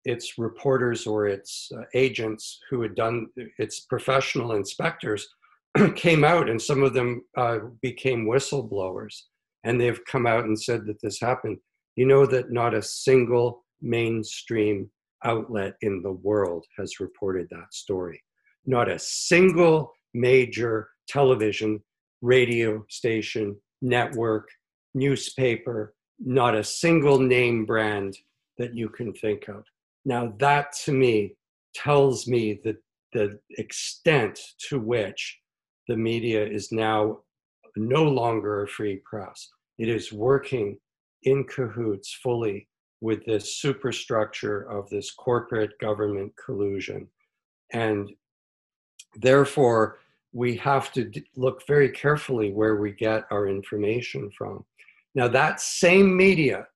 its 0.05 0.39
reporters 0.39 1.07
or 1.07 1.27
its 1.27 1.71
uh, 1.77 1.83
agents 1.95 2.59
who 2.71 2.83
had 2.83 2.95
done 2.95 3.27
its 3.59 3.81
professional 3.81 4.53
inspectors 4.53 5.29
came 5.95 6.25
out, 6.25 6.49
and 6.49 6.61
some 6.61 6.83
of 6.83 6.95
them 6.95 7.23
uh, 7.37 7.59
became 7.81 8.27
whistleblowers. 8.27 9.23
and 9.65 9.81
they've 9.81 10.05
come 10.07 10.27
out 10.27 10.45
and 10.45 10.61
said 10.61 10.87
that 10.87 11.01
this 11.01 11.21
happened. 11.21 11.59
You 11.97 12.07
know 12.07 12.27
that 12.27 12.51
not 12.51 12.75
a 12.75 12.83
single 12.83 13.65
mainstream 13.83 14.91
outlet 15.25 15.75
in 15.83 16.03
the 16.03 16.13
world 16.13 16.65
has 16.79 17.01
reported 17.01 17.49
that 17.51 17.73
story. 17.73 18.23
Not 18.67 18.89
a 18.91 18.99
single 18.99 19.93
major 20.15 20.89
television, 21.09 21.83
radio 22.21 22.85
station, 22.89 23.57
network, 23.81 24.49
newspaper, 24.95 25.95
not 26.19 26.55
a 26.55 26.65
single 26.65 27.19
name 27.19 27.67
brand 27.67 28.17
that 28.59 28.75
you 28.75 28.89
can 28.89 29.13
think 29.13 29.49
of. 29.49 29.65
Now, 30.05 30.33
that 30.39 30.73
to 30.85 30.93
me 30.93 31.37
tells 31.75 32.27
me 32.27 32.61
that 32.65 32.77
the 33.13 33.39
extent 33.51 34.39
to 34.69 34.79
which 34.79 35.39
the 35.89 35.97
media 35.97 36.45
is 36.47 36.73
now 36.73 37.19
no 37.77 38.05
longer 38.05 38.63
a 38.63 38.69
free 38.69 39.01
press. 39.05 39.49
It 39.79 39.89
is 39.89 40.13
working 40.13 40.79
in 41.25 41.45
cahoots 41.45 42.19
fully 42.23 42.69
with 43.03 43.25
this 43.27 43.57
superstructure 43.57 44.63
of 44.71 44.89
this 44.89 45.11
corporate 45.11 45.77
government 45.81 46.33
collusion. 46.43 47.09
And 47.73 48.09
therefore, 49.17 49.99
we 50.33 50.57
have 50.59 50.93
to 50.93 51.11
look 51.37 51.67
very 51.67 51.91
carefully 51.91 52.53
where 52.53 52.77
we 52.77 52.93
get 52.93 53.25
our 53.33 53.49
information 53.49 54.31
from. 54.39 54.65
Now, 55.17 55.27
that 55.29 55.61
same 55.61 56.17
media 56.17 56.69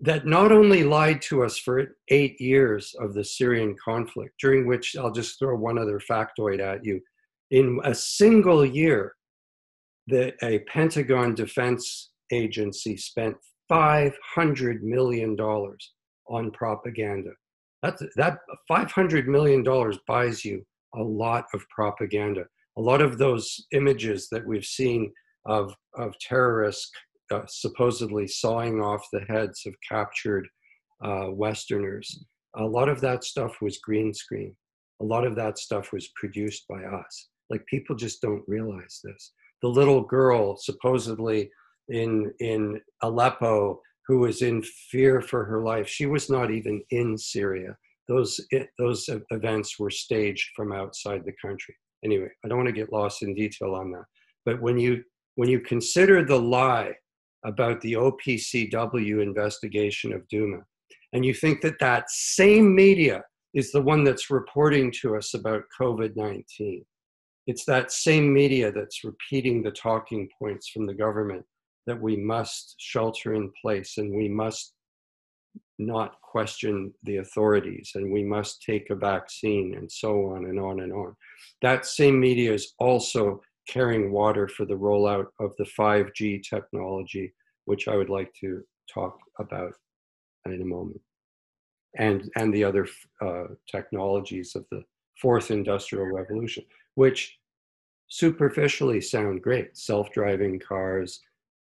that 0.00 0.26
not 0.26 0.50
only 0.50 0.82
lied 0.82 1.20
to 1.22 1.44
us 1.44 1.58
for 1.58 1.96
eight 2.08 2.40
years 2.40 2.94
of 2.98 3.12
the 3.12 3.24
Syrian 3.24 3.76
conflict, 3.82 4.34
during 4.40 4.66
which 4.66 4.96
I'll 4.96 5.12
just 5.12 5.38
throw 5.38 5.56
one 5.56 5.78
other 5.78 6.00
factoid 6.00 6.58
at 6.58 6.84
you. 6.84 7.00
In 7.50 7.80
a 7.84 7.94
single 7.94 8.64
year, 8.64 9.14
the, 10.06 10.32
a 10.42 10.60
Pentagon 10.60 11.34
defense 11.34 12.10
agency 12.32 12.96
spent 12.96 13.36
$500 13.70 14.80
million 14.82 15.36
on 16.28 16.50
propaganda. 16.52 17.30
That's, 17.82 18.02
that 18.16 18.38
$500 18.70 19.26
million 19.26 19.64
buys 20.06 20.44
you 20.44 20.64
a 20.94 21.02
lot 21.02 21.44
of 21.54 21.62
propaganda. 21.68 22.44
A 22.78 22.80
lot 22.80 23.00
of 23.00 23.18
those 23.18 23.66
images 23.72 24.28
that 24.30 24.46
we've 24.46 24.64
seen 24.64 25.12
of, 25.46 25.74
of 25.96 26.18
terrorists 26.18 26.90
uh, 27.32 27.42
supposedly 27.48 28.26
sawing 28.26 28.80
off 28.80 29.06
the 29.12 29.24
heads 29.28 29.62
of 29.66 29.74
captured 29.88 30.46
uh, 31.02 31.26
Westerners, 31.30 32.24
a 32.56 32.64
lot 32.64 32.88
of 32.88 33.00
that 33.00 33.24
stuff 33.24 33.60
was 33.60 33.78
green 33.78 34.14
screen. 34.14 34.54
A 35.00 35.04
lot 35.04 35.26
of 35.26 35.36
that 35.36 35.58
stuff 35.58 35.92
was 35.92 36.08
produced 36.16 36.66
by 36.68 36.82
us. 36.82 37.28
Like 37.50 37.66
people 37.66 37.94
just 37.96 38.22
don't 38.22 38.42
realize 38.46 39.00
this. 39.04 39.32
The 39.62 39.68
little 39.68 40.02
girl 40.02 40.56
supposedly 40.56 41.50
in 41.88 42.32
in 42.40 42.80
Aleppo 43.02 43.80
who 44.06 44.18
was 44.18 44.42
in 44.42 44.62
fear 44.62 45.20
for 45.20 45.44
her 45.44 45.62
life. 45.62 45.88
She 45.88 46.06
was 46.06 46.30
not 46.30 46.50
even 46.50 46.82
in 46.90 47.18
Syria. 47.18 47.76
Those 48.08 48.40
it, 48.50 48.68
those 48.78 49.08
events 49.30 49.78
were 49.78 49.90
staged 49.90 50.50
from 50.54 50.72
outside 50.72 51.24
the 51.24 51.34
country. 51.42 51.74
Anyway, 52.04 52.28
I 52.44 52.48
don't 52.48 52.58
want 52.58 52.68
to 52.68 52.72
get 52.72 52.92
lost 52.92 53.22
in 53.22 53.34
detail 53.34 53.74
on 53.74 53.90
that. 53.92 54.04
But 54.44 54.62
when 54.62 54.78
you 54.78 55.02
when 55.34 55.48
you 55.48 55.60
consider 55.60 56.24
the 56.24 56.38
lie 56.38 56.94
about 57.44 57.80
the 57.80 57.94
OPCW 57.94 59.22
investigation 59.22 60.12
of 60.12 60.26
Douma, 60.32 60.62
and 61.12 61.24
you 61.24 61.34
think 61.34 61.60
that 61.62 61.78
that 61.80 62.08
same 62.10 62.74
media 62.74 63.24
is 63.54 63.72
the 63.72 63.82
one 63.82 64.04
that's 64.04 64.30
reporting 64.30 64.92
to 65.00 65.16
us 65.16 65.34
about 65.34 65.64
COVID 65.80 66.14
19. 66.14 66.84
It's 67.48 67.64
that 67.64 67.90
same 67.90 68.32
media 68.32 68.70
that's 68.70 69.04
repeating 69.04 69.62
the 69.62 69.70
talking 69.70 70.28
points 70.38 70.68
from 70.68 70.86
the 70.86 70.94
government 70.94 71.44
that 71.86 72.00
we 72.00 72.16
must 72.16 72.74
shelter 72.78 73.34
in 73.34 73.50
place 73.62 73.98
and 73.98 74.14
we 74.14 74.28
must 74.28 74.74
not 75.78 76.20
question 76.22 76.92
the 77.04 77.18
authorities 77.18 77.92
and 77.94 78.12
we 78.12 78.24
must 78.24 78.62
take 78.62 78.90
a 78.90 78.94
vaccine 78.94 79.74
and 79.76 79.90
so 79.90 80.26
on 80.26 80.46
and 80.46 80.58
on 80.58 80.80
and 80.80 80.92
on. 80.92 81.14
That 81.62 81.86
same 81.86 82.18
media 82.18 82.52
is 82.52 82.74
also 82.78 83.40
carrying 83.68 84.12
water 84.12 84.48
for 84.48 84.64
the 84.64 84.74
rollout 84.74 85.26
of 85.40 85.52
the 85.58 85.66
5G 85.78 86.42
technology, 86.48 87.32
which 87.64 87.88
I 87.88 87.96
would 87.96 88.10
like 88.10 88.32
to 88.40 88.62
talk 88.92 89.18
about 89.38 89.72
in 90.46 90.62
a 90.62 90.64
moment, 90.64 91.00
and, 91.98 92.30
and 92.36 92.54
the 92.54 92.62
other 92.62 92.86
uh, 93.20 93.44
technologies 93.68 94.54
of 94.54 94.64
the 94.70 94.82
fourth 95.20 95.50
industrial 95.50 96.06
revolution, 96.06 96.64
which 96.94 97.36
superficially 98.08 99.00
sound 99.00 99.42
great 99.42 99.76
self 99.76 100.12
driving 100.12 100.60
cars, 100.60 101.20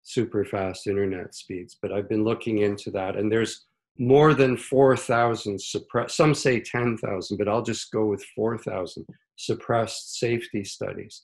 super 0.09 0.43
fast 0.43 0.87
internet 0.87 1.35
speeds. 1.35 1.77
But 1.79 1.91
I've 1.91 2.09
been 2.09 2.23
looking 2.23 2.59
into 2.59 2.89
that, 2.91 3.15
and 3.15 3.31
there's 3.31 3.65
more 3.99 4.33
than 4.33 4.57
4,000 4.57 5.61
suppressed, 5.61 6.15
some 6.15 6.33
say 6.33 6.59
10,000, 6.61 7.37
but 7.37 7.47
I'll 7.47 7.61
just 7.61 7.91
go 7.91 8.05
with 8.05 8.23
4,000 8.35 9.05
suppressed 9.35 10.17
safety 10.19 10.63
studies 10.63 11.23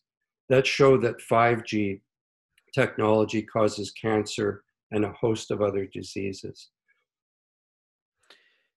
that 0.50 0.68
show 0.68 0.98
that 0.98 1.16
5G 1.20 2.02
technology 2.74 3.42
causes 3.42 3.92
cancer 3.92 4.64
and 4.92 5.06
a 5.06 5.14
host 5.14 5.50
of 5.50 5.62
other 5.62 5.88
diseases. 5.92 6.70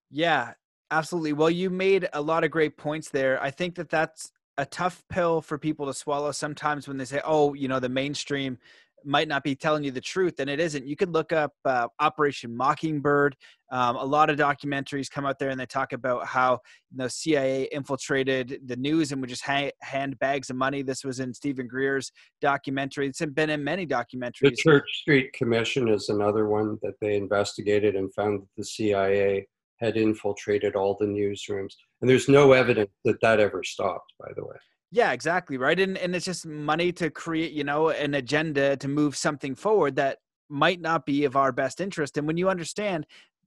Yeah, 0.09 0.53
absolutely. 0.89 1.33
Well, 1.33 1.51
you 1.51 1.69
made 1.69 2.09
a 2.13 2.21
lot 2.21 2.43
of 2.43 2.49
great 2.49 2.77
points 2.77 3.09
there. 3.09 3.41
I 3.43 3.51
think 3.51 3.75
that 3.75 3.89
that's 3.89 4.31
a 4.57 4.65
tough 4.65 5.03
pill 5.09 5.41
for 5.41 5.57
people 5.57 5.85
to 5.85 5.93
swallow 5.93 6.31
sometimes 6.31 6.87
when 6.87 6.97
they 6.97 7.05
say, 7.05 7.21
oh, 7.23 7.53
you 7.53 7.67
know, 7.67 7.79
the 7.79 7.89
mainstream 7.89 8.57
might 9.05 9.27
not 9.27 9.43
be 9.43 9.55
telling 9.55 9.83
you 9.83 9.91
the 9.91 10.01
truth 10.01 10.39
and 10.39 10.49
it 10.49 10.59
isn't. 10.59 10.85
You 10.85 10.95
could 10.95 11.13
look 11.13 11.31
up 11.31 11.53
uh, 11.65 11.87
operation 11.99 12.55
mockingbird 12.55 13.35
um, 13.71 13.97
a 13.97 14.03
lot 14.03 14.29
of 14.29 14.37
documentaries 14.37 15.09
come 15.09 15.25
out 15.25 15.37
there 15.37 15.49
and 15.49 15.59
they 15.59 15.65
talk 15.65 15.93
about 15.93 16.25
how 16.25 16.59
the 16.95 17.09
cia 17.09 17.67
infiltrated 17.71 18.59
the 18.65 18.75
news 18.75 19.11
and 19.11 19.21
would 19.21 19.29
just 19.29 19.43
ha- 19.43 19.71
hand 19.81 20.17
bags 20.19 20.49
of 20.49 20.55
money. 20.55 20.81
This 20.81 21.03
was 21.03 21.19
in 21.19 21.33
steven 21.33 21.67
greer's 21.67 22.11
documentary. 22.41 23.07
It's 23.07 23.23
been 23.23 23.49
in 23.49 23.63
many 23.63 23.85
documentaries. 23.85 24.41
The 24.41 24.55
church 24.55 24.89
street 25.01 25.33
commission 25.33 25.87
is 25.87 26.09
another 26.09 26.47
one 26.47 26.79
that 26.81 26.95
they 26.99 27.15
investigated 27.15 27.95
and 27.95 28.13
found 28.13 28.41
that 28.41 28.47
the 28.57 28.65
cia 28.65 29.47
had 29.79 29.97
infiltrated 29.97 30.75
all 30.75 30.97
the 30.99 31.05
newsrooms. 31.05 31.73
And 32.01 32.09
there's 32.09 32.27
no 32.27 32.53
evidence 32.53 32.91
that 33.05 33.21
that 33.21 33.39
ever 33.39 33.63
stopped 33.63 34.13
by 34.19 34.31
the 34.35 34.43
way 34.43 34.55
yeah, 34.91 35.11
exactly. 35.11 35.57
Right. 35.57 35.79
And 35.79 35.97
and 35.97 36.15
it's 36.15 36.25
just 36.25 36.45
money 36.45 36.91
to 36.93 37.09
create, 37.09 37.51
you 37.51 37.63
know, 37.63 37.89
an 37.89 38.15
agenda 38.15 38.75
to 38.77 38.87
move 38.87 39.15
something 39.15 39.55
forward 39.55 39.95
that 39.97 40.17
might 40.49 40.81
not 40.81 41.05
be 41.05 41.25
of 41.25 41.35
our 41.35 41.51
best 41.51 41.79
interest. 41.79 42.17
And 42.17 42.25
when 42.25 42.37
you 42.37 42.49
understand 42.49 43.05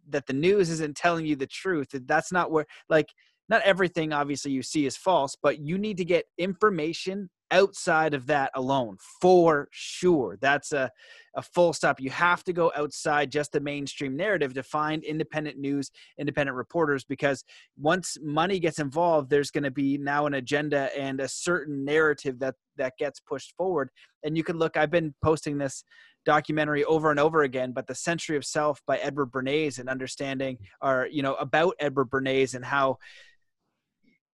that 0.08 0.26
the 0.26 0.32
news 0.32 0.70
isn't 0.70 0.96
telling 0.96 1.26
you 1.26 1.36
the 1.36 1.46
truth, 1.46 1.90
that 1.90 2.06
that's 2.06 2.30
not 2.32 2.50
where 2.50 2.66
like 2.88 3.08
not 3.48 3.62
everything 3.62 4.12
obviously 4.12 4.52
you 4.52 4.62
see 4.62 4.86
is 4.86 4.96
false, 4.96 5.36
but 5.40 5.58
you 5.58 5.78
need 5.78 5.96
to 5.96 6.04
get 6.04 6.26
information 6.38 7.28
outside 7.52 8.14
of 8.14 8.26
that 8.26 8.50
alone 8.54 8.96
for 9.20 9.68
sure. 9.70 10.36
That's 10.40 10.72
a, 10.72 10.90
a 11.36 11.42
full 11.42 11.72
stop. 11.72 12.00
You 12.00 12.10
have 12.10 12.42
to 12.44 12.52
go 12.52 12.72
outside 12.74 13.30
just 13.30 13.52
the 13.52 13.60
mainstream 13.60 14.16
narrative 14.16 14.54
to 14.54 14.62
find 14.62 15.04
independent 15.04 15.58
news, 15.58 15.90
independent 16.18 16.56
reporters, 16.56 17.04
because 17.04 17.44
once 17.78 18.16
money 18.20 18.58
gets 18.58 18.78
involved, 18.78 19.30
there's 19.30 19.50
going 19.50 19.64
to 19.64 19.70
be 19.70 19.98
now 19.98 20.26
an 20.26 20.34
agenda 20.34 20.90
and 20.98 21.20
a 21.20 21.28
certain 21.28 21.84
narrative 21.84 22.38
that 22.40 22.54
that 22.76 22.94
gets 22.98 23.20
pushed 23.20 23.54
forward. 23.56 23.90
And 24.24 24.36
you 24.36 24.42
can 24.42 24.58
look, 24.58 24.76
I've 24.76 24.90
been 24.90 25.14
posting 25.22 25.58
this 25.58 25.84
documentary 26.24 26.84
over 26.84 27.10
and 27.10 27.20
over 27.20 27.42
again, 27.42 27.72
but 27.72 27.86
the 27.86 27.94
Century 27.94 28.36
of 28.36 28.44
Self 28.44 28.80
by 28.86 28.96
Edward 28.98 29.30
Bernays 29.30 29.78
and 29.78 29.88
understanding 29.88 30.58
or, 30.80 31.08
you 31.10 31.22
know, 31.22 31.34
about 31.34 31.74
Edward 31.80 32.10
Bernays 32.10 32.54
and 32.54 32.64
how 32.64 32.98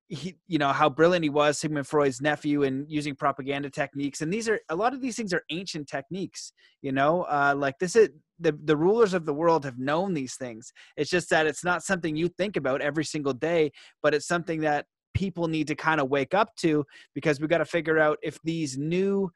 he 0.08 0.36
you 0.46 0.58
know 0.58 0.72
how 0.72 0.88
brilliant 0.88 1.24
he 1.24 1.30
was 1.30 1.58
sigmund 1.58 1.86
freud's 1.86 2.20
nephew 2.20 2.62
and 2.62 2.84
using 2.90 3.14
propaganda 3.14 3.70
techniques 3.70 4.20
and 4.20 4.30
these 4.30 4.48
are 4.48 4.60
a 4.68 4.76
lot 4.76 4.92
of 4.92 5.00
these 5.00 5.16
things 5.16 5.32
are 5.32 5.42
ancient 5.50 5.88
techniques 5.88 6.52
you 6.82 6.92
know 6.92 7.22
uh, 7.22 7.54
like 7.56 7.78
this 7.78 7.96
is 7.96 8.10
the 8.38 8.56
the 8.64 8.76
rulers 8.76 9.14
of 9.14 9.24
the 9.24 9.34
world 9.34 9.64
have 9.64 9.78
known 9.78 10.14
these 10.14 10.36
things. 10.36 10.72
It's 10.96 11.10
just 11.10 11.30
that 11.30 11.46
it's 11.46 11.64
not 11.64 11.82
something 11.82 12.16
you 12.16 12.28
think 12.28 12.56
about 12.56 12.80
every 12.80 13.04
single 13.04 13.32
day 13.32 13.70
but 14.02 14.14
it's 14.14 14.26
something 14.26 14.60
that 14.60 14.86
people 15.14 15.46
need 15.46 15.68
to 15.68 15.74
kind 15.74 16.00
of 16.00 16.08
wake 16.08 16.34
up 16.34 16.54
to 16.56 16.84
because 17.14 17.40
we 17.40 17.46
got 17.46 17.58
to 17.58 17.64
figure 17.64 17.98
out 17.98 18.18
if 18.22 18.38
these 18.42 18.76
new 18.76 19.30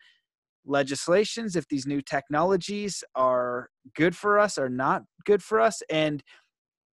legislations 0.66 1.57
if 1.57 1.66
these 1.69 1.86
new 1.86 2.03
technologies 2.03 3.03
are 3.15 3.69
good 3.97 4.15
for 4.15 4.39
us 4.39 4.59
or 4.59 4.69
not 4.69 5.03
good 5.24 5.43
for 5.43 5.61
us 5.61 5.81
and 5.89 6.23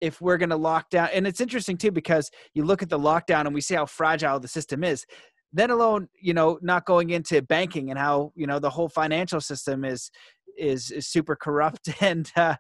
if 0.01 0.21
we're 0.21 0.37
going 0.37 0.51
to 0.51 0.57
lock 0.57 0.91
down 0.91 1.09
and 1.13 1.27
it's 1.27 1.41
interesting 1.41 1.77
too 1.77 1.91
because 1.91 2.31
you 2.55 2.65
look 2.65 2.83
at 2.83 2.89
the 2.89 2.99
lockdown 2.99 3.47
and 3.47 3.55
we 3.55 3.61
see 3.61 3.75
how 3.75 3.87
fragile 3.87 4.41
the 4.41 4.49
system 4.49 4.85
is 4.85 5.05
then 5.53 5.71
alone 5.71 6.09
you 6.21 6.35
know 6.35 6.59
not 6.63 6.85
going 6.85 7.11
into 7.11 7.41
banking 7.43 7.91
and 7.91 7.99
how 7.99 8.33
you 8.35 8.47
know 8.47 8.59
the 8.59 8.71
whole 8.71 8.89
financial 8.89 9.41
system 9.41 9.85
is 9.85 10.11
is, 10.57 10.91
is 10.91 11.09
super 11.09 11.37
corrupt 11.37 11.89
and 12.01 12.31
uh, 12.37 12.57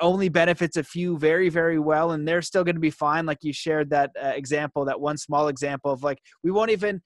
only 0.00 0.28
benefits 0.28 0.76
a 0.76 0.84
few 0.84 1.18
very 1.18 1.48
very 1.48 1.78
well 1.78 2.12
and 2.12 2.26
they're 2.26 2.42
still 2.42 2.64
going 2.64 2.76
to 2.76 2.80
be 2.80 2.90
fine. 2.90 3.26
Like 3.26 3.38
you 3.42 3.52
shared 3.52 3.90
that 3.90 4.10
uh, 4.22 4.28
example 4.28 4.84
that 4.84 5.00
one 5.00 5.16
small 5.16 5.48
example 5.48 5.90
of 5.90 6.02
like 6.02 6.18
we 6.42 6.50
won't 6.50 6.70
even 6.70 7.00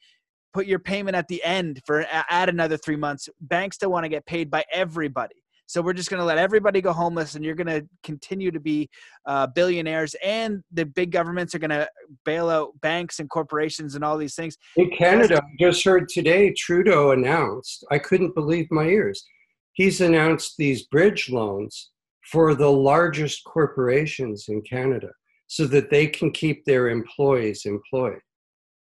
put 0.53 0.67
your 0.67 0.79
payment 0.79 1.17
at 1.17 1.29
the 1.29 1.43
end 1.45 1.81
for 1.85 2.07
add 2.11 2.49
another 2.49 2.77
three 2.77 2.97
months. 2.97 3.29
Banks 3.41 3.77
still 3.77 3.91
want 3.91 4.05
to 4.05 4.09
get 4.09 4.27
paid 4.27 4.51
by 4.51 4.65
everybody 4.73 5.37
So 5.67 5.83
we're 5.83 5.95
just 5.95 6.11
going 6.11 6.21
to 6.21 6.25
let 6.25 6.39
everybody 6.39 6.81
go 6.81 6.93
homeless, 6.93 7.35
and 7.35 7.45
you're 7.45 7.57
going 7.57 7.67
to 7.67 7.87
continue 8.05 8.53
to 8.53 8.61
be 8.61 8.89
uh, 9.27 9.49
billionaires, 9.49 10.15
and 10.25 10.63
the 10.73 10.87
big 10.87 11.11
governments 11.11 11.55
are 11.55 11.59
going 11.59 11.71
to 11.71 11.89
bail 12.25 12.49
out 12.49 12.81
banks 12.81 13.19
and 13.19 13.29
corporations 13.29 13.97
and 13.97 14.05
all 14.05 14.17
these 14.17 14.37
things. 14.37 14.57
In 14.77 14.91
Canada, 14.91 15.43
I 15.43 15.57
just 15.59 15.85
heard 15.85 16.09
today 16.09 16.53
Trudeau 16.53 17.11
announced. 17.11 17.85
I 17.91 17.99
couldn't 17.99 18.35
believe 18.35 18.67
my 18.71 18.85
ears. 18.85 19.25
He's 19.73 20.01
announced 20.01 20.55
these 20.57 20.87
bridge 20.87 21.29
loans 21.31 21.91
for 22.31 22.55
the 22.55 22.71
largest 22.71 23.43
corporations 23.45 24.47
in 24.49 24.63
Canada 24.63 25.11
so 25.49 25.67
that 25.67 25.91
they 25.91 26.07
can 26.07 26.31
keep 26.31 26.65
their 26.65 26.89
employees 26.89 27.67
employed. 27.67 28.21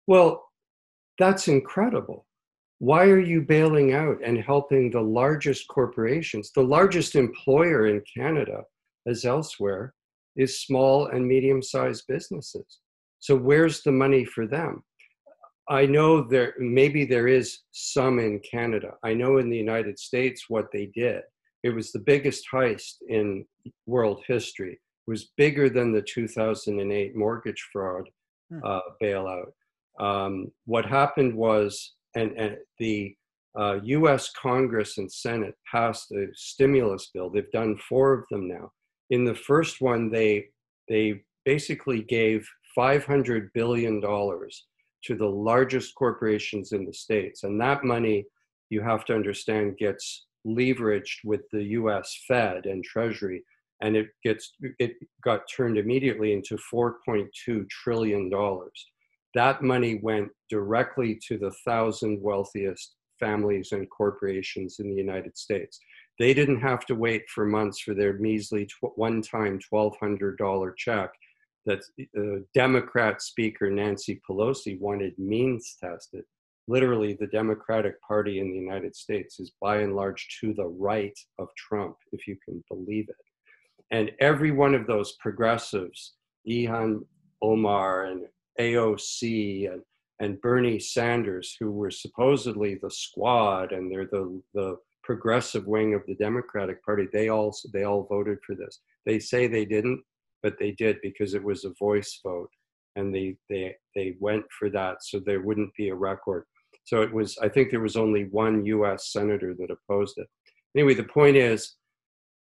Well, 0.05 0.43
that's 1.19 1.47
incredible. 1.47 2.26
Why 2.79 3.05
are 3.05 3.19
you 3.19 3.41
bailing 3.41 3.93
out 3.93 4.17
and 4.23 4.37
helping 4.37 4.91
the 4.91 5.01
largest 5.01 5.67
corporations? 5.67 6.51
The 6.51 6.61
largest 6.61 7.15
employer 7.15 7.87
in 7.87 8.03
Canada, 8.15 8.63
as 9.07 9.25
elsewhere, 9.25 9.93
is 10.35 10.61
small 10.61 11.07
and 11.07 11.27
medium 11.27 11.61
sized 11.63 12.03
businesses. 12.07 12.79
So, 13.19 13.35
where's 13.35 13.81
the 13.81 13.91
money 13.91 14.25
for 14.25 14.45
them? 14.45 14.83
I 15.69 15.85
know 15.85 16.21
there 16.21 16.53
maybe 16.59 17.03
there 17.03 17.27
is 17.27 17.59
some 17.71 18.19
in 18.19 18.39
Canada. 18.39 18.91
I 19.03 19.13
know 19.13 19.37
in 19.37 19.49
the 19.49 19.57
United 19.57 19.97
States 19.99 20.45
what 20.47 20.67
they 20.71 20.91
did. 20.95 21.21
It 21.63 21.71
was 21.71 21.91
the 21.91 21.99
biggest 21.99 22.45
heist 22.53 22.97
in 23.09 23.45
world 23.87 24.23
history. 24.27 24.73
It 24.73 25.09
was 25.11 25.31
bigger 25.35 25.69
than 25.69 25.91
the 25.91 26.03
2008 26.03 27.15
mortgage 27.15 27.67
fraud 27.73 28.07
hmm. 28.51 28.59
uh, 28.63 28.79
bailout. 29.01 29.51
Um, 29.99 30.51
what 30.65 30.85
happened 30.85 31.35
was 31.35 31.95
and, 32.17 32.31
and 32.37 32.57
the 32.79 33.15
uh, 33.57 33.79
US 33.83 34.31
Congress 34.31 34.97
and 34.97 35.11
Senate 35.11 35.55
passed 35.71 36.11
a 36.11 36.27
stimulus 36.33 37.09
bill. 37.13 37.29
They've 37.29 37.51
done 37.51 37.77
four 37.89 38.13
of 38.13 38.25
them 38.29 38.47
now. 38.47 38.71
In 39.09 39.23
the 39.23 39.35
first 39.35 39.81
one, 39.81 40.11
they, 40.11 40.47
they 40.89 41.21
basically 41.45 42.03
gave 42.03 42.47
$500 42.77 43.49
billion 43.53 44.01
to 44.01 45.15
the 45.15 45.25
largest 45.25 45.95
corporations 45.95 46.71
in 46.71 46.85
the 46.85 46.93
States. 46.93 47.43
And 47.43 47.59
that 47.61 47.83
money, 47.83 48.25
you 48.69 48.81
have 48.81 49.05
to 49.05 49.15
understand, 49.15 49.77
gets 49.77 50.25
leveraged 50.45 51.23
with 51.23 51.41
the 51.51 51.63
US 51.63 52.15
Fed 52.27 52.65
and 52.65 52.83
Treasury. 52.83 53.43
And 53.81 53.95
it 53.95 54.07
gets 54.23 54.53
it 54.79 54.93
got 55.23 55.41
turned 55.55 55.77
immediately 55.77 56.33
into 56.33 56.57
4.2 56.73 57.69
trillion 57.69 58.29
dollars 58.29 58.87
that 59.37 59.61
money 59.61 59.99
went 60.01 60.29
directly 60.49 61.19
to 61.27 61.37
the 61.37 61.51
thousand 61.63 62.19
wealthiest 62.21 62.95
families 63.19 63.71
and 63.71 63.87
corporations 63.89 64.77
in 64.79 64.89
the 64.89 64.95
United 64.95 65.37
States. 65.37 65.79
They 66.17 66.33
didn't 66.33 66.61
have 66.61 66.85
to 66.87 66.95
wait 66.95 67.29
for 67.29 67.45
months 67.45 67.79
for 67.79 67.93
their 67.93 68.13
measly 68.13 68.67
one 68.81 69.21
time 69.21 69.59
$1,200 69.71 70.77
check 70.77 71.11
that 71.67 71.83
uh, 72.17 72.41
Democrat 72.55 73.21
Speaker 73.21 73.69
Nancy 73.69 74.19
Pelosi 74.27 74.79
wanted 74.79 75.13
means 75.19 75.75
tested. 75.79 76.23
Literally, 76.67 77.13
the 77.13 77.27
Democratic 77.27 78.01
Party 78.01 78.39
in 78.39 78.51
the 78.51 78.57
United 78.57 78.95
States 78.95 79.39
is 79.39 79.51
by 79.61 79.77
and 79.77 79.95
large 79.95 80.39
to 80.41 80.53
the 80.53 80.65
right 80.65 81.17
of 81.37 81.47
Trump, 81.55 81.95
if 82.11 82.25
you 82.27 82.37
can 82.43 82.63
believe 82.69 83.07
it. 83.07 83.15
And 83.91 84.11
every 84.19 84.51
one 84.51 84.73
of 84.73 84.87
those 84.87 85.13
progressives, 85.19 86.15
Ilhan 86.49 87.01
Omar 87.41 88.05
and 88.05 88.25
AOC 88.59 89.71
and, 89.71 89.81
and 90.19 90.41
Bernie 90.41 90.79
Sanders, 90.79 91.55
who 91.59 91.71
were 91.71 91.91
supposedly 91.91 92.75
the 92.75 92.91
squad 92.91 93.71
and 93.71 93.91
they're 93.91 94.07
the, 94.11 94.41
the 94.53 94.77
progressive 95.03 95.67
wing 95.67 95.93
of 95.93 96.01
the 96.07 96.15
Democratic 96.15 96.83
Party, 96.83 97.07
they 97.13 97.29
all, 97.29 97.55
they 97.73 97.83
all 97.83 98.07
voted 98.09 98.39
for 98.45 98.55
this. 98.55 98.79
They 99.05 99.19
say 99.19 99.47
they 99.47 99.65
didn't, 99.65 100.01
but 100.43 100.57
they 100.59 100.71
did 100.71 100.97
because 101.01 101.33
it 101.33 101.43
was 101.43 101.65
a 101.65 101.73
voice 101.79 102.19
vote. 102.23 102.49
And 102.95 103.13
they, 103.13 103.37
they, 103.49 103.75
they 103.95 104.15
went 104.19 104.43
for 104.57 104.69
that 104.71 105.03
so 105.03 105.19
there 105.19 105.41
wouldn't 105.41 105.73
be 105.75 105.89
a 105.89 105.95
record. 105.95 106.45
So 106.83 107.01
it 107.01 107.13
was, 107.13 107.37
I 107.39 107.49
think 107.49 107.69
there 107.69 107.79
was 107.79 107.95
only 107.95 108.25
one 108.25 108.65
US 108.65 109.11
senator 109.11 109.53
that 109.59 109.71
opposed 109.71 110.17
it. 110.17 110.27
Anyway, 110.75 110.93
the 110.93 111.03
point 111.03 111.35
is, 111.35 111.75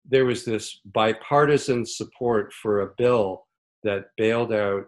there 0.04 0.26
was 0.26 0.44
this 0.44 0.80
bipartisan 0.84 1.86
support 1.86 2.52
for 2.52 2.82
a 2.82 2.92
bill 2.98 3.46
that 3.84 4.06
bailed 4.16 4.52
out 4.52 4.84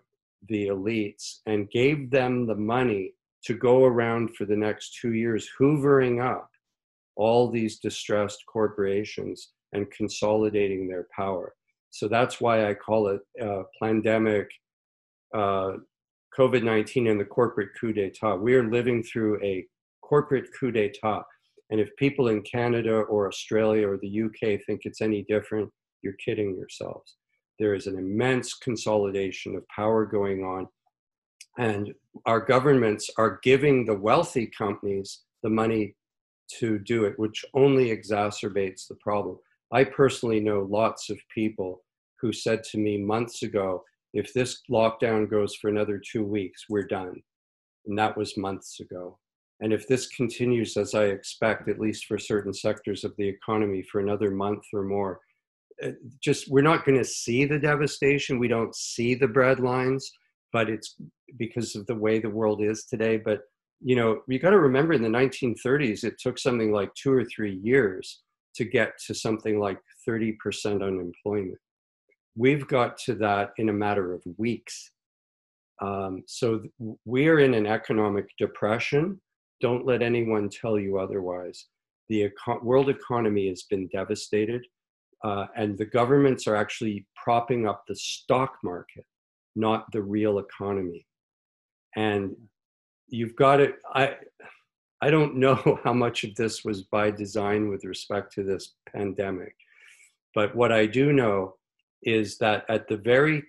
the 0.48 0.68
elites 0.68 1.40
and 1.46 1.70
gave 1.70 2.10
them 2.10 2.46
the 2.46 2.54
money 2.54 3.12
to 3.44 3.54
go 3.54 3.84
around 3.84 4.34
for 4.36 4.44
the 4.44 4.56
next 4.56 4.98
two 5.00 5.12
years, 5.12 5.48
hoovering 5.58 6.24
up 6.24 6.48
all 7.16 7.50
these 7.50 7.78
distressed 7.78 8.42
corporations 8.46 9.52
and 9.72 9.90
consolidating 9.90 10.88
their 10.88 11.06
power. 11.14 11.54
So 11.90 12.08
that's 12.08 12.40
why 12.40 12.68
I 12.68 12.74
call 12.74 13.08
it 13.08 13.20
uh, 13.42 13.62
pandemic, 13.80 14.48
uh, 15.34 15.72
COVID 16.36 16.62
19, 16.62 17.06
and 17.06 17.20
the 17.20 17.24
corporate 17.24 17.70
coup 17.80 17.92
d'etat. 17.92 18.36
We 18.36 18.54
are 18.54 18.70
living 18.70 19.02
through 19.02 19.42
a 19.42 19.66
corporate 20.02 20.48
coup 20.58 20.70
d'etat. 20.70 21.22
And 21.70 21.80
if 21.80 21.88
people 21.96 22.28
in 22.28 22.42
Canada 22.42 23.00
or 23.00 23.26
Australia 23.26 23.88
or 23.88 23.96
the 23.96 24.22
UK 24.22 24.60
think 24.66 24.82
it's 24.84 25.00
any 25.00 25.24
different, 25.28 25.70
you're 26.02 26.14
kidding 26.24 26.54
yourselves. 26.56 27.16
There 27.58 27.74
is 27.74 27.86
an 27.86 27.98
immense 27.98 28.54
consolidation 28.54 29.56
of 29.56 29.66
power 29.68 30.04
going 30.04 30.44
on. 30.44 30.68
And 31.58 31.94
our 32.26 32.40
governments 32.40 33.08
are 33.16 33.40
giving 33.42 33.84
the 33.84 33.96
wealthy 33.96 34.46
companies 34.46 35.22
the 35.42 35.50
money 35.50 35.94
to 36.58 36.78
do 36.78 37.04
it, 37.04 37.18
which 37.18 37.44
only 37.54 37.96
exacerbates 37.96 38.86
the 38.86 38.96
problem. 38.96 39.38
I 39.72 39.84
personally 39.84 40.40
know 40.40 40.66
lots 40.70 41.10
of 41.10 41.18
people 41.34 41.82
who 42.20 42.32
said 42.32 42.62
to 42.64 42.78
me 42.78 42.98
months 42.98 43.42
ago, 43.42 43.82
if 44.12 44.32
this 44.32 44.62
lockdown 44.70 45.28
goes 45.28 45.54
for 45.54 45.68
another 45.68 46.00
two 46.00 46.24
weeks, 46.24 46.66
we're 46.68 46.86
done. 46.86 47.22
And 47.86 47.98
that 47.98 48.16
was 48.16 48.36
months 48.36 48.80
ago. 48.80 49.18
And 49.60 49.72
if 49.72 49.88
this 49.88 50.06
continues 50.08 50.76
as 50.76 50.94
I 50.94 51.04
expect, 51.04 51.68
at 51.68 51.80
least 51.80 52.06
for 52.06 52.18
certain 52.18 52.52
sectors 52.52 53.04
of 53.04 53.14
the 53.16 53.28
economy, 53.28 53.82
for 53.82 54.00
another 54.00 54.30
month 54.30 54.64
or 54.72 54.82
more, 54.82 55.20
just 56.22 56.48
we're 56.50 56.62
not 56.62 56.84
going 56.84 56.98
to 56.98 57.04
see 57.04 57.44
the 57.44 57.58
devastation. 57.58 58.38
We 58.38 58.48
don't 58.48 58.74
see 58.74 59.14
the 59.14 59.28
bread 59.28 59.60
lines, 59.60 60.10
but 60.52 60.70
it's 60.70 60.96
because 61.38 61.76
of 61.76 61.86
the 61.86 61.94
way 61.94 62.18
the 62.18 62.30
world 62.30 62.62
is 62.62 62.84
today. 62.84 63.16
But 63.16 63.40
you 63.80 63.96
know, 63.96 64.22
you 64.26 64.38
got 64.38 64.50
to 64.50 64.58
remember 64.58 64.94
in 64.94 65.02
the 65.02 65.08
1930s, 65.08 66.02
it 66.02 66.18
took 66.18 66.38
something 66.38 66.72
like 66.72 66.90
two 66.94 67.12
or 67.12 67.24
three 67.24 67.60
years 67.62 68.22
to 68.54 68.64
get 68.64 68.92
to 69.06 69.14
something 69.14 69.60
like 69.60 69.78
30% 70.08 70.36
unemployment. 70.82 71.58
We've 72.36 72.66
got 72.66 72.96
to 73.04 73.14
that 73.16 73.50
in 73.58 73.68
a 73.68 73.74
matter 73.74 74.14
of 74.14 74.22
weeks. 74.38 74.92
Um, 75.82 76.22
so 76.26 76.62
we're 77.04 77.40
in 77.40 77.52
an 77.52 77.66
economic 77.66 78.28
depression. 78.38 79.20
Don't 79.60 79.84
let 79.84 80.00
anyone 80.00 80.48
tell 80.48 80.78
you 80.78 80.98
otherwise. 80.98 81.66
The 82.08 82.24
eco- 82.24 82.62
world 82.62 82.88
economy 82.88 83.48
has 83.48 83.64
been 83.64 83.88
devastated 83.88 84.64
uh, 85.24 85.46
and 85.56 85.76
the 85.78 85.86
governments 85.86 86.46
are 86.46 86.56
actually 86.56 87.06
propping 87.22 87.66
up 87.66 87.84
the 87.86 87.96
stock 87.96 88.56
market, 88.62 89.04
not 89.54 89.86
the 89.92 90.02
real 90.02 90.38
economy. 90.38 91.06
And 91.96 92.36
you've 93.08 93.36
got 93.36 93.60
it. 93.60 93.76
I 93.94 94.16
I 95.00 95.10
don't 95.10 95.36
know 95.44 95.78
how 95.84 95.92
much 95.92 96.24
of 96.24 96.34
this 96.34 96.64
was 96.64 96.82
by 96.82 97.10
design 97.10 97.68
with 97.68 97.84
respect 97.84 98.32
to 98.34 98.42
this 98.42 98.74
pandemic, 98.92 99.54
but 100.34 100.54
what 100.54 100.72
I 100.72 100.86
do 100.86 101.12
know 101.12 101.56
is 102.02 102.38
that 102.38 102.64
at 102.68 102.88
the 102.88 102.98
very 102.98 103.42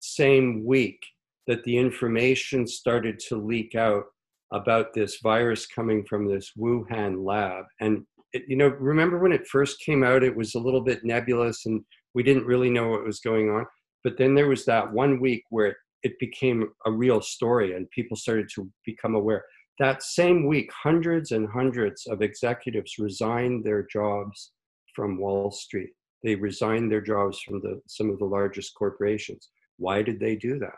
same 0.00 0.64
week 0.64 1.00
that 1.46 1.64
the 1.64 1.76
information 1.76 2.66
started 2.66 3.18
to 3.18 3.36
leak 3.36 3.74
out 3.74 4.04
about 4.52 4.94
this 4.94 5.18
virus 5.22 5.66
coming 5.66 6.04
from 6.04 6.28
this 6.28 6.52
Wuhan 6.56 7.24
lab, 7.24 7.64
and 7.80 8.06
it, 8.34 8.42
you 8.48 8.56
know, 8.56 8.68
remember 8.68 9.18
when 9.18 9.32
it 9.32 9.46
first 9.46 9.80
came 9.80 10.02
out, 10.02 10.24
it 10.24 10.36
was 10.36 10.54
a 10.54 10.60
little 10.60 10.82
bit 10.82 11.04
nebulous 11.04 11.64
and 11.66 11.82
we 12.14 12.22
didn't 12.22 12.44
really 12.44 12.68
know 12.68 12.88
what 12.88 13.06
was 13.06 13.20
going 13.20 13.48
on. 13.48 13.64
But 14.02 14.18
then 14.18 14.34
there 14.34 14.48
was 14.48 14.64
that 14.66 14.92
one 14.92 15.20
week 15.20 15.44
where 15.50 15.66
it, 15.66 15.76
it 16.02 16.18
became 16.18 16.68
a 16.84 16.90
real 16.90 17.22
story 17.22 17.74
and 17.74 17.88
people 17.90 18.16
started 18.16 18.48
to 18.56 18.68
become 18.84 19.14
aware. 19.14 19.44
That 19.78 20.02
same 20.02 20.46
week, 20.46 20.70
hundreds 20.72 21.30
and 21.30 21.48
hundreds 21.48 22.06
of 22.06 22.22
executives 22.22 22.98
resigned 22.98 23.64
their 23.64 23.86
jobs 23.90 24.50
from 24.94 25.18
Wall 25.18 25.50
Street. 25.50 25.90
They 26.24 26.34
resigned 26.34 26.90
their 26.90 27.00
jobs 27.00 27.40
from 27.40 27.60
the, 27.60 27.80
some 27.86 28.10
of 28.10 28.18
the 28.18 28.24
largest 28.24 28.74
corporations. 28.74 29.48
Why 29.78 30.02
did 30.02 30.18
they 30.18 30.36
do 30.36 30.58
that? 30.58 30.76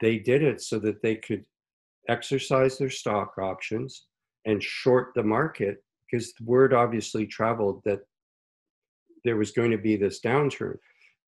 They 0.00 0.18
did 0.18 0.42
it 0.42 0.60
so 0.60 0.78
that 0.80 1.02
they 1.02 1.16
could 1.16 1.44
exercise 2.08 2.78
their 2.78 2.90
stock 2.90 3.34
options 3.38 4.06
and 4.44 4.62
short 4.62 5.12
the 5.14 5.22
market 5.22 5.78
because 6.14 6.32
the 6.34 6.44
word 6.44 6.72
obviously 6.72 7.26
traveled 7.26 7.82
that 7.84 8.00
there 9.24 9.36
was 9.36 9.50
going 9.50 9.72
to 9.72 9.78
be 9.78 9.96
this 9.96 10.20
downturn. 10.20 10.76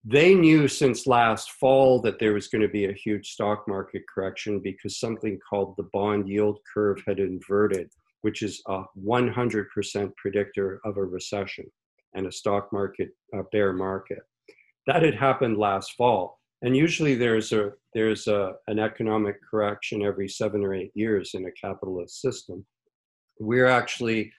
They 0.04 0.32
knew 0.34 0.68
since 0.68 1.08
last 1.08 1.50
fall 1.52 2.00
that 2.02 2.20
there 2.20 2.32
was 2.32 2.46
going 2.46 2.62
to 2.62 2.68
be 2.68 2.84
a 2.84 2.92
huge 2.92 3.30
stock 3.32 3.66
market 3.66 4.02
correction 4.12 4.60
because 4.60 5.00
something 5.00 5.40
called 5.48 5.74
the 5.76 5.88
bond 5.92 6.28
yield 6.28 6.60
curve 6.72 7.02
had 7.04 7.18
inverted, 7.18 7.90
which 8.22 8.42
is 8.42 8.62
a 8.68 8.84
100% 9.04 10.16
predictor 10.16 10.80
of 10.84 10.96
a 10.96 11.04
recession. 11.04 11.66
and 12.14 12.26
a 12.26 12.32
stock 12.32 12.72
market 12.72 13.10
a 13.34 13.42
bear 13.52 13.72
market. 13.72 14.20
That 14.86 15.02
had 15.02 15.16
happened 15.16 15.58
last 15.58 15.92
fall. 15.98 16.38
And 16.62 16.76
usually 16.76 17.14
there's 17.16 17.52
a 17.52 17.72
there's 17.92 18.26
a, 18.28 18.54
an 18.68 18.78
economic 18.78 19.36
correction 19.50 20.02
every 20.02 20.28
seven 20.28 20.64
or 20.64 20.72
eight 20.72 20.92
years 20.94 21.32
in 21.34 21.44
a 21.44 21.52
capitalist 21.52 22.22
system. 22.22 22.64
We're 23.38 23.66
actually 23.66 24.32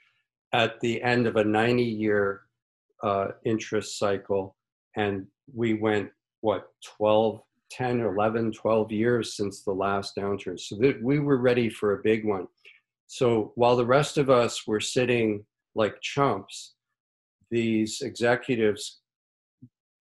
at 0.53 0.80
the 0.80 1.02
end 1.02 1.28
of 1.28 1.36
a 1.36 1.44
90 1.44 1.84
year 1.84 2.41
uh, 3.03 3.28
interest 3.45 3.99
cycle, 3.99 4.56
and 4.95 5.28
we 5.53 5.74
went 5.74 6.10
what 6.41 6.69
12 6.98 7.41
10 7.69 7.99
11 7.99 8.53
12 8.53 8.91
years 8.91 9.36
since 9.36 9.64
the 9.64 9.72
last 9.72 10.15
downturn. 10.15 10.60
So 10.60 10.78
that 10.78 11.02
we 11.03 11.19
were 11.19 11.38
ready 11.38 11.69
for 11.69 11.94
a 11.94 12.03
big 12.03 12.26
one. 12.26 12.48
So 13.07 13.52
while 13.56 13.76
the 13.76 13.86
rest 13.86 14.18
of 14.18 14.30
us 14.30 14.65
were 14.65 14.80
sitting 14.80 15.45
like 15.76 16.02
chumps 16.02 16.76
these 17.49 18.02
executives 18.02 18.99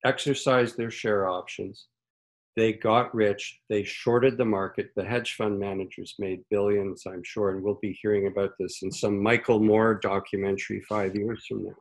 exercised 0.05 0.77
their 0.77 0.91
share 0.91 1.29
options 1.29 1.87
they 2.57 2.73
got 2.73 3.13
rich 3.15 3.59
they 3.69 3.83
shorted 3.83 4.37
the 4.37 4.43
market 4.43 4.89
the 4.95 5.05
hedge 5.05 5.35
fund 5.35 5.57
managers 5.57 6.15
made 6.19 6.41
billions 6.49 7.03
i'm 7.05 7.23
sure 7.23 7.51
and 7.51 7.63
we'll 7.63 7.79
be 7.81 7.97
hearing 8.01 8.27
about 8.27 8.51
this 8.59 8.79
in 8.81 8.91
some 8.91 9.21
michael 9.21 9.59
moore 9.59 9.99
documentary 10.01 10.81
five 10.89 11.15
years 11.15 11.45
from 11.47 11.63
now. 11.63 11.75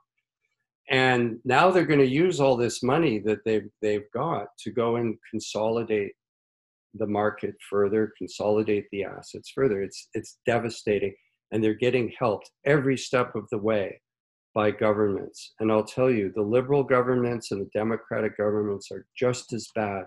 And 0.89 1.39
now 1.45 1.71
they're 1.71 1.85
going 1.85 2.01
to 2.01 2.07
use 2.07 2.41
all 2.41 2.57
this 2.57 2.83
money 2.83 3.19
that 3.21 3.45
they've 3.45 3.69
they've 3.83 4.11
got 4.15 4.47
to 4.61 4.71
go 4.71 4.97
and 4.97 5.17
consolidate 5.31 6.13
the 6.95 7.07
market 7.07 7.55
further 7.69 8.13
consolidate 8.17 8.87
the 8.93 9.05
assets 9.05 9.51
further. 9.55 9.83
It's 9.83 10.09
it's 10.15 10.39
devastating 10.47 11.15
and 11.51 11.63
they're 11.63 11.75
getting 11.75 12.13
helped 12.19 12.51
every 12.65 12.97
step 12.97 13.35
of 13.35 13.49
the 13.51 13.59
way 13.59 14.01
by 14.55 14.71
governments. 14.71 15.55
And 15.59 15.73
i'll 15.73 15.85
tell 15.85 16.11
you 16.11 16.33
the 16.35 16.43
liberal 16.43 16.85
governments 16.85 17.51
and 17.51 17.61
the 17.61 17.71
democratic 17.75 18.37
governments 18.37 18.91
are 18.93 19.07
just 19.19 19.53
as 19.53 19.69
bad 19.75 20.05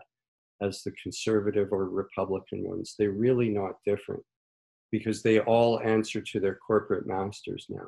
as 0.61 0.84
the 0.84 0.91
conservative 0.91 1.69
or 1.72 1.90
republican 1.90 2.64
ones. 2.64 2.95
They're 2.98 3.11
really 3.11 3.49
not 3.49 3.76
different 3.86 4.23
because 4.91 5.22
they 5.22 5.40
all 5.41 5.80
answer 5.81 6.22
to 6.22 6.40
their 6.40 6.56
corporate 6.56 7.07
masters 7.07 7.65
now. 7.69 7.88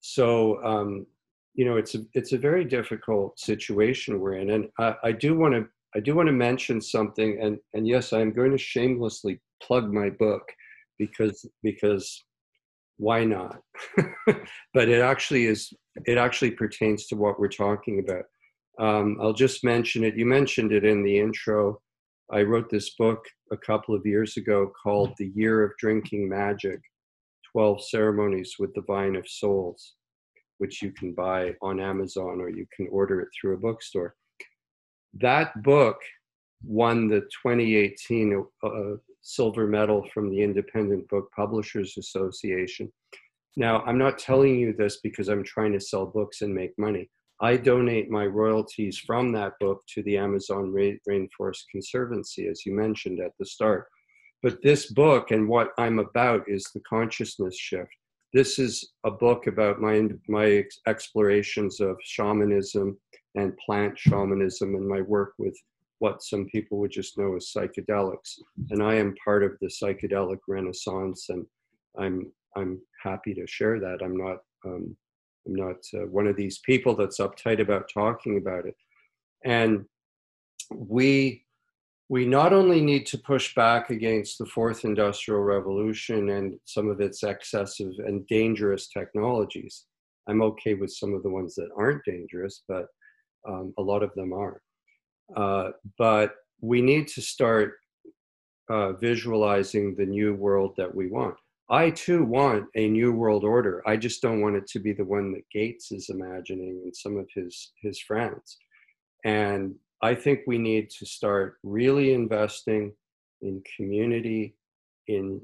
So 0.00 0.62
um, 0.64 1.06
you 1.54 1.64
know 1.64 1.76
it's 1.76 1.94
a 1.94 2.00
it's 2.14 2.32
a 2.32 2.38
very 2.38 2.64
difficult 2.64 3.38
situation 3.38 4.20
we're 4.20 4.36
in. 4.36 4.50
And 4.50 4.68
i, 4.78 4.94
I 5.04 5.12
do 5.12 5.36
want 5.36 5.54
to 5.54 5.66
i 5.96 6.00
do 6.00 6.14
want 6.14 6.28
to 6.28 6.32
mention 6.32 6.80
something. 6.80 7.40
And 7.42 7.58
and 7.74 7.86
yes 7.86 8.12
i'm 8.12 8.32
going 8.32 8.52
to 8.52 8.58
shamelessly 8.58 9.40
plug 9.62 9.92
my 9.92 10.10
book 10.10 10.42
because 10.98 11.44
because 11.62 12.24
why 12.98 13.24
not? 13.24 13.60
But 14.74 14.88
it 14.88 15.00
actually 15.00 15.46
is 15.46 15.72
it 16.04 16.18
actually 16.18 16.52
pertains 16.52 17.06
to 17.06 17.16
what 17.16 17.40
we're 17.40 17.48
talking 17.48 17.98
about 18.00 18.24
um, 18.78 19.16
i'll 19.20 19.32
just 19.32 19.64
mention 19.64 20.04
it 20.04 20.16
you 20.16 20.26
mentioned 20.26 20.72
it 20.72 20.84
in 20.84 21.02
the 21.02 21.18
intro 21.18 21.80
i 22.32 22.42
wrote 22.42 22.70
this 22.70 22.90
book 22.96 23.24
a 23.52 23.56
couple 23.56 23.94
of 23.94 24.06
years 24.06 24.36
ago 24.36 24.70
called 24.82 25.12
the 25.18 25.32
year 25.34 25.64
of 25.64 25.72
drinking 25.78 26.28
magic 26.28 26.80
12 27.52 27.82
ceremonies 27.84 28.54
with 28.58 28.72
the 28.74 28.82
vine 28.82 29.16
of 29.16 29.28
souls 29.28 29.94
which 30.58 30.82
you 30.82 30.92
can 30.92 31.12
buy 31.12 31.54
on 31.62 31.80
Amazon 31.80 32.40
or 32.40 32.50
you 32.50 32.66
can 32.76 32.86
order 32.90 33.20
it 33.20 33.28
through 33.40 33.54
a 33.54 33.58
bookstore. 33.58 34.14
That 35.14 35.62
book 35.62 35.96
won 36.62 37.08
the 37.08 37.20
2018 37.20 38.44
uh, 38.62 38.70
silver 39.22 39.66
medal 39.66 40.06
from 40.12 40.30
the 40.30 40.42
Independent 40.42 41.08
Book 41.08 41.30
Publishers 41.34 41.96
Association. 41.96 42.92
Now, 43.56 43.82
I'm 43.86 43.98
not 43.98 44.18
telling 44.18 44.56
you 44.56 44.74
this 44.76 45.00
because 45.02 45.28
I'm 45.28 45.44
trying 45.44 45.72
to 45.72 45.80
sell 45.80 46.06
books 46.06 46.42
and 46.42 46.54
make 46.54 46.72
money. 46.78 47.08
I 47.40 47.56
donate 47.56 48.10
my 48.10 48.26
royalties 48.26 48.98
from 48.98 49.32
that 49.32 49.52
book 49.60 49.82
to 49.94 50.02
the 50.02 50.16
Amazon 50.16 50.72
Rainforest 50.72 51.62
Conservancy, 51.70 52.48
as 52.48 52.66
you 52.66 52.74
mentioned 52.74 53.20
at 53.20 53.32
the 53.38 53.46
start. 53.46 53.86
But 54.42 54.62
this 54.62 54.92
book 54.92 55.30
and 55.30 55.48
what 55.48 55.70
I'm 55.78 55.98
about 56.00 56.42
is 56.48 56.64
the 56.74 56.80
consciousness 56.80 57.56
shift. 57.56 57.90
This 58.32 58.58
is 58.58 58.92
a 59.04 59.10
book 59.10 59.46
about 59.46 59.80
my 59.80 60.08
my 60.28 60.64
explorations 60.86 61.80
of 61.80 61.96
shamanism 62.02 62.98
and 63.36 63.56
plant 63.64 63.98
shamanism 63.98 64.74
and 64.74 64.86
my 64.86 65.00
work 65.00 65.32
with 65.38 65.56
what 66.00 66.22
some 66.22 66.46
people 66.46 66.78
would 66.78 66.90
just 66.90 67.18
know 67.18 67.36
as 67.36 67.52
psychedelics. 67.56 68.38
And 68.70 68.82
i 68.82 68.94
am 68.94 69.14
part 69.24 69.42
of 69.42 69.52
the 69.60 69.68
psychedelic 69.68 70.38
renaissance 70.46 71.28
and 71.30 71.46
i'm 71.98 72.30
i'm 72.56 72.80
happy 73.02 73.34
to 73.34 73.46
share 73.46 73.80
that. 73.80 74.02
I'm 74.02 74.16
not 74.16 74.38
um, 74.64 74.96
i'm 75.48 75.54
not 75.54 75.76
uh, 75.94 76.06
one 76.06 76.26
of 76.26 76.36
these 76.36 76.58
people 76.58 76.94
that's 76.94 77.18
uptight 77.18 77.60
about 77.60 77.90
talking 77.92 78.36
about 78.38 78.66
it 78.66 78.76
and 79.44 79.84
we 80.74 81.44
we 82.10 82.24
not 82.24 82.52
only 82.52 82.80
need 82.80 83.04
to 83.06 83.18
push 83.18 83.54
back 83.54 83.90
against 83.90 84.38
the 84.38 84.46
fourth 84.46 84.84
industrial 84.84 85.42
revolution 85.42 86.30
and 86.30 86.58
some 86.64 86.88
of 86.88 87.00
its 87.00 87.22
excessive 87.22 87.92
and 87.98 88.26
dangerous 88.26 88.88
technologies. 88.88 89.84
I'm 90.26 90.42
okay 90.42 90.74
with 90.74 90.90
some 90.90 91.12
of 91.12 91.22
the 91.22 91.28
ones 91.28 91.54
that 91.56 91.68
aren't 91.76 92.04
dangerous, 92.04 92.62
but 92.66 92.86
um, 93.46 93.74
a 93.78 93.82
lot 93.82 94.02
of 94.02 94.14
them 94.14 94.32
are. 94.32 94.62
Uh, 95.36 95.70
but 95.98 96.34
we 96.62 96.80
need 96.80 97.08
to 97.08 97.20
start 97.20 97.74
uh, 98.70 98.92
visualizing 98.94 99.94
the 99.94 100.06
new 100.06 100.34
world 100.34 100.74
that 100.78 100.94
we 100.94 101.08
want. 101.08 101.36
I 101.70 101.90
too 101.90 102.24
want 102.24 102.66
a 102.76 102.88
new 102.88 103.12
world 103.12 103.44
order. 103.44 103.82
I 103.86 103.96
just 103.96 104.22
don't 104.22 104.40
want 104.40 104.56
it 104.56 104.66
to 104.68 104.78
be 104.78 104.92
the 104.92 105.04
one 105.04 105.32
that 105.32 105.48
Gates 105.52 105.92
is 105.92 106.08
imagining 106.08 106.80
and 106.84 106.96
some 106.96 107.18
of 107.18 107.28
his 107.34 107.72
his 107.82 108.00
friends. 108.00 108.56
And 109.24 109.74
I 110.02 110.14
think 110.14 110.40
we 110.46 110.58
need 110.58 110.90
to 110.90 111.04
start 111.04 111.58
really 111.62 112.14
investing 112.14 112.92
in 113.42 113.62
community, 113.76 114.54
in 115.08 115.40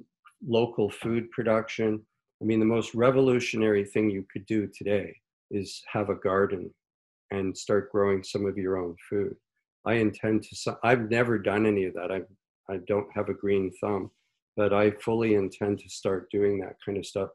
local 0.46 0.90
food 0.90 1.30
production. 1.30 2.00
I 2.40 2.44
mean, 2.44 2.60
the 2.60 2.66
most 2.66 2.94
revolutionary 2.94 3.84
thing 3.84 4.10
you 4.10 4.24
could 4.32 4.46
do 4.46 4.68
today 4.68 5.14
is 5.50 5.82
have 5.92 6.08
a 6.08 6.14
garden 6.14 6.72
and 7.30 7.56
start 7.56 7.90
growing 7.90 8.22
some 8.22 8.46
of 8.46 8.56
your 8.56 8.78
own 8.78 8.96
food. 9.10 9.34
I 9.84 9.94
intend 9.94 10.44
to, 10.44 10.78
I've 10.82 11.10
never 11.10 11.38
done 11.38 11.66
any 11.66 11.84
of 11.84 11.94
that. 11.94 12.10
I, 12.10 12.22
I 12.72 12.78
don't 12.86 13.08
have 13.14 13.28
a 13.28 13.34
green 13.34 13.72
thumb, 13.80 14.10
but 14.56 14.72
I 14.72 14.92
fully 14.92 15.34
intend 15.34 15.78
to 15.80 15.88
start 15.88 16.30
doing 16.30 16.60
that 16.60 16.76
kind 16.84 16.98
of 16.98 17.06
stuff. 17.06 17.30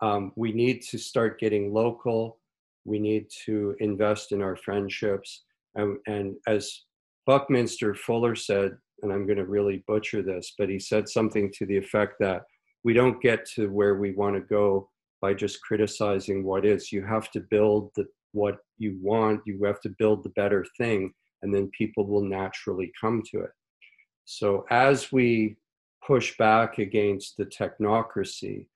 Um, 0.00 0.32
we 0.36 0.52
need 0.52 0.82
to 0.90 0.98
start 0.98 1.40
getting 1.40 1.72
local. 1.72 2.38
We 2.84 2.98
need 2.98 3.26
to 3.46 3.74
invest 3.80 4.32
in 4.32 4.42
our 4.42 4.56
friendships 4.56 5.44
and, 5.78 5.98
and 6.06 6.36
as 6.46 6.82
Buckminster 7.26 7.94
Fuller 7.94 8.34
said, 8.34 8.76
and 9.02 9.12
I'm 9.12 9.26
going 9.26 9.38
to 9.38 9.46
really 9.46 9.84
butcher 9.86 10.22
this, 10.22 10.54
but 10.58 10.68
he 10.68 10.78
said 10.78 11.08
something 11.08 11.52
to 11.54 11.66
the 11.66 11.76
effect 11.76 12.14
that 12.20 12.42
we 12.84 12.92
don't 12.92 13.22
get 13.22 13.46
to 13.54 13.68
where 13.68 13.94
we 13.94 14.12
want 14.12 14.34
to 14.34 14.40
go 14.40 14.90
by 15.20 15.34
just 15.34 15.62
criticizing 15.62 16.44
what 16.44 16.64
is. 16.64 16.92
You 16.92 17.04
have 17.04 17.30
to 17.32 17.40
build 17.40 17.90
the, 17.96 18.06
what 18.32 18.58
you 18.78 18.98
want, 19.02 19.40
you 19.46 19.62
have 19.64 19.80
to 19.82 19.94
build 19.98 20.24
the 20.24 20.30
better 20.30 20.64
thing, 20.76 21.12
and 21.42 21.54
then 21.54 21.70
people 21.76 22.06
will 22.06 22.24
naturally 22.24 22.90
come 23.00 23.22
to 23.30 23.40
it. 23.40 23.50
So 24.24 24.64
as 24.70 25.12
we 25.12 25.56
push 26.06 26.36
back 26.36 26.78
against 26.78 27.36
the 27.36 27.46
technocracy, 27.46 28.66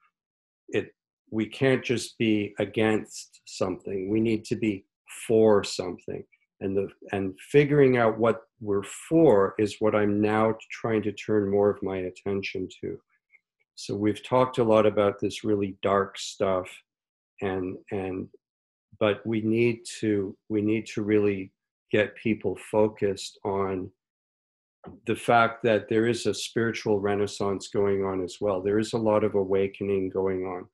it 0.69 0.94
we 1.31 1.47
can't 1.47 1.82
just 1.82 2.19
be 2.19 2.55
against 2.59 3.40
something. 3.47 4.11
We 4.11 4.20
need 4.20 4.44
to 4.47 4.57
be 4.57 4.85
for 5.27 5.65
something 5.65 6.24
and 6.62 6.77
the 6.77 6.89
and 7.11 7.35
figuring 7.51 7.99
out 7.99 8.19
what 8.19 8.43
we're 8.61 8.85
for 9.09 9.55
is 9.59 9.77
what 9.81 9.94
i'm 9.94 10.20
now 10.20 10.55
trying 10.70 11.03
to 11.03 11.12
turn 11.12 11.51
more 11.51 11.69
of 11.69 11.82
my 11.82 11.99
attention 11.99 12.69
to 12.81 12.99
so 13.74 13.94
we've 13.94 14.23
talked 14.23 14.59
a 14.59 14.65
lot 14.65 14.86
about 14.86 15.19
this 15.20 15.44
really 15.44 15.77
dark 15.82 16.16
stuff 16.19 16.69
and 17.43 17.77
and 17.90 18.28
but 18.99 19.24
we 19.27 19.40
need 19.40 19.81
to 20.01 20.36
we 20.49 20.62
need 20.62 20.86
to 20.86 21.03
really 21.03 21.53
get 21.90 22.16
people 22.16 22.57
focused 22.70 23.39
on 23.44 23.90
the 25.07 25.17
fact 25.17 25.63
that 25.63 25.89
there 25.89 26.07
is 26.07 26.27
a 26.27 26.35
spiritual 26.35 26.99
renaissance 27.01 27.69
going 27.69 28.05
on 28.05 28.23
as 28.23 28.39
well 28.41 28.61
there 28.61 28.79
is 28.79 28.93
a 28.93 28.99
lot 28.99 29.25
of 29.25 29.35
awakening 29.35 30.09
going 30.09 30.45
on 30.45 30.67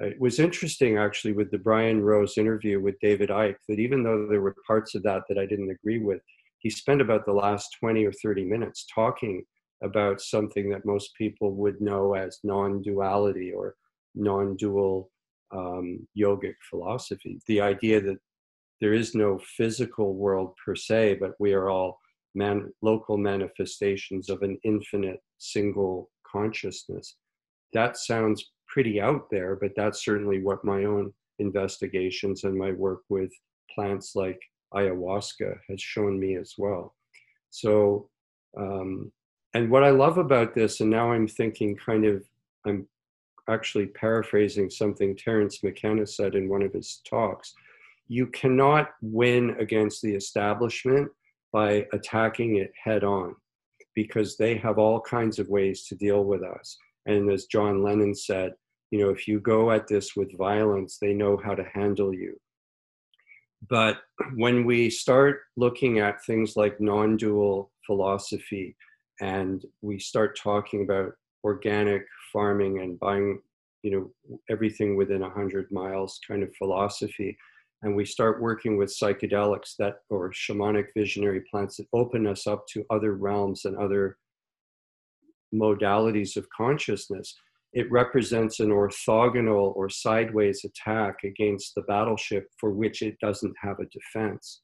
it 0.00 0.18
was 0.20 0.40
interesting 0.40 0.98
actually 0.98 1.32
with 1.32 1.50
the 1.50 1.58
Brian 1.58 2.02
Rose 2.02 2.36
interview 2.36 2.80
with 2.80 2.98
David 3.00 3.30
Icke 3.30 3.56
that 3.68 3.78
even 3.78 4.02
though 4.02 4.26
there 4.28 4.40
were 4.40 4.56
parts 4.66 4.94
of 4.94 5.02
that 5.04 5.22
that 5.28 5.38
I 5.38 5.46
didn't 5.46 5.70
agree 5.70 5.98
with, 5.98 6.20
he 6.58 6.70
spent 6.70 7.00
about 7.00 7.24
the 7.26 7.32
last 7.32 7.76
20 7.78 8.04
or 8.04 8.12
30 8.12 8.44
minutes 8.44 8.86
talking 8.92 9.44
about 9.82 10.20
something 10.20 10.68
that 10.70 10.86
most 10.86 11.14
people 11.16 11.52
would 11.52 11.80
know 11.80 12.14
as 12.14 12.40
non 12.42 12.82
duality 12.82 13.52
or 13.52 13.76
non 14.14 14.56
dual 14.56 15.10
um, 15.52 16.06
yogic 16.18 16.54
philosophy. 16.68 17.38
The 17.46 17.60
idea 17.60 18.00
that 18.00 18.18
there 18.80 18.94
is 18.94 19.14
no 19.14 19.38
physical 19.56 20.14
world 20.14 20.54
per 20.64 20.74
se, 20.74 21.18
but 21.20 21.34
we 21.38 21.52
are 21.52 21.68
all 21.68 22.00
man- 22.34 22.72
local 22.82 23.16
manifestations 23.16 24.28
of 24.30 24.42
an 24.42 24.58
infinite 24.64 25.20
single 25.38 26.10
consciousness. 26.26 27.16
That 27.72 27.96
sounds 27.96 28.52
pretty 28.68 29.00
out 29.00 29.30
there, 29.30 29.56
but 29.56 29.72
that's 29.76 30.04
certainly 30.04 30.42
what 30.42 30.64
my 30.64 30.84
own 30.84 31.12
investigations 31.38 32.44
and 32.44 32.56
my 32.56 32.72
work 32.72 33.00
with 33.08 33.30
plants 33.74 34.14
like 34.14 34.40
ayahuasca 34.74 35.58
has 35.68 35.80
shown 35.80 36.18
me 36.18 36.36
as 36.36 36.54
well. 36.58 36.94
So, 37.50 38.08
um, 38.56 39.12
and 39.54 39.70
what 39.70 39.84
I 39.84 39.90
love 39.90 40.18
about 40.18 40.54
this, 40.54 40.80
and 40.80 40.90
now 40.90 41.12
I'm 41.12 41.28
thinking 41.28 41.76
kind 41.76 42.04
of, 42.04 42.24
I'm 42.66 42.88
actually 43.48 43.86
paraphrasing 43.86 44.70
something 44.70 45.16
Terence 45.16 45.62
McKenna 45.62 46.06
said 46.06 46.34
in 46.34 46.48
one 46.48 46.62
of 46.62 46.72
his 46.72 47.00
talks. 47.08 47.54
You 48.08 48.26
cannot 48.28 48.90
win 49.00 49.56
against 49.60 50.02
the 50.02 50.14
establishment 50.14 51.10
by 51.54 51.86
attacking 51.92 52.56
it 52.56 52.72
head 52.82 53.04
on 53.04 53.32
because 53.94 54.36
they 54.36 54.56
have 54.56 54.76
all 54.76 55.00
kinds 55.00 55.38
of 55.38 55.48
ways 55.48 55.86
to 55.86 55.94
deal 55.94 56.24
with 56.24 56.42
us. 56.42 56.76
And 57.06 57.30
as 57.30 57.46
John 57.46 57.80
Lennon 57.80 58.12
said, 58.12 58.54
you 58.90 58.98
know, 58.98 59.10
if 59.10 59.28
you 59.28 59.38
go 59.38 59.70
at 59.70 59.86
this 59.86 60.16
with 60.16 60.36
violence, 60.36 60.98
they 61.00 61.14
know 61.14 61.36
how 61.36 61.54
to 61.54 61.64
handle 61.72 62.12
you. 62.12 62.36
But 63.68 63.98
when 64.34 64.64
we 64.64 64.90
start 64.90 65.42
looking 65.56 66.00
at 66.00 66.24
things 66.24 66.56
like 66.56 66.80
non 66.80 67.16
dual 67.16 67.70
philosophy 67.86 68.76
and 69.20 69.64
we 69.80 70.00
start 70.00 70.36
talking 70.36 70.82
about 70.82 71.12
organic 71.44 72.04
farming 72.32 72.80
and 72.80 72.98
buying, 72.98 73.40
you 73.84 73.92
know, 73.92 74.38
everything 74.50 74.96
within 74.96 75.20
100 75.20 75.70
miles 75.70 76.18
kind 76.26 76.42
of 76.42 76.54
philosophy, 76.56 77.38
and 77.84 77.94
we 77.94 78.04
start 78.04 78.42
working 78.42 78.76
with 78.76 78.88
psychedelics 78.88 79.76
that 79.78 79.98
or 80.10 80.30
shamanic 80.32 80.86
visionary 80.96 81.42
plants 81.50 81.76
that 81.76 81.86
open 81.92 82.26
us 82.26 82.46
up 82.46 82.66
to 82.68 82.84
other 82.90 83.14
realms 83.14 83.64
and 83.66 83.76
other 83.76 84.16
modalities 85.54 86.36
of 86.36 86.48
consciousness 86.50 87.36
it 87.74 87.90
represents 87.90 88.60
an 88.60 88.68
orthogonal 88.68 89.74
or 89.74 89.88
sideways 89.88 90.64
attack 90.64 91.24
against 91.24 91.74
the 91.74 91.82
battleship 91.82 92.48
for 92.58 92.70
which 92.70 93.02
it 93.02 93.18
doesn't 93.18 93.54
have 93.60 93.80
a 93.80 93.86
defense. 93.86 94.62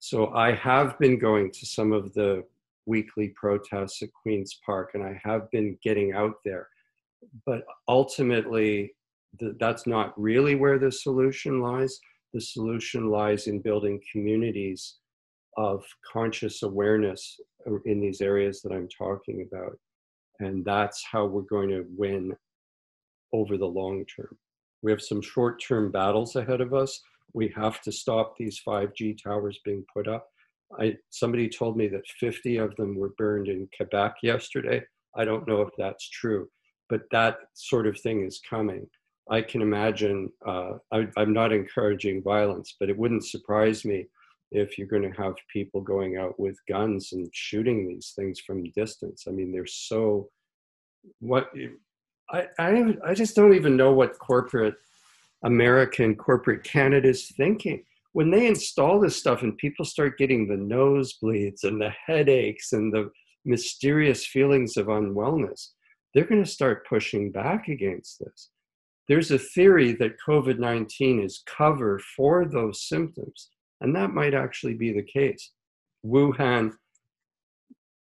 So 0.00 0.34
i 0.34 0.52
have 0.54 0.98
been 0.98 1.18
going 1.18 1.50
to 1.52 1.66
some 1.66 1.92
of 1.92 2.12
the 2.14 2.42
weekly 2.86 3.28
protests 3.28 4.02
at 4.02 4.08
queen's 4.12 4.58
park 4.66 4.90
and 4.94 5.02
i 5.02 5.18
have 5.22 5.50
been 5.50 5.78
getting 5.82 6.12
out 6.12 6.36
there. 6.44 6.68
But 7.46 7.64
ultimately 7.88 8.94
that's 9.58 9.86
not 9.86 10.18
really 10.20 10.54
where 10.54 10.78
the 10.78 10.92
solution 10.92 11.60
lies 11.60 11.98
the 12.34 12.40
solution 12.40 13.08
lies 13.10 13.46
in 13.46 13.60
building 13.60 14.00
communities 14.12 14.96
of 15.56 15.84
conscious 16.12 16.64
awareness 16.64 17.40
uh, 17.66 17.76
in 17.86 18.00
these 18.00 18.20
areas 18.20 18.60
that 18.60 18.72
I'm 18.72 18.88
talking 18.88 19.46
about. 19.50 19.78
And 20.40 20.64
that's 20.64 21.02
how 21.10 21.26
we're 21.26 21.42
going 21.42 21.68
to 21.68 21.86
win 21.96 22.34
over 23.32 23.56
the 23.56 23.66
long 23.66 24.04
term. 24.04 24.36
We 24.82 24.90
have 24.90 25.00
some 25.00 25.22
short 25.22 25.62
term 25.62 25.92
battles 25.92 26.34
ahead 26.34 26.60
of 26.60 26.74
us. 26.74 27.00
We 27.32 27.52
have 27.56 27.80
to 27.82 27.92
stop 27.92 28.34
these 28.36 28.60
5G 28.66 29.22
towers 29.22 29.60
being 29.64 29.84
put 29.94 30.08
up. 30.08 30.26
I, 30.78 30.96
somebody 31.10 31.48
told 31.48 31.76
me 31.76 31.86
that 31.88 32.06
50 32.18 32.56
of 32.56 32.74
them 32.76 32.96
were 32.96 33.14
burned 33.16 33.46
in 33.46 33.68
Quebec 33.76 34.14
yesterday. 34.22 34.82
I 35.16 35.24
don't 35.24 35.46
know 35.46 35.62
if 35.62 35.70
that's 35.78 36.08
true, 36.08 36.48
but 36.88 37.02
that 37.12 37.36
sort 37.54 37.86
of 37.86 37.98
thing 38.00 38.24
is 38.24 38.40
coming. 38.48 38.88
I 39.30 39.40
can 39.40 39.62
imagine, 39.62 40.30
uh, 40.46 40.72
I, 40.92 41.08
I'm 41.16 41.32
not 41.32 41.52
encouraging 41.52 42.22
violence, 42.22 42.76
but 42.78 42.90
it 42.90 42.98
wouldn't 42.98 43.26
surprise 43.26 43.84
me 43.84 44.06
if 44.52 44.76
you're 44.76 44.86
going 44.86 45.10
to 45.10 45.22
have 45.22 45.34
people 45.52 45.80
going 45.80 46.18
out 46.18 46.38
with 46.38 46.58
guns 46.68 47.12
and 47.12 47.28
shooting 47.32 47.88
these 47.88 48.12
things 48.14 48.38
from 48.40 48.70
distance. 48.76 49.24
I 49.26 49.30
mean, 49.30 49.50
they're 49.50 49.66
so, 49.66 50.28
what, 51.20 51.50
I, 52.30 52.46
I, 52.58 52.96
I 53.04 53.14
just 53.14 53.34
don't 53.34 53.54
even 53.54 53.76
know 53.76 53.92
what 53.92 54.18
corporate 54.18 54.74
American, 55.42 56.14
corporate 56.16 56.62
Canada 56.62 57.08
is 57.08 57.32
thinking. 57.36 57.82
When 58.12 58.30
they 58.30 58.46
install 58.46 59.00
this 59.00 59.16
stuff 59.16 59.42
and 59.42 59.56
people 59.56 59.84
start 59.84 60.18
getting 60.18 60.46
the 60.46 60.54
nosebleeds 60.54 61.64
and 61.64 61.80
the 61.80 61.92
headaches 62.06 62.72
and 62.72 62.92
the 62.92 63.10
mysterious 63.44 64.24
feelings 64.26 64.76
of 64.76 64.86
unwellness, 64.86 65.70
they're 66.12 66.24
going 66.26 66.44
to 66.44 66.50
start 66.50 66.86
pushing 66.86 67.32
back 67.32 67.68
against 67.68 68.20
this 68.20 68.50
there's 69.08 69.30
a 69.30 69.38
theory 69.38 69.92
that 69.92 70.16
COVID 70.26 70.58
19 70.58 71.22
is 71.22 71.42
cover 71.46 72.00
for 72.16 72.46
those 72.46 72.88
symptoms, 72.88 73.50
and 73.80 73.94
that 73.94 74.10
might 74.10 74.34
actually 74.34 74.74
be 74.74 74.92
the 74.92 75.02
case. 75.02 75.52
Wuhan 76.04 76.72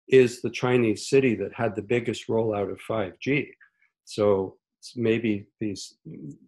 is 0.07 0.41
the 0.41 0.49
Chinese 0.49 1.09
city 1.09 1.35
that 1.35 1.53
had 1.53 1.75
the 1.75 1.81
biggest 1.81 2.27
rollout 2.27 2.71
of 2.71 2.79
5G. 2.89 3.47
So 4.05 4.57
maybe 4.95 5.47
these, 5.59 5.95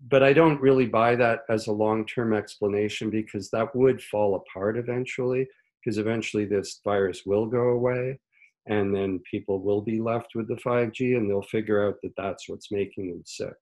but 0.07 0.23
I 0.23 0.33
don't 0.33 0.61
really 0.61 0.85
buy 0.85 1.15
that 1.15 1.41
as 1.49 1.67
a 1.67 1.71
long 1.71 2.05
term 2.05 2.33
explanation 2.33 3.09
because 3.09 3.49
that 3.51 3.75
would 3.75 4.01
fall 4.01 4.35
apart 4.35 4.77
eventually, 4.77 5.47
because 5.79 5.97
eventually 5.97 6.45
this 6.45 6.81
virus 6.83 7.23
will 7.25 7.45
go 7.45 7.69
away. 7.69 8.19
And 8.67 8.95
then 8.95 9.21
people 9.29 9.61
will 9.61 9.81
be 9.81 10.01
left 10.01 10.29
with 10.33 10.47
the 10.47 10.55
5G 10.55 11.17
and 11.17 11.29
they'll 11.29 11.43
figure 11.43 11.87
out 11.87 11.95
that 12.01 12.13
that's 12.17 12.49
what's 12.49 12.71
making 12.71 13.09
them 13.09 13.21
sick. 13.25 13.53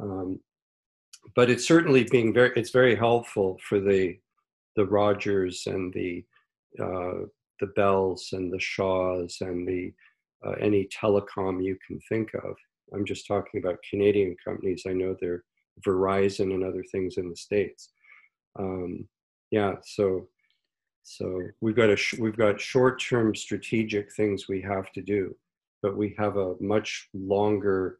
Um, 0.00 0.40
but 1.34 1.50
it's 1.50 1.66
certainly 1.66 2.04
being 2.04 2.32
very 2.32 2.52
it's 2.56 2.70
very 2.70 2.94
helpful 2.94 3.58
for 3.68 3.80
the 3.80 4.18
the 4.76 4.86
Rogers 4.86 5.64
and 5.66 5.92
the 5.92 6.24
uh, 6.80 7.26
the 7.60 7.66
Bells 7.74 8.30
and 8.32 8.52
the 8.52 8.60
Shaws 8.60 9.38
and 9.40 9.66
the 9.66 9.92
uh, 10.46 10.52
any 10.60 10.86
telecom 10.86 11.64
you 11.64 11.76
can 11.86 12.00
think 12.08 12.32
of. 12.34 12.54
I'm 12.94 13.04
just 13.04 13.26
talking 13.26 13.60
about 13.60 13.78
Canadian 13.88 14.36
companies. 14.44 14.84
I 14.86 14.92
know 14.92 15.16
they're 15.20 15.44
Verizon 15.86 16.54
and 16.54 16.64
other 16.64 16.84
things 16.90 17.18
in 17.18 17.28
the 17.28 17.36
states. 17.36 17.90
Um, 18.58 19.08
yeah, 19.50 19.74
so 19.84 20.28
so 21.02 21.40
we've 21.60 21.76
got 21.76 21.90
a 21.90 21.96
sh- 21.96 22.18
we've 22.18 22.36
got 22.36 22.60
short-term 22.60 23.34
strategic 23.34 24.12
things 24.12 24.48
we 24.48 24.60
have 24.62 24.92
to 24.92 25.02
do, 25.02 25.34
but 25.82 25.96
we 25.96 26.14
have 26.18 26.36
a 26.36 26.54
much 26.60 27.08
longer, 27.14 27.98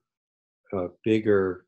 uh, 0.72 0.88
bigger 1.04 1.64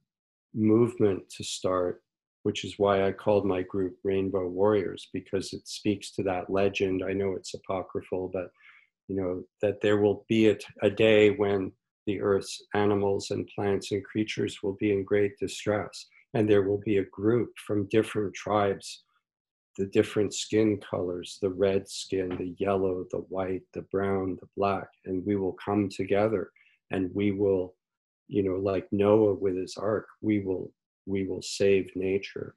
movement 0.54 1.28
to 1.36 1.44
start, 1.44 2.02
which 2.42 2.64
is 2.64 2.74
why 2.78 3.06
I 3.06 3.12
called 3.12 3.46
my 3.46 3.62
group 3.62 3.96
Rainbow 4.04 4.48
Warriors, 4.48 5.08
because 5.12 5.52
it 5.52 5.68
speaks 5.68 6.10
to 6.12 6.22
that 6.24 6.50
legend. 6.50 7.02
I 7.06 7.12
know 7.12 7.32
it's 7.32 7.54
apocryphal, 7.54 8.30
but 8.32 8.50
you 9.08 9.16
know, 9.16 9.42
that 9.60 9.80
there 9.80 9.98
will 9.98 10.24
be 10.28 10.50
a, 10.50 10.56
a 10.82 10.90
day 10.90 11.30
when 11.30 11.72
the 12.06 12.20
earth's 12.20 12.62
animals 12.74 13.30
and 13.30 13.48
plants 13.54 13.90
and 13.92 14.04
creatures 14.04 14.58
will 14.62 14.76
be 14.78 14.92
in 14.92 15.04
great 15.04 15.36
distress. 15.38 16.06
And 16.34 16.48
there 16.48 16.62
will 16.62 16.80
be 16.84 16.98
a 16.98 17.04
group 17.04 17.50
from 17.66 17.88
different 17.88 18.34
tribes, 18.34 19.02
the 19.76 19.86
different 19.86 20.32
skin 20.32 20.80
colors, 20.88 21.38
the 21.42 21.50
red 21.50 21.88
skin, 21.88 22.28
the 22.36 22.54
yellow, 22.58 23.04
the 23.10 23.24
white, 23.28 23.62
the 23.74 23.82
brown, 23.90 24.38
the 24.40 24.48
black, 24.56 24.88
and 25.06 25.26
we 25.26 25.34
will 25.34 25.56
come 25.64 25.88
together 25.88 26.50
and 26.92 27.10
we 27.14 27.32
will 27.32 27.74
you 28.30 28.42
know 28.42 28.56
like 28.56 28.86
noah 28.92 29.34
with 29.34 29.56
his 29.56 29.76
ark 29.76 30.06
we 30.22 30.40
will 30.40 30.72
we 31.06 31.26
will 31.26 31.42
save 31.42 31.90
nature. 31.94 32.54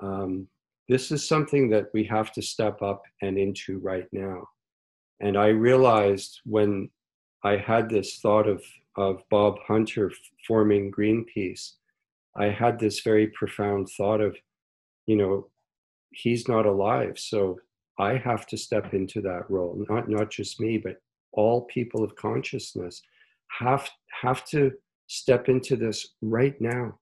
Um, 0.00 0.48
this 0.88 1.12
is 1.12 1.26
something 1.26 1.70
that 1.70 1.86
we 1.94 2.04
have 2.04 2.32
to 2.32 2.42
step 2.42 2.82
up 2.82 3.02
and 3.20 3.38
into 3.38 3.78
right 3.78 4.08
now. 4.12 4.48
And 5.20 5.36
i 5.38 5.46
realized 5.46 6.40
when 6.44 6.90
i 7.44 7.56
had 7.56 7.88
this 7.88 8.18
thought 8.18 8.48
of 8.48 8.60
of 8.96 9.22
bob 9.30 9.54
hunter 9.68 10.10
forming 10.48 10.90
greenpeace 10.90 11.64
i 12.36 12.46
had 12.46 12.78
this 12.78 13.00
very 13.00 13.28
profound 13.28 13.88
thought 13.96 14.20
of 14.20 14.36
you 15.06 15.16
know 15.16 15.48
he's 16.10 16.48
not 16.48 16.66
alive 16.66 17.16
so 17.16 17.56
i 18.00 18.16
have 18.16 18.44
to 18.48 18.56
step 18.56 18.92
into 18.94 19.20
that 19.22 19.48
role. 19.48 19.74
Not 19.88 20.08
not 20.08 20.28
just 20.38 20.60
me 20.60 20.76
but 20.76 20.96
all 21.32 21.62
people 21.76 22.02
of 22.02 22.16
consciousness 22.16 23.00
have 23.60 23.88
have 24.22 24.44
to 24.46 24.72
step 25.12 25.48
into 25.48 25.76
this 25.76 26.14
right 26.22 26.58
now. 26.60 26.98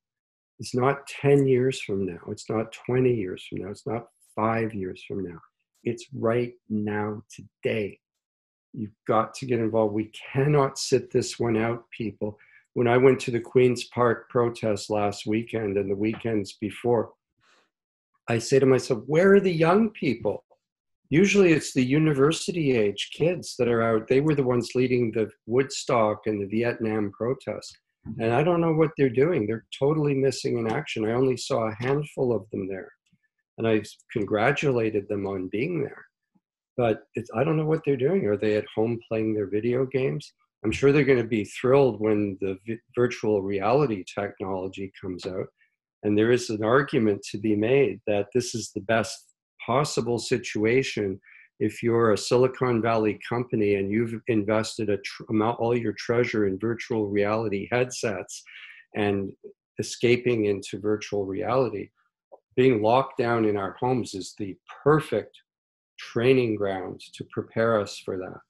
It's 0.58 0.74
not 0.74 1.06
10 1.06 1.46
years 1.46 1.80
from 1.80 2.04
now. 2.04 2.18
It's 2.28 2.50
not 2.50 2.72
20 2.86 3.14
years 3.14 3.46
from 3.48 3.62
now. 3.62 3.70
It's 3.70 3.86
not 3.86 4.08
five 4.34 4.74
years 4.74 5.02
from 5.06 5.24
now. 5.24 5.38
It's 5.84 6.06
right 6.12 6.52
now, 6.68 7.22
today. 7.30 7.98
You've 8.72 8.96
got 9.06 9.32
to 9.34 9.46
get 9.46 9.60
involved. 9.60 9.94
We 9.94 10.10
cannot 10.32 10.76
sit 10.76 11.10
this 11.12 11.38
one 11.38 11.56
out, 11.56 11.84
people. 11.96 12.36
When 12.74 12.88
I 12.88 12.96
went 12.96 13.20
to 13.20 13.30
the 13.30 13.40
Queen's 13.40 13.84
Park 13.84 14.28
protest 14.28 14.90
last 14.90 15.24
weekend 15.24 15.76
and 15.76 15.90
the 15.90 15.96
weekends 15.96 16.54
before, 16.54 17.12
I 18.28 18.38
say 18.38 18.58
to 18.58 18.66
myself, 18.66 19.02
where 19.06 19.34
are 19.34 19.40
the 19.40 19.52
young 19.52 19.90
people? 19.90 20.44
Usually 21.10 21.52
it's 21.52 21.72
the 21.72 21.84
university 21.84 22.76
age 22.76 23.10
kids 23.12 23.54
that 23.58 23.68
are 23.68 23.82
out. 23.82 24.08
They 24.08 24.20
were 24.20 24.34
the 24.34 24.44
ones 24.44 24.72
leading 24.74 25.10
the 25.10 25.30
Woodstock 25.46 26.26
and 26.26 26.40
the 26.40 26.46
Vietnam 26.46 27.12
protests 27.12 27.76
and 28.04 28.32
I 28.32 28.42
don't 28.42 28.60
know 28.60 28.72
what 28.72 28.90
they're 28.96 29.08
doing. 29.08 29.46
They're 29.46 29.66
totally 29.78 30.14
missing 30.14 30.58
in 30.58 30.70
action. 30.70 31.04
I 31.04 31.12
only 31.12 31.36
saw 31.36 31.68
a 31.68 31.76
handful 31.78 32.34
of 32.34 32.48
them 32.50 32.66
there, 32.68 32.90
and 33.58 33.68
I 33.68 33.82
congratulated 34.12 35.08
them 35.08 35.26
on 35.26 35.48
being 35.48 35.82
there. 35.82 36.04
But 36.76 37.02
I 37.34 37.44
don't 37.44 37.56
know 37.56 37.66
what 37.66 37.82
they're 37.84 37.96
doing. 37.96 38.26
Are 38.26 38.36
they 38.36 38.56
at 38.56 38.64
home 38.74 38.98
playing 39.08 39.34
their 39.34 39.50
video 39.50 39.84
games? 39.84 40.32
I'm 40.64 40.72
sure 40.72 40.92
they're 40.92 41.04
going 41.04 41.18
to 41.18 41.24
be 41.24 41.44
thrilled 41.44 42.00
when 42.00 42.36
the 42.40 42.56
vi- 42.66 42.78
virtual 42.94 43.42
reality 43.42 44.04
technology 44.04 44.92
comes 45.00 45.26
out. 45.26 45.46
And 46.02 46.16
there 46.16 46.30
is 46.30 46.48
an 46.48 46.64
argument 46.64 47.22
to 47.30 47.38
be 47.38 47.54
made 47.54 48.00
that 48.06 48.28
this 48.34 48.54
is 48.54 48.70
the 48.74 48.80
best 48.82 49.34
possible 49.64 50.18
situation 50.18 51.20
if 51.60 51.82
you're 51.82 52.12
a 52.12 52.18
Silicon 52.18 52.80
Valley 52.80 53.20
company 53.28 53.74
and 53.76 53.90
you've 53.90 54.14
invested 54.28 54.88
a 54.88 54.96
tr- 54.96 55.24
amount, 55.28 55.60
all 55.60 55.76
your 55.76 55.92
treasure 55.92 56.46
in 56.46 56.58
virtual 56.58 57.06
reality 57.06 57.68
headsets 57.70 58.42
and 58.96 59.30
escaping 59.78 60.46
into 60.46 60.80
virtual 60.80 61.26
reality, 61.26 61.90
being 62.56 62.82
locked 62.82 63.18
down 63.18 63.44
in 63.44 63.58
our 63.58 63.76
homes 63.78 64.14
is 64.14 64.34
the 64.38 64.56
perfect 64.82 65.36
training 65.98 66.56
ground 66.56 67.00
to 67.14 67.24
prepare 67.30 67.78
us 67.78 67.98
for 67.98 68.16
that. 68.16 68.40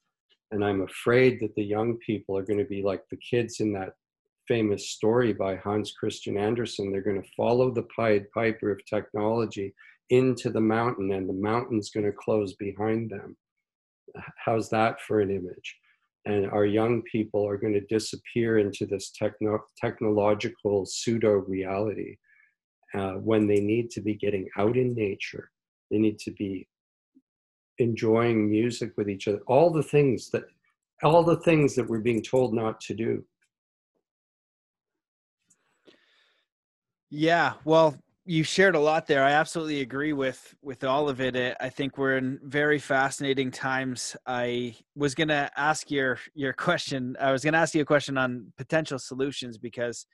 And 0.53 0.65
I'm 0.65 0.83
afraid 0.83 1.41
that 1.41 1.55
the 1.57 1.65
young 1.65 1.99
people 2.07 2.39
are 2.39 2.45
going 2.45 2.59
to 2.59 2.65
be 2.65 2.83
like 2.83 3.03
the 3.11 3.19
kids 3.19 3.59
in 3.59 3.73
that 3.73 3.95
famous 4.47 4.91
story 4.91 5.33
by 5.33 5.57
Hans 5.57 5.93
Christian 5.93 6.37
Andersen. 6.37 6.91
They're 6.91 7.03
going 7.03 7.23
to 7.23 7.29
follow 7.37 7.73
the 7.73 7.87
Pied 7.97 8.31
Piper 8.33 8.71
of 8.71 8.85
technology 8.87 9.75
into 10.11 10.51
the 10.51 10.61
mountain, 10.61 11.13
and 11.13 11.29
the 11.29 11.33
mountain's 11.33 11.91
going 11.91 12.07
to 12.07 12.13
close 12.13 12.55
behind 12.55 13.11
them. 13.11 13.37
How's 14.45 14.69
that 14.71 15.01
for 15.01 15.21
an 15.21 15.31
image? 15.31 15.77
And 16.27 16.51
our 16.51 16.67
young 16.67 17.03
people 17.03 17.47
are 17.49 17.57
going 17.57 17.73
to 17.73 17.81
disappear 17.83 18.59
into 18.59 18.87
this 18.87 19.11
techno- 19.11 19.65
technological 19.81 20.85
pseudo 20.85 21.31
reality 21.31 22.17
uh, 22.95 23.13
when 23.13 23.47
they 23.47 23.61
need 23.61 23.91
to 23.93 24.01
be 24.01 24.15
getting 24.15 24.49
out 24.59 24.77
in 24.77 24.95
nature. 24.95 25.51
They 25.91 25.99
need 25.99 26.19
to 26.21 26.33
be 26.33 26.69
enjoying 27.79 28.51
music 28.51 28.93
with 28.97 29.09
each 29.09 29.29
other. 29.29 29.41
All 29.47 29.71
the 29.71 29.83
things 29.83 30.29
that, 30.31 30.45
all 31.03 31.23
the 31.23 31.41
things 31.41 31.75
that 31.77 31.89
we're 31.89 32.01
being 32.01 32.23
told 32.23 32.53
not 32.53 32.81
to 32.83 32.95
do. 32.95 33.25
Yeah, 37.09 37.55
well, 37.65 37.97
you 38.31 38.45
shared 38.45 38.77
a 38.77 38.81
lot 38.81 39.09
there. 39.09 39.25
I 39.25 39.33
absolutely 39.33 39.81
agree 39.81 40.13
with 40.13 40.55
with 40.63 40.85
all 40.85 41.09
of 41.09 41.21
it. 41.21 41.57
I 41.59 41.69
think 41.69 41.99
we're 41.99 42.17
in 42.17 42.39
very 42.45 42.79
fascinating 42.79 43.51
times. 43.51 44.15
I 44.25 44.77
was 44.95 45.17
going 45.17 45.31
to 45.31 45.51
ask 45.57 45.91
your 45.91 46.17
your 46.33 46.53
question. 46.53 47.17
I 47.19 47.33
was 47.33 47.43
going 47.43 47.55
to 47.55 47.59
ask 47.59 47.75
you 47.75 47.83
a 47.83 47.85
question 47.85 48.17
on 48.17 48.53
potential 48.57 49.01
solutions 49.01 49.59
because 49.59 50.07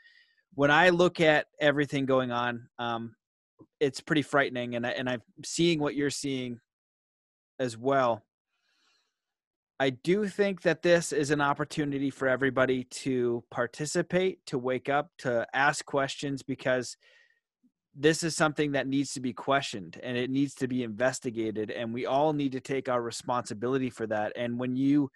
when 0.54 0.70
I 0.70 0.88
look 0.88 1.20
at 1.20 1.48
everything 1.60 2.06
going 2.06 2.30
on, 2.30 2.66
um, 2.78 3.14
it's 3.80 4.00
pretty 4.00 4.22
frightening, 4.22 4.76
and 4.76 4.86
I, 4.86 4.90
and 4.92 5.10
I'm 5.10 5.22
seeing 5.44 5.78
what 5.78 5.94
you're 5.94 6.08
seeing 6.08 6.58
as 7.60 7.76
well. 7.76 8.22
I 9.78 9.90
do 9.90 10.26
think 10.26 10.62
that 10.62 10.80
this 10.80 11.12
is 11.12 11.30
an 11.30 11.42
opportunity 11.42 12.08
for 12.08 12.28
everybody 12.28 12.84
to 12.84 13.44
participate, 13.50 14.38
to 14.46 14.56
wake 14.58 14.88
up, 14.88 15.10
to 15.18 15.46
ask 15.52 15.84
questions 15.84 16.42
because 16.42 16.96
this 17.98 18.22
is 18.22 18.36
something 18.36 18.72
that 18.72 18.86
needs 18.86 19.12
to 19.14 19.20
be 19.20 19.32
questioned 19.32 19.98
and 20.02 20.16
it 20.16 20.30
needs 20.30 20.54
to 20.54 20.68
be 20.68 20.82
investigated 20.82 21.70
and 21.70 21.94
we 21.94 22.04
all 22.04 22.32
need 22.32 22.52
to 22.52 22.60
take 22.60 22.88
our 22.88 23.00
responsibility 23.00 23.88
for 23.90 24.06
that 24.06 24.32
and 24.36 24.58
when 24.58 24.76
you 24.76 25.10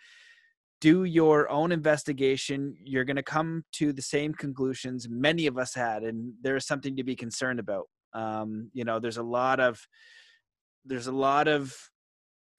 do 0.81 1.05
your 1.05 1.51
own 1.51 1.73
investigation 1.73 2.75
you're 2.83 3.05
going 3.05 3.17
to 3.17 3.23
come 3.23 3.63
to 3.73 3.93
the 3.93 4.03
same 4.03 4.33
conclusions 4.33 5.07
many 5.11 5.47
of 5.47 5.59
us 5.59 5.75
had 5.75 6.03
and 6.03 6.33
there's 6.41 6.67
something 6.67 6.97
to 6.97 7.05
be 7.05 7.15
concerned 7.15 7.61
about. 7.61 7.87
Um, 8.13 8.71
you 8.73 8.85
know 8.85 8.99
there's 8.99 9.19
a 9.19 9.23
lot 9.23 9.61
of 9.61 9.81
there's 10.85 11.07
a 11.07 11.13
lot 11.13 11.47
of 11.47 11.77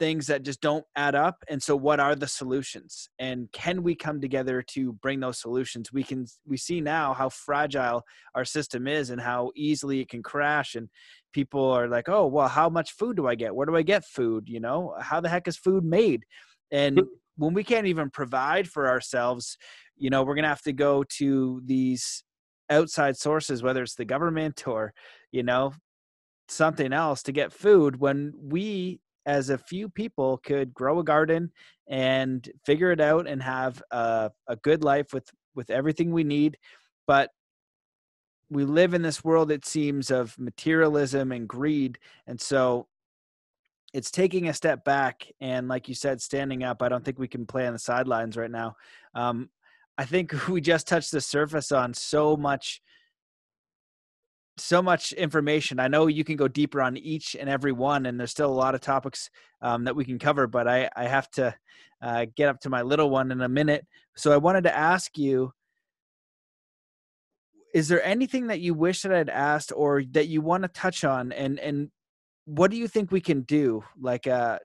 things 0.02 0.26
that 0.26 0.41
just 0.41 0.61
don't 0.61 0.84
add 0.95 1.14
up 1.14 1.44
and 1.48 1.61
so 1.61 1.76
what 1.76 1.99
are 1.99 2.15
the 2.15 2.28
solutions? 2.28 3.07
And 3.19 3.52
can 3.52 3.84
we 3.84 3.94
come 3.94 4.19
together 4.19 4.64
to 4.69 4.94
bring 4.94 5.19
those 5.19 5.40
solutions? 5.40 5.94
We 5.94 6.02
can 6.02 6.26
we 6.44 6.57
see 6.57 6.82
now 6.82 7.14
how 7.14 7.30
fragile 7.30 8.02
our 8.34 8.44
system 8.44 8.88
is 8.88 9.11
and 9.11 9.22
how 9.22 9.52
easily 9.56 9.99
it 9.99 10.10
can 10.10 10.23
crash 10.23 10.73
and 10.73 10.90
people 11.34 11.69
are 11.69 11.88
like 11.88 12.10
oh 12.10 12.26
well 12.26 12.48
how 12.48 12.68
much 12.68 12.94
food 12.94 13.15
do 13.15 13.28
i 13.28 13.36
get? 13.36 13.53
Where 13.53 13.68
do 13.68 13.76
i 13.76 13.84
get 13.84 14.03
food? 14.03 14.49
You 14.49 14.60
know 14.60 14.95
how 14.99 15.22
the 15.22 15.30
heck 15.30 15.48
is 15.48 15.56
food 15.56 15.84
made? 15.84 16.26
And 16.72 16.99
when 17.38 17.53
we 17.53 17.64
can't 17.64 17.86
even 17.86 18.10
provide 18.10 18.68
for 18.68 18.88
ourselves 18.90 19.56
you 19.98 20.10
know 20.10 20.23
we're 20.23 20.34
going 20.36 20.49
to 20.49 20.49
have 20.49 20.64
to 20.64 20.73
go 20.73 21.03
to 21.19 21.61
these 21.64 22.23
outside 22.72 23.15
sources 23.15 23.61
whether 23.61 23.84
it's 23.84 23.95
the 23.95 24.06
government 24.06 24.68
or 24.68 24.94
you 25.32 25.44
know 25.44 25.72
something 26.48 26.91
else 26.91 27.22
to 27.22 27.32
get 27.32 27.53
food 27.53 27.99
when 27.99 28.34
we 28.36 28.99
as 29.26 29.49
a 29.49 29.57
few 29.57 29.89
people 29.89 30.38
could 30.38 30.73
grow 30.73 30.99
a 30.99 31.03
garden 31.03 31.52
and 31.88 32.49
figure 32.65 32.91
it 32.91 33.02
out 33.02 33.27
and 33.27 33.41
have 33.41 33.81
a, 33.91 34.31
a 34.48 34.56
good 34.57 34.84
life 34.84 35.14
with 35.14 35.30
with 35.53 35.69
everything 35.69 36.11
we 36.11 36.23
need 36.23 36.57
but 37.07 37.30
we 38.49 38.64
live 38.64 38.93
in 38.93 39.02
this 39.02 39.23
world 39.23 39.52
it 39.52 39.65
seems 39.65 40.11
of 40.11 40.38
materialism 40.39 41.31
and 41.31 41.48
greed 41.48 41.98
and 42.27 42.39
so 42.39 42.88
it's 43.93 44.11
taking 44.11 44.48
a 44.48 44.53
step 44.53 44.85
back 44.85 45.27
and 45.41 45.68
like 45.68 45.89
you 45.89 45.95
said 45.95 46.22
standing 46.22 46.64
up 46.64 46.81
i 46.81 46.89
don't 46.89 47.03
think 47.03 47.19
we 47.19 47.27
can 47.27 47.45
play 47.45 47.68
on 47.68 47.73
the 47.73 47.80
sidelines 47.80 48.38
right 48.38 48.52
now. 48.52 48.76
Um, 49.14 49.49
i 49.98 50.06
think 50.06 50.34
we 50.48 50.61
just 50.61 50.88
touched 50.88 51.11
the 51.11 51.22
surface 51.22 51.72
on 51.72 51.93
so 51.93 52.38
much 52.38 52.81
so 54.57 54.82
much 54.82 55.14
information. 55.14 55.80
I 55.80 55.88
know 55.88 56.07
you 56.07 56.23
can 56.23 56.36
go 56.36 56.48
deeper 56.48 56.82
on 56.82 56.98
each 56.98 57.36
and 57.40 57.49
every 57.49 57.72
one, 57.72 58.06
and 58.06 58.19
there's 58.19 58.32
still 58.32 58.52
a 58.52 58.53
lot 58.53 58.76
of 58.76 58.82
topics 58.82 59.30
um, 59.61 59.86
that 59.86 59.95
we 59.95 60.06
can 60.06 60.19
cover, 60.19 60.48
but 60.48 60.68
I, 60.68 60.90
I 60.95 61.06
have 61.06 61.30
to 61.32 61.56
uh, 62.02 62.26
get 62.36 62.49
up 62.49 62.60
to 62.61 62.69
my 62.69 62.82
little 62.82 63.10
one 63.10 63.32
in 63.32 63.41
a 63.41 63.49
minute. 63.49 63.86
So 64.15 64.32
I 64.32 64.38
wanted 64.38 64.64
to 64.64 64.76
ask 64.76 65.18
you 65.18 65.53
is 67.73 67.88
there 67.88 68.03
anything 68.03 68.48
that 68.48 68.60
you 68.60 68.73
wish 68.73 69.02
that 69.02 69.14
I'd 69.14 69.30
asked 69.30 69.72
or 69.73 70.03
that 70.11 70.28
you 70.28 70.41
want 70.41 70.64
to 70.64 70.68
touch 70.69 71.03
on? 71.03 71.32
And, 71.32 71.60
and 71.60 71.90
what 72.45 72.69
do 72.72 72.78
you 72.78 72.88
think 72.88 73.11
we 73.11 73.22
can 73.22 73.41
do? 73.41 73.84
Like, 73.99 74.28
uh, 74.28 74.60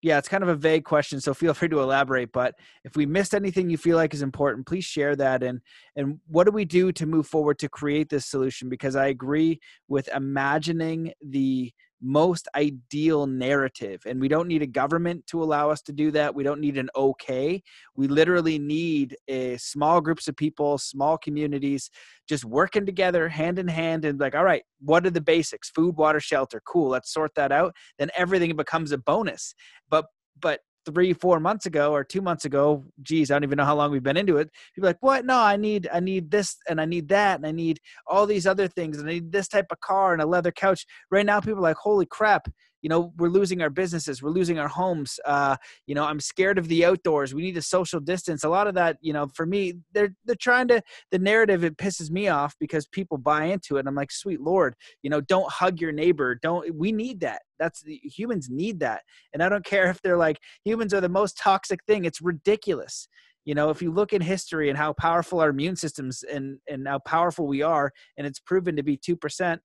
yeah, 0.00 0.18
it's 0.18 0.28
kind 0.28 0.42
of 0.42 0.48
a 0.48 0.54
vague 0.54 0.84
question, 0.84 1.20
so 1.20 1.34
feel 1.34 1.54
free 1.54 1.68
to 1.68 1.80
elaborate. 1.80 2.32
But 2.32 2.54
if 2.84 2.96
we 2.96 3.06
missed 3.06 3.34
anything 3.34 3.70
you 3.70 3.76
feel 3.76 3.96
like 3.96 4.14
is 4.14 4.22
important, 4.22 4.66
please 4.66 4.84
share 4.84 5.16
that. 5.16 5.42
And 5.42 5.60
and 5.96 6.20
what 6.26 6.44
do 6.44 6.52
we 6.52 6.64
do 6.64 6.92
to 6.92 7.06
move 7.06 7.26
forward 7.26 7.58
to 7.60 7.68
create 7.68 8.08
this 8.08 8.26
solution? 8.26 8.68
Because 8.68 8.96
I 8.96 9.06
agree 9.08 9.60
with 9.88 10.08
imagining 10.14 11.12
the 11.22 11.72
most 12.00 12.48
ideal 12.54 13.26
narrative. 13.26 14.02
And 14.06 14.20
we 14.20 14.28
don't 14.28 14.48
need 14.48 14.62
a 14.62 14.66
government 14.66 15.26
to 15.28 15.42
allow 15.42 15.70
us 15.70 15.82
to 15.82 15.92
do 15.92 16.10
that. 16.12 16.34
We 16.34 16.44
don't 16.44 16.60
need 16.60 16.78
an 16.78 16.88
okay. 16.94 17.62
We 17.96 18.08
literally 18.08 18.58
need 18.58 19.16
a 19.26 19.56
small 19.56 20.00
groups 20.00 20.28
of 20.28 20.36
people, 20.36 20.78
small 20.78 21.18
communities 21.18 21.90
just 22.28 22.44
working 22.44 22.86
together 22.86 23.28
hand 23.28 23.58
in 23.58 23.68
hand 23.68 24.04
and 24.04 24.20
like, 24.20 24.34
all 24.34 24.44
right, 24.44 24.62
what 24.80 25.06
are 25.06 25.10
the 25.10 25.20
basics? 25.20 25.70
Food, 25.70 25.96
water, 25.96 26.20
shelter. 26.20 26.62
Cool. 26.66 26.90
Let's 26.90 27.12
sort 27.12 27.34
that 27.34 27.52
out. 27.52 27.74
Then 27.98 28.10
everything 28.16 28.54
becomes 28.54 28.92
a 28.92 28.98
bonus. 28.98 29.54
But 29.90 30.06
but 30.40 30.60
three, 30.92 31.12
four 31.12 31.40
months 31.40 31.66
ago 31.66 31.92
or 31.92 32.04
two 32.04 32.22
months 32.22 32.44
ago, 32.44 32.84
geez, 33.02 33.30
I 33.30 33.34
don't 33.34 33.44
even 33.44 33.56
know 33.56 33.64
how 33.64 33.76
long 33.76 33.90
we've 33.90 34.02
been 34.02 34.16
into 34.16 34.38
it. 34.38 34.50
People 34.74 34.88
like, 34.88 34.98
what? 35.00 35.24
No, 35.24 35.38
I 35.38 35.56
need, 35.56 35.88
I 35.92 36.00
need 36.00 36.30
this 36.30 36.56
and 36.68 36.80
I 36.80 36.84
need 36.84 37.08
that 37.08 37.38
and 37.38 37.46
I 37.46 37.52
need 37.52 37.80
all 38.06 38.26
these 38.26 38.46
other 38.46 38.68
things 38.68 38.98
and 38.98 39.08
I 39.08 39.14
need 39.14 39.32
this 39.32 39.48
type 39.48 39.66
of 39.70 39.80
car 39.80 40.12
and 40.12 40.22
a 40.22 40.26
leather 40.26 40.52
couch. 40.52 40.86
Right 41.10 41.26
now, 41.26 41.40
people 41.40 41.58
are 41.58 41.62
like, 41.62 41.76
holy 41.76 42.06
crap, 42.06 42.48
you 42.82 42.88
know 42.88 43.12
we're 43.16 43.28
losing 43.28 43.62
our 43.62 43.70
businesses 43.70 44.22
we're 44.22 44.30
losing 44.30 44.58
our 44.58 44.68
homes 44.68 45.18
uh, 45.26 45.56
you 45.86 45.94
know 45.94 46.04
i'm 46.04 46.20
scared 46.20 46.58
of 46.58 46.68
the 46.68 46.84
outdoors 46.84 47.34
we 47.34 47.42
need 47.42 47.56
a 47.56 47.62
social 47.62 48.00
distance. 48.00 48.44
A 48.44 48.48
lot 48.48 48.66
of 48.66 48.74
that 48.74 48.96
you 49.00 49.12
know 49.12 49.28
for 49.34 49.46
me 49.46 49.74
they're 49.92 50.14
they're 50.24 50.36
trying 50.36 50.68
to 50.68 50.82
the 51.10 51.18
narrative 51.18 51.64
it 51.64 51.76
pisses 51.76 52.10
me 52.10 52.28
off 52.28 52.54
because 52.60 52.86
people 52.86 53.18
buy 53.18 53.44
into 53.44 53.76
it 53.76 53.86
i'm 53.86 53.94
like 53.94 54.12
sweet 54.12 54.40
lord 54.40 54.74
you 55.02 55.10
know 55.10 55.20
don't 55.20 55.50
hug 55.50 55.80
your 55.80 55.92
neighbor 55.92 56.34
don't 56.34 56.74
we 56.74 56.92
need 56.92 57.20
that 57.20 57.42
that's 57.58 57.82
humans 57.86 58.48
need 58.50 58.80
that. 58.80 59.02
And 59.32 59.42
i 59.42 59.48
don't 59.48 59.64
care 59.74 59.90
if 59.90 60.00
they're 60.02 60.16
like 60.16 60.38
humans 60.64 60.94
are 60.94 61.00
the 61.00 61.08
most 61.08 61.36
toxic 61.36 61.84
thing 61.84 62.04
it's 62.04 62.22
ridiculous. 62.22 63.08
You 63.44 63.54
know 63.54 63.70
if 63.70 63.80
you 63.80 63.90
look 63.90 64.12
in 64.12 64.20
history 64.20 64.68
and 64.68 64.78
how 64.78 64.92
powerful 64.92 65.40
our 65.40 65.50
immune 65.50 65.76
systems 65.76 66.22
and 66.22 66.58
and 66.68 66.86
how 66.86 66.98
powerful 67.00 67.46
we 67.46 67.62
are 67.62 67.92
and 68.16 68.26
it's 68.26 68.40
proven 68.40 68.76
to 68.76 68.82
be 68.82 68.98
2% 68.98 69.58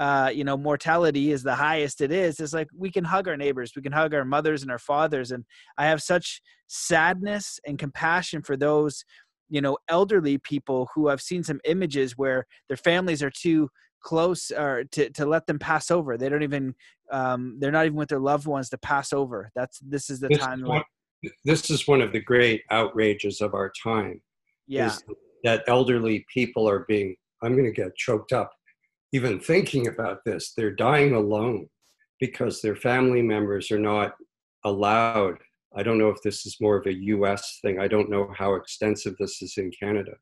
uh, 0.00 0.30
you 0.34 0.44
know, 0.44 0.56
mortality 0.56 1.30
is 1.30 1.42
the 1.42 1.54
highest 1.54 2.00
it 2.00 2.10
is, 2.10 2.40
it's 2.40 2.54
like 2.54 2.68
we 2.74 2.90
can 2.90 3.04
hug 3.04 3.28
our 3.28 3.36
neighbors, 3.36 3.72
we 3.76 3.82
can 3.82 3.92
hug 3.92 4.14
our 4.14 4.24
mothers 4.24 4.62
and 4.62 4.70
our 4.70 4.78
fathers. 4.78 5.30
And 5.30 5.44
I 5.76 5.84
have 5.84 6.00
such 6.00 6.40
sadness 6.68 7.60
and 7.66 7.78
compassion 7.78 8.40
for 8.40 8.56
those, 8.56 9.04
you 9.50 9.60
know, 9.60 9.76
elderly 9.90 10.38
people 10.38 10.88
who 10.94 11.10
I've 11.10 11.20
seen 11.20 11.44
some 11.44 11.60
images 11.66 12.16
where 12.16 12.46
their 12.68 12.78
families 12.78 13.22
are 13.22 13.30
too 13.30 13.68
close 14.02 14.50
or 14.50 14.84
to, 14.92 15.10
to 15.10 15.26
let 15.26 15.46
them 15.46 15.58
pass 15.58 15.90
over. 15.90 16.16
They 16.16 16.30
don't 16.30 16.44
even, 16.44 16.74
um, 17.12 17.58
they're 17.60 17.70
not 17.70 17.84
even 17.84 17.98
with 17.98 18.08
their 18.08 18.20
loved 18.20 18.46
ones 18.46 18.70
to 18.70 18.78
pass 18.78 19.12
over. 19.12 19.50
That's, 19.54 19.80
this 19.80 20.08
is 20.08 20.18
the 20.18 20.28
this 20.28 20.38
time. 20.38 20.62
Is 20.62 20.68
one, 20.68 20.82
this 21.44 21.68
is 21.68 21.86
one 21.86 22.00
of 22.00 22.12
the 22.12 22.20
great 22.20 22.62
outrages 22.70 23.42
of 23.42 23.52
our 23.52 23.70
time. 23.82 24.22
Yeah. 24.66 24.96
that 25.44 25.64
elderly 25.66 26.24
people 26.32 26.66
are 26.66 26.86
being, 26.88 27.16
I'm 27.42 27.52
going 27.52 27.66
to 27.66 27.82
get 27.82 27.94
choked 27.96 28.32
up 28.32 28.50
even 29.12 29.40
thinking 29.40 29.88
about 29.88 30.24
this. 30.24 30.52
They're 30.56 30.70
dying 30.70 31.14
alone 31.14 31.68
because 32.20 32.60
their 32.60 32.76
family 32.76 33.22
members 33.22 33.70
are 33.70 33.78
not 33.78 34.14
allowed. 34.64 35.38
I 35.74 35.82
don't 35.82 35.98
know 35.98 36.10
if 36.10 36.22
this 36.22 36.46
is 36.46 36.60
more 36.60 36.76
of 36.76 36.86
a 36.86 36.94
US 36.94 37.58
thing. 37.62 37.80
I 37.80 37.88
don't 37.88 38.10
know 38.10 38.32
how 38.36 38.54
extensive 38.54 39.16
this 39.18 39.40
is 39.42 39.54
in 39.56 39.70
Canada. 39.70 40.12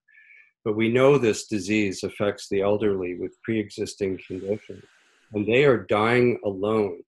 But 0.64 0.76
we 0.76 0.88
know 0.88 1.18
this 1.18 1.46
disease 1.46 2.02
affects 2.02 2.48
the 2.48 2.60
elderly 2.60 3.14
with 3.14 3.40
pre 3.42 3.58
existing 3.58 4.18
conditions, 4.26 4.84
and 5.32 5.46
they 5.46 5.64
are 5.64 5.84
dying 5.84 6.38
alone 6.44 7.00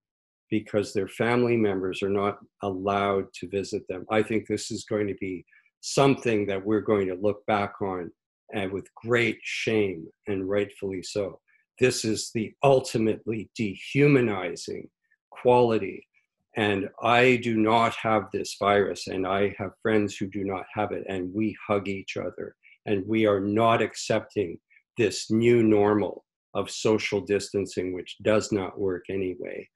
because 0.50 0.92
their 0.92 1.08
family 1.08 1.56
members 1.56 2.02
are 2.02 2.10
not 2.10 2.38
allowed 2.62 3.26
to 3.34 3.48
visit 3.48 3.82
them. 3.88 4.04
I 4.10 4.22
think 4.22 4.46
this 4.46 4.70
is 4.70 4.84
going 4.84 5.06
to 5.08 5.14
be 5.20 5.44
something 5.80 6.46
that 6.46 6.64
we're 6.64 6.80
going 6.80 7.06
to 7.08 7.14
look 7.14 7.44
back 7.46 7.74
on 7.80 8.10
and 8.52 8.72
with 8.72 8.92
great 8.94 9.38
shame, 9.42 10.08
and 10.26 10.48
rightfully 10.48 11.02
so. 11.02 11.40
This 11.80 12.04
is 12.04 12.30
the 12.34 12.52
ultimately 12.62 13.50
dehumanizing 13.56 14.88
quality. 15.30 16.06
And 16.56 16.88
I 17.02 17.36
do 17.42 17.56
not 17.56 17.94
have 17.94 18.24
this 18.32 18.56
virus, 18.60 19.06
and 19.06 19.26
I 19.26 19.54
have 19.58 19.70
friends 19.82 20.16
who 20.16 20.26
do 20.26 20.44
not 20.44 20.64
have 20.74 20.92
it, 20.92 21.04
and 21.08 21.32
we 21.32 21.56
hug 21.66 21.88
each 21.88 22.16
other. 22.16 22.54
And 22.86 23.06
we 23.06 23.24
are 23.26 23.40
not 23.40 23.80
accepting 23.80 24.58
this 24.98 25.30
new 25.30 25.62
normal 25.62 26.24
of 26.54 26.70
social 26.70 27.20
distancing, 27.20 27.94
which 27.94 28.16
does 28.22 28.52
not 28.52 28.78
work 28.78 29.04
anyway. 29.08 29.68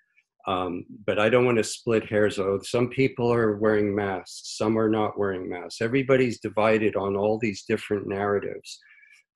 Um, 0.47 0.85
but 1.07 1.19
I 1.19 1.31
don't 1.31 1.47
want 1.47 1.59
to 1.59 1.65
split 1.65 2.11
hairs. 2.11 2.39
Oh, 2.39 2.61
some 2.63 2.91
people 2.91 3.33
are 3.33 3.57
wearing 3.57 3.95
masks, 3.95 4.57
some 4.59 4.79
are 4.79 4.91
not 4.91 5.19
wearing 5.19 5.49
masks. 5.49 5.81
Everybody's 5.81 6.41
divided 6.41 6.97
on 6.97 7.17
all 7.17 7.39
these 7.39 7.65
different 7.67 8.07
narratives. 8.07 8.79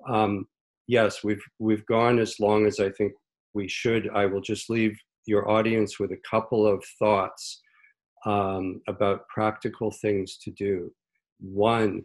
Um, 0.07 0.47
yes, 0.89 1.23
we've 1.23 1.44
we've 1.60 1.86
gone 1.86 2.19
as 2.19 2.40
long 2.40 2.66
as 2.66 2.81
I 2.81 2.90
think 2.90 3.12
we 3.55 3.69
should. 3.69 4.10
I 4.12 4.27
will 4.27 4.40
just 4.40 4.69
leave 4.69 4.98
your 5.27 5.48
audience 5.48 6.01
with 6.01 6.10
a 6.10 6.20
couple 6.28 6.66
of 6.66 6.85
thoughts 6.98 7.60
um, 8.27 8.81
about 8.89 9.28
practical 9.28 9.93
things 9.93 10.39
to 10.39 10.51
do. 10.51 10.90
One, 11.39 12.02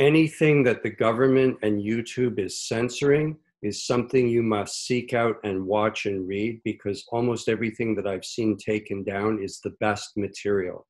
anything 0.00 0.64
that 0.64 0.82
the 0.82 0.90
government 0.90 1.58
and 1.62 1.80
YouTube 1.82 2.38
is 2.38 2.66
censoring 2.66 3.36
is 3.62 3.86
something 3.86 4.28
you 4.28 4.42
must 4.42 4.86
seek 4.86 5.14
out 5.14 5.36
and 5.44 5.66
watch 5.66 6.06
and 6.06 6.26
read 6.26 6.60
because 6.64 7.04
almost 7.10 7.48
everything 7.48 7.94
that 7.94 8.06
I've 8.06 8.24
seen 8.24 8.56
taken 8.56 9.02
down 9.02 9.42
is 9.42 9.60
the 9.60 9.74
best 9.80 10.16
material. 10.16 10.86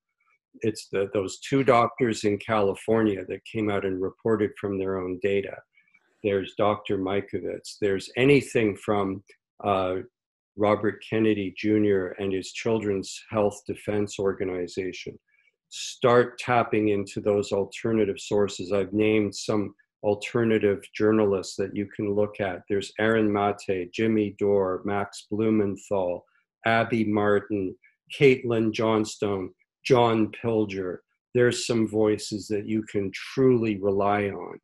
It's 0.63 0.89
the, 0.91 1.09
those 1.13 1.39
two 1.41 1.65
doctors 1.65 2.25
in 2.25 2.39
California 2.39 3.25
that 3.29 3.45
came 3.45 3.71
out 3.71 3.85
and 3.85 4.01
reported 4.01 4.51
from 4.59 4.79
their 4.79 4.99
own 4.99 5.19
data. 5.23 5.57
There's 6.27 6.55
Dr. 6.59 6.99
Mikovits. 6.99 7.77
There's 7.81 8.11
anything 8.17 8.77
from 8.77 9.23
uh, 9.63 9.99
Robert 10.57 11.01
Kennedy 11.09 11.55
Jr. 11.57 12.15
and 12.19 12.33
his 12.33 12.51
Children's 12.51 13.17
Health 13.31 13.63
Defense 13.65 14.19
Organization. 14.19 15.17
Start 15.69 16.37
tapping 16.41 16.89
into 16.89 17.21
those 17.21 17.53
alternative 17.53 18.19
sources. 18.19 18.73
I've 18.73 18.93
named 18.93 19.37
some 19.37 19.73
alternative 20.03 20.81
journalists 20.97 21.55
that 21.59 21.77
you 21.77 21.87
can 21.95 22.13
look 22.13 22.41
at. 22.41 22.63
There's 22.69 22.93
Aaron 22.99 23.33
Mate, 23.33 23.93
Jimmy 23.93 24.35
Dore, 24.37 24.83
Max 24.85 25.29
Blumenthal, 25.31 26.25
Abby 26.65 27.05
Martin, 27.05 27.73
Caitlin 28.19 28.73
Johnstone, 28.73 29.51
John 29.85 30.33
Pilger. 30.43 30.99
There's 31.35 31.69
some 31.69 31.87
voices 31.87 32.49
that 32.49 32.67
you 32.67 32.83
can 32.83 33.13
truly 33.15 33.77
rely 33.77 34.25
on. 34.31 34.59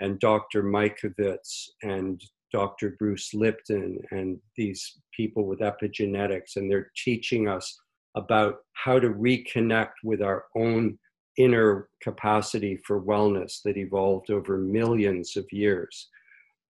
And 0.00 0.18
Dr. 0.18 0.62
Mikovits 0.62 1.68
and 1.82 2.22
Dr. 2.52 2.96
Bruce 2.98 3.32
Lipton 3.34 3.98
and 4.10 4.38
these 4.56 4.98
people 5.16 5.46
with 5.46 5.60
epigenetics, 5.60 6.56
and 6.56 6.70
they're 6.70 6.90
teaching 6.96 7.48
us 7.48 7.78
about 8.14 8.56
how 8.74 8.98
to 8.98 9.08
reconnect 9.08 9.92
with 10.04 10.20
our 10.20 10.44
own 10.56 10.98
inner 11.38 11.88
capacity 12.02 12.76
for 12.86 13.02
wellness 13.02 13.62
that 13.64 13.78
evolved 13.78 14.30
over 14.30 14.58
millions 14.58 15.36
of 15.36 15.46
years. 15.50 16.08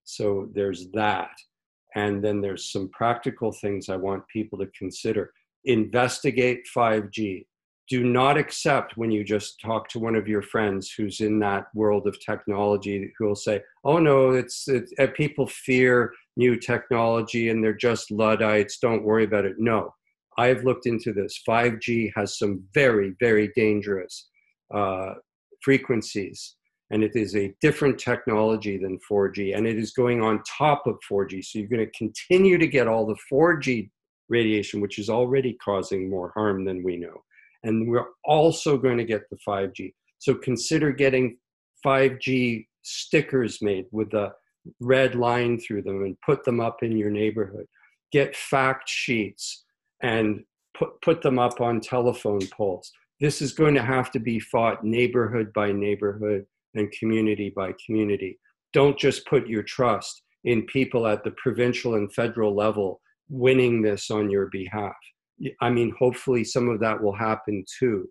So 0.04 0.48
there's 0.54 0.88
that. 0.92 1.30
And 1.94 2.24
then 2.24 2.40
there's 2.40 2.70
some 2.72 2.88
practical 2.90 3.52
things 3.52 3.88
I 3.88 3.96
want 3.96 4.26
people 4.28 4.58
to 4.58 4.66
consider. 4.78 5.32
Investigate 5.64 6.60
5G. 6.74 7.44
Do 7.92 8.04
not 8.04 8.38
accept 8.38 8.96
when 8.96 9.10
you 9.10 9.22
just 9.22 9.60
talk 9.60 9.86
to 9.90 9.98
one 9.98 10.14
of 10.14 10.26
your 10.26 10.40
friends 10.40 10.90
who's 10.96 11.20
in 11.20 11.38
that 11.40 11.66
world 11.74 12.06
of 12.06 12.18
technology 12.24 13.12
who 13.18 13.26
will 13.26 13.36
say, 13.36 13.60
oh 13.84 13.98
no, 13.98 14.30
it's, 14.30 14.66
it's 14.66 14.94
uh, 14.98 15.08
people 15.14 15.46
fear 15.46 16.10
new 16.38 16.56
technology 16.56 17.50
and 17.50 17.62
they're 17.62 17.74
just 17.74 18.10
Luddites, 18.10 18.78
don't 18.78 19.04
worry 19.04 19.24
about 19.24 19.44
it. 19.44 19.56
No, 19.58 19.92
I've 20.38 20.64
looked 20.64 20.86
into 20.86 21.12
this. 21.12 21.38
5G 21.46 22.12
has 22.16 22.38
some 22.38 22.64
very, 22.72 23.14
very 23.20 23.52
dangerous 23.54 24.26
uh, 24.74 25.12
frequencies. 25.60 26.56
And 26.92 27.04
it 27.04 27.14
is 27.14 27.36
a 27.36 27.54
different 27.60 27.98
technology 27.98 28.78
than 28.78 29.00
4G, 29.10 29.54
and 29.54 29.66
it 29.66 29.76
is 29.76 29.92
going 29.92 30.22
on 30.22 30.42
top 30.44 30.86
of 30.86 30.96
4G. 31.10 31.44
So 31.44 31.58
you're 31.58 31.68
going 31.68 31.84
to 31.84 31.98
continue 31.98 32.56
to 32.56 32.66
get 32.66 32.88
all 32.88 33.04
the 33.04 33.18
4G 33.30 33.90
radiation, 34.30 34.80
which 34.80 34.98
is 34.98 35.10
already 35.10 35.58
causing 35.62 36.08
more 36.08 36.32
harm 36.34 36.64
than 36.64 36.82
we 36.82 36.96
know. 36.96 37.20
And 37.64 37.88
we're 37.88 38.08
also 38.24 38.76
going 38.76 38.98
to 38.98 39.04
get 39.04 39.22
the 39.30 39.38
5G. 39.46 39.92
So 40.18 40.34
consider 40.34 40.92
getting 40.92 41.38
5G 41.84 42.66
stickers 42.82 43.62
made 43.62 43.86
with 43.92 44.12
a 44.14 44.32
red 44.80 45.14
line 45.14 45.58
through 45.58 45.82
them 45.82 46.04
and 46.04 46.16
put 46.24 46.44
them 46.44 46.60
up 46.60 46.82
in 46.82 46.96
your 46.96 47.10
neighborhood. 47.10 47.66
Get 48.12 48.36
fact 48.36 48.88
sheets 48.88 49.64
and 50.02 50.44
put, 50.76 51.00
put 51.02 51.22
them 51.22 51.38
up 51.38 51.60
on 51.60 51.80
telephone 51.80 52.46
poles 52.48 52.92
this 53.22 53.40
is 53.40 53.52
going 53.52 53.74
to 53.76 53.82
have 53.82 54.10
to 54.10 54.18
be 54.18 54.40
fought 54.40 54.82
neighborhood 54.82 55.52
by 55.52 55.70
neighborhood 55.70 56.44
and 56.74 56.90
community 56.90 57.52
by 57.54 57.72
community. 57.86 58.36
Don't 58.72 58.98
just 58.98 59.24
put 59.26 59.46
your 59.46 59.62
trust 59.62 60.22
in 60.42 60.66
people 60.66 61.06
at 61.06 61.22
the 61.22 61.30
provincial 61.40 61.94
and 61.94 62.12
federal 62.12 62.52
level 62.52 63.00
winning 63.28 63.80
this 63.80 64.10
on 64.10 64.28
your 64.28 64.46
behalf. 64.46 64.96
I 65.60 65.70
mean, 65.70 65.94
hopefully 65.98 66.44
some 66.44 66.68
of 66.68 66.80
that 66.80 67.02
will 67.02 67.14
happen 67.14 67.64
too, 67.78 68.08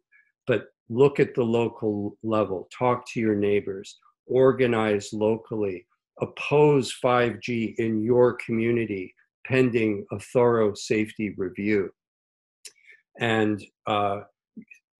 but 0.47 0.65
look 0.89 1.19
at 1.19 1.33
the 1.35 1.43
local 1.43 2.17
level, 2.23 2.67
talk 2.77 3.05
to 3.13 3.19
your 3.19 3.35
neighbors, 3.35 3.99
organize 4.27 5.13
locally, 5.13 5.85
oppose 6.21 6.93
5G 7.03 7.75
in 7.77 8.01
your 8.03 8.33
community 8.45 9.13
pending 9.45 10.05
a 10.11 10.19
thorough 10.19 10.73
safety 10.73 11.33
review. 11.37 11.89
And 13.19 13.63
uh, 13.87 14.21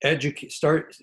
educate, 0.03 0.51
start 0.51 0.95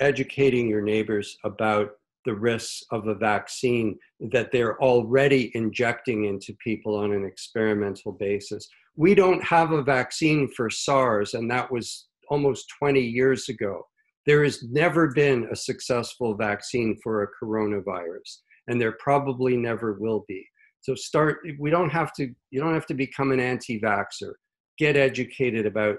educating 0.00 0.68
your 0.68 0.82
neighbors 0.82 1.36
about 1.44 1.90
the 2.26 2.34
risks 2.34 2.82
of 2.90 3.06
a 3.06 3.14
vaccine 3.14 3.98
that 4.32 4.52
they're 4.52 4.80
already 4.82 5.50
injecting 5.54 6.26
into 6.26 6.54
people 6.62 6.96
on 6.96 7.12
an 7.12 7.24
experimental 7.24 8.12
basis. 8.12 8.68
We 8.96 9.14
don't 9.14 9.42
have 9.44 9.72
a 9.72 9.82
vaccine 9.82 10.48
for 10.48 10.68
SARS, 10.70 11.34
and 11.34 11.50
that 11.50 11.70
was 11.70 12.08
almost 12.28 12.72
20 12.78 13.00
years 13.00 13.48
ago. 13.48 13.86
There 14.26 14.44
has 14.44 14.62
never 14.62 15.12
been 15.12 15.48
a 15.50 15.56
successful 15.56 16.34
vaccine 16.34 16.98
for 17.02 17.22
a 17.22 17.44
coronavirus, 17.44 18.38
and 18.68 18.80
there 18.80 18.96
probably 18.98 19.56
never 19.56 19.94
will 19.94 20.24
be. 20.28 20.46
So 20.82 20.94
start, 20.94 21.38
we 21.58 21.70
don't 21.70 21.90
have 21.90 22.12
to, 22.14 22.32
you 22.50 22.60
don't 22.60 22.74
have 22.74 22.86
to 22.86 22.94
become 22.94 23.32
an 23.32 23.40
anti 23.40 23.80
vaxxer. 23.80 24.32
Get 24.78 24.96
educated 24.96 25.66
about 25.66 25.96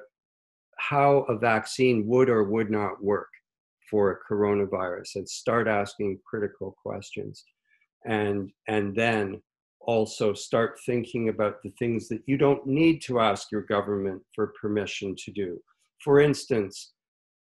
how 0.80 1.26
a 1.30 1.38
vaccine 1.38 2.08
would 2.08 2.30
or 2.30 2.44
would 2.44 2.72
not 2.72 3.04
work 3.04 3.30
for 3.90 4.12
a 4.12 4.34
coronavirus 4.34 5.16
and 5.16 5.30
start 5.30 5.68
asking 5.68 6.18
critical 6.26 6.76
questions 6.82 7.44
and 8.06 8.50
and 8.68 8.96
then 8.96 9.42
also 9.86 10.34
start 10.34 10.80
thinking 10.86 11.30
about 11.30 11.62
the 11.64 11.72
things 11.80 12.08
that 12.08 12.22
you 12.26 12.38
don't 12.38 12.66
need 12.66 13.02
to 13.02 13.20
ask 13.20 13.52
your 13.52 13.62
government 13.64 14.22
for 14.36 14.54
permission 14.60 15.16
to 15.16 15.32
do 15.32 15.60
for 16.04 16.20
instance 16.20 16.94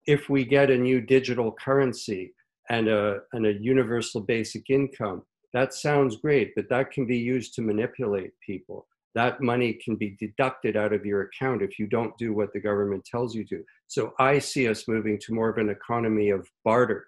if 0.08 0.30
we 0.30 0.44
get 0.44 0.72
a 0.72 0.78
new 0.78 1.00
digital 1.00 1.52
currency 1.52 2.34
and 2.70 2.88
a, 2.88 3.20
and 3.34 3.46
a 3.46 3.54
universal 3.62 4.22
basic 4.22 4.70
income 4.70 5.22
that 5.54 5.74
sounds 5.74 6.18
great 6.18 6.54
but 6.56 6.70
that 6.70 6.92
can 6.92 7.06
be 7.06 7.18
used 7.18 7.54
to 7.54 7.62
manipulate 7.62 8.32
people 8.46 8.88
that 9.14 9.42
money 9.42 9.74
can 9.74 9.96
be 9.96 10.16
deducted 10.20 10.78
out 10.78 10.94
of 10.94 11.06
your 11.06 11.24
account 11.24 11.62
if 11.62 11.78
you 11.78 11.88
don't 11.88 12.18
do 12.18 12.34
what 12.34 12.54
the 12.54 12.60
government 12.60 13.04
tells 13.04 13.36
you 13.36 13.46
to. 13.46 13.64
So 13.88 14.14
I 14.20 14.40
see 14.40 14.68
us 14.70 14.88
moving 14.88 15.20
to 15.20 15.34
more 15.34 15.50
of 15.50 15.58
an 15.58 15.70
economy 15.70 16.30
of 16.30 16.48
barter. 16.64 17.08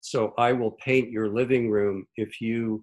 So 0.00 0.32
I 0.38 0.52
will 0.52 0.72
paint 0.72 1.10
your 1.10 1.28
living 1.28 1.70
room 1.70 2.06
if 2.16 2.40
you 2.40 2.82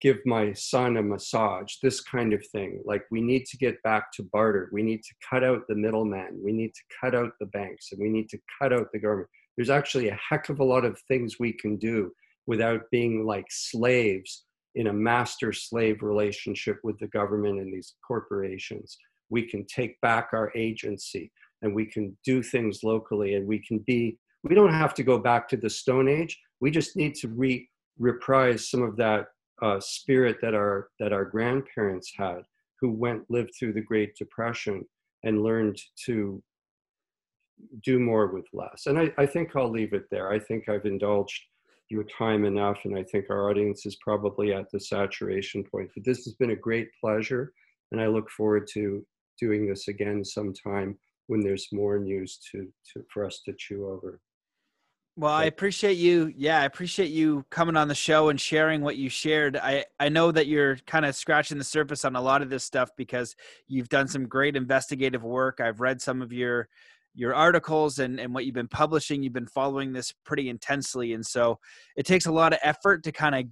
give 0.00 0.18
my 0.24 0.52
son 0.52 0.96
a 0.96 1.02
massage, 1.02 1.74
this 1.82 2.00
kind 2.00 2.32
of 2.32 2.44
thing. 2.48 2.80
Like 2.84 3.02
we 3.10 3.20
need 3.20 3.46
to 3.46 3.56
get 3.56 3.82
back 3.82 4.12
to 4.12 4.22
barter. 4.22 4.68
We 4.72 4.82
need 4.82 5.02
to 5.02 5.14
cut 5.28 5.42
out 5.42 5.62
the 5.68 5.74
middleman. 5.74 6.40
We 6.42 6.52
need 6.52 6.72
to 6.74 6.82
cut 7.00 7.14
out 7.14 7.32
the 7.40 7.46
banks 7.46 7.88
and 7.92 8.00
we 8.00 8.08
need 8.08 8.28
to 8.30 8.38
cut 8.60 8.72
out 8.72 8.88
the 8.92 9.00
government. 9.00 9.28
There's 9.56 9.70
actually 9.70 10.08
a 10.08 10.18
heck 10.28 10.48
of 10.50 10.60
a 10.60 10.64
lot 10.64 10.84
of 10.84 11.00
things 11.08 11.40
we 11.40 11.52
can 11.52 11.76
do 11.76 12.12
without 12.46 12.82
being 12.92 13.26
like 13.26 13.46
slaves 13.50 14.44
in 14.76 14.86
a 14.86 14.92
master 14.92 15.52
slave 15.52 16.02
relationship 16.02 16.78
with 16.84 16.98
the 17.00 17.08
government 17.08 17.58
and 17.58 17.72
these 17.72 17.94
corporations. 18.06 18.96
We 19.30 19.42
can 19.42 19.66
take 19.66 20.00
back 20.00 20.28
our 20.32 20.52
agency 20.54 21.32
and 21.62 21.74
we 21.74 21.86
can 21.86 22.16
do 22.24 22.42
things 22.42 22.84
locally 22.84 23.34
and 23.34 23.46
we 23.46 23.58
can 23.58 23.78
be, 23.80 24.16
we 24.44 24.54
don't 24.54 24.72
have 24.72 24.94
to 24.94 25.02
go 25.02 25.18
back 25.18 25.48
to 25.48 25.56
the 25.56 25.68
Stone 25.68 26.08
Age. 26.08 26.38
We 26.60 26.70
just 26.70 26.96
need 26.96 27.16
to 27.16 27.28
re, 27.28 27.68
reprise 27.98 28.70
some 28.70 28.82
of 28.82 28.96
that 28.98 29.26
uh, 29.62 29.80
spirit 29.80 30.36
that 30.42 30.54
our 30.54 30.88
that 31.00 31.12
our 31.12 31.24
grandparents 31.24 32.12
had, 32.16 32.42
who 32.80 32.90
went 32.90 33.30
lived 33.30 33.52
through 33.58 33.72
the 33.72 33.80
Great 33.80 34.16
Depression 34.16 34.84
and 35.24 35.42
learned 35.42 35.78
to 36.06 36.42
do 37.84 37.98
more 37.98 38.28
with 38.28 38.46
less. 38.52 38.86
And 38.86 38.98
I, 38.98 39.12
I 39.18 39.26
think 39.26 39.56
I'll 39.56 39.70
leave 39.70 39.92
it 39.92 40.08
there. 40.10 40.30
I 40.30 40.38
think 40.38 40.68
I've 40.68 40.86
indulged 40.86 41.42
your 41.88 42.04
time 42.04 42.44
enough, 42.44 42.78
and 42.84 42.96
I 42.96 43.02
think 43.02 43.26
our 43.30 43.48
audience 43.50 43.86
is 43.86 43.96
probably 43.96 44.52
at 44.52 44.70
the 44.70 44.78
saturation 44.78 45.64
point. 45.64 45.90
But 45.94 46.04
this 46.04 46.24
has 46.24 46.34
been 46.34 46.50
a 46.50 46.56
great 46.56 46.88
pleasure, 47.00 47.52
and 47.90 48.00
I 48.00 48.06
look 48.06 48.30
forward 48.30 48.68
to 48.74 49.04
doing 49.40 49.66
this 49.66 49.88
again 49.88 50.24
sometime 50.24 50.98
when 51.28 51.40
there's 51.40 51.68
more 51.72 51.98
news 51.98 52.38
to, 52.52 52.68
to 52.92 53.04
for 53.12 53.24
us 53.24 53.40
to 53.46 53.54
chew 53.54 53.88
over. 53.88 54.20
Well, 55.18 55.32
I 55.32 55.46
appreciate 55.46 55.96
you. 55.96 56.32
Yeah, 56.36 56.60
I 56.60 56.64
appreciate 56.64 57.10
you 57.10 57.44
coming 57.50 57.76
on 57.76 57.88
the 57.88 57.94
show 57.96 58.28
and 58.28 58.40
sharing 58.40 58.82
what 58.82 58.94
you 58.94 59.08
shared. 59.08 59.56
I 59.56 59.84
I 59.98 60.08
know 60.10 60.30
that 60.30 60.46
you're 60.46 60.76
kind 60.86 61.04
of 61.04 61.16
scratching 61.16 61.58
the 61.58 61.64
surface 61.64 62.04
on 62.04 62.14
a 62.14 62.20
lot 62.22 62.40
of 62.40 62.50
this 62.50 62.62
stuff 62.62 62.90
because 62.96 63.34
you've 63.66 63.88
done 63.88 64.06
some 64.06 64.28
great 64.28 64.54
investigative 64.54 65.24
work. 65.24 65.58
I've 65.60 65.80
read 65.80 66.00
some 66.00 66.22
of 66.22 66.32
your 66.32 66.68
your 67.16 67.34
articles 67.34 67.98
and, 67.98 68.20
and 68.20 68.32
what 68.32 68.46
you've 68.46 68.54
been 68.54 68.68
publishing. 68.68 69.24
You've 69.24 69.32
been 69.32 69.48
following 69.48 69.92
this 69.92 70.14
pretty 70.24 70.48
intensely. 70.48 71.14
And 71.14 71.26
so 71.26 71.58
it 71.96 72.06
takes 72.06 72.26
a 72.26 72.32
lot 72.32 72.52
of 72.52 72.60
effort 72.62 73.02
to 73.02 73.10
kind 73.10 73.34
of 73.34 73.44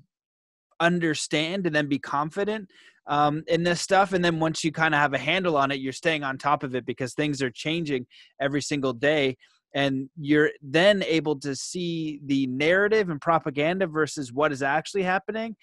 understand 0.79 1.67
and 1.67 1.75
then 1.75 1.89
be 1.89 1.99
confident 1.99 2.71
um, 3.09 3.43
in 3.49 3.65
this 3.65 3.81
stuff. 3.81 4.13
And 4.13 4.25
then 4.25 4.39
once 4.39 4.63
you 4.63 4.71
kind 4.71 4.95
of 4.95 5.01
have 5.01 5.15
a 5.15 5.19
handle 5.19 5.57
on 5.57 5.73
it, 5.73 5.81
you're 5.81 5.93
staying 5.93 6.23
on 6.23 6.39
top 6.39 6.63
of 6.63 6.77
it 6.77 6.87
because 6.87 7.15
things 7.15 7.43
are 7.43 7.51
changing 7.51 8.07
every 8.41 8.63
single 8.63 8.93
day. 8.93 9.37
And 9.75 10.09
you're 10.19 10.51
then 10.63 11.03
able 11.03 11.39
to 11.41 11.55
see 11.55 12.21
the 12.25 12.47
narrative 12.47 13.11
and 13.11 13.21
propaganda 13.21 13.87
versus 13.87 14.33
what 14.33 14.53
is 14.53 14.63
actually 14.63 15.03
happening 15.03 15.57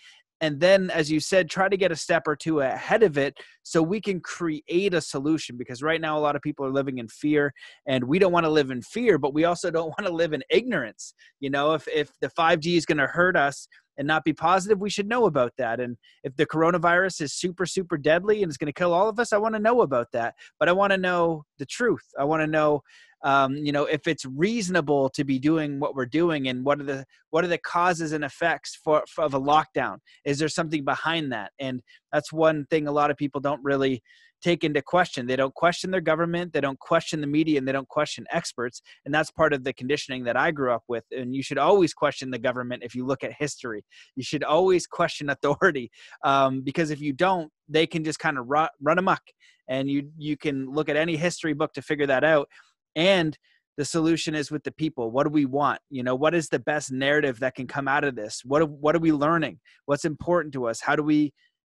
and 0.44 0.60
then 0.60 0.90
as 0.90 1.10
you 1.10 1.22
said 1.22 1.50
try 1.50 1.70
to 1.70 1.78
get 1.78 1.92
a 1.92 1.96
step 1.96 2.24
or 2.28 2.36
two 2.36 2.60
ahead 2.60 3.02
of 3.02 3.18
it 3.18 3.38
so 3.64 3.82
we 3.82 4.02
can 4.02 4.20
create 4.20 4.94
a 4.94 5.00
solution 5.00 5.56
because 5.58 5.82
right 5.82 6.02
now 6.02 6.18
a 6.18 6.20
lot 6.20 6.36
of 6.36 6.42
people 6.42 6.66
are 6.66 6.72
living 6.72 6.98
in 6.98 7.08
fear 7.08 7.54
and 7.88 8.04
we 8.04 8.20
don't 8.20 8.34
want 8.34 8.46
to 8.46 8.50
live 8.50 8.70
in 8.70 8.82
fear 8.82 9.18
but 9.18 9.34
we 9.34 9.46
also 9.46 9.72
don't 9.72 9.88
want 9.98 10.06
to 10.06 10.14
live 10.14 10.34
in 10.34 10.44
ignorance 10.50 11.14
you 11.44 11.50
know? 11.50 11.74
If 11.74 11.88
if 11.90 12.10
the 12.22 12.30
5g 12.30 12.78
is 12.78 12.86
going 12.86 13.00
to 13.00 13.08
hurt 13.08 13.36
us 13.36 13.68
and 13.98 14.08
not 14.08 14.24
be 14.24 14.34
positive 14.34 14.80
we 14.80 14.90
should 14.90 15.08
know 15.08 15.26
about 15.26 15.54
that. 15.58 15.80
And 15.80 15.98
if 16.24 16.36
the 16.36 16.46
coronavirus 16.46 17.22
is 17.22 17.34
super 17.34 17.66
super 17.66 17.98
deadly 17.98 18.44
and 18.44 18.50
it's 18.50 18.58
going 18.58 18.68
to 18.68 18.74
kill 18.74 18.94
all 18.94 19.10
of 19.10 19.20
us 19.20 19.34
i 19.34 19.38
want 19.38 19.56
to 19.56 19.60
know 19.60 19.82
about 19.82 20.08
that. 20.14 20.36
But 20.60 20.70
i 20.70 20.72
want 20.72 20.92
to 20.92 20.98
know 20.98 21.44
the 21.58 21.66
truth. 21.66 22.06
I 22.20 22.24
want 22.24 22.42
to 22.42 22.48
know 22.48 22.82
um, 23.24 23.56
you 23.56 23.72
know 23.72 23.86
if 23.86 24.08
it's 24.08 24.26
reasonable 24.26 25.10
to 25.12 25.24
be 25.24 25.40
doing 25.40 25.80
what 25.80 25.96
we're 25.96 26.06
doing 26.06 26.48
and 26.50 26.66
what 26.66 26.80
are 26.80 26.84
the 26.84 27.06
what 27.30 27.44
are 27.44 27.48
the 27.50 27.58
causes 27.58 28.12
and 28.12 28.24
effects 28.24 28.80
for, 28.84 29.04
for, 29.08 29.24
of 29.24 29.34
a 29.34 29.40
lockdown? 29.40 29.98
Is 30.26 30.40
there 30.40 30.50
something 30.50 30.84
behind 30.84 31.32
that? 31.32 31.52
And 31.60 31.82
that's 32.12 32.34
one 32.34 32.66
thing 32.70 32.88
a 32.88 32.92
lot 32.92 33.12
of 33.12 33.18
people 33.18 33.42
don't 33.42 33.64
really 33.64 34.04
take 34.44 34.64
into 34.64 34.82
question. 34.82 35.26
They 35.26 35.36
don't 35.36 35.54
question 35.54 35.90
their 35.92 36.02
government 36.02 36.54
they 36.54 36.62
don't 36.62 36.80
question 36.80 37.22
the 37.22 37.28
media 37.28 37.58
and 37.58 37.68
they 37.68 37.72
don't 37.72 37.88
question 37.88 38.26
experts 38.32 38.82
and 39.06 39.14
that's 39.14 39.32
part 39.32 39.54
of 39.54 39.64
the 39.64 39.74
conditioning 39.74 40.24
that 40.26 40.38
i 40.38 40.52
grew 40.52 40.72
up 40.72 40.84
with 40.88 41.04
and 41.12 41.36
you 41.36 41.42
should 41.42 41.58
always 41.58 41.94
question 41.94 42.30
the 42.32 42.38
government 42.38 42.84
if 42.84 42.96
you 42.96 43.06
look 43.06 43.24
at 43.24 43.34
history. 43.34 43.84
You 44.16 44.24
should 44.24 44.44
always 44.44 44.86
question 44.88 45.30
authority 45.36 45.92
um, 46.24 46.62
because 46.62 46.92
if 46.92 47.02
you 47.02 47.14
don't 47.14 47.52
they 47.70 47.88
can 47.88 48.04
just 48.04 48.20
kind 48.20 48.38
of 48.38 48.46
run, 48.48 48.70
run 48.82 49.00
amok 49.00 49.22
and 49.68 49.90
you 49.90 50.10
you 50.18 50.38
can 50.38 50.70
look 50.72 50.90
at 50.90 50.96
any 50.96 51.16
history 51.16 51.54
book 51.54 51.74
to 51.74 51.82
figure 51.82 52.08
that 52.08 52.24
out 52.24 52.48
and 52.96 53.38
the 53.76 53.86
solution 53.86 54.36
is 54.36 54.52
with 54.52 54.64
the 54.64 54.72
people. 54.72 55.10
What 55.10 55.24
do 55.24 55.32
we 55.32 55.46
want? 55.46 55.80
You 55.90 56.04
know 56.04 56.16
what 56.16 56.36
is 56.36 56.48
the 56.50 56.60
best 56.60 56.92
narrative 56.92 57.40
that 57.40 57.56
can 57.56 57.68
come 57.68 57.88
out 57.88 58.04
of 58.04 58.16
this? 58.16 58.42
What 58.46 58.70
what 58.70 58.96
are 58.96 59.00
we 59.00 59.12
learning? 59.12 59.60
What's 59.86 60.06
important 60.06 60.54
to 60.54 60.68
us? 60.68 60.80
How 60.80 60.96
do 60.96 61.04
we 61.04 61.34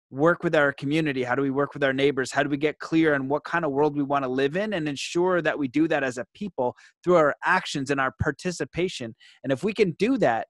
work 0.10 0.44
with 0.44 0.56
our 0.56 0.72
community? 0.72 1.24
How 1.24 1.36
do 1.36 1.42
we 1.42 1.52
work 1.52 1.74
with 1.74 1.84
our 1.84 1.94
neighbors? 1.94 2.32
How 2.32 2.44
do 2.44 2.50
we 2.50 2.58
get 2.58 2.80
clear 2.80 3.14
on 3.14 3.28
what 3.28 3.44
kind 3.44 3.66
of 3.66 3.72
world 3.72 3.98
we 3.98 4.04
want 4.04 4.24
to 4.24 4.30
live 4.30 4.56
in 4.56 4.74
and 4.74 4.88
ensure 4.88 5.42
that 5.42 5.60
we 5.60 5.68
do 5.68 5.88
that 5.90 6.04
as 6.04 6.18
a 6.18 6.26
people 6.34 6.76
through 7.04 7.16
our 7.16 7.36
actions 7.44 7.92
and 7.92 8.00
our 8.00 8.14
participation? 8.22 9.16
And 9.44 9.52
if 9.52 9.64
we 9.64 9.74
can 9.74 9.92
do 10.00 10.18
that 10.20 10.48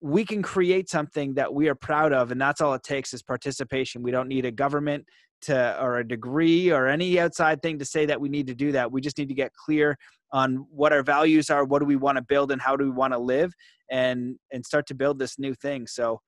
we 0.00 0.24
can 0.24 0.42
create 0.42 0.90
something 0.90 1.34
that 1.34 1.52
we 1.52 1.68
are 1.68 1.74
proud 1.74 2.12
of 2.12 2.30
and 2.30 2.40
that's 2.40 2.60
all 2.60 2.74
it 2.74 2.82
takes 2.82 3.14
is 3.14 3.22
participation. 3.22 4.02
We 4.02 4.10
don't 4.10 4.28
need 4.28 4.44
a 4.44 4.50
government 4.50 5.04
to 5.42 5.82
or 5.82 5.98
a 5.98 6.06
degree 6.06 6.70
or 6.70 6.86
any 6.86 7.18
outside 7.20 7.62
thing 7.62 7.78
to 7.78 7.84
say 7.84 8.06
that 8.06 8.20
we 8.20 8.28
need 8.28 8.46
to 8.46 8.54
do 8.54 8.72
that. 8.72 8.90
We 8.90 9.00
just 9.00 9.18
need 9.18 9.28
to 9.28 9.34
get 9.34 9.52
clear 9.52 9.96
on 10.32 10.66
what 10.70 10.92
our 10.92 11.02
values 11.02 11.50
are 11.50 11.64
what 11.64 11.78
do 11.78 11.84
we 11.84 11.96
want 11.96 12.16
to 12.16 12.22
build 12.22 12.50
and 12.50 12.60
how 12.60 12.76
do 12.76 12.84
we 12.84 12.90
want 12.90 13.12
to 13.12 13.18
live 13.18 13.52
and 13.90 14.36
and 14.52 14.64
start 14.64 14.86
to 14.88 14.94
build 14.94 15.18
this 15.18 15.38
new 15.38 15.54
thing. 15.54 15.86
So 15.86 16.20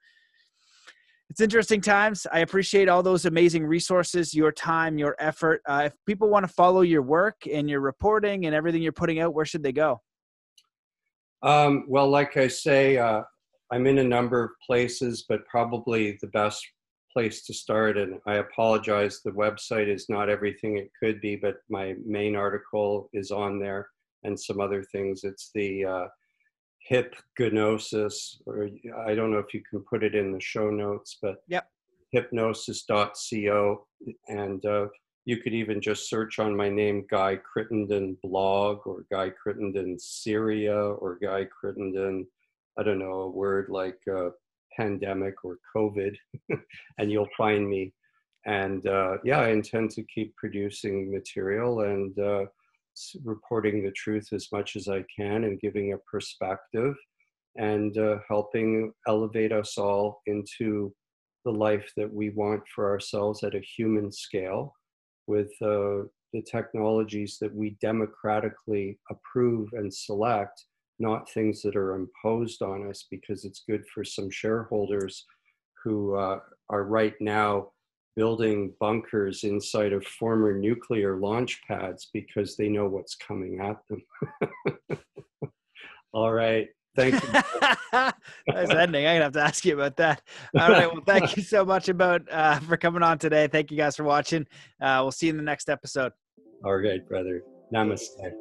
it's 1.31 1.41
interesting 1.41 1.81
times 1.81 2.27
i 2.33 2.41
appreciate 2.41 2.89
all 2.89 3.03
those 3.03 3.25
amazing 3.25 3.65
resources 3.67 4.35
your 4.35 4.53
time 4.53 4.99
your 4.99 5.17
effort 5.19 5.63
uh, 5.69 5.83
if 5.87 5.95
people 6.07 6.29
want 6.29 6.47
to 6.47 6.53
follow 6.53 6.83
your 6.83 7.03
work 7.03 7.37
and 7.53 7.69
your 7.69 7.81
reporting 7.81 8.47
and 8.47 8.55
everything 8.55 8.83
you're 8.83 8.93
putting 8.93 9.21
out 9.21 9.35
where 9.35 9.45
should 9.45 9.63
they 9.63 9.73
go 9.73 10.01
um, 11.43 11.85
well 11.89 12.09
like 12.09 12.37
i 12.37 12.49
say 12.49 12.97
uh, 12.97 13.23
i'm 13.73 13.87
in 13.87 13.99
a 13.99 14.05
number 14.05 14.45
of 14.45 14.51
places 14.67 15.25
but 15.29 15.47
probably 15.47 16.19
the 16.21 16.29
best 16.29 16.67
place 17.19 17.43
to 17.43 17.55
start. 17.55 17.99
And 17.99 18.21
I 18.27 18.37
apologize, 18.37 19.21
the 19.25 19.33
website 19.33 19.89
is 19.89 20.09
not 20.09 20.29
everything 20.29 20.77
it 20.77 20.91
could 21.03 21.21
be, 21.21 21.35
but 21.37 21.57
my 21.69 21.95
main 22.07 22.37
article 22.37 23.09
is 23.13 23.31
on 23.31 23.59
there 23.59 23.89
and 24.25 24.39
some 24.39 24.61
other 24.61 24.83
things. 24.83 25.25
It's 25.25 25.51
the 25.55 25.85
uh, 25.85 26.07
hip 26.89 27.15
gnosis, 27.39 28.41
or 28.47 28.71
I 29.07 29.15
don't 29.15 29.31
know 29.31 29.39
if 29.39 29.53
you 29.53 29.63
can 29.69 29.81
put 29.81 30.03
it 30.03 30.15
in 30.15 30.33
the 30.33 30.41
show 30.41 30.71
notes, 30.71 31.19
but 31.21 31.43
yep. 31.47 31.69
hipgnosis.co. 32.15 33.87
And 34.29 34.65
uh, 34.65 34.87
you 35.27 35.37
could 35.37 35.53
even 35.53 35.81
just 35.83 36.09
search 36.09 36.39
on 36.39 36.57
my 36.57 36.71
name, 36.71 37.05
Guy 37.11 37.37
Crittenden 37.37 38.17
blog, 38.23 38.87
or 38.87 39.05
Guy 39.11 39.31
Crittenden 39.31 39.99
Syria, 39.99 40.77
or 40.77 41.19
Guy 41.23 41.45
Crittenden, 41.45 42.27
I 42.79 42.83
don't 42.83 42.99
know, 42.99 43.21
a 43.21 43.31
word 43.31 43.67
like 43.69 43.99
uh, 44.11 44.31
pandemic 44.75 45.45
or 45.45 45.59
COVID, 45.77 46.17
and 46.99 47.13
you'll 47.13 47.29
find 47.37 47.69
me. 47.69 47.93
And 48.47 48.87
uh, 48.87 49.19
yeah, 49.25 49.41
I 49.41 49.51
intend 49.51 49.91
to 49.91 50.03
keep 50.05 50.35
producing 50.37 51.13
material 51.13 51.81
and 51.81 52.19
uh, 52.19 52.47
reporting 53.25 53.83
the 53.83 53.93
truth 53.93 54.29
as 54.33 54.49
much 54.53 54.77
as 54.77 54.89
I 54.89 55.05
can 55.15 55.45
and 55.45 55.61
giving 55.61 55.93
a 55.93 55.99
perspective 56.11 56.95
and 57.57 57.97
uh, 57.99 58.19
helping 58.29 58.93
elevate 59.07 59.53
us 59.53 59.79
all 59.79 60.21
into 60.27 60.93
the 61.45 61.53
life 61.53 61.91
that 61.97 62.13
we 62.13 62.31
want 62.31 62.63
for 62.75 62.89
ourselves 62.91 63.43
at 63.43 63.55
a 63.55 63.61
human 63.77 64.13
scale 64.13 64.75
with 65.27 65.51
uh, 65.63 66.05
the 66.33 66.43
technologies 66.47 67.39
that 67.41 67.55
we 67.55 67.77
democratically 67.81 68.99
approve 69.11 69.69
and 69.73 69.93
select 69.93 70.65
not 70.99 71.31
things 71.31 71.63
that 71.63 71.77
are 71.77 71.95
imposed 71.95 72.61
on 72.63 72.89
us 72.89 73.07
because 73.11 73.45
it's 73.45 73.63
good 73.69 73.85
for 73.95 74.05
some 74.05 74.31
shareholders 74.31 75.25
who 75.85 76.17
uh, 76.17 76.41
are 76.71 76.85
right 76.85 77.15
now 77.21 77.69
building 78.19 78.73
bunkers 78.81 79.45
inside 79.45 79.93
of 79.93 80.05
former 80.05 80.53
nuclear 80.53 81.17
launch 81.19 81.63
pads 81.69 82.11
because 82.13 82.57
they 82.57 82.69
know 82.69 82.89
what's 82.89 83.15
coming 83.15 83.61
at 83.61 83.77
them. 83.89 84.99
All 86.13 86.33
right. 86.33 86.67
Thank 86.97 87.15
you. 87.15 87.29
nice 87.93 88.71
ending. 88.71 89.07
I'm 89.07 89.15
gonna 89.15 89.23
have 89.23 89.33
to 89.35 89.41
ask 89.41 89.65
you 89.65 89.75
about 89.75 89.97
that. 89.99 90.21
All 90.59 90.69
right. 90.69 90.93
Well, 90.93 91.05
thank 91.07 91.37
you 91.37 91.45
so 91.45 91.65
much 91.65 91.89
about 91.89 92.23
uh, 92.29 92.59
for 92.59 92.77
coming 92.77 93.05
on 93.05 93.19
today. 93.19 93.47
Thank 93.47 93.71
you 93.71 93.77
guys 93.77 93.95
for 93.95 94.03
watching. 94.03 94.49
Uh, 94.83 94.99
we'll 95.03 95.13
see 95.13 95.27
you 95.27 95.31
in 95.31 95.37
the 95.37 95.45
next 95.45 95.71
episode. 95.71 96.11
All 96.65 96.75
right, 96.75 97.09
brother. 97.09 97.45
Namaste. 97.73 98.33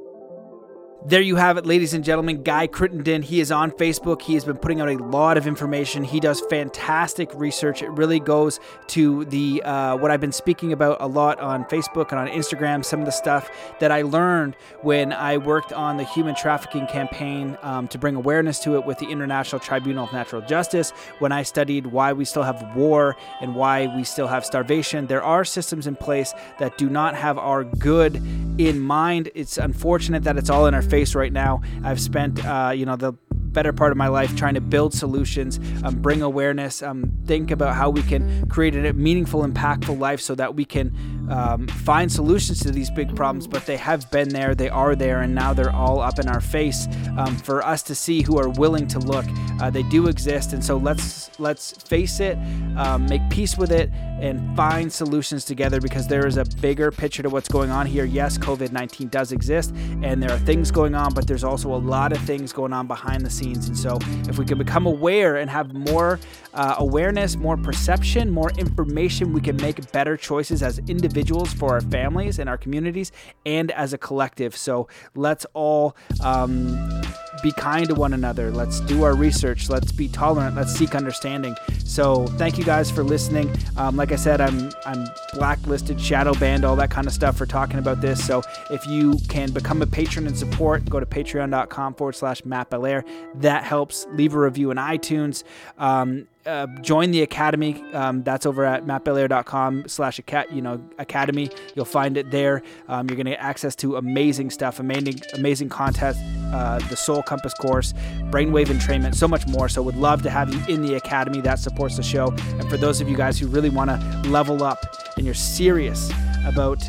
There 1.06 1.22
you 1.22 1.36
have 1.36 1.58
it, 1.58 1.66
ladies 1.66 1.94
and 1.94 2.04
gentlemen. 2.04 2.42
Guy 2.42 2.66
Crittenden. 2.66 3.22
He 3.22 3.40
is 3.40 3.52
on 3.52 3.72
Facebook. 3.72 4.24
He 4.24 4.34
has 4.34 4.44
been 4.44 4.58
putting 4.58 4.82
out 4.82 4.90
a 4.90 4.98
lot 4.98 5.38
of 5.38 5.46
information. 5.46 6.04
He 6.04 6.20
does 6.20 6.42
fantastic 6.50 7.30
research. 7.36 7.84
It 7.84 7.90
really 7.92 8.20
goes 8.20 8.60
to 8.88 9.24
the 9.26 9.62
uh, 9.64 9.96
what 9.98 10.10
I've 10.10 10.20
been 10.20 10.32
speaking 10.32 10.74
about 10.74 10.98
a 11.00 11.08
lot 11.08 11.40
on 11.40 11.66
Facebook 11.66 12.10
and 12.10 12.20
on 12.20 12.28
Instagram. 12.28 12.84
Some 12.84 13.00
of 13.00 13.06
the 13.06 13.12
stuff 13.12 13.50
that 13.80 13.92
I 13.92 14.02
learned 14.02 14.56
when 14.82 15.14
I 15.14 15.38
worked 15.38 15.72
on 15.72 15.98
the 15.98 16.04
human 16.04 16.36
trafficking 16.36 16.88
campaign 16.88 17.58
um, 17.62 17.88
to 17.90 18.00
bring 18.00 18.16
awareness 18.16 18.60
to 18.62 18.76
it 18.76 18.84
with 18.84 18.98
the 18.98 19.08
International 19.08 19.60
Tribunal 19.60 20.06
of 20.06 20.14
Natural 20.14 20.42
Justice. 20.42 20.92
When 21.20 21.32
I 21.32 21.44
studied 21.44 21.86
why 21.86 22.12
we 22.12 22.26
still 22.26 22.44
have 22.44 22.76
war 22.76 23.16
and 23.40 23.56
why 23.56 23.86
we 23.96 24.04
still 24.04 24.28
have 24.28 24.44
starvation, 24.44 25.06
there 25.06 25.24
are 25.24 25.46
systems 25.46 25.86
in 25.86 25.96
place 25.96 26.34
that 26.58 26.78
do 26.78 26.90
not 26.90 27.16
have 27.16 27.38
our 27.38 27.64
good 27.64 28.16
in 28.58 28.80
mind. 28.80 29.30
It's 29.36 29.60
unfortunate 29.60 30.24
that 30.24 30.38
it's 30.38 30.50
all 30.50 30.66
in 30.66 30.74
our 30.74 30.87
face 30.90 31.16
right 31.16 31.32
now. 31.32 31.62
I've 31.84 32.00
spent, 32.00 32.44
uh, 32.46 32.72
you 32.76 32.86
know, 32.86 32.96
the 32.96 33.14
better 33.48 33.74
part 33.74 33.92
of 33.92 33.98
my 33.98 34.08
life 34.08 34.36
trying 34.36 34.54
to 34.54 34.62
build 34.62 34.94
solutions, 34.94 35.60
um, 35.84 35.96
bring 36.02 36.22
awareness, 36.22 36.84
um, 36.84 37.12
think 37.26 37.52
about 37.52 37.76
how 37.76 37.90
we 37.90 38.02
can 38.04 38.48
create 38.50 38.76
a 38.76 38.94
meaningful, 38.94 39.44
impactful 39.44 39.98
life 39.98 40.22
so 40.22 40.36
that 40.36 40.56
we 40.56 40.66
can 40.66 40.94
um, 41.30 41.68
find 41.68 42.12
solutions 42.12 42.60
to 42.62 42.72
these 42.72 42.90
big 42.90 43.16
problems, 43.16 43.48
but 43.48 43.66
they 43.66 43.78
have 43.78 44.10
been 44.12 44.30
there, 44.30 44.56
they 44.56 44.70
are 44.70 44.96
there, 44.96 45.22
and 45.22 45.34
now 45.34 45.54
they're 45.54 45.74
all 45.74 46.00
up 46.00 46.20
in 46.20 46.28
our 46.28 46.42
face 46.42 46.88
um, 47.18 47.36
for 47.38 47.64
us 47.64 47.84
to 47.84 47.96
see 47.96 48.22
who 48.22 48.38
are 48.38 48.50
willing 48.50 48.88
to 48.88 49.00
look. 49.00 49.26
Uh, 49.62 49.70
they 49.70 49.84
do 49.84 50.08
exist, 50.08 50.54
and 50.54 50.64
so 50.64 50.78
let's 50.78 51.30
let's 51.40 51.72
face 51.84 52.20
it, 52.20 52.38
um, 52.78 53.06
make 53.08 53.28
peace 53.30 53.58
with 53.58 53.72
it, 53.72 53.90
and 54.20 54.56
find 54.56 54.92
solutions 54.92 55.46
together 55.46 55.82
because 55.82 56.08
there 56.08 56.26
is 56.26 56.38
a 56.38 56.46
bigger 56.62 56.92
picture 56.92 57.24
to 57.24 57.30
what's 57.30 57.50
going 57.50 57.70
on 57.70 57.86
here. 57.86 58.06
Yes, 58.06 58.38
COVID 58.38 58.72
19 58.72 59.10
does 59.10 59.32
exist, 59.32 59.72
and 60.02 60.22
there 60.22 60.32
are 60.32 60.40
things 60.40 60.72
going 60.72 60.96
on, 60.96 61.14
but 61.14 61.28
there's 61.28 61.44
also 61.44 61.74
a 61.74 61.78
lot 61.78 62.14
of 62.14 62.20
things 62.20 62.54
going 62.54 62.74
on 62.74 62.88
behind 62.88 63.26
the 63.26 63.30
scenes. 63.38 63.68
And 63.68 63.78
so, 63.78 63.98
if 64.28 64.38
we 64.38 64.46
can 64.46 64.58
become 64.58 64.86
aware 64.86 65.38
and 65.38 65.50
have 65.50 65.74
more 65.74 66.20
uh, 66.54 66.76
awareness, 66.78 67.36
more 67.36 67.58
perception, 67.58 68.30
more 68.30 68.52
information, 68.58 69.34
we 69.34 69.42
can 69.42 69.56
make 69.58 69.92
better 69.92 70.18
choices 70.18 70.64
as 70.64 70.80
individuals 70.88 71.54
for 71.54 71.74
our 71.74 71.82
families 71.82 72.40
and 72.40 72.50
our 72.50 72.58
communities 72.58 73.12
and 73.46 73.72
as 73.72 73.94
a 73.94 73.98
collective. 73.98 74.56
So, 74.56 74.88
let's 75.16 75.46
all. 75.54 75.96
Um, 76.22 77.02
be 77.42 77.52
kind 77.52 77.88
to 77.88 77.96
one 77.96 78.14
another. 78.14 78.52
Let's 78.52 78.80
do 78.82 79.04
our 79.04 79.16
research. 79.16 79.70
Let's 79.70 79.92
be 79.92 80.08
tolerant. 80.08 80.56
Let's 80.56 80.74
seek 80.74 80.96
understanding. 80.96 81.56
So 81.86 82.28
thank 82.28 82.58
you 82.58 82.64
guys 82.64 82.92
for 82.92 83.04
listening. 83.04 83.50
Um, 83.78 83.96
like 83.96 84.12
I 84.12 84.16
said, 84.16 84.42
I'm 84.42 84.72
I'm 84.86 85.08
blacklisted, 85.34 86.00
shadow 86.00 86.34
banned, 86.34 86.66
all 86.66 86.76
that 86.78 86.90
kind 86.90 87.08
of 87.08 87.14
stuff 87.14 87.38
for 87.38 87.46
talking 87.46 87.80
about 87.80 88.02
this. 88.02 88.24
So 88.26 88.42
if 88.70 88.86
you 88.88 89.18
can 89.30 89.52
become 89.52 89.82
a 89.82 89.88
patron 89.88 90.28
and 90.28 90.38
support, 90.38 90.90
go 90.90 91.00
to 91.00 91.06
patreon.com 91.06 91.96
forward 91.96 92.16
slash 92.16 92.44
Matt 92.46 92.70
Belair. 92.70 93.04
That 93.42 93.64
helps. 93.64 94.06
Leave 94.12 94.34
a 94.34 94.40
review 94.40 94.72
in 94.72 94.78
iTunes. 94.78 95.44
Um, 95.78 96.28
uh, 96.46 96.66
join 96.82 97.12
the 97.12 97.22
academy. 97.22 97.84
Um, 97.94 98.24
that's 98.24 98.46
over 98.46 98.64
at 98.64 98.86
mattbelair.com 98.86 99.88
slash 99.88 100.20
you 100.52 100.62
know 100.62 100.82
academy. 100.98 101.50
You'll 101.76 101.86
find 101.86 102.16
it 102.16 102.32
there. 102.32 102.64
Um, 102.88 103.10
you're 103.10 103.18
going 103.18 103.26
to 103.26 103.32
get 103.32 103.42
access 103.42 103.76
to 103.78 103.98
amazing 103.98 104.50
stuff, 104.50 104.80
amazing 104.80 105.20
amazing 105.34 105.70
content, 105.70 106.16
uh, 106.54 106.80
the 106.88 106.96
Soul 106.96 107.22
Compass 107.22 107.54
course, 107.54 107.94
brainwave 108.32 108.68
entrainment, 108.68 109.16
so 109.16 109.28
much 109.28 109.46
more. 109.48 109.68
So 109.68 109.82
would 109.82 109.98
love 109.98 110.22
to 110.24 110.30
have 110.30 110.54
you 110.54 110.74
in 110.74 110.82
the 110.82 110.96
academy. 110.96 111.42
That 111.42 111.60
supports 111.60 111.98
the 111.98 112.04
show. 112.04 112.32
And 112.32 112.70
for 112.70 112.78
those 112.78 113.02
of 113.02 113.10
you 113.10 113.18
guys 113.18 113.38
who 113.38 113.48
really 113.48 113.70
want 113.70 113.90
to 113.90 114.30
level 114.30 114.64
up 114.64 114.80
and 115.18 115.26
you're 115.26 115.36
serious 115.36 116.10
about 116.46 116.82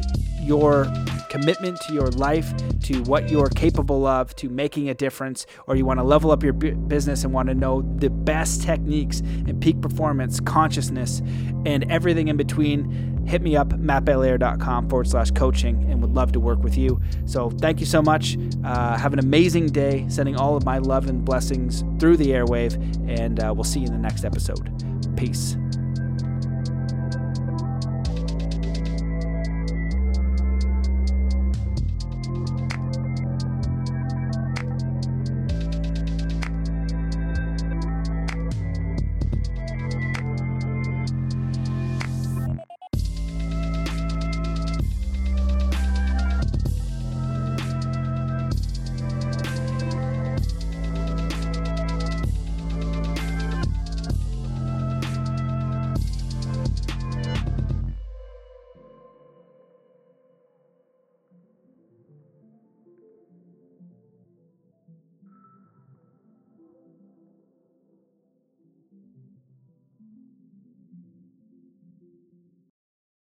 your 0.49 0.91
commitment 1.29 1.79
to 1.83 1.93
your 1.93 2.09
life, 2.13 2.53
to 2.81 3.03
what 3.03 3.31
you're 3.31 3.51
capable 3.51 4.07
of, 4.07 4.35
to 4.37 4.49
making 4.49 4.89
a 4.89 4.95
difference, 4.95 5.47
or 5.67 5.77
you 5.77 5.85
want 5.85 6.01
to 6.01 6.05
level 6.05 6.31
up 6.31 6.43
your 6.43 6.55
business 6.55 7.23
and 7.23 7.33
want 7.33 7.49
to 7.49 7.55
know 7.55 7.83
the 7.99 8.11
best 8.11 8.63
techniques 8.63 9.21
and 9.21 9.61
peak 9.61 9.81
performance, 9.81 10.41
consciousness, 10.41 11.21
and 11.67 11.91
everything 11.91 12.29
in 12.29 12.37
between, 12.37 13.27
hit 13.27 13.43
me 13.43 13.57
up, 13.57 13.69
mattbelair.com 13.69 14.89
forward 14.89 15.07
slash 15.07 15.31
coaching, 15.33 15.85
and 15.91 16.01
would 16.01 16.15
love 16.15 16.33
to 16.33 16.41
work 16.41 16.63
with 16.63 16.79
you. 16.79 16.99
So 17.27 17.51
thank 17.51 17.79
you 17.79 17.87
so 17.87 18.01
much. 18.01 18.39
Uh, 18.65 18.97
have 18.97 19.13
an 19.13 19.19
amazing 19.19 19.67
day. 19.67 20.07
Sending 20.09 20.37
all 20.37 20.57
of 20.57 20.65
my 20.65 20.79
love 20.79 21.09
and 21.09 21.25
blessings 21.25 21.85
through 22.01 22.17
the 22.17 22.29
airwave, 22.29 22.75
and 23.09 23.39
uh, 23.45 23.53
we'll 23.55 23.65
see 23.65 23.81
you 23.81 23.87
in 23.87 23.93
the 23.93 23.99
next 23.99 24.25
episode. 24.25 24.73
Peace. 25.17 25.57